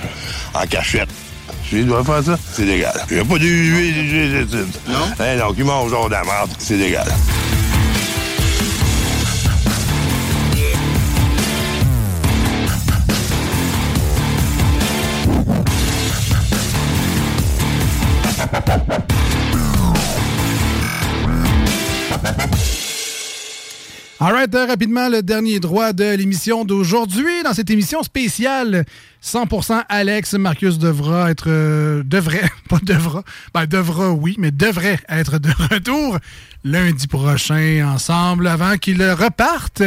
En 0.53 0.65
cachette. 0.65 1.09
Tu 1.69 1.83
dois 1.83 2.03
faire 2.03 2.23
ça? 2.23 2.37
C'est 2.53 2.65
légal. 2.65 2.93
Il 3.09 3.15
n'y 3.15 3.21
a 3.21 3.25
pas 3.25 3.37
de 3.37 4.91
Non? 4.91 4.99
Hein, 5.19 5.37
donc, 5.37 5.55
il 5.57 5.63
mange 5.63 5.89
genre 5.89 6.07
de 6.07 6.13
la 6.13 6.23
merde. 6.23 6.49
C'est 6.59 6.75
légal. 6.75 7.07
All 24.23 24.33
right, 24.33 24.53
euh, 24.53 24.67
rapidement, 24.67 25.09
le 25.09 25.23
dernier 25.23 25.59
droit 25.59 25.93
de 25.93 26.13
l'émission 26.13 26.63
d'aujourd'hui. 26.63 27.41
Dans 27.43 27.55
cette 27.55 27.71
émission 27.71 28.03
spéciale, 28.03 28.85
100% 29.23 29.83
Alex, 29.89 30.35
Marcus 30.35 30.77
devra 30.77 31.31
être... 31.31 31.49
euh, 31.49 32.03
devrait, 32.05 32.47
pas 32.69 32.77
devra, 32.83 33.23
ben 33.55 33.65
devra 33.65 34.11
oui, 34.11 34.35
mais 34.37 34.51
devrait 34.51 34.99
être 35.09 35.39
de 35.39 35.49
retour 35.73 36.19
lundi 36.63 37.07
prochain 37.07 37.83
ensemble 37.91 38.45
avant 38.45 38.77
qu'il 38.77 39.03
reparte. 39.03 39.81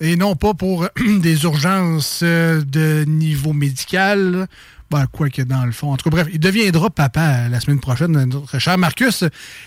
Et 0.00 0.16
non 0.16 0.34
pas 0.34 0.54
pour 0.54 0.88
des 1.20 1.44
urgences 1.44 2.22
euh, 2.24 2.60
de 2.62 3.04
niveau 3.06 3.52
médical. 3.52 4.48
Ben, 4.90 5.06
quoi 5.06 5.28
que 5.28 5.42
dans 5.42 5.66
le 5.66 5.72
fond. 5.72 5.92
En 5.92 5.96
tout 5.96 6.04
cas, 6.04 6.10
bref, 6.10 6.28
il 6.32 6.40
deviendra 6.40 6.88
papa 6.88 7.20
euh, 7.20 7.48
la 7.48 7.60
semaine 7.60 7.78
prochaine, 7.78 8.12
notre 8.24 8.58
cher 8.58 8.78
Marcus, 8.78 9.22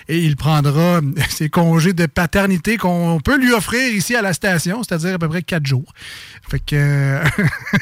et 0.07 0.17
il 0.17 0.35
prendra 0.35 0.99
ses 1.29 1.49
congés 1.49 1.93
de 1.93 2.07
paternité 2.07 2.77
qu'on 2.77 3.19
peut 3.23 3.37
lui 3.37 3.53
offrir 3.53 3.93
ici 3.93 4.15
à 4.15 4.21
la 4.21 4.33
station, 4.33 4.81
c'est-à-dire 4.83 5.15
à 5.15 5.19
peu 5.19 5.29
près 5.29 5.43
quatre 5.43 5.65
jours. 5.65 5.93
Fait 6.49 6.59
que 6.59 6.75
euh, 6.75 7.23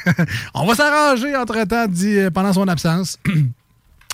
on 0.53 0.65
va 0.65 0.75
s'arranger 0.75 1.35
entre-temps 1.35 1.87
euh, 2.03 2.29
pendant 2.29 2.53
son 2.53 2.67
absence. 2.67 3.17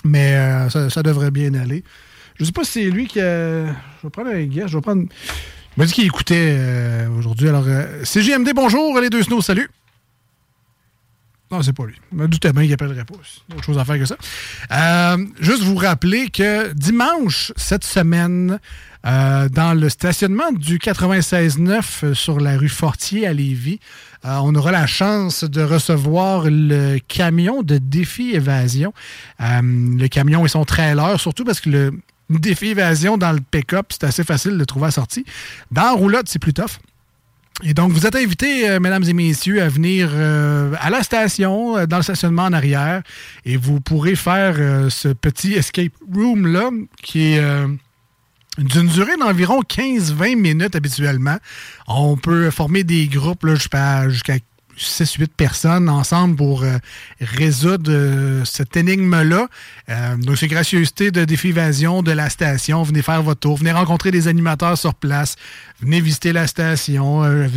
Mais 0.06 0.36
euh, 0.36 0.88
ça, 0.88 1.02
devrait 1.02 1.30
bien 1.30 1.54
aller. 1.54 1.82
Je 2.38 2.44
sais 2.44 2.52
pas 2.52 2.64
si 2.64 2.72
c'est 2.72 2.90
lui 2.90 3.06
qui 3.06 3.20
a... 3.20 3.66
Je 3.66 3.72
vais 4.04 4.10
prendre 4.10 4.30
un 4.30 4.44
guess, 4.44 4.68
je 4.68 4.76
vais 4.76 4.82
prendre... 4.82 5.02
Il 5.76 5.80
m'a 5.80 5.86
dit 5.86 5.92
qu'il 5.92 6.06
écoutait 6.06 6.56
euh, 6.58 7.08
aujourd'hui. 7.18 7.48
Alors, 7.48 7.64
euh, 7.66 8.04
CGMD, 8.04 8.50
bonjour, 8.54 8.98
les 9.00 9.10
deux 9.10 9.22
snows, 9.22 9.42
salut. 9.42 9.68
Non, 11.50 11.62
c'est 11.62 11.72
pas 11.72 11.84
lui. 11.84 11.94
Je 12.10 12.16
me 12.16 12.26
doutais 12.26 12.52
bien 12.52 12.62
qu'il 12.62 12.72
appellerait 12.72 13.04
pas. 13.04 13.14
Autre 13.54 13.64
chose 13.64 13.78
à 13.78 13.84
faire 13.84 13.98
que 13.98 14.04
ça. 14.04 14.16
Euh, 14.72 15.24
juste 15.40 15.62
vous 15.62 15.76
rappeler 15.76 16.28
que 16.28 16.72
dimanche, 16.72 17.52
cette 17.56 17.84
semaine, 17.84 18.58
euh, 19.06 19.48
dans 19.48 19.72
le 19.72 19.88
stationnement 19.88 20.50
du 20.50 20.78
96-9 20.78 22.14
sur 22.14 22.40
la 22.40 22.56
rue 22.56 22.68
Fortier 22.68 23.26
à 23.26 23.32
Lévis, 23.32 23.78
euh, 24.24 24.38
on 24.42 24.54
aura 24.56 24.72
la 24.72 24.86
chance 24.86 25.44
de 25.44 25.62
recevoir 25.62 26.46
le 26.46 26.98
camion 27.06 27.62
de 27.62 27.78
défi 27.78 28.32
évasion. 28.34 28.92
Euh, 29.40 29.60
le 29.62 30.08
camion 30.08 30.44
et 30.44 30.48
son 30.48 30.64
trailer, 30.64 31.20
surtout 31.20 31.44
parce 31.44 31.60
que 31.60 31.70
le 31.70 31.92
défi 32.28 32.68
évasion 32.68 33.16
dans 33.16 33.30
le 33.30 33.40
pick-up, 33.40 33.86
c'est 33.90 34.04
assez 34.04 34.24
facile 34.24 34.58
de 34.58 34.64
trouver 34.64 34.88
à 34.88 34.90
sortie. 34.90 35.24
Dans 35.70 35.94
roulotte, 35.94 36.28
c'est 36.28 36.40
plus 36.40 36.54
tough. 36.54 36.80
Et 37.62 37.72
donc, 37.72 37.92
vous 37.92 38.06
êtes 38.06 38.16
invités, 38.16 38.68
euh, 38.68 38.80
mesdames 38.80 39.04
et 39.04 39.14
messieurs, 39.14 39.62
à 39.62 39.68
venir 39.68 40.10
euh, 40.12 40.74
à 40.78 40.90
la 40.90 41.02
station, 41.02 41.78
euh, 41.78 41.86
dans 41.86 41.96
le 41.96 42.02
stationnement 42.02 42.44
en 42.44 42.52
arrière, 42.52 43.02
et 43.46 43.56
vous 43.56 43.80
pourrez 43.80 44.14
faire 44.14 44.56
ce 44.90 45.08
petit 45.08 45.54
escape 45.54 45.92
room-là, 46.12 46.70
qui 47.02 47.32
est 47.32 47.42
d'une 48.58 48.86
durée 48.88 49.16
d'environ 49.18 49.60
15-20 49.62 50.36
minutes 50.36 50.76
habituellement. 50.76 51.38
On 51.88 52.16
peut 52.16 52.50
former 52.50 52.84
des 52.84 53.06
groupes 53.06 53.46
jusqu'à 53.46 54.34
6-8 54.78 55.28
personnes 55.36 55.88
ensemble 55.88 56.36
pour 56.36 56.62
euh, 56.62 56.76
résoudre 57.20 57.90
euh, 57.90 58.44
cette 58.44 58.76
énigme-là. 58.76 59.48
Euh, 59.88 60.16
donc, 60.16 60.36
c'est 60.36 60.48
gracieuseté 60.48 61.10
de 61.10 61.24
Défi 61.24 61.48
Évasion 61.48 62.02
de 62.02 62.12
la 62.12 62.28
station. 62.28 62.82
Venez 62.82 63.02
faire 63.02 63.22
votre 63.22 63.40
tour. 63.40 63.56
Venez 63.56 63.72
rencontrer 63.72 64.10
des 64.10 64.28
animateurs 64.28 64.76
sur 64.76 64.94
place. 64.94 65.36
Venez 65.80 66.00
visiter 66.00 66.32
la 66.32 66.46
station. 66.46 67.24
euh, 67.24 67.48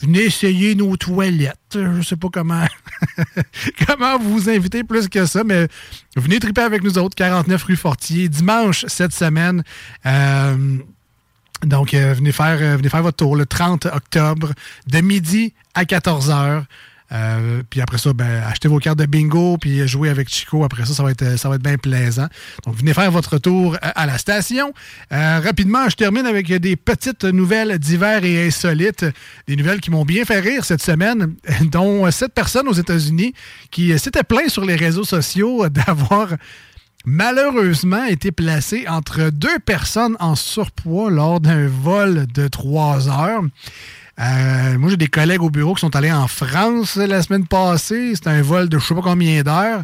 venez 0.00 0.20
essayer 0.20 0.74
nos 0.74 0.96
toilettes. 0.96 1.56
Je 1.74 2.02
sais 2.02 2.16
pas 2.16 2.28
comment, 2.32 2.66
comment 3.86 4.18
vous 4.18 4.50
inviter 4.50 4.84
plus 4.84 5.08
que 5.08 5.24
ça, 5.26 5.42
mais 5.44 5.68
venez 6.16 6.38
triper 6.38 6.62
avec 6.62 6.82
nous 6.82 6.98
autres. 6.98 7.14
49 7.16 7.62
rue 7.64 7.76
Fortier, 7.76 8.28
dimanche 8.28 8.84
cette 8.88 9.12
semaine. 9.12 9.62
Euh, 11.62 11.66
donc, 11.66 11.94
euh, 11.94 12.14
venez, 12.14 12.32
faire, 12.32 12.58
euh, 12.60 12.76
venez 12.76 12.88
faire 12.88 13.02
votre 13.02 13.16
tour 13.16 13.36
le 13.36 13.46
30 13.46 13.86
octobre, 13.86 14.52
de 14.86 15.00
midi 15.00 15.54
à 15.74 15.84
14 15.84 16.30
h. 16.30 16.62
puis 17.68 17.80
après 17.80 17.98
ça, 17.98 18.12
ben, 18.12 18.42
achetez 18.48 18.68
vos 18.68 18.78
cartes 18.78 18.98
de 18.98 19.06
bingo, 19.06 19.58
puis 19.58 19.86
jouez 19.86 20.08
avec 20.08 20.28
Chico. 20.28 20.64
Après 20.64 20.84
ça, 20.86 20.94
ça 20.94 21.02
va 21.02 21.10
être, 21.10 21.22
euh, 21.22 21.36
ça 21.36 21.48
va 21.48 21.58
bien 21.58 21.76
plaisant. 21.76 22.26
Donc, 22.66 22.76
venez 22.76 22.94
faire 22.94 23.10
votre 23.10 23.38
tour 23.38 23.76
à, 23.80 24.06
la 24.06 24.18
station. 24.18 24.72
Euh, 25.12 25.40
rapidement, 25.40 25.88
je 25.88 25.96
termine 25.96 26.26
avec 26.26 26.52
des 26.52 26.76
petites 26.76 27.24
nouvelles 27.24 27.78
divers 27.78 28.24
et 28.24 28.46
insolites. 28.46 29.04
Des 29.46 29.56
nouvelles 29.56 29.80
qui 29.80 29.90
m'ont 29.90 30.04
bien 30.04 30.24
fait 30.24 30.40
rire 30.40 30.64
cette 30.64 30.82
semaine, 30.82 31.34
dont 31.70 32.10
cette 32.10 32.34
personne 32.34 32.68
aux 32.68 32.72
États-Unis 32.72 33.34
qui 33.70 33.92
euh, 33.92 33.98
s'était 33.98 34.24
plaint 34.24 34.48
sur 34.48 34.64
les 34.64 34.76
réseaux 34.76 35.04
sociaux 35.04 35.68
d'avoir 35.68 36.28
malheureusement 37.04 38.04
été 38.04 38.32
placé 38.32 38.86
entre 38.88 39.30
deux 39.30 39.58
personnes 39.58 40.16
en 40.20 40.34
surpoids 40.34 41.10
lors 41.10 41.40
d'un 41.40 41.66
vol 41.66 42.26
de 42.32 42.48
trois 42.48 43.08
heures. 43.08 43.42
Euh, 44.20 44.78
moi, 44.78 44.90
j'ai 44.90 44.96
des 44.96 45.08
collègues 45.08 45.42
au 45.42 45.50
bureau 45.50 45.74
qui 45.74 45.80
sont 45.80 45.96
allés 45.96 46.12
en 46.12 46.28
France 46.28 46.96
la 46.96 47.22
semaine 47.22 47.46
passée. 47.46 48.14
C'était 48.14 48.30
un 48.30 48.42
vol 48.42 48.68
de 48.68 48.78
je 48.78 48.86
sais 48.86 48.94
pas 48.94 49.02
combien 49.02 49.42
d'heures. 49.42 49.82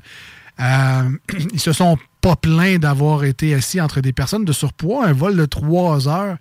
Euh, 0.61 1.11
ils 1.53 1.61
se 1.61 1.73
sont 1.73 1.99
pas 2.20 2.36
plaints 2.36 2.78
d'avoir 2.78 3.24
été 3.24 3.55
assis 3.55 3.81
entre 3.81 4.01
des 4.01 4.12
personnes 4.12 4.45
de 4.45 4.53
surpoids. 4.53 5.07
Un 5.07 5.12
vol 5.12 5.36
de 5.36 5.47
trois 5.47 6.09
heures. 6.09 6.36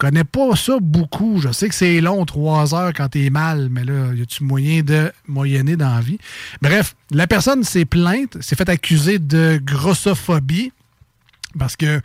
Je 0.00 0.06
connais 0.06 0.24
pas 0.24 0.56
ça 0.56 0.78
beaucoup. 0.80 1.42
Je 1.42 1.52
sais 1.52 1.68
que 1.68 1.74
c'est 1.74 2.00
long, 2.00 2.24
trois 2.24 2.74
heures, 2.74 2.94
quand 2.94 3.10
t'es 3.10 3.28
mal, 3.28 3.68
mais 3.70 3.84
là, 3.84 4.14
y 4.14 4.22
a-tu 4.22 4.44
moyen 4.44 4.80
de 4.80 5.12
moyenner 5.28 5.76
dans 5.76 5.94
la 5.94 6.00
vie? 6.00 6.16
Bref, 6.62 6.96
la 7.10 7.26
personne 7.26 7.64
s'est 7.64 7.84
plainte, 7.84 8.40
s'est 8.40 8.56
fait 8.56 8.70
accuser 8.70 9.18
de 9.18 9.60
grossophobie. 9.62 10.72
Parce 11.58 11.76
que 11.76 12.00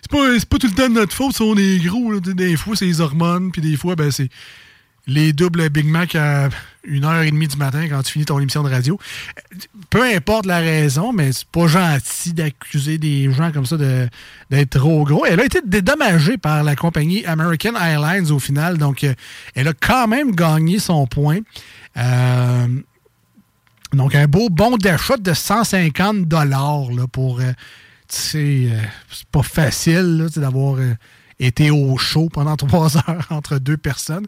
c'est 0.00 0.12
pas, 0.12 0.28
pas 0.48 0.58
tout 0.58 0.68
le 0.68 0.74
temps 0.74 0.88
de 0.88 0.94
notre 0.94 1.12
faute 1.12 1.34
si 1.34 1.42
on 1.42 1.56
est 1.56 1.78
gros. 1.78 2.20
Des 2.20 2.56
fois, 2.56 2.76
c'est 2.76 2.86
les 2.86 3.00
hormones, 3.00 3.50
puis 3.50 3.60
des 3.60 3.76
fois, 3.76 3.96
ben, 3.96 4.12
c'est 4.12 4.28
les 5.10 5.32
doubles 5.32 5.68
Big 5.70 5.86
Mac 5.86 6.14
à 6.14 6.48
une 6.84 7.04
heure 7.04 7.22
et 7.22 7.30
demie 7.30 7.48
du 7.48 7.56
matin 7.56 7.86
quand 7.88 8.02
tu 8.02 8.12
finis 8.12 8.24
ton 8.24 8.38
émission 8.38 8.62
de 8.62 8.70
radio. 8.70 8.98
Peu 9.90 10.02
importe 10.02 10.46
la 10.46 10.58
raison, 10.58 11.12
mais 11.12 11.32
c'est 11.32 11.48
pas 11.48 11.66
gentil 11.66 12.32
d'accuser 12.32 12.96
des 12.96 13.30
gens 13.32 13.50
comme 13.50 13.66
ça 13.66 13.76
d'être 13.76 14.70
trop 14.70 15.04
gros. 15.04 15.26
Elle 15.26 15.40
a 15.40 15.44
été 15.44 15.60
dédommagée 15.64 16.38
par 16.38 16.62
la 16.62 16.76
compagnie 16.76 17.24
American 17.26 17.74
Airlines 17.74 18.30
au 18.30 18.38
final, 18.38 18.78
donc 18.78 19.04
euh, 19.04 19.12
elle 19.54 19.68
a 19.68 19.74
quand 19.74 20.06
même 20.06 20.34
gagné 20.34 20.78
son 20.78 21.06
point. 21.06 21.40
Euh, 21.96 22.66
donc, 23.92 24.14
un 24.14 24.26
beau 24.26 24.48
bon 24.48 24.76
d'achat 24.76 25.16
de 25.16 25.34
150 25.34 26.26
dollars 26.28 26.88
pour. 27.12 27.40
euh, 27.40 27.52
euh, 28.34 28.80
c'est 29.08 29.28
pas 29.30 29.42
facile 29.42 30.26
d'avoir 30.36 30.78
été 31.40 31.70
au 31.70 31.96
chaud 31.96 32.28
pendant 32.32 32.56
trois 32.68 32.96
heures 32.96 33.26
entre 33.30 33.58
deux 33.58 33.76
personnes. 33.76 34.26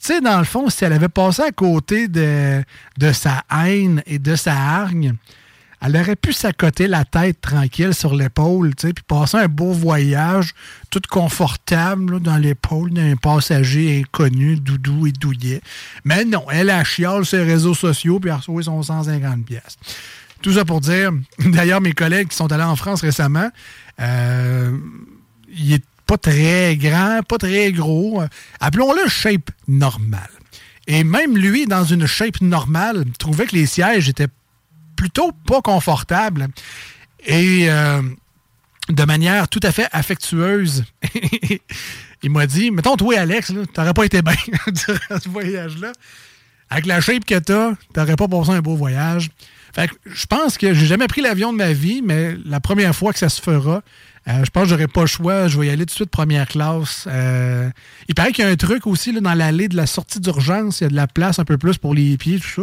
Tu 0.00 0.06
sais, 0.08 0.20
dans 0.20 0.38
le 0.38 0.44
fond, 0.44 0.68
si 0.70 0.84
elle 0.84 0.92
avait 0.92 1.08
passé 1.08 1.42
à 1.42 1.52
côté 1.52 2.08
de, 2.08 2.64
de 2.98 3.12
sa 3.12 3.44
haine 3.50 4.02
et 4.06 4.18
de 4.18 4.34
sa 4.34 4.54
hargne, 4.54 5.14
elle 5.86 5.96
aurait 5.98 6.16
pu 6.16 6.32
s'accoter 6.32 6.88
la 6.88 7.04
tête 7.04 7.42
tranquille 7.42 7.92
sur 7.92 8.14
l'épaule, 8.14 8.74
tu 8.74 8.86
sais, 8.86 8.94
puis 8.94 9.04
passer 9.06 9.36
un 9.36 9.48
beau 9.48 9.72
voyage, 9.72 10.54
tout 10.88 11.02
confortable 11.10 12.20
dans 12.20 12.38
l'épaule 12.38 12.90
d'un 12.90 13.16
passager 13.16 14.00
inconnu, 14.00 14.56
doudou 14.56 15.06
et 15.06 15.12
douillet. 15.12 15.60
Mais 16.04 16.24
non, 16.24 16.46
elle 16.50 16.70
a 16.70 16.82
chiale 16.84 17.26
sur 17.26 17.36
les 17.36 17.44
réseaux 17.44 17.74
sociaux, 17.74 18.18
puis 18.18 18.30
a 18.30 18.36
reçu 18.36 18.62
son 18.62 18.82
150 18.82 19.44
pièces. 19.44 19.76
Tout 20.40 20.52
ça 20.52 20.64
pour 20.64 20.80
dire, 20.80 21.10
d'ailleurs, 21.38 21.82
mes 21.82 21.92
collègues 21.92 22.28
qui 22.28 22.36
sont 22.36 22.50
allés 22.50 22.64
en 22.64 22.76
France 22.76 23.02
récemment, 23.02 23.50
euh, 24.00 24.78
il 25.54 25.74
est 25.74 25.84
pas 26.06 26.18
très 26.18 26.76
grand, 26.76 27.20
pas 27.26 27.38
très 27.38 27.72
gros. 27.72 28.22
Appelons-le 28.60 29.08
shape 29.08 29.50
normale. 29.68 30.30
Et 30.86 31.04
même 31.04 31.36
lui, 31.36 31.66
dans 31.66 31.84
une 31.84 32.06
shape 32.06 32.40
normale, 32.40 33.04
trouvait 33.18 33.46
que 33.46 33.56
les 33.56 33.66
sièges 33.66 34.08
étaient 34.08 34.28
plutôt 34.96 35.32
pas 35.46 35.62
confortables. 35.62 36.48
Et 37.26 37.70
euh, 37.70 38.02
de 38.88 39.04
manière 39.04 39.48
tout 39.48 39.60
à 39.62 39.72
fait 39.72 39.88
affectueuse, 39.92 40.84
il 42.22 42.30
m'a 42.30 42.46
dit 42.46 42.70
Mettons, 42.70 42.96
toi, 42.96 43.18
Alex, 43.18 43.52
t'aurais 43.72 43.94
pas 43.94 44.04
été 44.04 44.20
bien 44.22 44.34
durant 44.66 45.20
ce 45.20 45.28
voyage-là. 45.28 45.92
Avec 46.70 46.86
la 46.86 47.00
shape 47.00 47.24
que 47.24 47.38
t'as, 47.38 47.72
t'aurais 47.92 48.16
pas 48.16 48.28
passé 48.28 48.50
un 48.50 48.60
beau 48.60 48.74
voyage. 48.74 49.30
Fait 49.74 49.90
je 50.06 50.26
pense 50.26 50.56
que 50.56 50.72
j'ai 50.72 50.86
jamais 50.86 51.08
pris 51.08 51.20
l'avion 51.20 51.52
de 51.52 51.58
ma 51.58 51.72
vie, 51.72 52.02
mais 52.02 52.36
la 52.44 52.60
première 52.60 52.94
fois 52.94 53.12
que 53.12 53.18
ça 53.18 53.28
se 53.28 53.40
fera, 53.40 53.82
euh, 54.26 54.42
je 54.44 54.50
pense 54.50 54.64
que 54.64 54.68
j'aurai 54.70 54.88
pas 54.88 55.02
le 55.02 55.06
choix. 55.06 55.48
Je 55.48 55.58
vais 55.58 55.66
y 55.66 55.70
aller 55.70 55.84
tout 55.84 55.92
de 55.92 55.96
suite 55.96 56.10
première 56.10 56.48
classe. 56.48 57.06
Euh, 57.06 57.68
il 58.08 58.14
paraît 58.14 58.32
qu'il 58.32 58.44
y 58.44 58.48
a 58.48 58.50
un 58.50 58.56
truc 58.56 58.86
aussi 58.86 59.12
là, 59.12 59.20
dans 59.20 59.34
l'allée 59.34 59.68
de 59.68 59.76
la 59.76 59.86
sortie 59.86 60.20
d'urgence. 60.20 60.80
Il 60.80 60.84
y 60.84 60.86
a 60.86 60.90
de 60.90 60.96
la 60.96 61.06
place 61.06 61.38
un 61.38 61.44
peu 61.44 61.58
plus 61.58 61.76
pour 61.76 61.94
les 61.94 62.16
pieds, 62.16 62.38
tout 62.38 62.48
ça. 62.48 62.62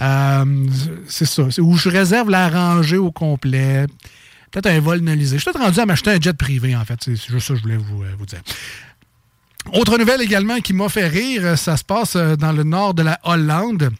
Euh, 0.00 0.66
c'est 1.08 1.26
ça. 1.26 1.50
C'est 1.50 1.60
où 1.60 1.76
je 1.76 1.88
réserve 1.88 2.30
la 2.30 2.48
rangée 2.48 2.96
au 2.96 3.10
complet. 3.10 3.86
Peut-être 4.52 4.66
un 4.66 4.80
vol 4.80 5.00
nolisé. 5.00 5.36
Je 5.36 5.42
suis 5.42 5.50
peut-être 5.50 5.64
rendu 5.64 5.80
à 5.80 5.86
m'acheter 5.86 6.10
un 6.10 6.20
jet 6.20 6.36
privé, 6.36 6.76
en 6.76 6.84
fait. 6.84 6.98
C'est 7.02 7.16
juste 7.16 7.48
ça 7.48 7.54
que 7.54 7.58
je 7.58 7.62
voulais 7.62 7.76
vous, 7.76 8.26
dire. 8.26 8.40
Autre 9.74 9.98
nouvelle 9.98 10.22
également 10.22 10.60
qui 10.60 10.72
m'a 10.72 10.88
fait 10.88 11.08
rire, 11.08 11.58
ça 11.58 11.76
se 11.76 11.84
passe 11.84 12.16
dans 12.16 12.52
le 12.52 12.62
nord 12.62 12.94
de 12.94 13.02
la 13.02 13.18
Hollande. 13.24 13.90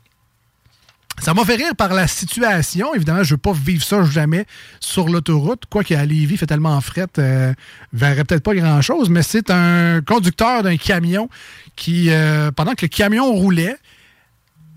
Ça 1.21 1.35
m'a 1.35 1.45
fait 1.45 1.57
rire 1.57 1.75
par 1.77 1.93
la 1.93 2.07
situation. 2.07 2.95
Évidemment, 2.95 3.23
je 3.23 3.35
ne 3.35 3.37
veux 3.37 3.39
pas 3.39 3.53
vivre 3.53 3.83
ça 3.83 4.03
jamais 4.05 4.47
sur 4.81 5.09
l'autoroute. 5.09 5.65
Quoique 5.69 5.95
à 5.95 6.05
Lévis, 6.05 6.37
fait 6.37 6.47
tellement 6.47 6.81
fret, 6.81 7.07
euh, 7.19 7.53
verrait 7.93 8.25
peut-être 8.25 8.43
pas 8.43 8.55
grand-chose, 8.55 9.11
mais 9.11 9.23
c'est 9.23 9.51
un 9.51 10.01
conducteur 10.01 10.63
d'un 10.63 10.77
camion 10.77 11.29
qui, 11.77 12.11
euh, 12.11 12.51
pendant 12.51 12.73
que 12.75 12.87
le 12.87 12.89
camion 12.89 13.33
roulait, 13.33 13.77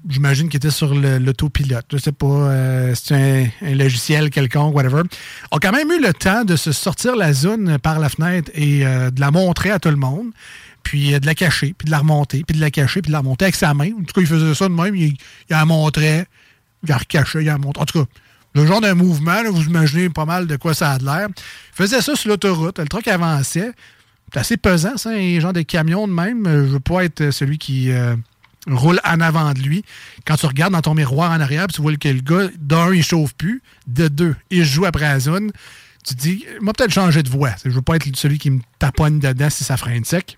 j'imagine 0.07 0.49
qu'il 0.49 0.57
était 0.57 0.72
sur 0.72 0.93
l'autopilote, 0.93 1.85
je 1.91 1.97
sais 1.97 2.11
pas, 2.11 2.26
euh, 2.26 2.93
c'est 2.95 3.51
un, 3.61 3.76
logiciel 3.76 4.30
quelconque, 4.30 4.76
whatever, 4.76 5.03
a 5.51 5.59
quand 5.59 5.72
même 5.72 5.91
eu 5.91 6.01
le 6.01 6.13
temps 6.13 6.43
de 6.43 6.55
se 6.55 6.72
sortir 6.72 7.15
la 7.15 7.34
zone 7.34 7.77
par 7.80 7.99
la 7.99 8.09
fenêtre 8.09 8.51
et 8.55 8.85
euh, 8.85 9.11
de 9.11 9.19
la 9.19 9.31
montrer 9.31 9.72
à 9.72 9.80
tout 9.80 9.89
le 9.89 9.95
monde, 9.95 10.31
puis 10.83 11.13
euh, 11.13 11.19
de 11.19 11.25
la 11.25 11.35
cacher, 11.35 11.73
puis 11.77 11.85
de 11.85 11.91
la 11.91 11.99
remonter, 11.99 12.43
puis 12.45 12.55
de 12.55 12.61
la 12.61 12.71
cacher, 12.71 13.01
puis 13.01 13.09
de 13.09 13.13
la 13.13 13.19
remonter 13.19 13.45
avec 13.45 13.55
sa 13.55 13.73
main. 13.73 13.91
En 13.91 14.03
tout 14.03 14.13
cas, 14.13 14.21
il 14.21 14.27
faisait 14.27 14.53
ça 14.55 14.67
de 14.67 14.73
même, 14.73 14.95
il, 14.95 15.07
il 15.07 15.17
la 15.49 15.65
montrait, 15.65 16.25
il 16.83 16.89
la 16.89 16.97
recachait, 16.97 17.41
il 17.41 17.45
la 17.45 17.57
montrait. 17.57 17.83
En 17.83 17.85
tout 17.85 18.03
cas, 18.03 18.09
le 18.53 18.65
genre 18.65 18.81
de 18.81 18.91
mouvement, 18.91 19.41
vous 19.49 19.63
imaginez 19.63 20.09
pas 20.09 20.25
mal 20.25 20.47
de 20.47 20.55
quoi 20.57 20.73
ça 20.73 20.91
a 20.91 20.97
l'air. 20.97 21.27
Il 21.29 21.75
faisait 21.75 22.01
ça 22.01 22.15
sur 22.15 22.29
l'autoroute, 22.29 22.79
le 22.79 22.87
truck 22.87 23.07
avançait. 23.07 23.71
C'est 24.33 24.39
assez 24.39 24.57
pesant, 24.57 24.97
ça, 24.97 25.09
un 25.11 25.39
genre 25.39 25.53
de 25.53 25.61
camion 25.61 26.07
de 26.07 26.13
même. 26.13 26.45
Euh, 26.47 26.65
Je 26.65 26.71
veux 26.71 26.79
pas 26.79 27.03
être 27.03 27.31
celui 27.31 27.57
qui 27.57 27.91
euh, 27.91 28.15
roule 28.67 28.99
en 29.03 29.19
avant 29.19 29.53
de 29.53 29.59
lui. 29.59 29.83
Quand 30.25 30.35
tu 30.35 30.45
regardes 30.45 30.73
dans 30.73 30.81
ton 30.81 30.93
miroir 30.93 31.31
en 31.31 31.39
arrière, 31.39 31.67
puis 31.67 31.75
tu 31.75 31.81
vois 31.81 31.95
que 31.95 32.07
le 32.07 32.21
gars, 32.21 32.49
d'un, 32.59 32.93
il 32.93 33.03
chauffe 33.03 33.33
plus, 33.33 33.61
de 33.87 34.07
deux, 34.07 34.35
il 34.49 34.63
joue 34.63 34.85
après 34.85 35.05
la 35.05 35.19
zone. 35.19 35.51
Tu 36.05 36.15
te 36.15 36.21
dis, 36.21 36.45
moi 36.61 36.73
peut-être 36.73 36.91
changer 36.93 37.23
de 37.23 37.29
voie. 37.29 37.51
Je 37.63 37.69
veux 37.69 37.81
pas 37.81 37.95
être 37.95 38.15
celui 38.15 38.39
qui 38.39 38.49
me 38.49 38.59
taponne 38.79 39.19
dedans 39.19 39.49
si 39.49 39.63
ça 39.63 39.77
freine 39.77 40.03
sec. 40.03 40.37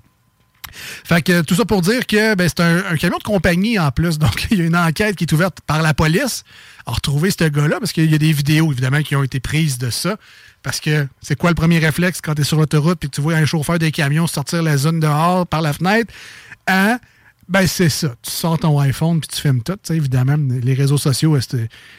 Fait 1.04 1.22
que 1.22 1.42
tout 1.42 1.56
ça 1.56 1.66
pour 1.66 1.82
dire 1.82 2.06
que 2.06 2.36
ben, 2.36 2.48
c'est 2.48 2.62
un, 2.62 2.96
camion 2.98 3.18
de 3.18 3.24
compagnie 3.24 3.80
en 3.80 3.92
plus. 3.92 4.18
Donc, 4.18 4.48
il 4.52 4.60
y 4.60 4.62
a 4.62 4.66
une 4.66 4.76
enquête 4.76 5.16
qui 5.16 5.26
est 5.26 5.32
ouverte 5.34 5.60
par 5.66 5.82
la 5.82 5.94
police 5.94 6.44
à 6.86 6.92
retrouver 6.92 7.32
ce 7.32 7.46
gars-là, 7.46 7.80
parce 7.80 7.92
qu'il 7.92 8.12
y 8.12 8.16
a 8.16 8.18
des 8.18 8.34
vidéos, 8.34 8.72
évidemment, 8.72 9.02
qui 9.02 9.16
ont 9.16 9.24
été 9.24 9.40
prises 9.40 9.78
de 9.78 9.90
ça. 9.90 10.18
Parce 10.64 10.80
que 10.80 11.08
c'est 11.22 11.36
quoi 11.36 11.50
le 11.50 11.56
premier 11.56 11.80
réflexe 11.80 12.22
quand 12.22 12.36
tu 12.36 12.42
es 12.42 12.46
sur 12.46 12.58
l'autoroute 12.58 13.04
et 13.04 13.08
que 13.08 13.16
tu 13.16 13.22
vois 13.22 13.36
un 13.36 13.46
chauffeur 13.46 13.80
de 13.80 13.90
camion 13.90 14.28
sortir 14.28 14.64
la 14.64 14.78
zone 14.78 15.00
dehors 15.00 15.46
par 15.46 15.62
la 15.62 15.74
fenêtre? 15.74 16.14
Hein? 16.68 17.00
Ben, 17.50 17.68
c'est 17.68 17.90
ça. 17.90 18.16
Tu 18.22 18.32
sors 18.32 18.58
ton 18.58 18.80
iPhone 18.80 19.20
puis 19.20 19.28
tu 19.28 19.42
filmes 19.42 19.62
tout. 19.62 19.78
Évidemment, 19.90 20.38
les 20.38 20.74
réseaux 20.74 20.98
sociaux, 20.98 21.38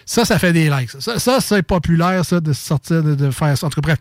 ça, 0.06 0.24
ça 0.24 0.38
fait 0.38 0.52
des 0.55 0.70
likes. 0.70 0.90
Ça, 0.98 1.18
ça 1.18 1.40
c'est 1.40 1.62
populaire, 1.62 2.24
ça, 2.24 2.40
de 2.40 2.52
sortir, 2.55 3.02
de, 3.02 3.14
de 3.14 3.30
faire 3.30 3.56
ça. 3.56 3.66
En 3.66 3.70
tout 3.70 3.80
cas, 3.80 3.94
bref. 3.94 3.98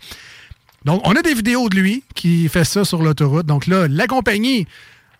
Donc, 0.86 1.02
on 1.06 1.16
a 1.16 1.22
des 1.22 1.34
vidéos 1.34 1.70
de 1.70 1.76
lui 1.76 2.04
qui 2.16 2.48
fait 2.50 2.66
ça 2.66 2.84
sur 2.86 3.02
l'autoroute. 3.02 3.46
Donc 3.46 3.68
là, 3.68 3.88
la 3.88 4.08
compagnie, 4.08 4.68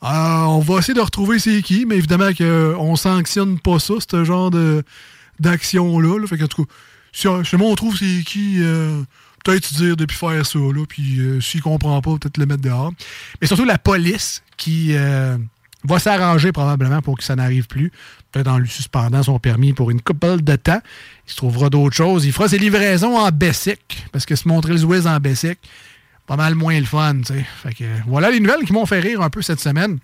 euh, 0.04 0.08
on 0.08 0.60
va 0.60 0.80
essayer 0.80 0.94
de 0.94 1.02
retrouver 1.02 1.40
c'est 1.40 1.62
qui, 1.62 1.86
mais 1.86 1.98
évidemment 1.98 2.34
qu'on 2.34 2.96
sanctionne 2.96 3.60
pas 3.60 3.80
ça, 3.80 3.94
ce 4.08 4.24
genre 4.24 4.52
d'action-là. 5.40 6.20
là. 6.20 6.28
Fait 6.28 6.38
que, 6.38 6.44
en 6.44 6.48
tout 6.48 6.66
cas, 6.66 6.74
si, 7.14 7.28
si 7.44 7.56
on 7.56 7.76
trouve 7.76 7.98
c'est 7.98 8.24
qui, 8.26 8.58
euh, 8.62 9.02
peut-être 9.44 9.74
dire 9.74 9.96
depuis 9.96 10.18
faire 10.18 10.46
ça, 10.46 10.60
là, 10.60 10.86
puis 10.88 11.20
euh, 11.20 11.42
s'il 11.42 11.62
comprend 11.62 12.02
pas, 12.02 12.18
peut-être 12.18 12.38
le 12.38 12.46
mettre 12.46 12.62
dehors. 12.62 12.92
Mais 13.40 13.48
surtout 13.48 13.66
la 13.66 13.78
police 13.78 14.44
qui 14.58 14.90
euh, 14.94 15.38
va 15.84 16.00
s'arranger 16.00 16.52
probablement 16.52 17.02
pour 17.02 17.18
que 17.18 17.24
ça 17.24 17.36
n'arrive 17.36 17.68
plus. 17.68 17.92
Peut-être 18.34 18.50
en 18.50 18.58
lui 18.58 18.70
suspendant 18.70 19.24
son 19.24 19.40
permis 19.40 19.72
pour 19.74 19.92
une 19.92 20.02
couple 20.02 20.42
de 20.42 20.56
temps. 20.58 20.82
Il 21.28 21.32
se 21.32 21.38
trouvera 21.38 21.70
d'autres 21.70 21.96
choses. 21.96 22.26
Il 22.26 22.34
fera 22.34 22.50
ses 22.50 22.58
livraisons 22.58 23.18
en 23.18 23.32
Bessic, 23.32 24.06
parce 24.12 24.26
que 24.26 24.36
se 24.36 24.48
montrer 24.48 24.74
le 24.74 24.80
Zwiz 24.80 25.08
en 25.08 25.18
Bessic, 25.20 25.60
pas 26.28 26.36
mal 26.36 26.56
moins 26.56 26.78
le 26.80 26.86
fun, 26.86 27.22
voilà 28.08 28.32
les 28.32 28.40
nouvelles 28.40 28.66
qui 28.66 28.74
m'ont 28.74 28.86
fait 28.86 29.00
rire 29.00 29.22
un 29.22 29.30
peu 29.30 29.42
cette 29.42 29.60
semaine. 29.60 30.00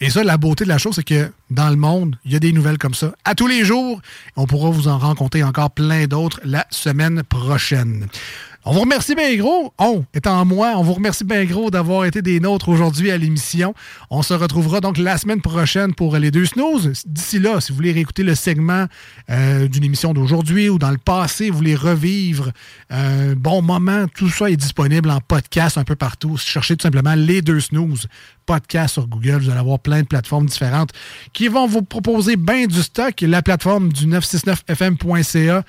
Et 0.00 0.10
ça, 0.10 0.24
la 0.24 0.38
beauté 0.38 0.64
de 0.64 0.70
la 0.70 0.78
chose, 0.78 0.96
c'est 0.96 1.04
que 1.04 1.30
dans 1.50 1.68
le 1.68 1.76
monde, 1.76 2.16
il 2.24 2.32
y 2.32 2.36
a 2.36 2.38
des 2.40 2.52
nouvelles 2.52 2.78
comme 2.78 2.94
ça. 2.94 3.12
À 3.24 3.34
tous 3.34 3.46
les 3.46 3.64
jours, 3.64 4.00
on 4.36 4.46
pourra 4.46 4.70
vous 4.70 4.88
en 4.88 4.98
rencontrer 4.98 5.42
encore 5.42 5.70
plein 5.70 6.06
d'autres 6.06 6.40
la 6.44 6.66
semaine 6.70 7.22
prochaine. 7.22 8.08
On 8.66 8.72
vous 8.72 8.80
remercie 8.80 9.14
bien 9.14 9.34
gros. 9.36 9.72
On, 9.78 10.04
étant 10.12 10.44
moi, 10.44 10.74
on 10.76 10.82
vous 10.82 10.92
remercie 10.92 11.24
bien 11.24 11.46
gros 11.46 11.70
d'avoir 11.70 12.04
été 12.04 12.20
des 12.20 12.40
nôtres 12.40 12.68
aujourd'hui 12.68 13.10
à 13.10 13.16
l'émission. 13.16 13.72
On 14.10 14.22
se 14.22 14.34
retrouvera 14.34 14.80
donc 14.80 14.98
la 14.98 15.16
semaine 15.16 15.40
prochaine 15.40 15.94
pour 15.94 16.14
les 16.18 16.30
deux 16.30 16.44
snooze. 16.44 16.92
D'ici 17.06 17.38
là, 17.38 17.62
si 17.62 17.72
vous 17.72 17.76
voulez 17.76 17.92
réécouter 17.92 18.22
le 18.22 18.34
segment 18.34 18.84
euh, 19.30 19.66
d'une 19.66 19.84
émission 19.84 20.12
d'aujourd'hui 20.12 20.68
ou 20.68 20.78
dans 20.78 20.90
le 20.90 20.98
passé, 20.98 21.48
vous 21.48 21.56
voulez 21.56 21.74
revivre 21.74 22.52
un 22.90 23.32
bon 23.32 23.62
moment, 23.62 24.04
tout 24.14 24.28
ça 24.28 24.50
est 24.50 24.56
disponible 24.56 25.10
en 25.10 25.20
podcast 25.20 25.78
un 25.78 25.84
peu 25.84 25.96
partout. 25.96 26.36
Cherchez 26.36 26.76
tout 26.76 26.82
simplement 26.82 27.14
les 27.14 27.40
deux 27.40 27.60
snooze 27.60 28.08
podcast 28.44 28.94
sur 28.94 29.06
Google. 29.06 29.38
Vous 29.38 29.50
allez 29.50 29.60
avoir 29.60 29.78
plein 29.78 30.02
de 30.02 30.06
plateformes 30.06 30.46
différentes 30.46 30.90
qui 31.32 31.48
vont 31.48 31.66
vous 31.66 31.82
proposer 31.82 32.36
bien 32.36 32.66
du 32.66 32.82
stock. 32.82 33.20
La 33.22 33.40
plateforme 33.40 33.90
du 33.90 34.06
969fm.ca 34.06 35.64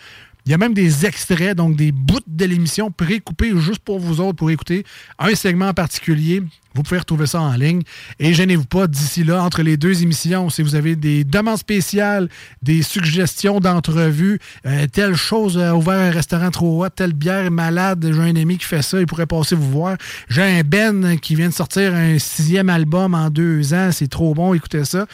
Il 0.45 0.51
y 0.51 0.55
a 0.55 0.57
même 0.57 0.73
des 0.73 1.05
extraits, 1.05 1.55
donc 1.55 1.75
des 1.75 1.91
bouts 1.91 2.19
de 2.25 2.45
l'émission 2.45 2.89
pré-coupés 2.89 3.51
juste 3.57 3.79
pour 3.79 3.99
vous 3.99 4.19
autres, 4.21 4.37
pour 4.37 4.49
écouter 4.49 4.83
un 5.19 5.35
segment 5.35 5.67
en 5.67 5.73
particulier. 5.73 6.41
Vous 6.73 6.83
pouvez 6.83 6.99
retrouver 6.99 7.27
ça 7.27 7.41
en 7.41 7.53
ligne. 7.53 7.81
Et 8.17 8.33
gênez-vous 8.33 8.65
pas, 8.65 8.87
d'ici 8.87 9.23
là, 9.23 9.43
entre 9.43 9.61
les 9.61 9.77
deux 9.77 10.01
émissions, 10.01 10.49
si 10.49 10.61
vous 10.61 10.75
avez 10.75 10.95
des 10.95 11.23
demandes 11.23 11.57
spéciales, 11.57 12.29
des 12.61 12.81
suggestions 12.81 13.59
d'entrevues, 13.59 14.39
euh, 14.65 14.87
telle 14.87 15.15
chose 15.15 15.57
a 15.57 15.75
ouvert 15.75 15.99
un 15.99 16.11
restaurant 16.11 16.49
trop 16.49 16.83
haut, 16.83 16.89
telle 16.89 17.13
bière 17.13 17.45
est 17.45 17.49
malade, 17.49 18.09
j'ai 18.11 18.21
un 18.21 18.35
ami 18.35 18.57
qui 18.57 18.65
fait 18.65 18.81
ça, 18.81 18.99
il 18.99 19.05
pourrait 19.05 19.25
passer 19.27 19.55
vous 19.55 19.69
voir. 19.69 19.97
J'ai 20.29 20.43
un 20.43 20.61
Ben 20.61 21.19
qui 21.19 21.35
vient 21.35 21.49
de 21.49 21.53
sortir 21.53 21.93
un 21.93 22.17
sixième 22.19 22.69
album 22.69 23.13
en 23.13 23.29
deux 23.29 23.73
ans, 23.73 23.89
c'est 23.91 24.07
trop 24.09 24.33
bon, 24.33 24.53
écoutez 24.53 24.85
ça 24.85 25.05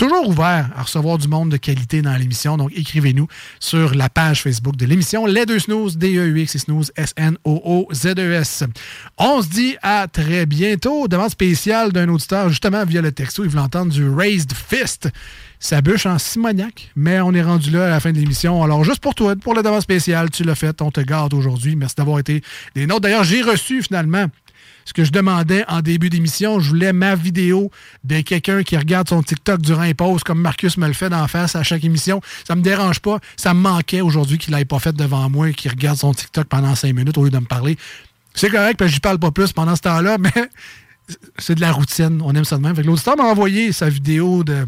toujours 0.00 0.26
ouvert 0.26 0.70
à 0.74 0.84
recevoir 0.84 1.18
du 1.18 1.28
monde 1.28 1.50
de 1.50 1.58
qualité 1.58 2.00
dans 2.00 2.16
l'émission. 2.16 2.56
Donc, 2.56 2.72
écrivez-nous 2.74 3.28
sur 3.58 3.94
la 3.94 4.08
page 4.08 4.42
Facebook 4.42 4.74
de 4.76 4.86
l'émission 4.86 5.26
Les 5.26 5.44
Deux 5.44 5.58
Snooze, 5.58 5.98
D-E-U-X 5.98 6.56
Snooze, 6.56 6.90
S-N-O-O-Z-E-S. 6.96 8.64
On 9.18 9.42
se 9.42 9.48
dit 9.48 9.76
à 9.82 10.06
très 10.08 10.46
bientôt. 10.46 11.06
Demande 11.06 11.28
spéciale 11.28 11.92
d'un 11.92 12.08
auditeur, 12.08 12.48
justement, 12.48 12.82
via 12.86 13.02
le 13.02 13.12
texto. 13.12 13.44
Il 13.44 13.50
veut 13.50 13.60
entendre 13.60 13.92
du 13.92 14.08
Raised 14.08 14.54
Fist. 14.54 15.10
Ça 15.58 15.82
bûche 15.82 16.06
en 16.06 16.16
simoniaque, 16.16 16.90
mais 16.96 17.20
on 17.20 17.34
est 17.34 17.42
rendu 17.42 17.70
là 17.70 17.84
à 17.84 17.90
la 17.90 18.00
fin 18.00 18.10
de 18.10 18.18
l'émission. 18.18 18.62
Alors, 18.62 18.82
juste 18.84 19.00
pour 19.00 19.14
toi, 19.14 19.36
pour 19.36 19.52
la 19.52 19.62
demande 19.62 19.82
spéciale, 19.82 20.30
tu 20.30 20.44
l'as 20.44 20.54
fait. 20.54 20.80
On 20.80 20.90
te 20.90 21.02
garde 21.02 21.34
aujourd'hui. 21.34 21.76
Merci 21.76 21.96
d'avoir 21.96 22.20
été 22.20 22.42
des 22.74 22.86
nôtres. 22.86 23.02
D'ailleurs, 23.02 23.24
j'ai 23.24 23.42
reçu 23.42 23.82
finalement 23.82 24.24
ce 24.84 24.92
que 24.92 25.04
je 25.04 25.12
demandais 25.12 25.64
en 25.68 25.80
début 25.80 26.10
d'émission. 26.10 26.60
Je 26.60 26.70
voulais 26.70 26.92
ma 26.92 27.14
vidéo 27.14 27.70
de 28.04 28.20
quelqu'un 28.20 28.62
qui 28.62 28.76
regarde 28.76 29.08
son 29.08 29.22
TikTok 29.22 29.60
durant 29.60 29.82
les 29.82 29.94
pauses, 29.94 30.22
comme 30.22 30.40
Marcus 30.40 30.76
me 30.76 30.86
le 30.86 30.92
fait 30.92 31.10
d'en 31.10 31.26
face 31.28 31.56
à 31.56 31.62
chaque 31.62 31.84
émission. 31.84 32.20
Ça 32.46 32.56
me 32.56 32.62
dérange 32.62 33.00
pas. 33.00 33.18
Ça 33.36 33.54
me 33.54 33.60
manquait 33.60 34.00
aujourd'hui 34.00 34.38
qu'il 34.38 34.54
l'ait 34.54 34.64
pas 34.64 34.78
fait 34.78 34.94
devant 34.94 35.28
moi 35.30 35.50
et 35.50 35.54
qu'il 35.54 35.70
regarde 35.70 35.98
son 35.98 36.12
TikTok 36.12 36.46
pendant 36.46 36.74
cinq 36.74 36.94
minutes 36.94 37.16
au 37.18 37.24
lieu 37.24 37.30
de 37.30 37.38
me 37.38 37.46
parler. 37.46 37.76
C'est 38.34 38.50
correct, 38.50 38.78
parce 38.78 38.90
que 38.90 38.94
j'y 38.94 39.00
parle 39.00 39.18
pas 39.18 39.30
plus 39.30 39.52
pendant 39.52 39.76
ce 39.76 39.82
temps-là, 39.82 40.18
mais 40.20 40.48
c'est 41.38 41.54
de 41.54 41.60
la 41.60 41.72
routine. 41.72 42.20
On 42.24 42.34
aime 42.34 42.44
ça 42.44 42.56
de 42.56 42.62
même. 42.62 42.76
Fait 42.76 42.82
l'auditeur 42.82 43.16
m'a 43.16 43.24
envoyé 43.24 43.72
sa 43.72 43.88
vidéo 43.88 44.44
de 44.44 44.66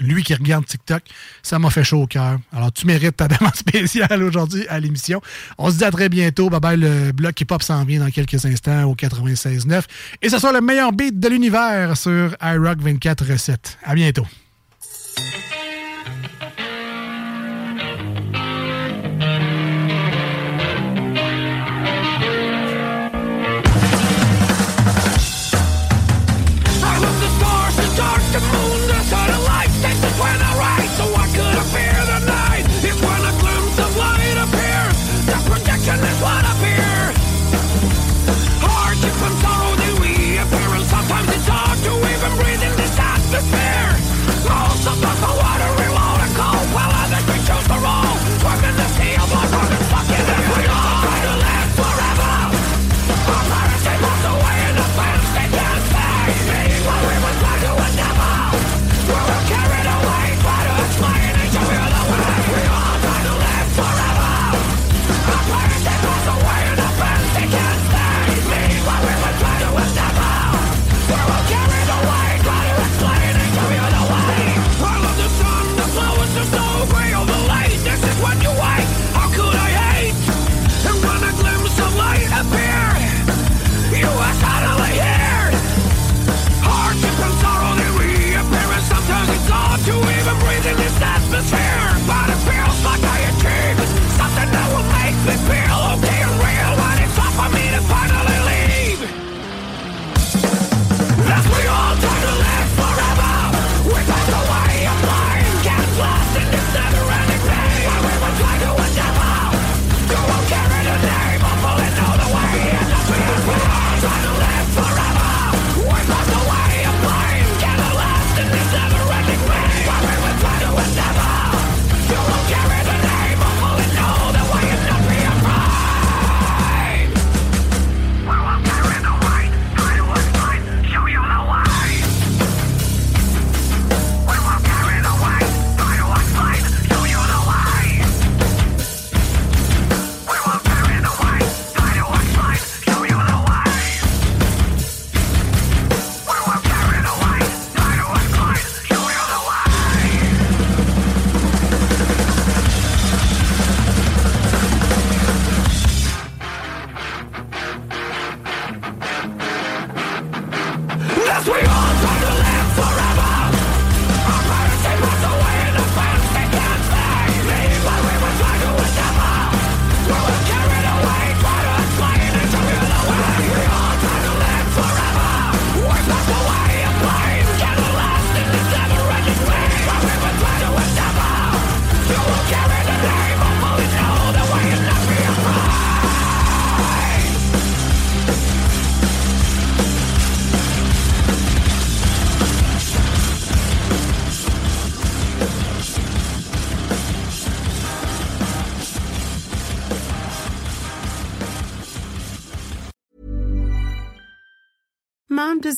lui 0.00 0.22
qui 0.22 0.34
regarde 0.34 0.66
TikTok, 0.66 1.02
ça 1.42 1.58
m'a 1.58 1.70
fait 1.70 1.84
chaud 1.84 2.02
au 2.02 2.06
cœur. 2.06 2.38
Alors, 2.52 2.72
tu 2.72 2.86
mérites 2.86 3.16
ta 3.16 3.28
demande 3.28 3.54
spéciale 3.54 4.22
aujourd'hui 4.22 4.66
à 4.68 4.80
l'émission. 4.80 5.20
On 5.58 5.70
se 5.70 5.78
dit 5.78 5.84
à 5.84 5.90
très 5.90 6.08
bientôt. 6.08 6.50
Bye 6.50 6.60
bye, 6.60 6.76
le 6.76 7.12
bloc 7.12 7.40
hip-hop 7.40 7.62
s'en 7.62 7.84
vient 7.84 8.00
dans 8.00 8.10
quelques 8.10 8.44
instants 8.44 8.84
au 8.84 8.94
96.9. 8.94 9.82
Et 10.22 10.28
ce 10.28 10.38
sera 10.38 10.52
le 10.52 10.60
meilleur 10.60 10.92
beat 10.92 11.18
de 11.18 11.28
l'univers 11.28 11.96
sur 11.96 12.34
iRock 12.42 12.80
24 12.80 13.32
recettes. 13.32 13.78
À 13.84 13.94
bientôt. 13.94 14.26